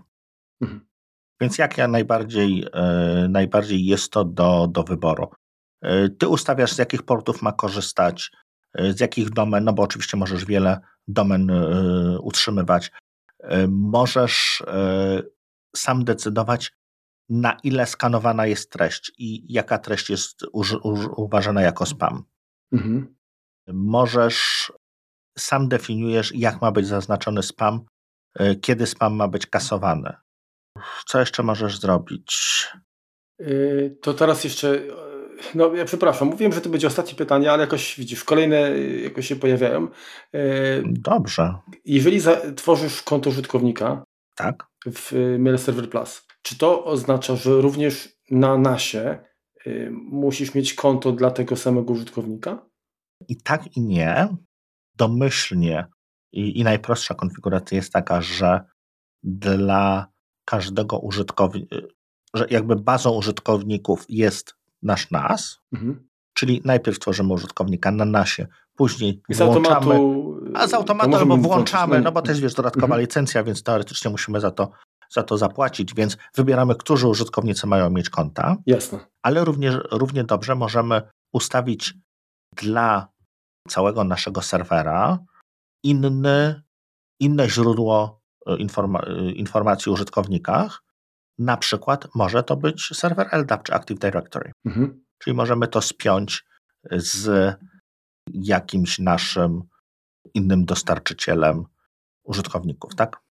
Mhm. 0.61 0.90
Więc 1.41 1.57
jak 1.57 1.78
ja 1.78 1.88
najbardziej, 1.88 2.66
e, 2.74 3.28
najbardziej 3.30 3.86
jest 3.86 4.11
to 4.11 4.26
do, 4.26 4.68
do 4.68 4.84
wyboru. 4.84 5.28
E, 5.82 6.10
ty 6.10 6.28
ustawiasz, 6.28 6.72
z 6.72 6.78
jakich 6.78 7.03
portów 7.03 7.41
ma 7.41 7.52
korzystać, 7.52 8.32
e, 8.74 8.94
z 8.94 8.99
jakich 8.99 9.30
domen, 9.30 9.64
no 9.64 9.74
bo 9.74 9.84
oczywiście 9.84 10.18
możesz 10.18 10.45
wiele 10.45 10.80
domen 11.07 11.52
utrzymywać. 12.22 12.91
E, 13.40 13.68
możesz 13.68 14.64
e, 14.68 15.22
sam 15.76 16.03
decydować, 16.03 16.72
na 17.30 17.57
ile 17.64 17.86
skanowana 17.86 18.45
jest 18.45 18.72
treść 18.72 19.11
i 19.18 19.53
jaka 19.53 19.78
treść 19.78 20.10
jest 20.10 20.45
uważana 21.16 21.61
jako 21.61 21.86
spam. 21.86 22.24
Mhm. 22.72 23.16
Możesz, 23.68 24.72
sam 25.38 25.68
definiujesz, 25.68 26.36
jak 26.36 26.61
ma 26.61 26.72
być 26.72 26.88
zaznaczony 26.88 27.44
spam, 27.44 27.86
kiedy 28.61 28.86
spam 28.86 29.16
ma 29.16 29.28
być 29.28 29.48
kasowany. 29.48 30.14
Co 31.06 31.20
jeszcze 31.20 31.44
możesz 31.44 31.80
zrobić? 31.80 32.68
To 34.02 34.14
teraz 34.14 34.44
jeszcze 34.44 34.82
no 35.56 35.76
ja 35.76 35.86
przepraszam, 35.86 36.28
mówiłem, 36.28 36.53
że 36.53 36.61
to 36.61 36.70
będzie 36.70 36.88
ostatnie 36.88 37.16
pytanie, 37.16 37.52
ale 37.52 37.61
jakoś 37.61 37.95
widzisz, 37.98 38.24
kolejne 38.24 38.72
y, 38.72 39.02
jakoś 39.02 39.28
się 39.28 39.36
pojawiają. 39.36 39.88
E, 40.34 40.40
Dobrze. 40.86 41.53
Jeżeli 41.86 42.22
tworzysz 42.56 43.02
konto 43.02 43.30
użytkownika 43.30 44.03
tak. 44.36 44.68
w 44.86 45.14
y, 45.14 45.40
Mail 45.40 45.57
Server 45.57 45.90
Plus, 45.90 46.28
czy 46.41 46.57
to 46.57 46.86
oznacza, 46.86 47.36
że 47.36 47.61
również 47.61 48.10
na 48.32 48.57
nasie 48.57 49.20
y, 49.68 49.91
musisz 49.94 50.56
mieć 50.56 50.74
konto 50.74 51.11
dla 51.11 51.32
tego 51.32 51.56
samego 51.56 51.94
użytkownika? 51.94 52.66
I 53.28 53.41
tak 53.41 53.78
i 53.78 53.82
nie. 53.82 54.28
Domyślnie 54.95 55.86
i, 56.32 56.60
i 56.60 56.64
najprostsza 56.64 57.14
konfiguracja 57.14 57.76
jest 57.76 57.94
taka, 57.94 58.22
że 58.22 58.61
dla 59.24 60.07
każdego 60.45 60.99
użytkownika, 60.99 61.76
że 62.34 62.48
jakby 62.49 62.76
bazą 62.76 63.11
użytkowników 63.11 64.06
jest 64.10 64.59
nasz 64.84 65.11
NAS, 65.11 65.60
mhm. 65.73 66.07
czyli 66.34 66.61
najpierw 66.65 66.99
tworzymy 66.99 67.34
użytkownika 67.34 67.91
na 67.91 68.06
NASie, 68.06 68.47
później 68.76 69.22
z 69.30 69.38
włączamy, 69.38 69.76
automatu, 69.76 70.39
a 70.56 70.68
z 70.68 70.73
automatu 70.73 71.15
albo 71.15 71.38
włączamy, 71.38 72.01
no 72.01 72.11
bo 72.11 72.22
to 72.22 72.31
jest 72.31 72.41
wiesz, 72.41 72.53
dodatkowa 72.53 72.85
mhm. 72.85 73.01
licencja, 73.01 73.43
więc 73.43 73.64
teoretycznie 73.64 74.11
musimy 74.11 74.39
za 74.39 74.51
to, 74.51 74.72
za 75.10 75.23
to 75.23 75.38
zapłacić, 75.38 75.95
więc 75.95 76.18
wybieramy, 76.35 76.76
którzy 76.76 77.07
użytkownicy 77.07 77.68
mają 77.68 77.89
mieć 77.89 78.10
konta. 78.10 78.57
Jasne. 78.65 78.99
Ale 79.22 79.45
również, 79.45 79.76
równie 79.91 80.23
dobrze 80.23 80.56
możemy 80.56 81.01
ustawić 81.34 81.93
dla 82.56 83.07
całego 83.68 84.03
naszego 84.03 84.41
serwera 84.41 85.19
inny, 85.84 86.61
inne 87.19 87.49
źródło 87.49 88.22
e, 88.45 88.57
informa 88.57 88.99
e, 88.99 89.31
informacji 89.31 89.89
o 89.89 89.93
użytkownikach, 89.93 90.84
na 91.40 91.57
przykład 91.57 92.07
może 92.16 92.44
to 92.44 92.56
być 92.56 92.88
serwer 92.94 93.30
LDAP 93.32 93.64
czy 93.64 93.74
Active 93.74 93.99
Directory. 93.99 94.52
Mhm. 94.66 95.03
Czyli 95.20 95.36
możemy 95.36 95.68
to 95.68 95.82
spiąć 95.82 96.45
z 96.91 97.56
jakimś 98.34 98.99
naszym 98.99 99.61
innym 100.34 100.66
dostarczycielem 100.66 101.66
użytkowników, 102.24 102.95
tak? 102.95 103.22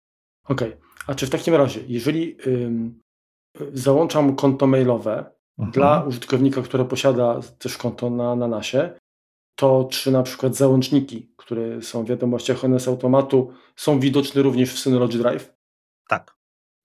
Okej. 0.45 0.69
Okay. 0.69 0.89
A 1.07 1.15
czy 1.15 1.27
w 1.27 1.31
takim 1.31 1.55
razie, 1.55 1.81
jeżeli 1.87 2.37
ym, 2.47 3.03
załączam 3.73 4.37
konto 4.37 4.67
mailowe 4.67 5.31
mhm. 5.59 5.73
dla 5.73 6.03
użytkownika, 6.03 6.63
który 6.63 6.85
posiada 6.85 7.41
też 7.59 7.79
konto 7.79 8.11
na, 8.11 8.37
na 8.37 8.49
nasie, 8.49 8.99
to 9.59 9.89
czy 9.91 10.11
na 10.11 10.23
przykład 10.23 10.57
załączniki, 10.57 11.35
które 11.37 11.83
są 11.83 12.05
w 12.05 12.09
wiadomościach 12.09 12.65
ONS 12.65 12.89
automatu, 12.89 13.53
są 13.77 14.01
widoczne 14.01 14.43
również 14.43 14.73
w 14.73 14.79
Synology 14.79 15.19
Drive? 15.19 15.55
Tak. 16.09 16.38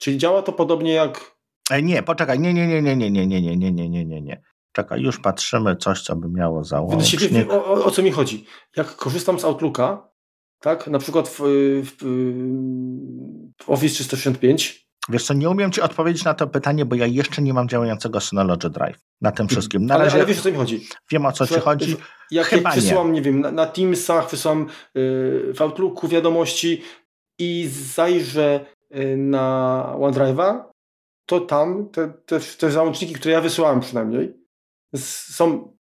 Czyli 0.04 0.18
działa 0.18 0.42
to 0.42 0.54
podobnie 0.54 0.94
jak. 0.94 1.36
Nie, 1.84 2.04
poczekaj, 2.04 2.40
nie, 2.40 2.54
nie, 2.54 2.68
nie, 2.68 2.82
nie, 2.82 2.96
nie, 2.96 3.12
nie, 3.12 3.28
nie, 3.28 3.42
nie, 3.42 3.58
nie, 3.58 3.72
nie, 3.72 3.90
nie, 3.90 4.06
nie, 4.06 4.22
nie. 4.22 4.42
Czekaj, 4.72 5.02
już 5.02 5.20
patrzymy 5.20 5.76
coś, 5.76 6.02
co 6.02 6.16
by 6.16 6.30
miało 6.30 6.64
załącznik. 6.64 7.52
O, 7.52 7.66
o, 7.66 7.86
o 7.86 7.92
co 7.92 8.04
mi 8.04 8.12
chodzi? 8.12 8.46
Jak 8.78 8.96
korzystam 8.96 9.40
z 9.40 9.46
Outlooka, 9.46 10.10
tak, 10.60 10.88
na 10.88 11.00
przykład 11.00 11.30
w, 11.30 11.40
w, 11.84 12.04
w 13.64 13.70
Office 13.70 13.96
365. 13.96 14.88
Wiesz 15.10 15.26
co, 15.26 15.34
nie 15.34 15.50
umiem 15.50 15.72
Ci 15.72 15.82
odpowiedzieć 15.82 16.24
na 16.24 16.34
to 16.34 16.48
pytanie, 16.48 16.86
bo 16.86 16.96
ja 16.96 17.06
jeszcze 17.06 17.42
nie 17.42 17.54
mam 17.54 17.70
działającego 17.70 18.20
Synology 18.20 18.70
Drive 18.70 19.00
na 19.22 19.32
tym 19.32 19.48
wszystkim. 19.48 19.86
Na 19.86 19.96
ale, 19.96 20.04
razie 20.04 20.18
ale 20.18 20.26
wiesz 20.26 20.40
o 20.40 20.42
co 20.42 20.52
mi 20.52 20.58
chodzi? 20.58 20.88
Wiem 21.12 21.26
o 21.26 21.32
co 21.32 21.48
Ci 21.48 21.60
chodzi. 21.60 21.96
Jak, 22.32 22.48
Chyba 22.48 22.70
jak 22.70 22.80
wysyłam, 22.80 23.08
nie, 23.08 23.14
nie 23.14 23.22
wiem, 23.22 23.42
na, 23.42 23.52
na 23.52 23.66
Teamsach, 23.66 24.32
wysyłam 24.32 24.68
yy, 24.96 25.54
w 25.54 25.62
Outlooku 25.62 26.08
wiadomości 26.08 26.82
i 27.40 27.70
zajrzę 27.94 28.66
Y, 28.83 28.83
na 29.18 29.96
OneDrive'a, 30.00 30.64
to 31.26 31.40
tam 31.40 31.90
te, 31.90 32.14
te, 32.26 32.40
te 32.40 32.72
załączniki, 32.72 33.14
które 33.14 33.34
ja 33.34 33.42
wysyłałem 33.42 33.80
przynajmniej, 33.80 34.34
są 34.96 35.78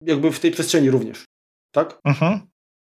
jakby 0.00 0.32
w 0.32 0.40
tej 0.40 0.50
przestrzeni 0.50 0.90
również. 0.90 1.24
Tak? 1.74 2.00
Mhm. 2.04 2.40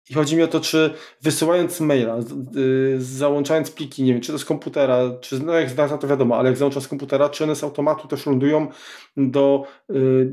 I 0.10 0.14
chodzi 0.14 0.38
mi 0.38 0.44
o 0.44 0.48
to, 0.48 0.60
czy 0.60 0.94
wysyłając 1.22 1.80
maila, 1.80 2.18
yy, 2.53 2.95
załączając 3.02 3.72
pliki, 3.72 4.03
nie 4.03 4.14
wiem, 4.14 4.22
czy 4.22 4.32
to 4.32 4.40
z 4.40 4.45
komputera, 4.45 4.98
czy 5.22 5.40
no 5.40 5.53
jak 5.53 5.69
z 5.69 5.76
data 5.76 5.98
to 5.98 6.07
wiadomo, 6.07 6.38
ale 6.38 6.49
jak 6.49 6.57
załączam 6.57 6.82
z 6.82 6.88
komputera, 6.88 7.30
czy 7.30 7.44
one 7.44 7.56
z 7.56 7.64
automatu 7.64 8.07
też 8.07 8.26
lądują 8.26 8.68
do, 9.18 9.64
yy, 9.90 10.32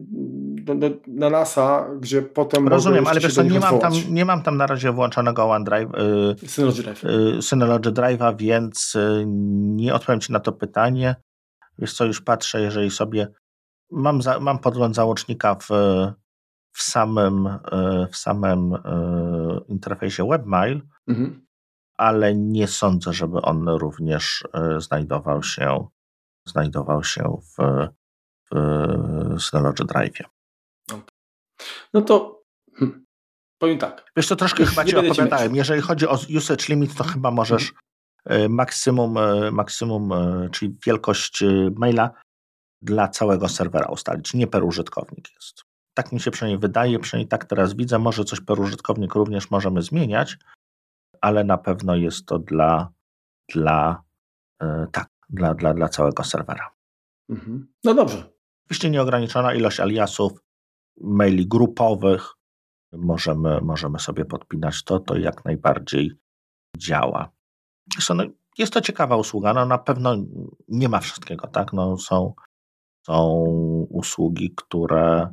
do, 0.55 0.75
do 0.75 0.91
na 1.07 1.31
NASA, 1.31 1.89
gdzie 2.01 2.23
potem 2.23 2.69
Rozumiem, 2.69 3.07
ale 3.07 3.21
wiesz 3.21 3.37
nie 3.37 3.61
mam, 3.61 3.79
tam, 3.79 3.93
nie 4.11 4.25
mam 4.25 4.43
tam 4.43 4.57
na 4.57 4.67
razie 4.67 4.93
włączonego 4.93 5.45
OneDrive, 5.45 5.91
yy, 6.43 6.49
Synology 6.49 6.83
Drive. 6.83 7.03
Yy, 7.03 7.43
Synology 7.43 7.93
Drive'a, 7.93 8.37
więc 8.37 8.97
nie 9.77 9.95
odpowiem 9.95 10.21
Ci 10.21 10.33
na 10.33 10.41
to 10.41 10.53
pytanie. 10.53 11.17
Wiesz 11.79 11.95
co, 11.95 12.05
już 12.05 12.21
patrzę, 12.21 12.61
jeżeli 12.61 12.91
sobie 12.91 13.29
mam, 13.91 14.23
za, 14.23 14.41
mam 14.41 14.59
podgląd 14.59 14.95
załącznika 14.95 15.55
w 15.55 15.69
w 16.73 16.83
samym, 16.83 17.47
e, 17.47 18.09
w 18.13 18.17
samym 18.17 18.75
e, 18.75 18.81
interfejsie 19.69 20.29
WebMail, 20.29 20.83
mhm. 21.09 21.47
ale 21.97 22.35
nie 22.35 22.69
sądzę, 22.69 23.13
żeby 23.13 23.43
on 23.43 23.69
również 23.69 24.45
e, 24.53 24.81
znajdował 24.81 25.43
się, 25.43 25.87
znajdował 26.47 27.05
się 27.05 27.39
w, 27.41 27.89
w 28.51 29.43
Synology 29.43 29.85
Drive. 29.85 30.29
No 31.95 32.03
to 32.03 32.43
hmm, 32.75 33.05
powiem 33.59 33.79
tak. 33.79 34.05
Wiesz, 34.17 34.29
to 34.29 34.37
troszkę 34.37 34.67
chyba 34.67 34.85
ci 34.85 34.97
opowiadałem. 34.97 35.57
Jeżeli 35.57 35.83
chodzi 35.83 36.09
o 36.09 36.19
usage 36.37 36.65
limit, 36.69 36.95
to 36.95 37.05
chyba 37.05 37.31
możesz 37.31 37.73
hmm. 38.29 38.53
maksimum, 38.53 39.19
maksimum, 39.53 40.11
czyli 40.53 40.77
wielkość 40.87 41.45
maila 41.77 42.11
dla 42.83 43.09
całego 43.09 43.49
serwera 43.49 43.87
ustalić, 43.87 44.35
nie 44.35 44.47
per 44.47 44.65
użytkownik 44.65 45.35
jest. 45.35 45.72
Tak 45.95 46.13
mi 46.13 46.21
się 46.21 46.31
przynajmniej 46.31 46.59
wydaje, 46.59 46.99
przynajmniej 46.99 47.29
tak 47.29 47.45
teraz 47.45 47.75
widzę. 47.75 47.99
Może 47.99 48.25
coś 48.25 48.41
per 48.41 48.61
użytkownik 48.61 49.15
również 49.15 49.51
możemy 49.51 49.83
zmieniać, 49.83 50.39
ale 51.21 51.45
na 51.45 51.59
pewno 51.59 51.97
jest 51.97 52.27
to 52.27 52.39
dla, 52.39 52.93
dla 53.55 54.03
yy, 54.63 54.87
tak, 54.93 55.09
dla, 55.29 55.55
dla, 55.55 55.75
dla 55.75 55.89
całego 55.89 56.25
serwera. 56.25 56.71
Mhm. 57.31 57.73
No 57.85 57.95
dobrze. 57.95 58.33
Oczywiście 58.67 58.91
nieograniczona 58.91 59.55
ilość 59.55 59.81
aliasów, 59.81 60.33
maili 61.01 61.47
grupowych. 61.47 62.35
Możemy, 62.93 63.61
możemy 63.61 63.99
sobie 63.99 64.25
podpinać 64.25 64.85
to, 64.85 65.01
to 65.01 65.19
jak 65.19 65.45
najbardziej 65.45 66.13
działa. 66.77 67.31
No, 68.15 68.25
jest 68.59 68.73
to 68.73 68.81
ciekawa 68.81 69.17
usługa, 69.17 69.55
no 69.55 69.67
na 69.67 69.79
pewno 69.79 70.17
nie 70.69 70.89
ma 70.89 71.01
wszystkiego, 71.01 71.47
tak? 71.47 71.73
No 71.73 71.99
są, 71.99 72.35
są 73.07 73.45
usługi, 73.91 74.55
które, 74.57 75.33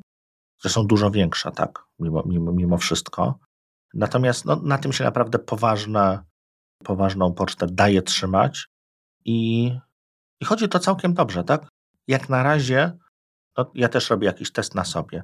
są 0.67 0.87
dużo 0.87 1.11
większe, 1.11 1.51
tak? 1.51 1.83
Mimo, 1.99 2.23
mimo, 2.25 2.51
mimo 2.51 2.77
wszystko. 2.77 3.39
Natomiast 3.93 4.45
no, 4.45 4.55
na 4.55 4.77
tym 4.77 4.93
się 4.93 5.03
naprawdę 5.03 5.39
poważne, 5.39 6.23
poważną 6.83 7.33
pocztę 7.33 7.67
daje 7.71 8.01
trzymać 8.01 8.67
i, 9.25 9.71
i 10.41 10.45
chodzi 10.45 10.69
to 10.69 10.79
całkiem 10.79 11.13
dobrze, 11.13 11.43
tak? 11.43 11.67
Jak 12.07 12.29
na 12.29 12.43
razie, 12.43 12.97
no, 13.57 13.71
ja 13.75 13.89
też 13.89 14.09
robię 14.09 14.27
jakiś 14.27 14.51
test 14.51 14.75
na 14.75 14.85
sobie. 14.85 15.23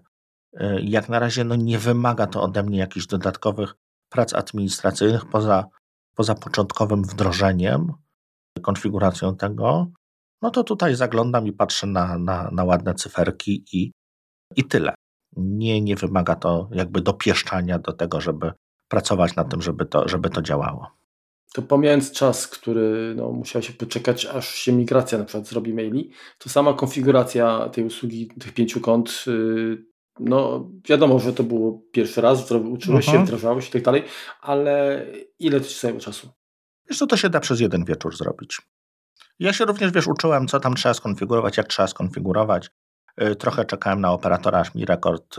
Y, 0.53 0.81
jak 0.81 1.09
na 1.09 1.19
razie 1.19 1.43
no, 1.43 1.55
nie 1.55 1.79
wymaga 1.79 2.27
to 2.27 2.41
ode 2.41 2.63
mnie 2.63 2.77
jakichś 2.77 3.05
dodatkowych 3.05 3.75
prac 4.09 4.33
administracyjnych 4.33 5.25
poza, 5.25 5.65
poza 6.15 6.35
początkowym 6.35 7.03
wdrożeniem, 7.03 7.93
konfiguracją 8.61 9.35
tego, 9.35 9.87
no 10.41 10.51
to 10.51 10.63
tutaj 10.63 10.95
zaglądam 10.95 11.47
i 11.47 11.51
patrzę 11.51 11.87
na, 11.87 12.17
na, 12.17 12.51
na 12.51 12.63
ładne 12.63 12.93
cyferki 12.93 13.65
i, 13.71 13.91
i 14.55 14.63
tyle 14.63 14.95
nie, 15.37 15.81
nie 15.81 15.95
wymaga 15.95 16.35
to 16.35 16.69
jakby 16.71 17.01
dopieszczania 17.01 17.79
do 17.79 17.93
tego, 17.93 18.21
żeby 18.21 18.51
pracować 18.87 19.35
nad 19.35 19.49
tym, 19.49 19.61
żeby 19.61 19.85
to, 19.85 20.07
żeby 20.07 20.29
to 20.29 20.41
działało. 20.41 20.87
To 21.53 21.61
pomijając 21.61 22.11
czas, 22.11 22.47
który 22.47 23.13
no, 23.17 23.31
musiał 23.31 23.61
się 23.61 23.73
poczekać, 23.73 24.25
aż 24.25 24.55
się 24.55 24.71
migracja 24.71 25.17
na 25.17 25.25
przykład 25.25 25.47
zrobi 25.47 25.73
maili, 25.73 26.11
to 26.37 26.49
sama 26.49 26.73
konfiguracja 26.73 27.69
tej 27.69 27.83
usługi, 27.83 28.27
tych 28.39 28.53
pięciu 28.53 28.81
kont, 28.81 29.23
yy, 29.27 29.85
no 30.19 30.69
wiadomo, 30.89 31.19
że 31.19 31.33
to 31.33 31.43
było 31.43 31.81
pierwszy 31.91 32.21
raz, 32.21 32.51
uczyłeś 32.51 33.05
mhm. 33.07 33.17
się, 33.17 33.23
wdrażałeś 33.23 33.69
i 33.69 33.71
tak 33.71 33.81
dalej, 33.81 34.03
ale 34.41 35.05
ile 35.39 35.59
to 35.59 35.65
ci 35.65 35.79
zajęło 35.79 35.99
czasu? 35.99 36.29
Wiesz 36.89 36.99
co, 36.99 37.07
to 37.07 37.17
się 37.17 37.29
da 37.29 37.39
przez 37.39 37.59
jeden 37.59 37.85
wieczór 37.85 38.17
zrobić. 38.17 38.61
Ja 39.39 39.53
się 39.53 39.65
również, 39.65 39.91
wiesz, 39.91 40.07
uczyłem, 40.07 40.47
co 40.47 40.59
tam 40.59 40.75
trzeba 40.75 40.93
skonfigurować, 40.93 41.57
jak 41.57 41.67
trzeba 41.67 41.87
skonfigurować. 41.87 42.69
Y, 43.21 43.35
trochę 43.35 43.65
czekałem 43.65 44.01
na 44.01 44.11
operatora, 44.11 44.59
aż 44.59 44.75
mi 44.75 44.85
rekord, 44.85 45.35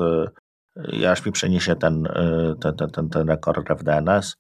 y, 1.01 1.11
aż 1.11 1.27
mi 1.27 1.32
przeniesie 1.32 1.77
ten, 1.77 2.07
y, 2.07 2.55
ten, 2.61 2.77
ten, 2.77 2.90
ten, 2.90 3.09
ten 3.09 3.28
rekord 3.28 3.69
RefDNS, 3.69 4.36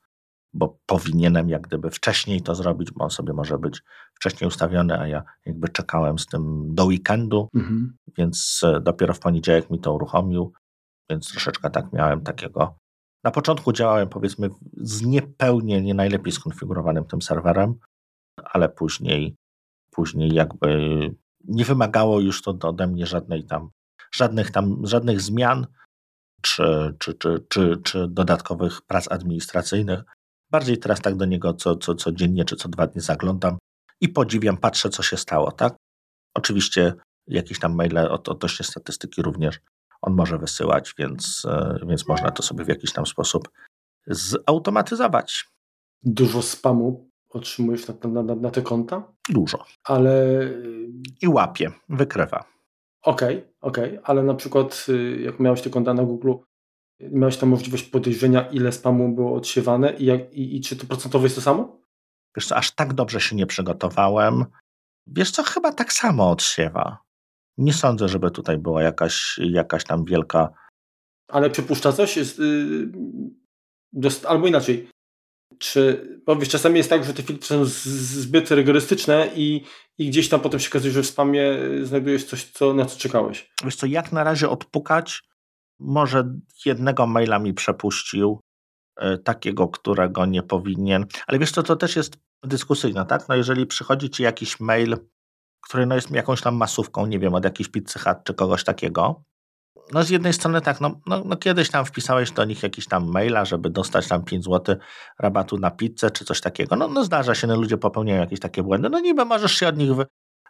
bo 0.52 0.78
powinienem 0.86 1.48
jak 1.48 1.62
gdyby 1.62 1.90
wcześniej 1.90 2.42
to 2.42 2.54
zrobić, 2.54 2.90
bo 2.90 3.04
on 3.04 3.10
sobie 3.10 3.32
może 3.32 3.58
być 3.58 3.82
wcześniej 4.14 4.48
ustawiony, 4.48 5.00
a 5.00 5.06
ja 5.06 5.22
jakby 5.46 5.68
czekałem 5.68 6.18
z 6.18 6.26
tym 6.26 6.74
do 6.74 6.84
weekendu, 6.84 7.48
mhm. 7.54 7.96
więc 8.18 8.60
dopiero 8.80 9.14
w 9.14 9.20
poniedziałek 9.20 9.70
mi 9.70 9.80
to 9.80 9.94
uruchomił, 9.94 10.52
więc 11.10 11.30
troszeczkę 11.30 11.70
tak 11.70 11.92
miałem 11.92 12.20
takiego. 12.20 12.78
Na 13.24 13.30
początku 13.30 13.72
działałem 13.72 14.08
powiedzmy 14.08 14.50
z 14.76 15.02
niepełnie, 15.02 15.82
nie 15.82 15.94
najlepiej 15.94 16.32
skonfigurowanym 16.32 17.04
tym 17.04 17.22
serwerem, 17.22 17.74
ale 18.44 18.68
później, 18.68 19.36
później 19.90 20.34
jakby 20.34 20.70
nie 21.48 21.64
wymagało 21.64 22.20
już 22.20 22.42
to 22.42 22.58
ode 22.62 22.86
mnie 22.86 23.06
żadnej 23.06 23.44
tam, 23.44 23.70
żadnych 24.14 24.50
tam, 24.50 24.86
żadnych 24.86 25.20
zmian 25.20 25.66
czy, 26.42 26.94
czy, 26.98 27.14
czy, 27.14 27.46
czy, 27.48 27.76
czy 27.84 28.08
dodatkowych 28.08 28.82
prac 28.82 29.12
administracyjnych. 29.12 30.00
Bardziej 30.50 30.78
teraz 30.78 31.00
tak 31.00 31.16
do 31.16 31.24
niego 31.24 31.54
co, 31.54 31.76
co, 31.76 31.94
codziennie 31.94 32.44
czy 32.44 32.56
co 32.56 32.68
dwa 32.68 32.86
dni 32.86 33.00
zaglądam 33.00 33.58
i 34.00 34.08
podziwiam, 34.08 34.56
patrzę, 34.56 34.90
co 34.90 35.02
się 35.02 35.16
stało, 35.16 35.52
tak? 35.52 35.76
Oczywiście 36.34 36.94
jakieś 37.26 37.58
tam 37.58 37.74
maile 37.74 37.98
odnośnie 38.28 38.66
statystyki 38.66 39.22
również 39.22 39.60
on 40.02 40.14
może 40.14 40.38
wysyłać, 40.38 40.94
więc, 40.98 41.46
więc 41.86 42.08
można 42.08 42.30
to 42.30 42.42
sobie 42.42 42.64
w 42.64 42.68
jakiś 42.68 42.92
tam 42.92 43.06
sposób 43.06 43.48
zautomatyzować. 44.06 45.44
Dużo 46.02 46.42
spamu 46.42 47.05
otrzymujesz 47.28 47.88
na, 47.88 47.94
na, 48.08 48.22
na, 48.22 48.34
na 48.34 48.50
te 48.50 48.62
konta? 48.62 49.12
Dużo. 49.28 49.64
Ale... 49.84 50.40
I 51.22 51.28
łapie, 51.28 51.70
wykrywa. 51.88 52.44
Okej, 53.02 53.36
okay, 53.36 53.52
okej, 53.60 53.90
okay. 53.90 54.04
ale 54.04 54.22
na 54.22 54.34
przykład 54.34 54.86
y, 54.88 55.20
jak 55.20 55.40
miałeś 55.40 55.62
te 55.62 55.70
konta 55.70 55.94
na 55.94 56.04
Google, 56.04 56.32
miałeś 57.00 57.36
tam 57.36 57.48
możliwość 57.48 57.82
podejrzenia, 57.82 58.48
ile 58.50 58.72
spamu 58.72 59.14
było 59.14 59.34
odsiewane 59.34 59.92
i, 59.92 60.04
jak, 60.04 60.34
i, 60.34 60.56
i 60.56 60.60
czy 60.60 60.76
to 60.76 60.86
procentowo 60.86 61.24
jest 61.24 61.36
to 61.36 61.42
samo? 61.42 61.82
Wiesz 62.36 62.46
co, 62.46 62.56
aż 62.56 62.74
tak 62.74 62.94
dobrze 62.94 63.20
się 63.20 63.36
nie 63.36 63.46
przygotowałem. 63.46 64.44
Wiesz 65.06 65.30
co, 65.30 65.42
chyba 65.42 65.72
tak 65.72 65.92
samo 65.92 66.30
odsiewa. 66.30 66.98
Nie 67.58 67.72
sądzę, 67.72 68.08
żeby 68.08 68.30
tutaj 68.30 68.58
była 68.58 68.82
jakaś, 68.82 69.38
jakaś 69.38 69.84
tam 69.84 70.04
wielka... 70.04 70.48
Ale 71.28 71.50
przypuszcza 71.50 71.92
coś? 71.92 72.16
Jest, 72.16 72.38
yy, 72.38 72.88
dost, 73.92 74.26
albo 74.26 74.46
inaczej, 74.46 74.88
czy, 75.58 76.08
bo 76.26 76.36
wiesz, 76.36 76.48
czasami 76.48 76.76
jest 76.76 76.90
tak, 76.90 77.04
że 77.04 77.14
te 77.14 77.22
filtry 77.22 77.46
są 77.46 77.64
zbyt 77.64 78.50
rygorystyczne 78.50 79.28
i, 79.34 79.64
i 79.98 80.10
gdzieś 80.10 80.28
tam 80.28 80.40
potem 80.40 80.60
się 80.60 80.68
okazuje, 80.68 80.92
że 80.92 81.02
w 81.02 81.06
spamie 81.06 81.58
znajdujesz 81.82 82.24
coś, 82.24 82.44
co, 82.44 82.74
na 82.74 82.84
co 82.84 82.98
czekałeś. 82.98 83.50
Wiesz 83.64 83.76
co, 83.76 83.86
jak 83.86 84.12
na 84.12 84.24
razie 84.24 84.48
odpukać, 84.48 85.22
może 85.78 86.34
jednego 86.64 87.06
maila 87.06 87.38
mi 87.38 87.54
przepuścił, 87.54 88.40
y, 89.02 89.18
takiego, 89.18 89.68
którego 89.68 90.26
nie 90.26 90.42
powinien, 90.42 91.06
ale 91.26 91.38
wiesz 91.38 91.52
co, 91.52 91.62
to 91.62 91.76
też 91.76 91.96
jest 91.96 92.16
dyskusyjne, 92.42 93.06
tak? 93.06 93.28
No 93.28 93.36
jeżeli 93.36 93.66
przychodzi 93.66 94.10
ci 94.10 94.22
jakiś 94.22 94.60
mail, 94.60 94.96
który 95.60 95.86
no 95.86 95.94
jest 95.94 96.10
jakąś 96.10 96.40
tam 96.42 96.56
masówką, 96.56 97.06
nie 97.06 97.18
wiem, 97.18 97.34
od 97.34 97.44
jakiejś 97.44 97.68
pizzy 97.68 97.98
Hut 97.98 98.16
czy 98.24 98.34
kogoś 98.34 98.64
takiego, 98.64 99.22
no 99.92 100.02
z 100.02 100.10
jednej 100.10 100.32
strony 100.32 100.60
tak, 100.60 100.80
no, 100.80 101.00
no, 101.06 101.22
no, 101.24 101.36
kiedyś 101.36 101.70
tam 101.70 101.84
wpisałeś 101.84 102.30
do 102.30 102.44
nich 102.44 102.62
jakiś 102.62 102.86
tam 102.86 103.10
maila, 103.10 103.44
żeby 103.44 103.70
dostać 103.70 104.08
tam 104.08 104.24
5 104.24 104.44
zł 104.44 104.76
rabatu 105.18 105.58
na 105.58 105.70
pizzę 105.70 106.10
czy 106.10 106.24
coś 106.24 106.40
takiego. 106.40 106.76
No, 106.76 106.88
no 106.88 107.04
zdarza 107.04 107.34
się, 107.34 107.46
no 107.46 107.56
ludzie 107.56 107.78
popełniają 107.78 108.20
jakieś 108.20 108.40
takie 108.40 108.62
błędy. 108.62 108.88
No 108.88 109.00
niby 109.00 109.24
możesz 109.24 109.52
się 109.52 109.68
od 109.68 109.76
nich 109.76 109.94
wy, 109.94 110.06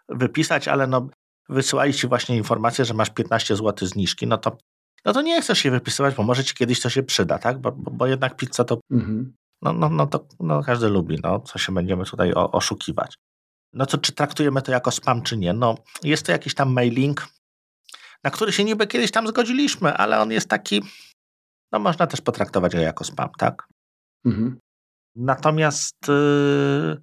wypisać, 0.09 0.69
ale 0.69 0.87
no 0.87 1.09
wysyłali 1.49 1.95
ci 1.95 2.07
właśnie 2.07 2.37
informację, 2.37 2.85
że 2.85 2.95
masz 2.95 3.11
15 3.11 3.57
zł 3.57 3.89
zniżki, 3.89 4.27
no 4.27 4.39
to, 4.39 4.59
no 5.05 5.13
to 5.13 5.23
nie 5.23 5.43
chcesz 5.43 5.59
się 5.59 5.71
wypisywać, 5.71 6.15
bo 6.15 6.23
może 6.23 6.45
ci 6.45 6.55
kiedyś 6.55 6.81
to 6.81 6.91
się 6.91 7.03
przyda, 7.03 7.39
tak? 7.39 7.61
Bo, 7.61 7.73
bo, 7.73 7.91
bo 7.91 8.07
jednak 8.07 8.37
pizza 8.37 8.65
to, 8.65 8.81
mhm. 8.91 9.35
no, 9.63 9.73
no, 9.73 9.89
no 9.89 10.07
to 10.07 10.27
no, 10.41 10.63
każdy 10.63 10.89
lubi, 10.89 11.19
no 11.23 11.41
co 11.41 11.59
się 11.59 11.73
będziemy 11.73 12.05
tutaj 12.05 12.33
oszukiwać. 12.35 13.15
No 13.73 13.87
to 13.87 13.99
czy 13.99 14.13
traktujemy 14.13 14.63
to 14.63 14.73
jako 14.73 14.91
spam, 14.91 15.23
czy 15.23 15.37
nie? 15.37 15.53
No 15.53 15.75
jest 16.03 16.27
to 16.27 16.33
jakiś 16.33 16.55
tam 16.55 16.73
mailing, 16.73 17.29
na 18.25 18.31
który 18.31 18.53
się 18.53 18.65
niby 18.65 18.87
kiedyś 18.87 19.11
tam 19.11 19.29
zgodziliśmy, 19.29 19.95
ale 19.95 20.21
on 20.21 20.31
jest 20.31 20.49
taki, 20.49 20.83
no 21.73 21.79
można 21.79 22.07
też 22.07 22.21
potraktować 22.21 22.73
go 22.73 22.81
jako 22.81 23.05
spam, 23.05 23.29
tak? 23.39 23.69
Mhm. 24.25 24.59
Natomiast 25.17 25.97
yy, 26.09 27.03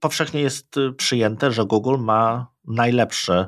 powszechnie 0.00 0.40
jest 0.40 0.74
przyjęte, 0.96 1.52
że 1.52 1.64
Google 1.64 1.98
ma 1.98 2.52
najlepszy 2.64 3.46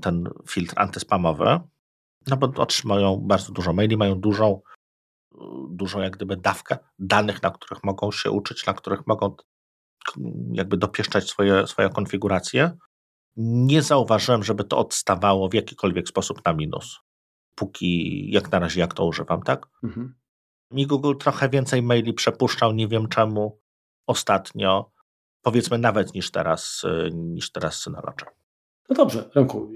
ten 0.00 0.28
filtr 0.48 0.74
antyspamowy, 0.76 1.60
no 2.26 2.36
bo 2.36 2.62
otrzymują 2.62 3.16
bardzo 3.16 3.52
dużo 3.52 3.72
maili, 3.72 3.96
mają 3.96 4.14
dużą, 4.14 4.60
dużą 5.70 6.00
jak 6.00 6.12
gdyby 6.12 6.36
dawkę 6.36 6.78
danych, 6.98 7.42
na 7.42 7.50
których 7.50 7.84
mogą 7.84 8.12
się 8.12 8.30
uczyć, 8.30 8.66
na 8.66 8.74
których 8.74 9.06
mogą 9.06 9.36
jakby 10.52 10.76
dopieszczać 10.76 11.28
swoje, 11.28 11.66
swoje 11.66 11.88
konfiguracje 11.88 12.76
nie 13.36 13.82
zauważyłem, 13.82 14.42
żeby 14.42 14.64
to 14.64 14.78
odstawało 14.78 15.48
w 15.48 15.54
jakikolwiek 15.54 16.08
sposób 16.08 16.44
na 16.44 16.52
minus. 16.52 17.00
Póki 17.54 18.30
jak 18.30 18.52
na 18.52 18.58
razie 18.58 18.80
jak 18.80 18.94
to 18.94 19.06
używam, 19.06 19.42
tak? 19.42 19.66
Mhm. 19.82 20.14
Mi 20.70 20.86
Google 20.86 21.14
trochę 21.16 21.48
więcej 21.48 21.82
maili 21.82 22.14
przepuszczał, 22.14 22.72
nie 22.72 22.88
wiem 22.88 23.08
czemu, 23.08 23.60
ostatnio, 24.06 24.90
powiedzmy 25.42 25.78
nawet 25.78 26.14
niż 26.14 26.30
teraz, 26.30 26.84
y, 26.84 27.10
niż 27.14 27.52
teraz 27.52 27.80
Synology. 27.80 28.24
No 28.88 28.96
dobrze, 28.96 29.30
Remku, 29.34 29.72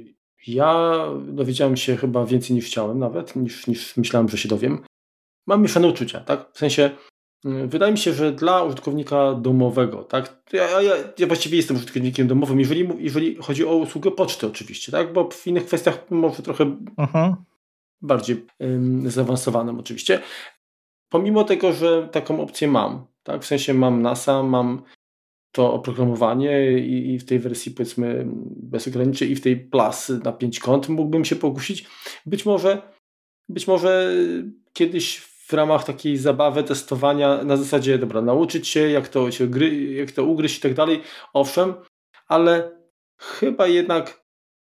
ja 0.46 0.98
dowiedziałem 1.28 1.76
się 1.76 1.96
chyba 1.96 2.26
więcej 2.26 2.56
niż 2.56 2.66
chciałem 2.66 2.98
nawet, 2.98 3.36
niż, 3.36 3.66
niż 3.66 3.96
myślałem, 3.96 4.28
że 4.28 4.38
się 4.38 4.48
dowiem. 4.48 4.84
Mam 5.46 5.62
mieszane 5.62 5.88
uczucia, 5.88 6.20
tak? 6.20 6.52
W 6.52 6.58
sensie 6.58 6.90
Wydaje 7.44 7.92
mi 7.92 7.98
się, 7.98 8.12
że 8.12 8.32
dla 8.32 8.62
użytkownika 8.62 9.34
domowego, 9.34 10.04
tak? 10.04 10.42
Ja, 10.52 10.82
ja, 10.82 10.94
ja 11.18 11.26
właściwie 11.26 11.56
jestem 11.56 11.76
użytkownikiem 11.76 12.28
domowym, 12.28 12.60
jeżeli, 12.60 12.88
jeżeli 12.98 13.36
chodzi 13.36 13.66
o 13.66 13.76
usługę 13.76 14.10
poczty 14.10 14.46
oczywiście, 14.46 14.92
tak? 14.92 15.12
Bo 15.12 15.30
w 15.30 15.46
innych 15.46 15.66
kwestiach 15.66 16.10
może 16.10 16.42
trochę 16.42 16.64
uh-huh. 16.64 17.34
bardziej 18.02 18.46
ym, 18.62 19.10
zaawansowanym 19.10 19.78
oczywiście. 19.78 20.20
Pomimo 21.08 21.44
tego, 21.44 21.72
że 21.72 22.08
taką 22.12 22.40
opcję 22.40 22.68
mam, 22.68 23.06
tak? 23.22 23.42
W 23.42 23.46
sensie 23.46 23.74
mam 23.74 24.02
NASA, 24.02 24.42
mam 24.42 24.82
to 25.52 25.72
oprogramowanie 25.72 26.78
i, 26.78 27.14
i 27.14 27.18
w 27.18 27.24
tej 27.24 27.38
wersji 27.38 27.72
powiedzmy 27.72 28.26
bez 28.56 28.88
ograniczeń 28.88 29.30
i 29.30 29.36
w 29.36 29.40
tej 29.40 29.56
Plus 29.56 30.08
na 30.24 30.32
5 30.32 30.60
kont 30.60 30.88
mógłbym 30.88 31.24
się 31.24 31.36
pokusić. 31.36 31.86
Być 32.26 32.46
może, 32.46 32.82
być 33.48 33.66
może 33.66 34.12
kiedyś 34.72 35.27
w 35.48 35.52
ramach 35.52 35.84
takiej 35.84 36.16
zabawy, 36.16 36.64
testowania 36.64 37.44
na 37.44 37.56
zasadzie, 37.56 37.98
dobra, 37.98 38.22
nauczyć 38.22 38.68
się, 38.68 38.88
jak 38.88 39.08
to 39.08 39.30
się 39.30 39.46
gry, 39.46 39.92
jak 39.92 40.12
to 40.12 40.24
ugryźć 40.24 40.58
i 40.58 40.60
tak 40.60 40.74
dalej, 40.74 41.02
owszem, 41.32 41.74
ale 42.26 42.70
chyba 43.18 43.66
jednak, 43.66 44.24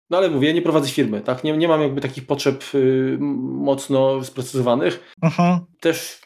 no 0.10 0.18
ale 0.18 0.30
mówię, 0.30 0.48
ja 0.48 0.54
nie 0.54 0.62
prowadzę 0.62 0.90
firmy, 0.90 1.22
tak, 1.22 1.44
nie, 1.44 1.58
nie 1.58 1.68
mam 1.68 1.82
jakby 1.82 2.02
takich 2.02 2.28
potrzeb 2.28 2.64
y, 2.76 3.18
mocno 3.20 4.24
sprecyzowanych. 4.24 5.14
Aha. 5.22 5.66
Też 5.80 6.22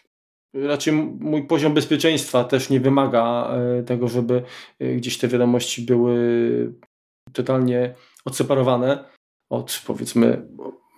raczej 0.54 0.94
mój 1.20 1.48
poziom 1.48 1.74
bezpieczeństwa 1.74 2.44
też 2.44 2.70
nie 2.70 2.80
wymaga 2.80 3.56
y, 3.80 3.84
tego, 3.84 4.08
żeby 4.08 4.44
y, 4.82 4.96
gdzieś 4.96 5.18
te 5.18 5.28
wiadomości 5.28 5.82
były 5.86 6.74
totalnie 7.34 7.96
odseparowane 8.26 9.10
od 9.50 9.82
powiedzmy 9.88 10.48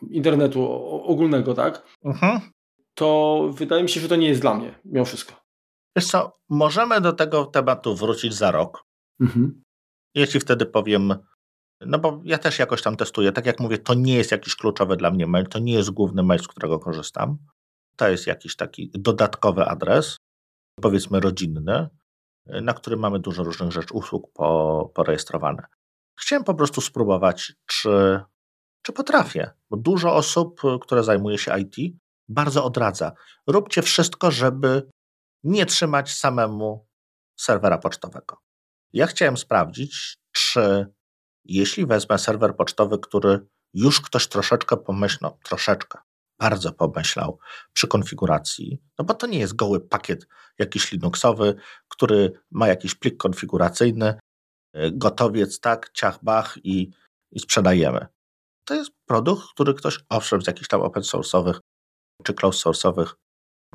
internetu 0.10 0.72
ogólnego, 1.04 1.54
tak? 1.54 1.84
Mhm 2.06 2.40
to 3.00 3.50
wydaje 3.54 3.84
mi 3.84 3.90
się, 3.90 4.00
że 4.00 4.08
to 4.08 4.16
nie 4.16 4.28
jest 4.28 4.42
dla 4.42 4.56
mnie, 4.56 4.80
mimo 4.86 5.06
wszystko. 5.06 5.34
Wiesz 5.96 6.08
co, 6.08 6.40
możemy 6.50 7.02
do 7.02 7.14
tego 7.14 7.46
tematu 7.46 7.96
wrócić 7.96 8.34
za 8.34 8.52
rok. 8.52 8.86
Mhm. 9.22 9.64
Jeśli 10.16 10.40
wtedy 10.40 10.66
powiem, 10.66 11.14
no 11.82 12.00
bo 12.00 12.22
ja 12.24 12.38
też 12.38 12.60
jakoś 12.60 12.82
tam 12.82 12.96
testuję. 12.96 13.32
Tak 13.32 13.46
jak 13.46 13.60
mówię, 13.60 13.78
to 13.78 13.94
nie 13.94 14.16
jest 14.16 14.32
jakiś 14.32 14.56
kluczowy 14.56 14.98
dla 14.98 15.12
mnie 15.12 15.28
mail, 15.28 15.48
to 15.48 15.60
nie 15.60 15.74
jest 15.74 15.90
główny 15.90 16.24
mail, 16.24 16.40
z 16.40 16.48
którego 16.48 16.80
korzystam. 16.80 17.38
To 17.96 18.10
jest 18.10 18.28
jakiś 18.28 18.56
taki 18.56 18.92
dodatkowy 18.94 19.66
adres, 19.66 20.18
powiedzmy 20.82 21.20
rodzinny, 21.20 21.90
na 22.46 22.74
którym 22.74 23.00
mamy 23.00 23.20
dużo 23.20 23.44
różnych 23.44 23.72
rzeczy, 23.72 23.94
usług 23.94 24.34
po, 24.34 24.92
porejestrowane. 24.96 25.64
Chciałem 26.20 26.44
po 26.44 26.54
prostu 26.54 26.82
spróbować, 26.82 27.54
czy, 27.66 28.22
czy 28.82 28.94
potrafię, 28.94 29.52
bo 29.70 29.78
dużo 29.78 30.16
osób, 30.16 30.62
które 30.82 31.04
zajmuje 31.04 31.38
się 31.38 31.60
IT, 31.60 31.96
bardzo 32.30 32.64
odradza. 32.64 33.12
Róbcie 33.48 33.82
wszystko, 33.82 34.32
żeby 34.32 34.90
nie 35.44 35.66
trzymać 35.66 36.12
samemu 36.12 36.88
serwera 37.40 37.78
pocztowego. 37.78 38.38
Ja 38.94 39.08
chciałem 39.08 39.38
sprawdzić, 39.38 40.18
czy 40.32 40.88
jeśli 41.46 41.86
wezmę 41.86 42.18
serwer 42.18 42.56
pocztowy, 42.56 43.00
który 43.00 43.48
już 43.74 44.02
ktoś 44.02 44.28
troszeczkę 44.28 44.78
pomyślał, 44.78 45.38
troszeczkę, 45.44 46.00
bardzo 46.40 46.72
pomyślał 46.72 47.40
przy 47.74 47.88
konfiguracji, 47.88 48.82
no 49.00 49.06
bo 49.06 49.14
to 49.14 49.28
nie 49.28 49.40
jest 49.40 49.56
goły 49.56 49.80
pakiet 49.80 50.28
jakiś 50.58 50.92
Linuxowy, 50.92 51.56
który 51.88 52.42
ma 52.52 52.68
jakiś 52.68 52.96
plik 52.96 53.18
konfiguracyjny, 53.18 54.20
y, 54.76 54.92
gotowiec, 54.92 55.60
tak, 55.60 55.92
ciach, 55.94 56.24
bach 56.24 56.58
i, 56.64 56.92
i 57.32 57.40
sprzedajemy. 57.40 58.08
To 58.66 58.76
jest 58.76 58.92
produkt, 59.06 59.44
który 59.54 59.74
ktoś, 59.74 60.00
owszem, 60.10 60.42
z 60.42 60.48
jakichś 60.48 60.68
tam 60.68 60.82
open 60.82 61.04
source'owych 61.04 61.60
czy 62.24 62.34
closed 62.34 62.62
source'owych 62.62 63.14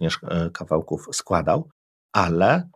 e, 0.01 0.51
kawałków 0.51 1.09
składał, 1.13 1.71
ale 2.13 2.69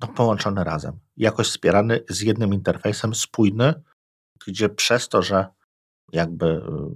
no, 0.00 0.08
połączony 0.08 0.64
razem. 0.64 0.98
Jakoś 1.16 1.48
wspierany 1.48 2.04
z 2.08 2.20
jednym 2.20 2.54
interfejsem, 2.54 3.14
spójny, 3.14 3.82
gdzie 4.46 4.68
przez 4.68 5.08
to, 5.08 5.22
że 5.22 5.46
jakby 6.12 6.46
e, 6.46 6.94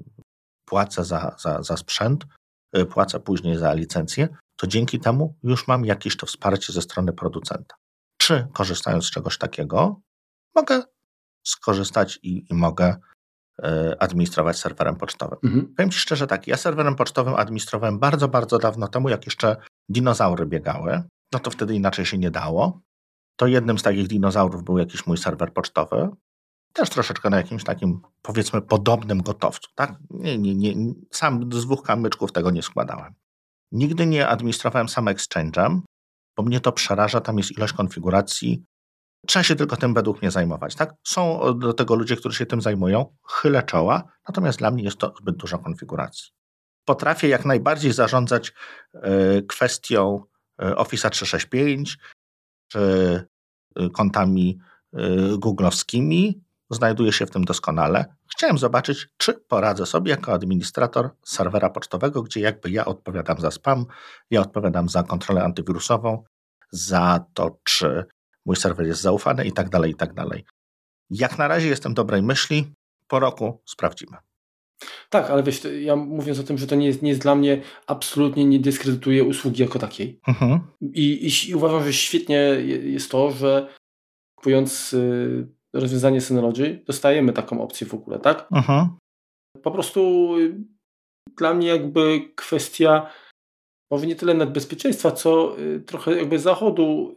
płacę 0.64 1.04
za, 1.04 1.36
za, 1.38 1.62
za 1.62 1.76
sprzęt, 1.76 2.26
e, 2.72 2.84
płacę 2.84 3.20
później 3.20 3.56
za 3.56 3.74
licencję, 3.74 4.28
to 4.56 4.66
dzięki 4.66 5.00
temu 5.00 5.34
już 5.42 5.68
mam 5.68 5.84
jakieś 5.84 6.16
to 6.16 6.26
wsparcie 6.26 6.72
ze 6.72 6.82
strony 6.82 7.12
producenta. 7.12 7.76
Czy 8.18 8.48
korzystając 8.52 9.04
z 9.04 9.10
czegoś 9.10 9.38
takiego, 9.38 10.00
mogę 10.54 10.82
skorzystać 11.46 12.18
i, 12.22 12.46
i 12.50 12.54
mogę 12.54 12.96
administrować 13.98 14.58
serwerem 14.58 14.96
pocztowym. 14.96 15.38
Mhm. 15.44 15.74
Powiem 15.76 15.90
Ci 15.90 15.98
szczerze 15.98 16.26
tak, 16.26 16.46
ja 16.46 16.56
serwerem 16.56 16.94
pocztowym 16.94 17.34
administrowałem 17.34 17.98
bardzo, 17.98 18.28
bardzo 18.28 18.58
dawno 18.58 18.88
temu, 18.88 19.08
jak 19.08 19.24
jeszcze 19.24 19.56
dinozaury 19.88 20.46
biegały, 20.46 21.02
no 21.32 21.38
to 21.38 21.50
wtedy 21.50 21.74
inaczej 21.74 22.06
się 22.06 22.18
nie 22.18 22.30
dało. 22.30 22.80
To 23.36 23.46
jednym 23.46 23.78
z 23.78 23.82
takich 23.82 24.08
dinozaurów 24.08 24.64
był 24.64 24.78
jakiś 24.78 25.06
mój 25.06 25.18
serwer 25.18 25.52
pocztowy, 25.52 26.08
też 26.74 26.90
troszeczkę 26.90 27.30
na 27.30 27.36
jakimś 27.36 27.64
takim, 27.64 28.00
powiedzmy, 28.22 28.62
podobnym 28.62 29.22
gotowcu. 29.22 29.70
Tak? 29.74 29.94
Nie, 30.10 30.38
nie, 30.38 30.54
nie, 30.54 30.94
sam 31.10 31.52
z 31.52 31.64
dwóch 31.66 31.82
kamyczków 31.82 32.32
tego 32.32 32.50
nie 32.50 32.62
składałem. 32.62 33.14
Nigdy 33.72 34.06
nie 34.06 34.28
administrowałem 34.28 34.88
sam 34.88 35.04
Exchange'em, 35.04 35.80
bo 36.36 36.42
mnie 36.42 36.60
to 36.60 36.72
przeraża, 36.72 37.20
tam 37.20 37.38
jest 37.38 37.52
ilość 37.58 37.72
konfiguracji 37.72 38.64
Trzeba 39.26 39.42
się 39.42 39.56
tylko 39.56 39.76
tym 39.76 39.94
według 39.94 40.22
mnie 40.22 40.30
zajmować. 40.30 40.74
Tak? 40.74 40.94
Są 41.04 41.40
do 41.58 41.72
tego 41.72 41.94
ludzie, 41.94 42.16
którzy 42.16 42.38
się 42.38 42.46
tym 42.46 42.60
zajmują, 42.60 43.16
chylę 43.28 43.62
czoła, 43.62 44.02
natomiast 44.28 44.58
dla 44.58 44.70
mnie 44.70 44.82
jest 44.82 44.98
to 44.98 45.14
zbyt 45.20 45.36
dużo 45.36 45.58
konfiguracji. 45.58 46.32
Potrafię 46.84 47.28
jak 47.28 47.44
najbardziej 47.44 47.92
zarządzać 47.92 48.52
e, 48.94 49.42
kwestią 49.42 50.24
e, 50.62 50.76
Office 50.76 51.10
365 51.10 51.98
czy 52.68 52.78
e, 53.76 53.90
kontami 53.90 54.58
googlowskimi. 55.38 56.42
Znajduję 56.70 57.12
się 57.12 57.26
w 57.26 57.30
tym 57.30 57.44
doskonale. 57.44 58.04
Chciałem 58.32 58.58
zobaczyć, 58.58 59.08
czy 59.16 59.34
poradzę 59.34 59.86
sobie 59.86 60.10
jako 60.10 60.32
administrator 60.32 61.10
serwera 61.24 61.70
pocztowego, 61.70 62.22
gdzie 62.22 62.40
jakby 62.40 62.70
ja 62.70 62.84
odpowiadam 62.84 63.40
za 63.40 63.50
spam, 63.50 63.86
ja 64.30 64.40
odpowiadam 64.40 64.88
za 64.88 65.02
kontrolę 65.02 65.44
antywirusową, 65.44 66.24
za 66.70 67.24
to, 67.34 67.58
czy 67.64 68.04
mój 68.46 68.56
serwer 68.56 68.86
jest 68.86 69.00
zaufany 69.00 69.44
i 69.44 69.52
tak 69.52 69.68
dalej, 69.68 69.90
i 69.90 69.94
tak 69.94 70.14
dalej. 70.14 70.44
Jak 71.10 71.38
na 71.38 71.48
razie 71.48 71.68
jestem 71.68 71.94
dobrej 71.94 72.22
myśli, 72.22 72.72
po 73.08 73.20
roku 73.20 73.62
sprawdzimy. 73.64 74.16
Tak, 75.10 75.30
ale 75.30 75.42
wiesz, 75.42 75.62
ja 75.80 75.96
mówiąc 75.96 76.38
o 76.38 76.42
tym, 76.42 76.58
że 76.58 76.66
to 76.66 76.74
nie 76.74 76.86
jest, 76.86 77.02
nie 77.02 77.08
jest 77.08 77.22
dla 77.22 77.34
mnie, 77.34 77.62
absolutnie 77.86 78.44
nie 78.44 78.60
dyskredytuje 78.60 79.24
usługi 79.24 79.62
jako 79.62 79.78
takiej. 79.78 80.20
Mhm. 80.28 80.60
I, 80.80 81.26
I, 81.26 81.50
I, 81.50 81.54
uważam, 81.54 81.84
że 81.84 81.92
świetnie 81.92 82.36
jest 82.82 83.10
to, 83.10 83.30
że 83.30 83.68
kupując 84.38 84.92
y, 84.92 85.48
rozwiązanie 85.72 86.20
Synology, 86.20 86.82
dostajemy 86.86 87.32
taką 87.32 87.62
opcję 87.62 87.86
w 87.86 87.94
ogóle, 87.94 88.18
tak? 88.18 88.46
Mhm. 88.52 88.88
Po 89.62 89.70
prostu 89.70 90.30
y, 90.38 90.54
dla 91.36 91.54
mnie 91.54 91.68
jakby 91.68 92.30
kwestia 92.36 93.10
może 93.90 94.06
nie 94.06 94.16
tyle 94.16 94.34
nadbezpieczeństwa, 94.34 95.10
co 95.10 95.58
y, 95.58 95.80
trochę 95.80 96.16
jakby 96.16 96.38
zachodu 96.38 97.16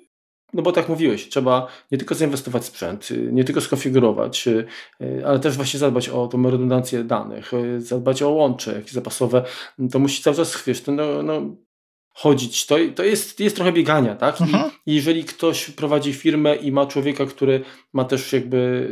no 0.53 0.61
bo 0.61 0.71
tak 0.71 0.89
mówiłeś, 0.89 1.29
trzeba 1.29 1.67
nie 1.91 1.97
tylko 1.97 2.15
zainwestować 2.15 2.63
w 2.63 2.65
sprzęt, 2.65 3.11
y, 3.11 3.29
nie 3.31 3.43
tylko 3.43 3.61
skonfigurować, 3.61 4.47
y, 4.47 4.65
y, 5.01 5.23
ale 5.25 5.39
też 5.39 5.55
właśnie 5.55 5.79
zadbać 5.79 6.09
o 6.09 6.27
tą 6.27 6.43
redundancję 6.43 7.03
danych, 7.03 7.51
zadbać 7.77 8.21
o 8.21 8.29
łącze 8.29 8.73
jakieś 8.73 8.91
zapasowe. 8.91 9.43
To 9.91 9.99
musi 9.99 10.23
cały 10.23 10.35
czas, 10.35 10.63
wiesz, 10.65 10.81
to 10.81 10.91
no, 10.91 11.23
no, 11.23 11.41
chodzić. 12.13 12.65
To, 12.65 12.75
to 12.95 13.03
jest, 13.03 13.39
jest 13.39 13.55
trochę 13.55 13.71
biegania, 13.71 14.15
tak? 14.15 14.41
Mhm. 14.41 14.71
I 14.85 14.95
jeżeli 14.95 15.23
ktoś 15.23 15.69
prowadzi 15.69 16.13
firmę 16.13 16.55
i 16.55 16.71
ma 16.71 16.85
człowieka, 16.85 17.25
który 17.25 17.61
ma 17.93 18.05
też 18.05 18.33
jakby 18.33 18.87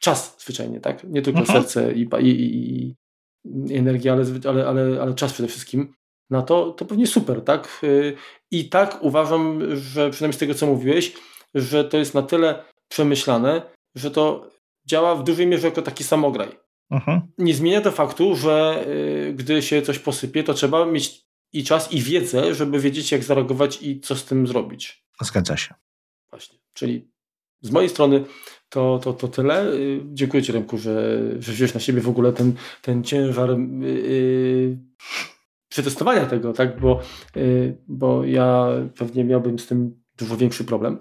czas 0.00 0.36
zwyczajnie, 0.38 0.80
tak? 0.80 1.04
Nie 1.04 1.22
tylko 1.22 1.40
mhm. 1.40 1.62
serce 1.62 1.92
i, 1.92 2.08
i, 2.20 2.28
i, 2.28 2.94
i 3.44 3.76
energię, 3.76 4.12
ale, 4.12 4.24
ale, 4.48 4.66
ale, 4.66 5.02
ale 5.02 5.14
czas 5.14 5.32
przede 5.32 5.48
wszystkim, 5.48 5.94
na 6.32 6.42
to, 6.42 6.70
to 6.70 6.84
pewnie 6.84 7.06
super, 7.06 7.44
tak? 7.44 7.80
Y, 7.84 8.16
I 8.50 8.68
tak 8.68 8.98
uważam, 9.02 9.76
że 9.76 10.10
przynajmniej 10.10 10.36
z 10.36 10.40
tego, 10.40 10.54
co 10.54 10.66
mówiłeś, 10.66 11.12
że 11.54 11.84
to 11.84 11.98
jest 11.98 12.14
na 12.14 12.22
tyle 12.22 12.64
przemyślane, 12.88 13.62
że 13.94 14.10
to 14.10 14.50
działa 14.86 15.14
w 15.14 15.24
dużej 15.24 15.46
mierze 15.46 15.68
jako 15.68 15.82
taki 15.82 16.04
samograj. 16.04 16.48
Mhm. 16.90 17.20
Nie 17.38 17.54
zmienia 17.54 17.80
to 17.80 17.90
faktu, 17.90 18.36
że 18.36 18.84
y, 18.88 19.34
gdy 19.34 19.62
się 19.62 19.82
coś 19.82 19.98
posypie, 19.98 20.44
to 20.44 20.54
trzeba 20.54 20.86
mieć 20.86 21.22
i 21.52 21.64
czas, 21.64 21.92
i 21.92 22.00
wiedzę, 22.00 22.54
żeby 22.54 22.80
wiedzieć, 22.80 23.12
jak 23.12 23.24
zareagować 23.24 23.82
i 23.82 24.00
co 24.00 24.16
z 24.16 24.24
tym 24.24 24.46
zrobić. 24.46 25.04
Zgadza 25.20 25.56
się. 25.56 25.74
Właśnie. 26.30 26.58
Czyli 26.72 27.08
z 27.60 27.70
mojej 27.70 27.88
strony 27.88 28.24
to, 28.68 29.00
to, 29.02 29.12
to 29.12 29.28
tyle. 29.28 29.66
Y, 29.72 30.00
dziękuję 30.04 30.42
Ci, 30.42 30.52
Remku, 30.52 30.78
że, 30.78 31.20
że 31.38 31.52
wziąłeś 31.52 31.74
na 31.74 31.80
siebie 31.80 32.00
w 32.00 32.08
ogóle 32.08 32.32
ten, 32.32 32.54
ten 32.82 33.04
ciężar. 33.04 33.50
Yy, 33.50 34.78
przetestowania 35.72 36.26
tego, 36.26 36.52
tak? 36.52 36.80
Bo, 36.80 37.00
yy, 37.36 37.78
bo 37.88 38.24
ja 38.24 38.66
pewnie 38.98 39.24
miałbym 39.24 39.58
z 39.58 39.66
tym 39.66 40.02
dużo 40.18 40.36
większy 40.36 40.64
problem. 40.64 40.98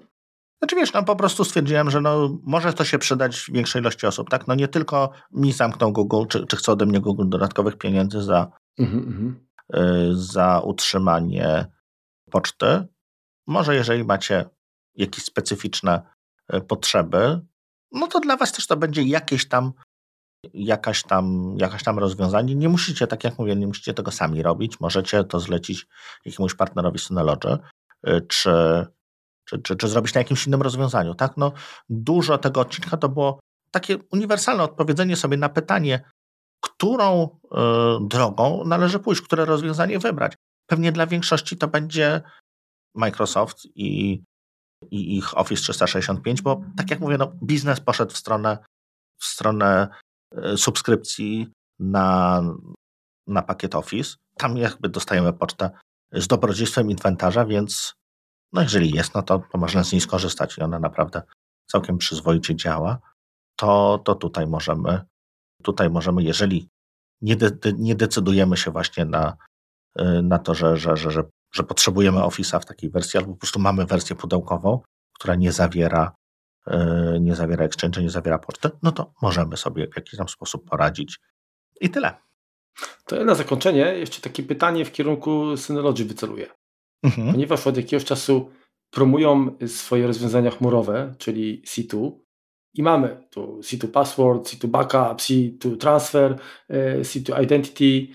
Znaczy 0.61 0.75
wiesz, 0.75 0.93
no 0.93 1.03
po 1.03 1.15
prostu 1.15 1.43
stwierdziłem, 1.43 1.89
że 1.89 2.01
no, 2.01 2.37
może 2.43 2.73
to 2.73 2.83
się 2.83 2.99
przydać 2.99 3.51
większej 3.53 3.81
ilości 3.81 4.07
osób, 4.07 4.29
tak? 4.29 4.47
No 4.47 4.55
nie 4.55 4.67
tylko 4.67 5.11
mi 5.31 5.53
zamknął 5.53 5.91
Google, 5.91 6.25
czy, 6.29 6.47
czy 6.47 6.57
chce 6.57 6.71
ode 6.71 6.85
mnie 6.85 6.99
Google 6.99 7.29
dodatkowych 7.29 7.77
pieniędzy 7.77 8.21
za, 8.21 8.51
mm 8.79 8.91
-hmm. 8.91 9.33
y, 9.75 10.15
za 10.15 10.59
utrzymanie 10.59 11.65
poczty, 12.31 12.87
Może 13.47 13.75
jeżeli 13.75 14.03
macie 14.03 14.45
jakieś 14.95 15.23
specyficzne 15.23 16.01
e, 16.47 16.61
potrzeby, 16.61 17.41
no 17.91 18.07
to 18.07 18.19
dla 18.19 18.37
Was 18.37 18.51
też 18.51 18.67
to 18.67 18.77
będzie 18.77 19.03
jakieś 19.03 19.47
tam, 19.47 19.73
jakaś 20.53 21.03
tam, 21.03 21.55
jakaś 21.57 21.83
tam 21.83 21.99
rozwiązanie. 21.99 22.55
Nie 22.55 22.69
musicie, 22.69 23.07
tak 23.07 23.23
jak 23.23 23.39
mówię, 23.39 23.55
nie 23.55 23.67
musicie 23.67 23.93
tego 23.93 24.11
sami 24.11 24.43
robić. 24.43 24.79
Możecie 24.79 25.23
to 25.23 25.39
zlecić 25.39 25.87
jakiemuś 26.25 26.55
partnerowi 26.55 26.99
Synology, 26.99 27.57
y, 28.07 28.21
czy, 28.21 28.85
czy, 29.45 29.59
czy, 29.59 29.75
czy 29.75 29.87
zrobić 29.87 30.13
na 30.13 30.21
jakimś 30.21 30.47
innym 30.47 30.61
rozwiązaniu. 30.61 31.15
Tak? 31.15 31.37
No, 31.37 31.51
dużo 31.89 32.37
tego 32.37 32.61
odcinka 32.61 32.97
to 32.97 33.09
było 33.09 33.39
takie 33.71 33.97
uniwersalne 34.11 34.63
odpowiedzenie 34.63 35.15
sobie 35.15 35.37
na 35.37 35.49
pytanie, 35.49 36.01
którą 36.61 37.23
y, 37.23 37.47
drogą 38.01 38.63
należy 38.65 38.99
pójść, 38.99 39.21
które 39.21 39.45
rozwiązanie 39.45 39.99
wybrać. 39.99 40.33
Pewnie 40.67 40.91
dla 40.91 41.07
większości 41.07 41.57
to 41.57 41.67
będzie 41.67 42.21
Microsoft 42.95 43.65
i 43.75 44.23
i 44.91 45.17
ich 45.17 45.37
Office 45.37 45.61
365, 45.61 46.41
bo 46.41 46.61
tak 46.77 46.91
jak 46.91 46.99
mówię, 46.99 47.17
no, 47.17 47.31
biznes 47.43 47.79
poszedł 47.79 48.11
w 48.11 48.17
stronę, 48.17 48.57
w 49.17 49.25
stronę 49.25 49.87
subskrypcji 50.55 51.47
na, 51.79 52.41
na 53.27 53.41
pakiet 53.41 53.75
Office. 53.75 54.15
Tam 54.37 54.57
jakby 54.57 54.89
dostajemy 54.89 55.33
pocztę 55.33 55.69
z 56.13 56.27
dobrodziejstwem 56.27 56.91
inwentarza, 56.91 57.45
więc 57.45 57.93
no 58.53 58.61
jeżeli 58.61 58.91
jest, 58.91 59.15
no 59.15 59.21
to, 59.21 59.43
to 59.51 59.57
można 59.57 59.83
z 59.83 59.91
niej 59.91 60.01
skorzystać 60.01 60.57
i 60.57 60.61
ona 60.61 60.79
naprawdę 60.79 61.21
całkiem 61.71 61.97
przyzwoicie 61.97 62.55
działa, 62.55 62.99
to, 63.55 64.01
to 64.05 64.15
tutaj 64.15 64.47
możemy, 64.47 65.01
tutaj 65.63 65.89
możemy, 65.89 66.23
jeżeli 66.23 66.69
nie, 67.21 67.35
de, 67.35 67.51
nie 67.77 67.95
decydujemy 67.95 68.57
się 68.57 68.71
właśnie 68.71 69.05
na, 69.05 69.37
e, 69.95 70.21
na 70.21 70.39
to, 70.39 70.55
że, 70.55 70.77
że, 70.77 70.97
że, 70.97 71.23
że 71.53 71.63
potrzebujemy 71.63 72.19
Office'a 72.19 72.59
w 72.59 72.65
takiej 72.65 72.89
wersji, 72.89 73.19
albo 73.19 73.33
po 73.33 73.39
prostu 73.39 73.59
mamy 73.59 73.85
wersję 73.85 74.15
pudełkową, 74.15 74.81
która 75.13 75.35
nie 75.35 75.51
zawiera, 75.51 76.03
e, 76.03 76.11
nie 77.19 77.35
zawiera 77.35 77.65
Exchange, 77.65 78.01
nie 78.01 78.09
zawiera 78.09 78.39
poczty, 78.39 78.69
no 78.83 78.91
to 78.91 79.13
możemy 79.21 79.57
sobie 79.57 79.87
w 79.87 79.95
jakiś 79.95 80.17
tam 80.17 80.29
sposób 80.29 80.69
poradzić. 80.69 81.19
I 81.81 81.89
tyle. 81.89 82.13
To 83.05 83.15
ja 83.15 83.25
na 83.25 83.35
zakończenie 83.35 83.81
jeszcze 83.81 84.21
takie 84.21 84.43
pytanie 84.43 84.85
w 84.85 84.91
kierunku 84.91 85.57
Synology 85.57 86.05
wyceluję. 86.05 86.47
Mhm. 87.03 87.31
Ponieważ 87.31 87.67
od 87.67 87.77
jakiegoś 87.77 88.05
czasu 88.05 88.49
promują 88.89 89.57
swoje 89.67 90.07
rozwiązania 90.07 90.51
chmurowe, 90.51 91.15
czyli 91.17 91.63
C2, 91.67 92.11
i 92.73 92.83
mamy 92.83 93.27
tu 93.29 93.59
C2 93.59 93.87
Password, 93.87 94.47
C2 94.47 94.67
Backup, 94.67 95.19
C2 95.21 95.77
Transfer, 95.77 96.39
e, 96.69 96.99
C2 96.99 97.43
Identity, 97.43 98.07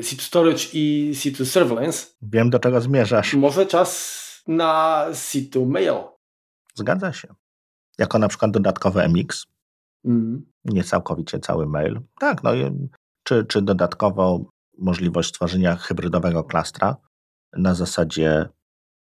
C2 0.00 0.20
Storage 0.20 0.64
i 0.72 1.12
C2 1.14 1.44
Surveillance. 1.44 2.06
Wiem, 2.22 2.50
do 2.50 2.58
czego 2.58 2.80
zmierzasz. 2.80 3.34
Może 3.34 3.66
czas 3.66 4.20
na 4.48 5.06
C2 5.10 5.66
Mail. 5.66 5.94
Zgadza 6.74 7.12
się. 7.12 7.34
Jako 7.98 8.18
na 8.18 8.28
przykład 8.28 8.50
dodatkowy 8.50 9.08
MX. 9.08 9.46
Mm. 10.04 10.46
Nie 10.64 10.84
całkowicie 10.84 11.38
cały 11.38 11.66
mail. 11.66 12.00
Tak, 12.20 12.42
no 12.42 12.50
czy, 13.22 13.44
czy 13.44 13.62
dodatkowo 13.62 14.40
możliwość 14.78 15.28
stworzenia 15.28 15.76
hybrydowego 15.76 16.44
klastra 16.44 16.96
na 17.52 17.74
zasadzie 17.74 18.48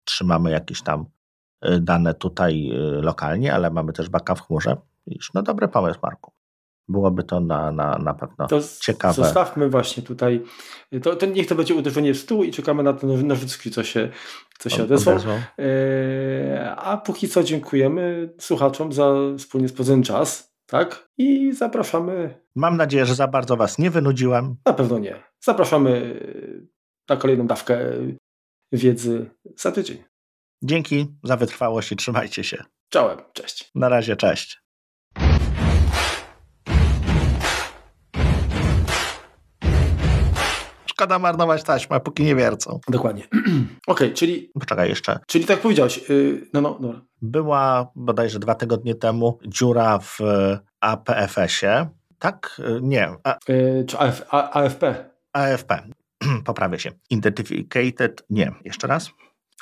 trzymamy 0.04 0.50
jakieś 0.50 0.82
tam 0.82 1.06
y, 1.66 1.80
dane 1.80 2.14
tutaj 2.14 2.70
y, 2.72 3.02
lokalnie, 3.02 3.54
ale 3.54 3.70
mamy 3.70 3.92
też 3.92 4.08
backup 4.08 4.38
w 4.38 4.42
chmurze. 4.42 4.76
No 5.34 5.42
dobry 5.42 5.68
pomysł, 5.68 6.00
Marku 6.02 6.37
byłoby 6.88 7.24
to 7.24 7.40
na, 7.40 7.72
na, 7.72 7.98
na 7.98 8.14
pewno 8.14 8.46
to 8.46 8.60
ciekawe. 8.80 9.14
Zostawmy 9.14 9.68
właśnie 9.70 10.02
tutaj, 10.02 10.42
to, 11.02 11.16
to 11.16 11.26
niech 11.26 11.46
to 11.46 11.54
będzie 11.54 11.74
uderzenie 11.74 12.14
w 12.14 12.18
stół 12.18 12.44
i 12.44 12.50
czekamy 12.50 12.82
na 12.82 12.92
te 12.92 13.06
nożyczki, 13.06 13.70
co 13.70 13.84
się, 13.84 14.08
co 14.58 14.68
się 14.68 14.82
odezwą. 14.84 15.16
E, 15.58 16.76
a 16.76 16.96
póki 16.96 17.28
co 17.28 17.42
dziękujemy 17.42 18.34
słuchaczom 18.38 18.92
za 18.92 19.12
wspólnie 19.38 19.68
spędzony 19.68 20.02
czas. 20.02 20.54
Tak? 20.66 21.08
I 21.18 21.52
zapraszamy. 21.52 22.40
Mam 22.54 22.76
nadzieję, 22.76 23.06
że 23.06 23.14
za 23.14 23.28
bardzo 23.28 23.56
Was 23.56 23.78
nie 23.78 23.90
wynudziłem. 23.90 24.56
Na 24.66 24.72
pewno 24.72 24.98
nie. 24.98 25.22
Zapraszamy 25.40 26.20
na 27.08 27.16
kolejną 27.16 27.46
dawkę 27.46 27.78
wiedzy 28.72 29.30
za 29.56 29.72
tydzień. 29.72 30.04
Dzięki 30.62 31.06
za 31.24 31.36
wytrwałość 31.36 31.92
i 31.92 31.96
trzymajcie 31.96 32.44
się. 32.44 32.64
Czołem, 32.88 33.18
cześć. 33.32 33.70
Na 33.74 33.88
razie, 33.88 34.16
cześć. 34.16 34.67
Szkoda 40.98 41.18
marnować 41.18 41.62
taśmę, 41.62 42.00
póki 42.00 42.24
nie 42.24 42.34
wiercą. 42.34 42.80
Dokładnie. 42.88 43.22
Okej, 43.32 43.72
okay, 43.86 44.10
czyli... 44.10 44.50
Poczekaj 44.60 44.88
jeszcze. 44.88 45.18
Czyli 45.26 45.44
tak 45.44 45.60
powiedziałeś, 45.60 46.08
yy, 46.08 46.46
no, 46.52 46.60
no, 46.60 46.78
no. 46.80 47.00
Była 47.22 47.92
bodajże 47.94 48.38
dwa 48.38 48.54
tygodnie 48.54 48.94
temu 48.94 49.38
dziura 49.46 49.98
w 49.98 50.18
APFS-ie, 50.80 51.86
tak? 52.18 52.60
Y, 52.76 52.80
nie. 52.82 53.08
A... 53.24 53.38
Yy, 53.48 53.84
czy 53.88 53.98
AF, 53.98 54.22
A, 54.30 54.50
AFP? 54.50 55.10
AFP. 55.32 55.82
Poprawię 56.44 56.78
się. 56.78 56.90
Identified, 57.10 58.22
nie. 58.30 58.52
Jeszcze 58.64 58.86
raz. 58.86 59.10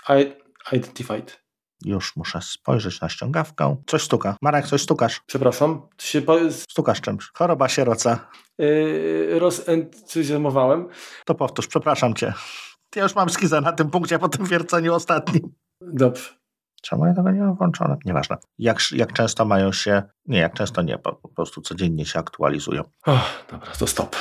I, 0.09 0.33
identified. 0.77 1.46
Już 1.85 2.17
muszę 2.17 2.43
spojrzeć 2.43 3.01
na 3.01 3.09
ściągawkę. 3.09 3.77
Coś 3.87 4.03
stuka. 4.03 4.37
Marek, 4.43 4.67
coś 4.67 4.83
stukasz. 4.83 5.21
Przepraszam. 5.27 5.89
Się 5.99 6.23
po... 6.23 6.37
Stukasz 6.51 7.01
czymś. 7.01 7.31
Choroba 7.35 7.69
sieroca. 7.69 8.29
Yy, 8.59 9.39
rozentuzjazmowałem. 9.39 10.89
To 11.25 11.35
powtórz, 11.35 11.67
przepraszam 11.67 12.15
cię. 12.15 12.33
Ja 12.97 13.03
już 13.03 13.15
mam 13.15 13.31
skizę 13.31 13.61
na 13.61 13.73
tym 13.73 13.91
punkcie 13.91 14.19
po 14.19 14.29
tym 14.29 14.47
wierceniu 14.47 14.95
ostatnim. 14.95 15.55
Dobrze. 15.81 16.31
Czemu 16.83 17.07
ja 17.07 17.15
tego 17.15 17.31
nie 17.31 17.41
mam 17.41 17.55
włączone? 17.55 17.97
Nieważne. 18.05 18.37
Jak, 18.59 18.79
jak 18.93 19.13
często 19.13 19.45
mają 19.45 19.73
się... 19.73 20.03
Nie, 20.27 20.39
jak 20.39 20.55
często 20.55 20.83
nie, 20.83 20.99
po, 20.99 21.13
po 21.13 21.29
prostu 21.29 21.61
codziennie 21.61 22.07
się 22.07 22.19
aktualizują. 22.19 22.83
Oh, 23.07 23.25
dobra, 23.51 23.73
to 23.79 23.87
stop. 23.87 24.17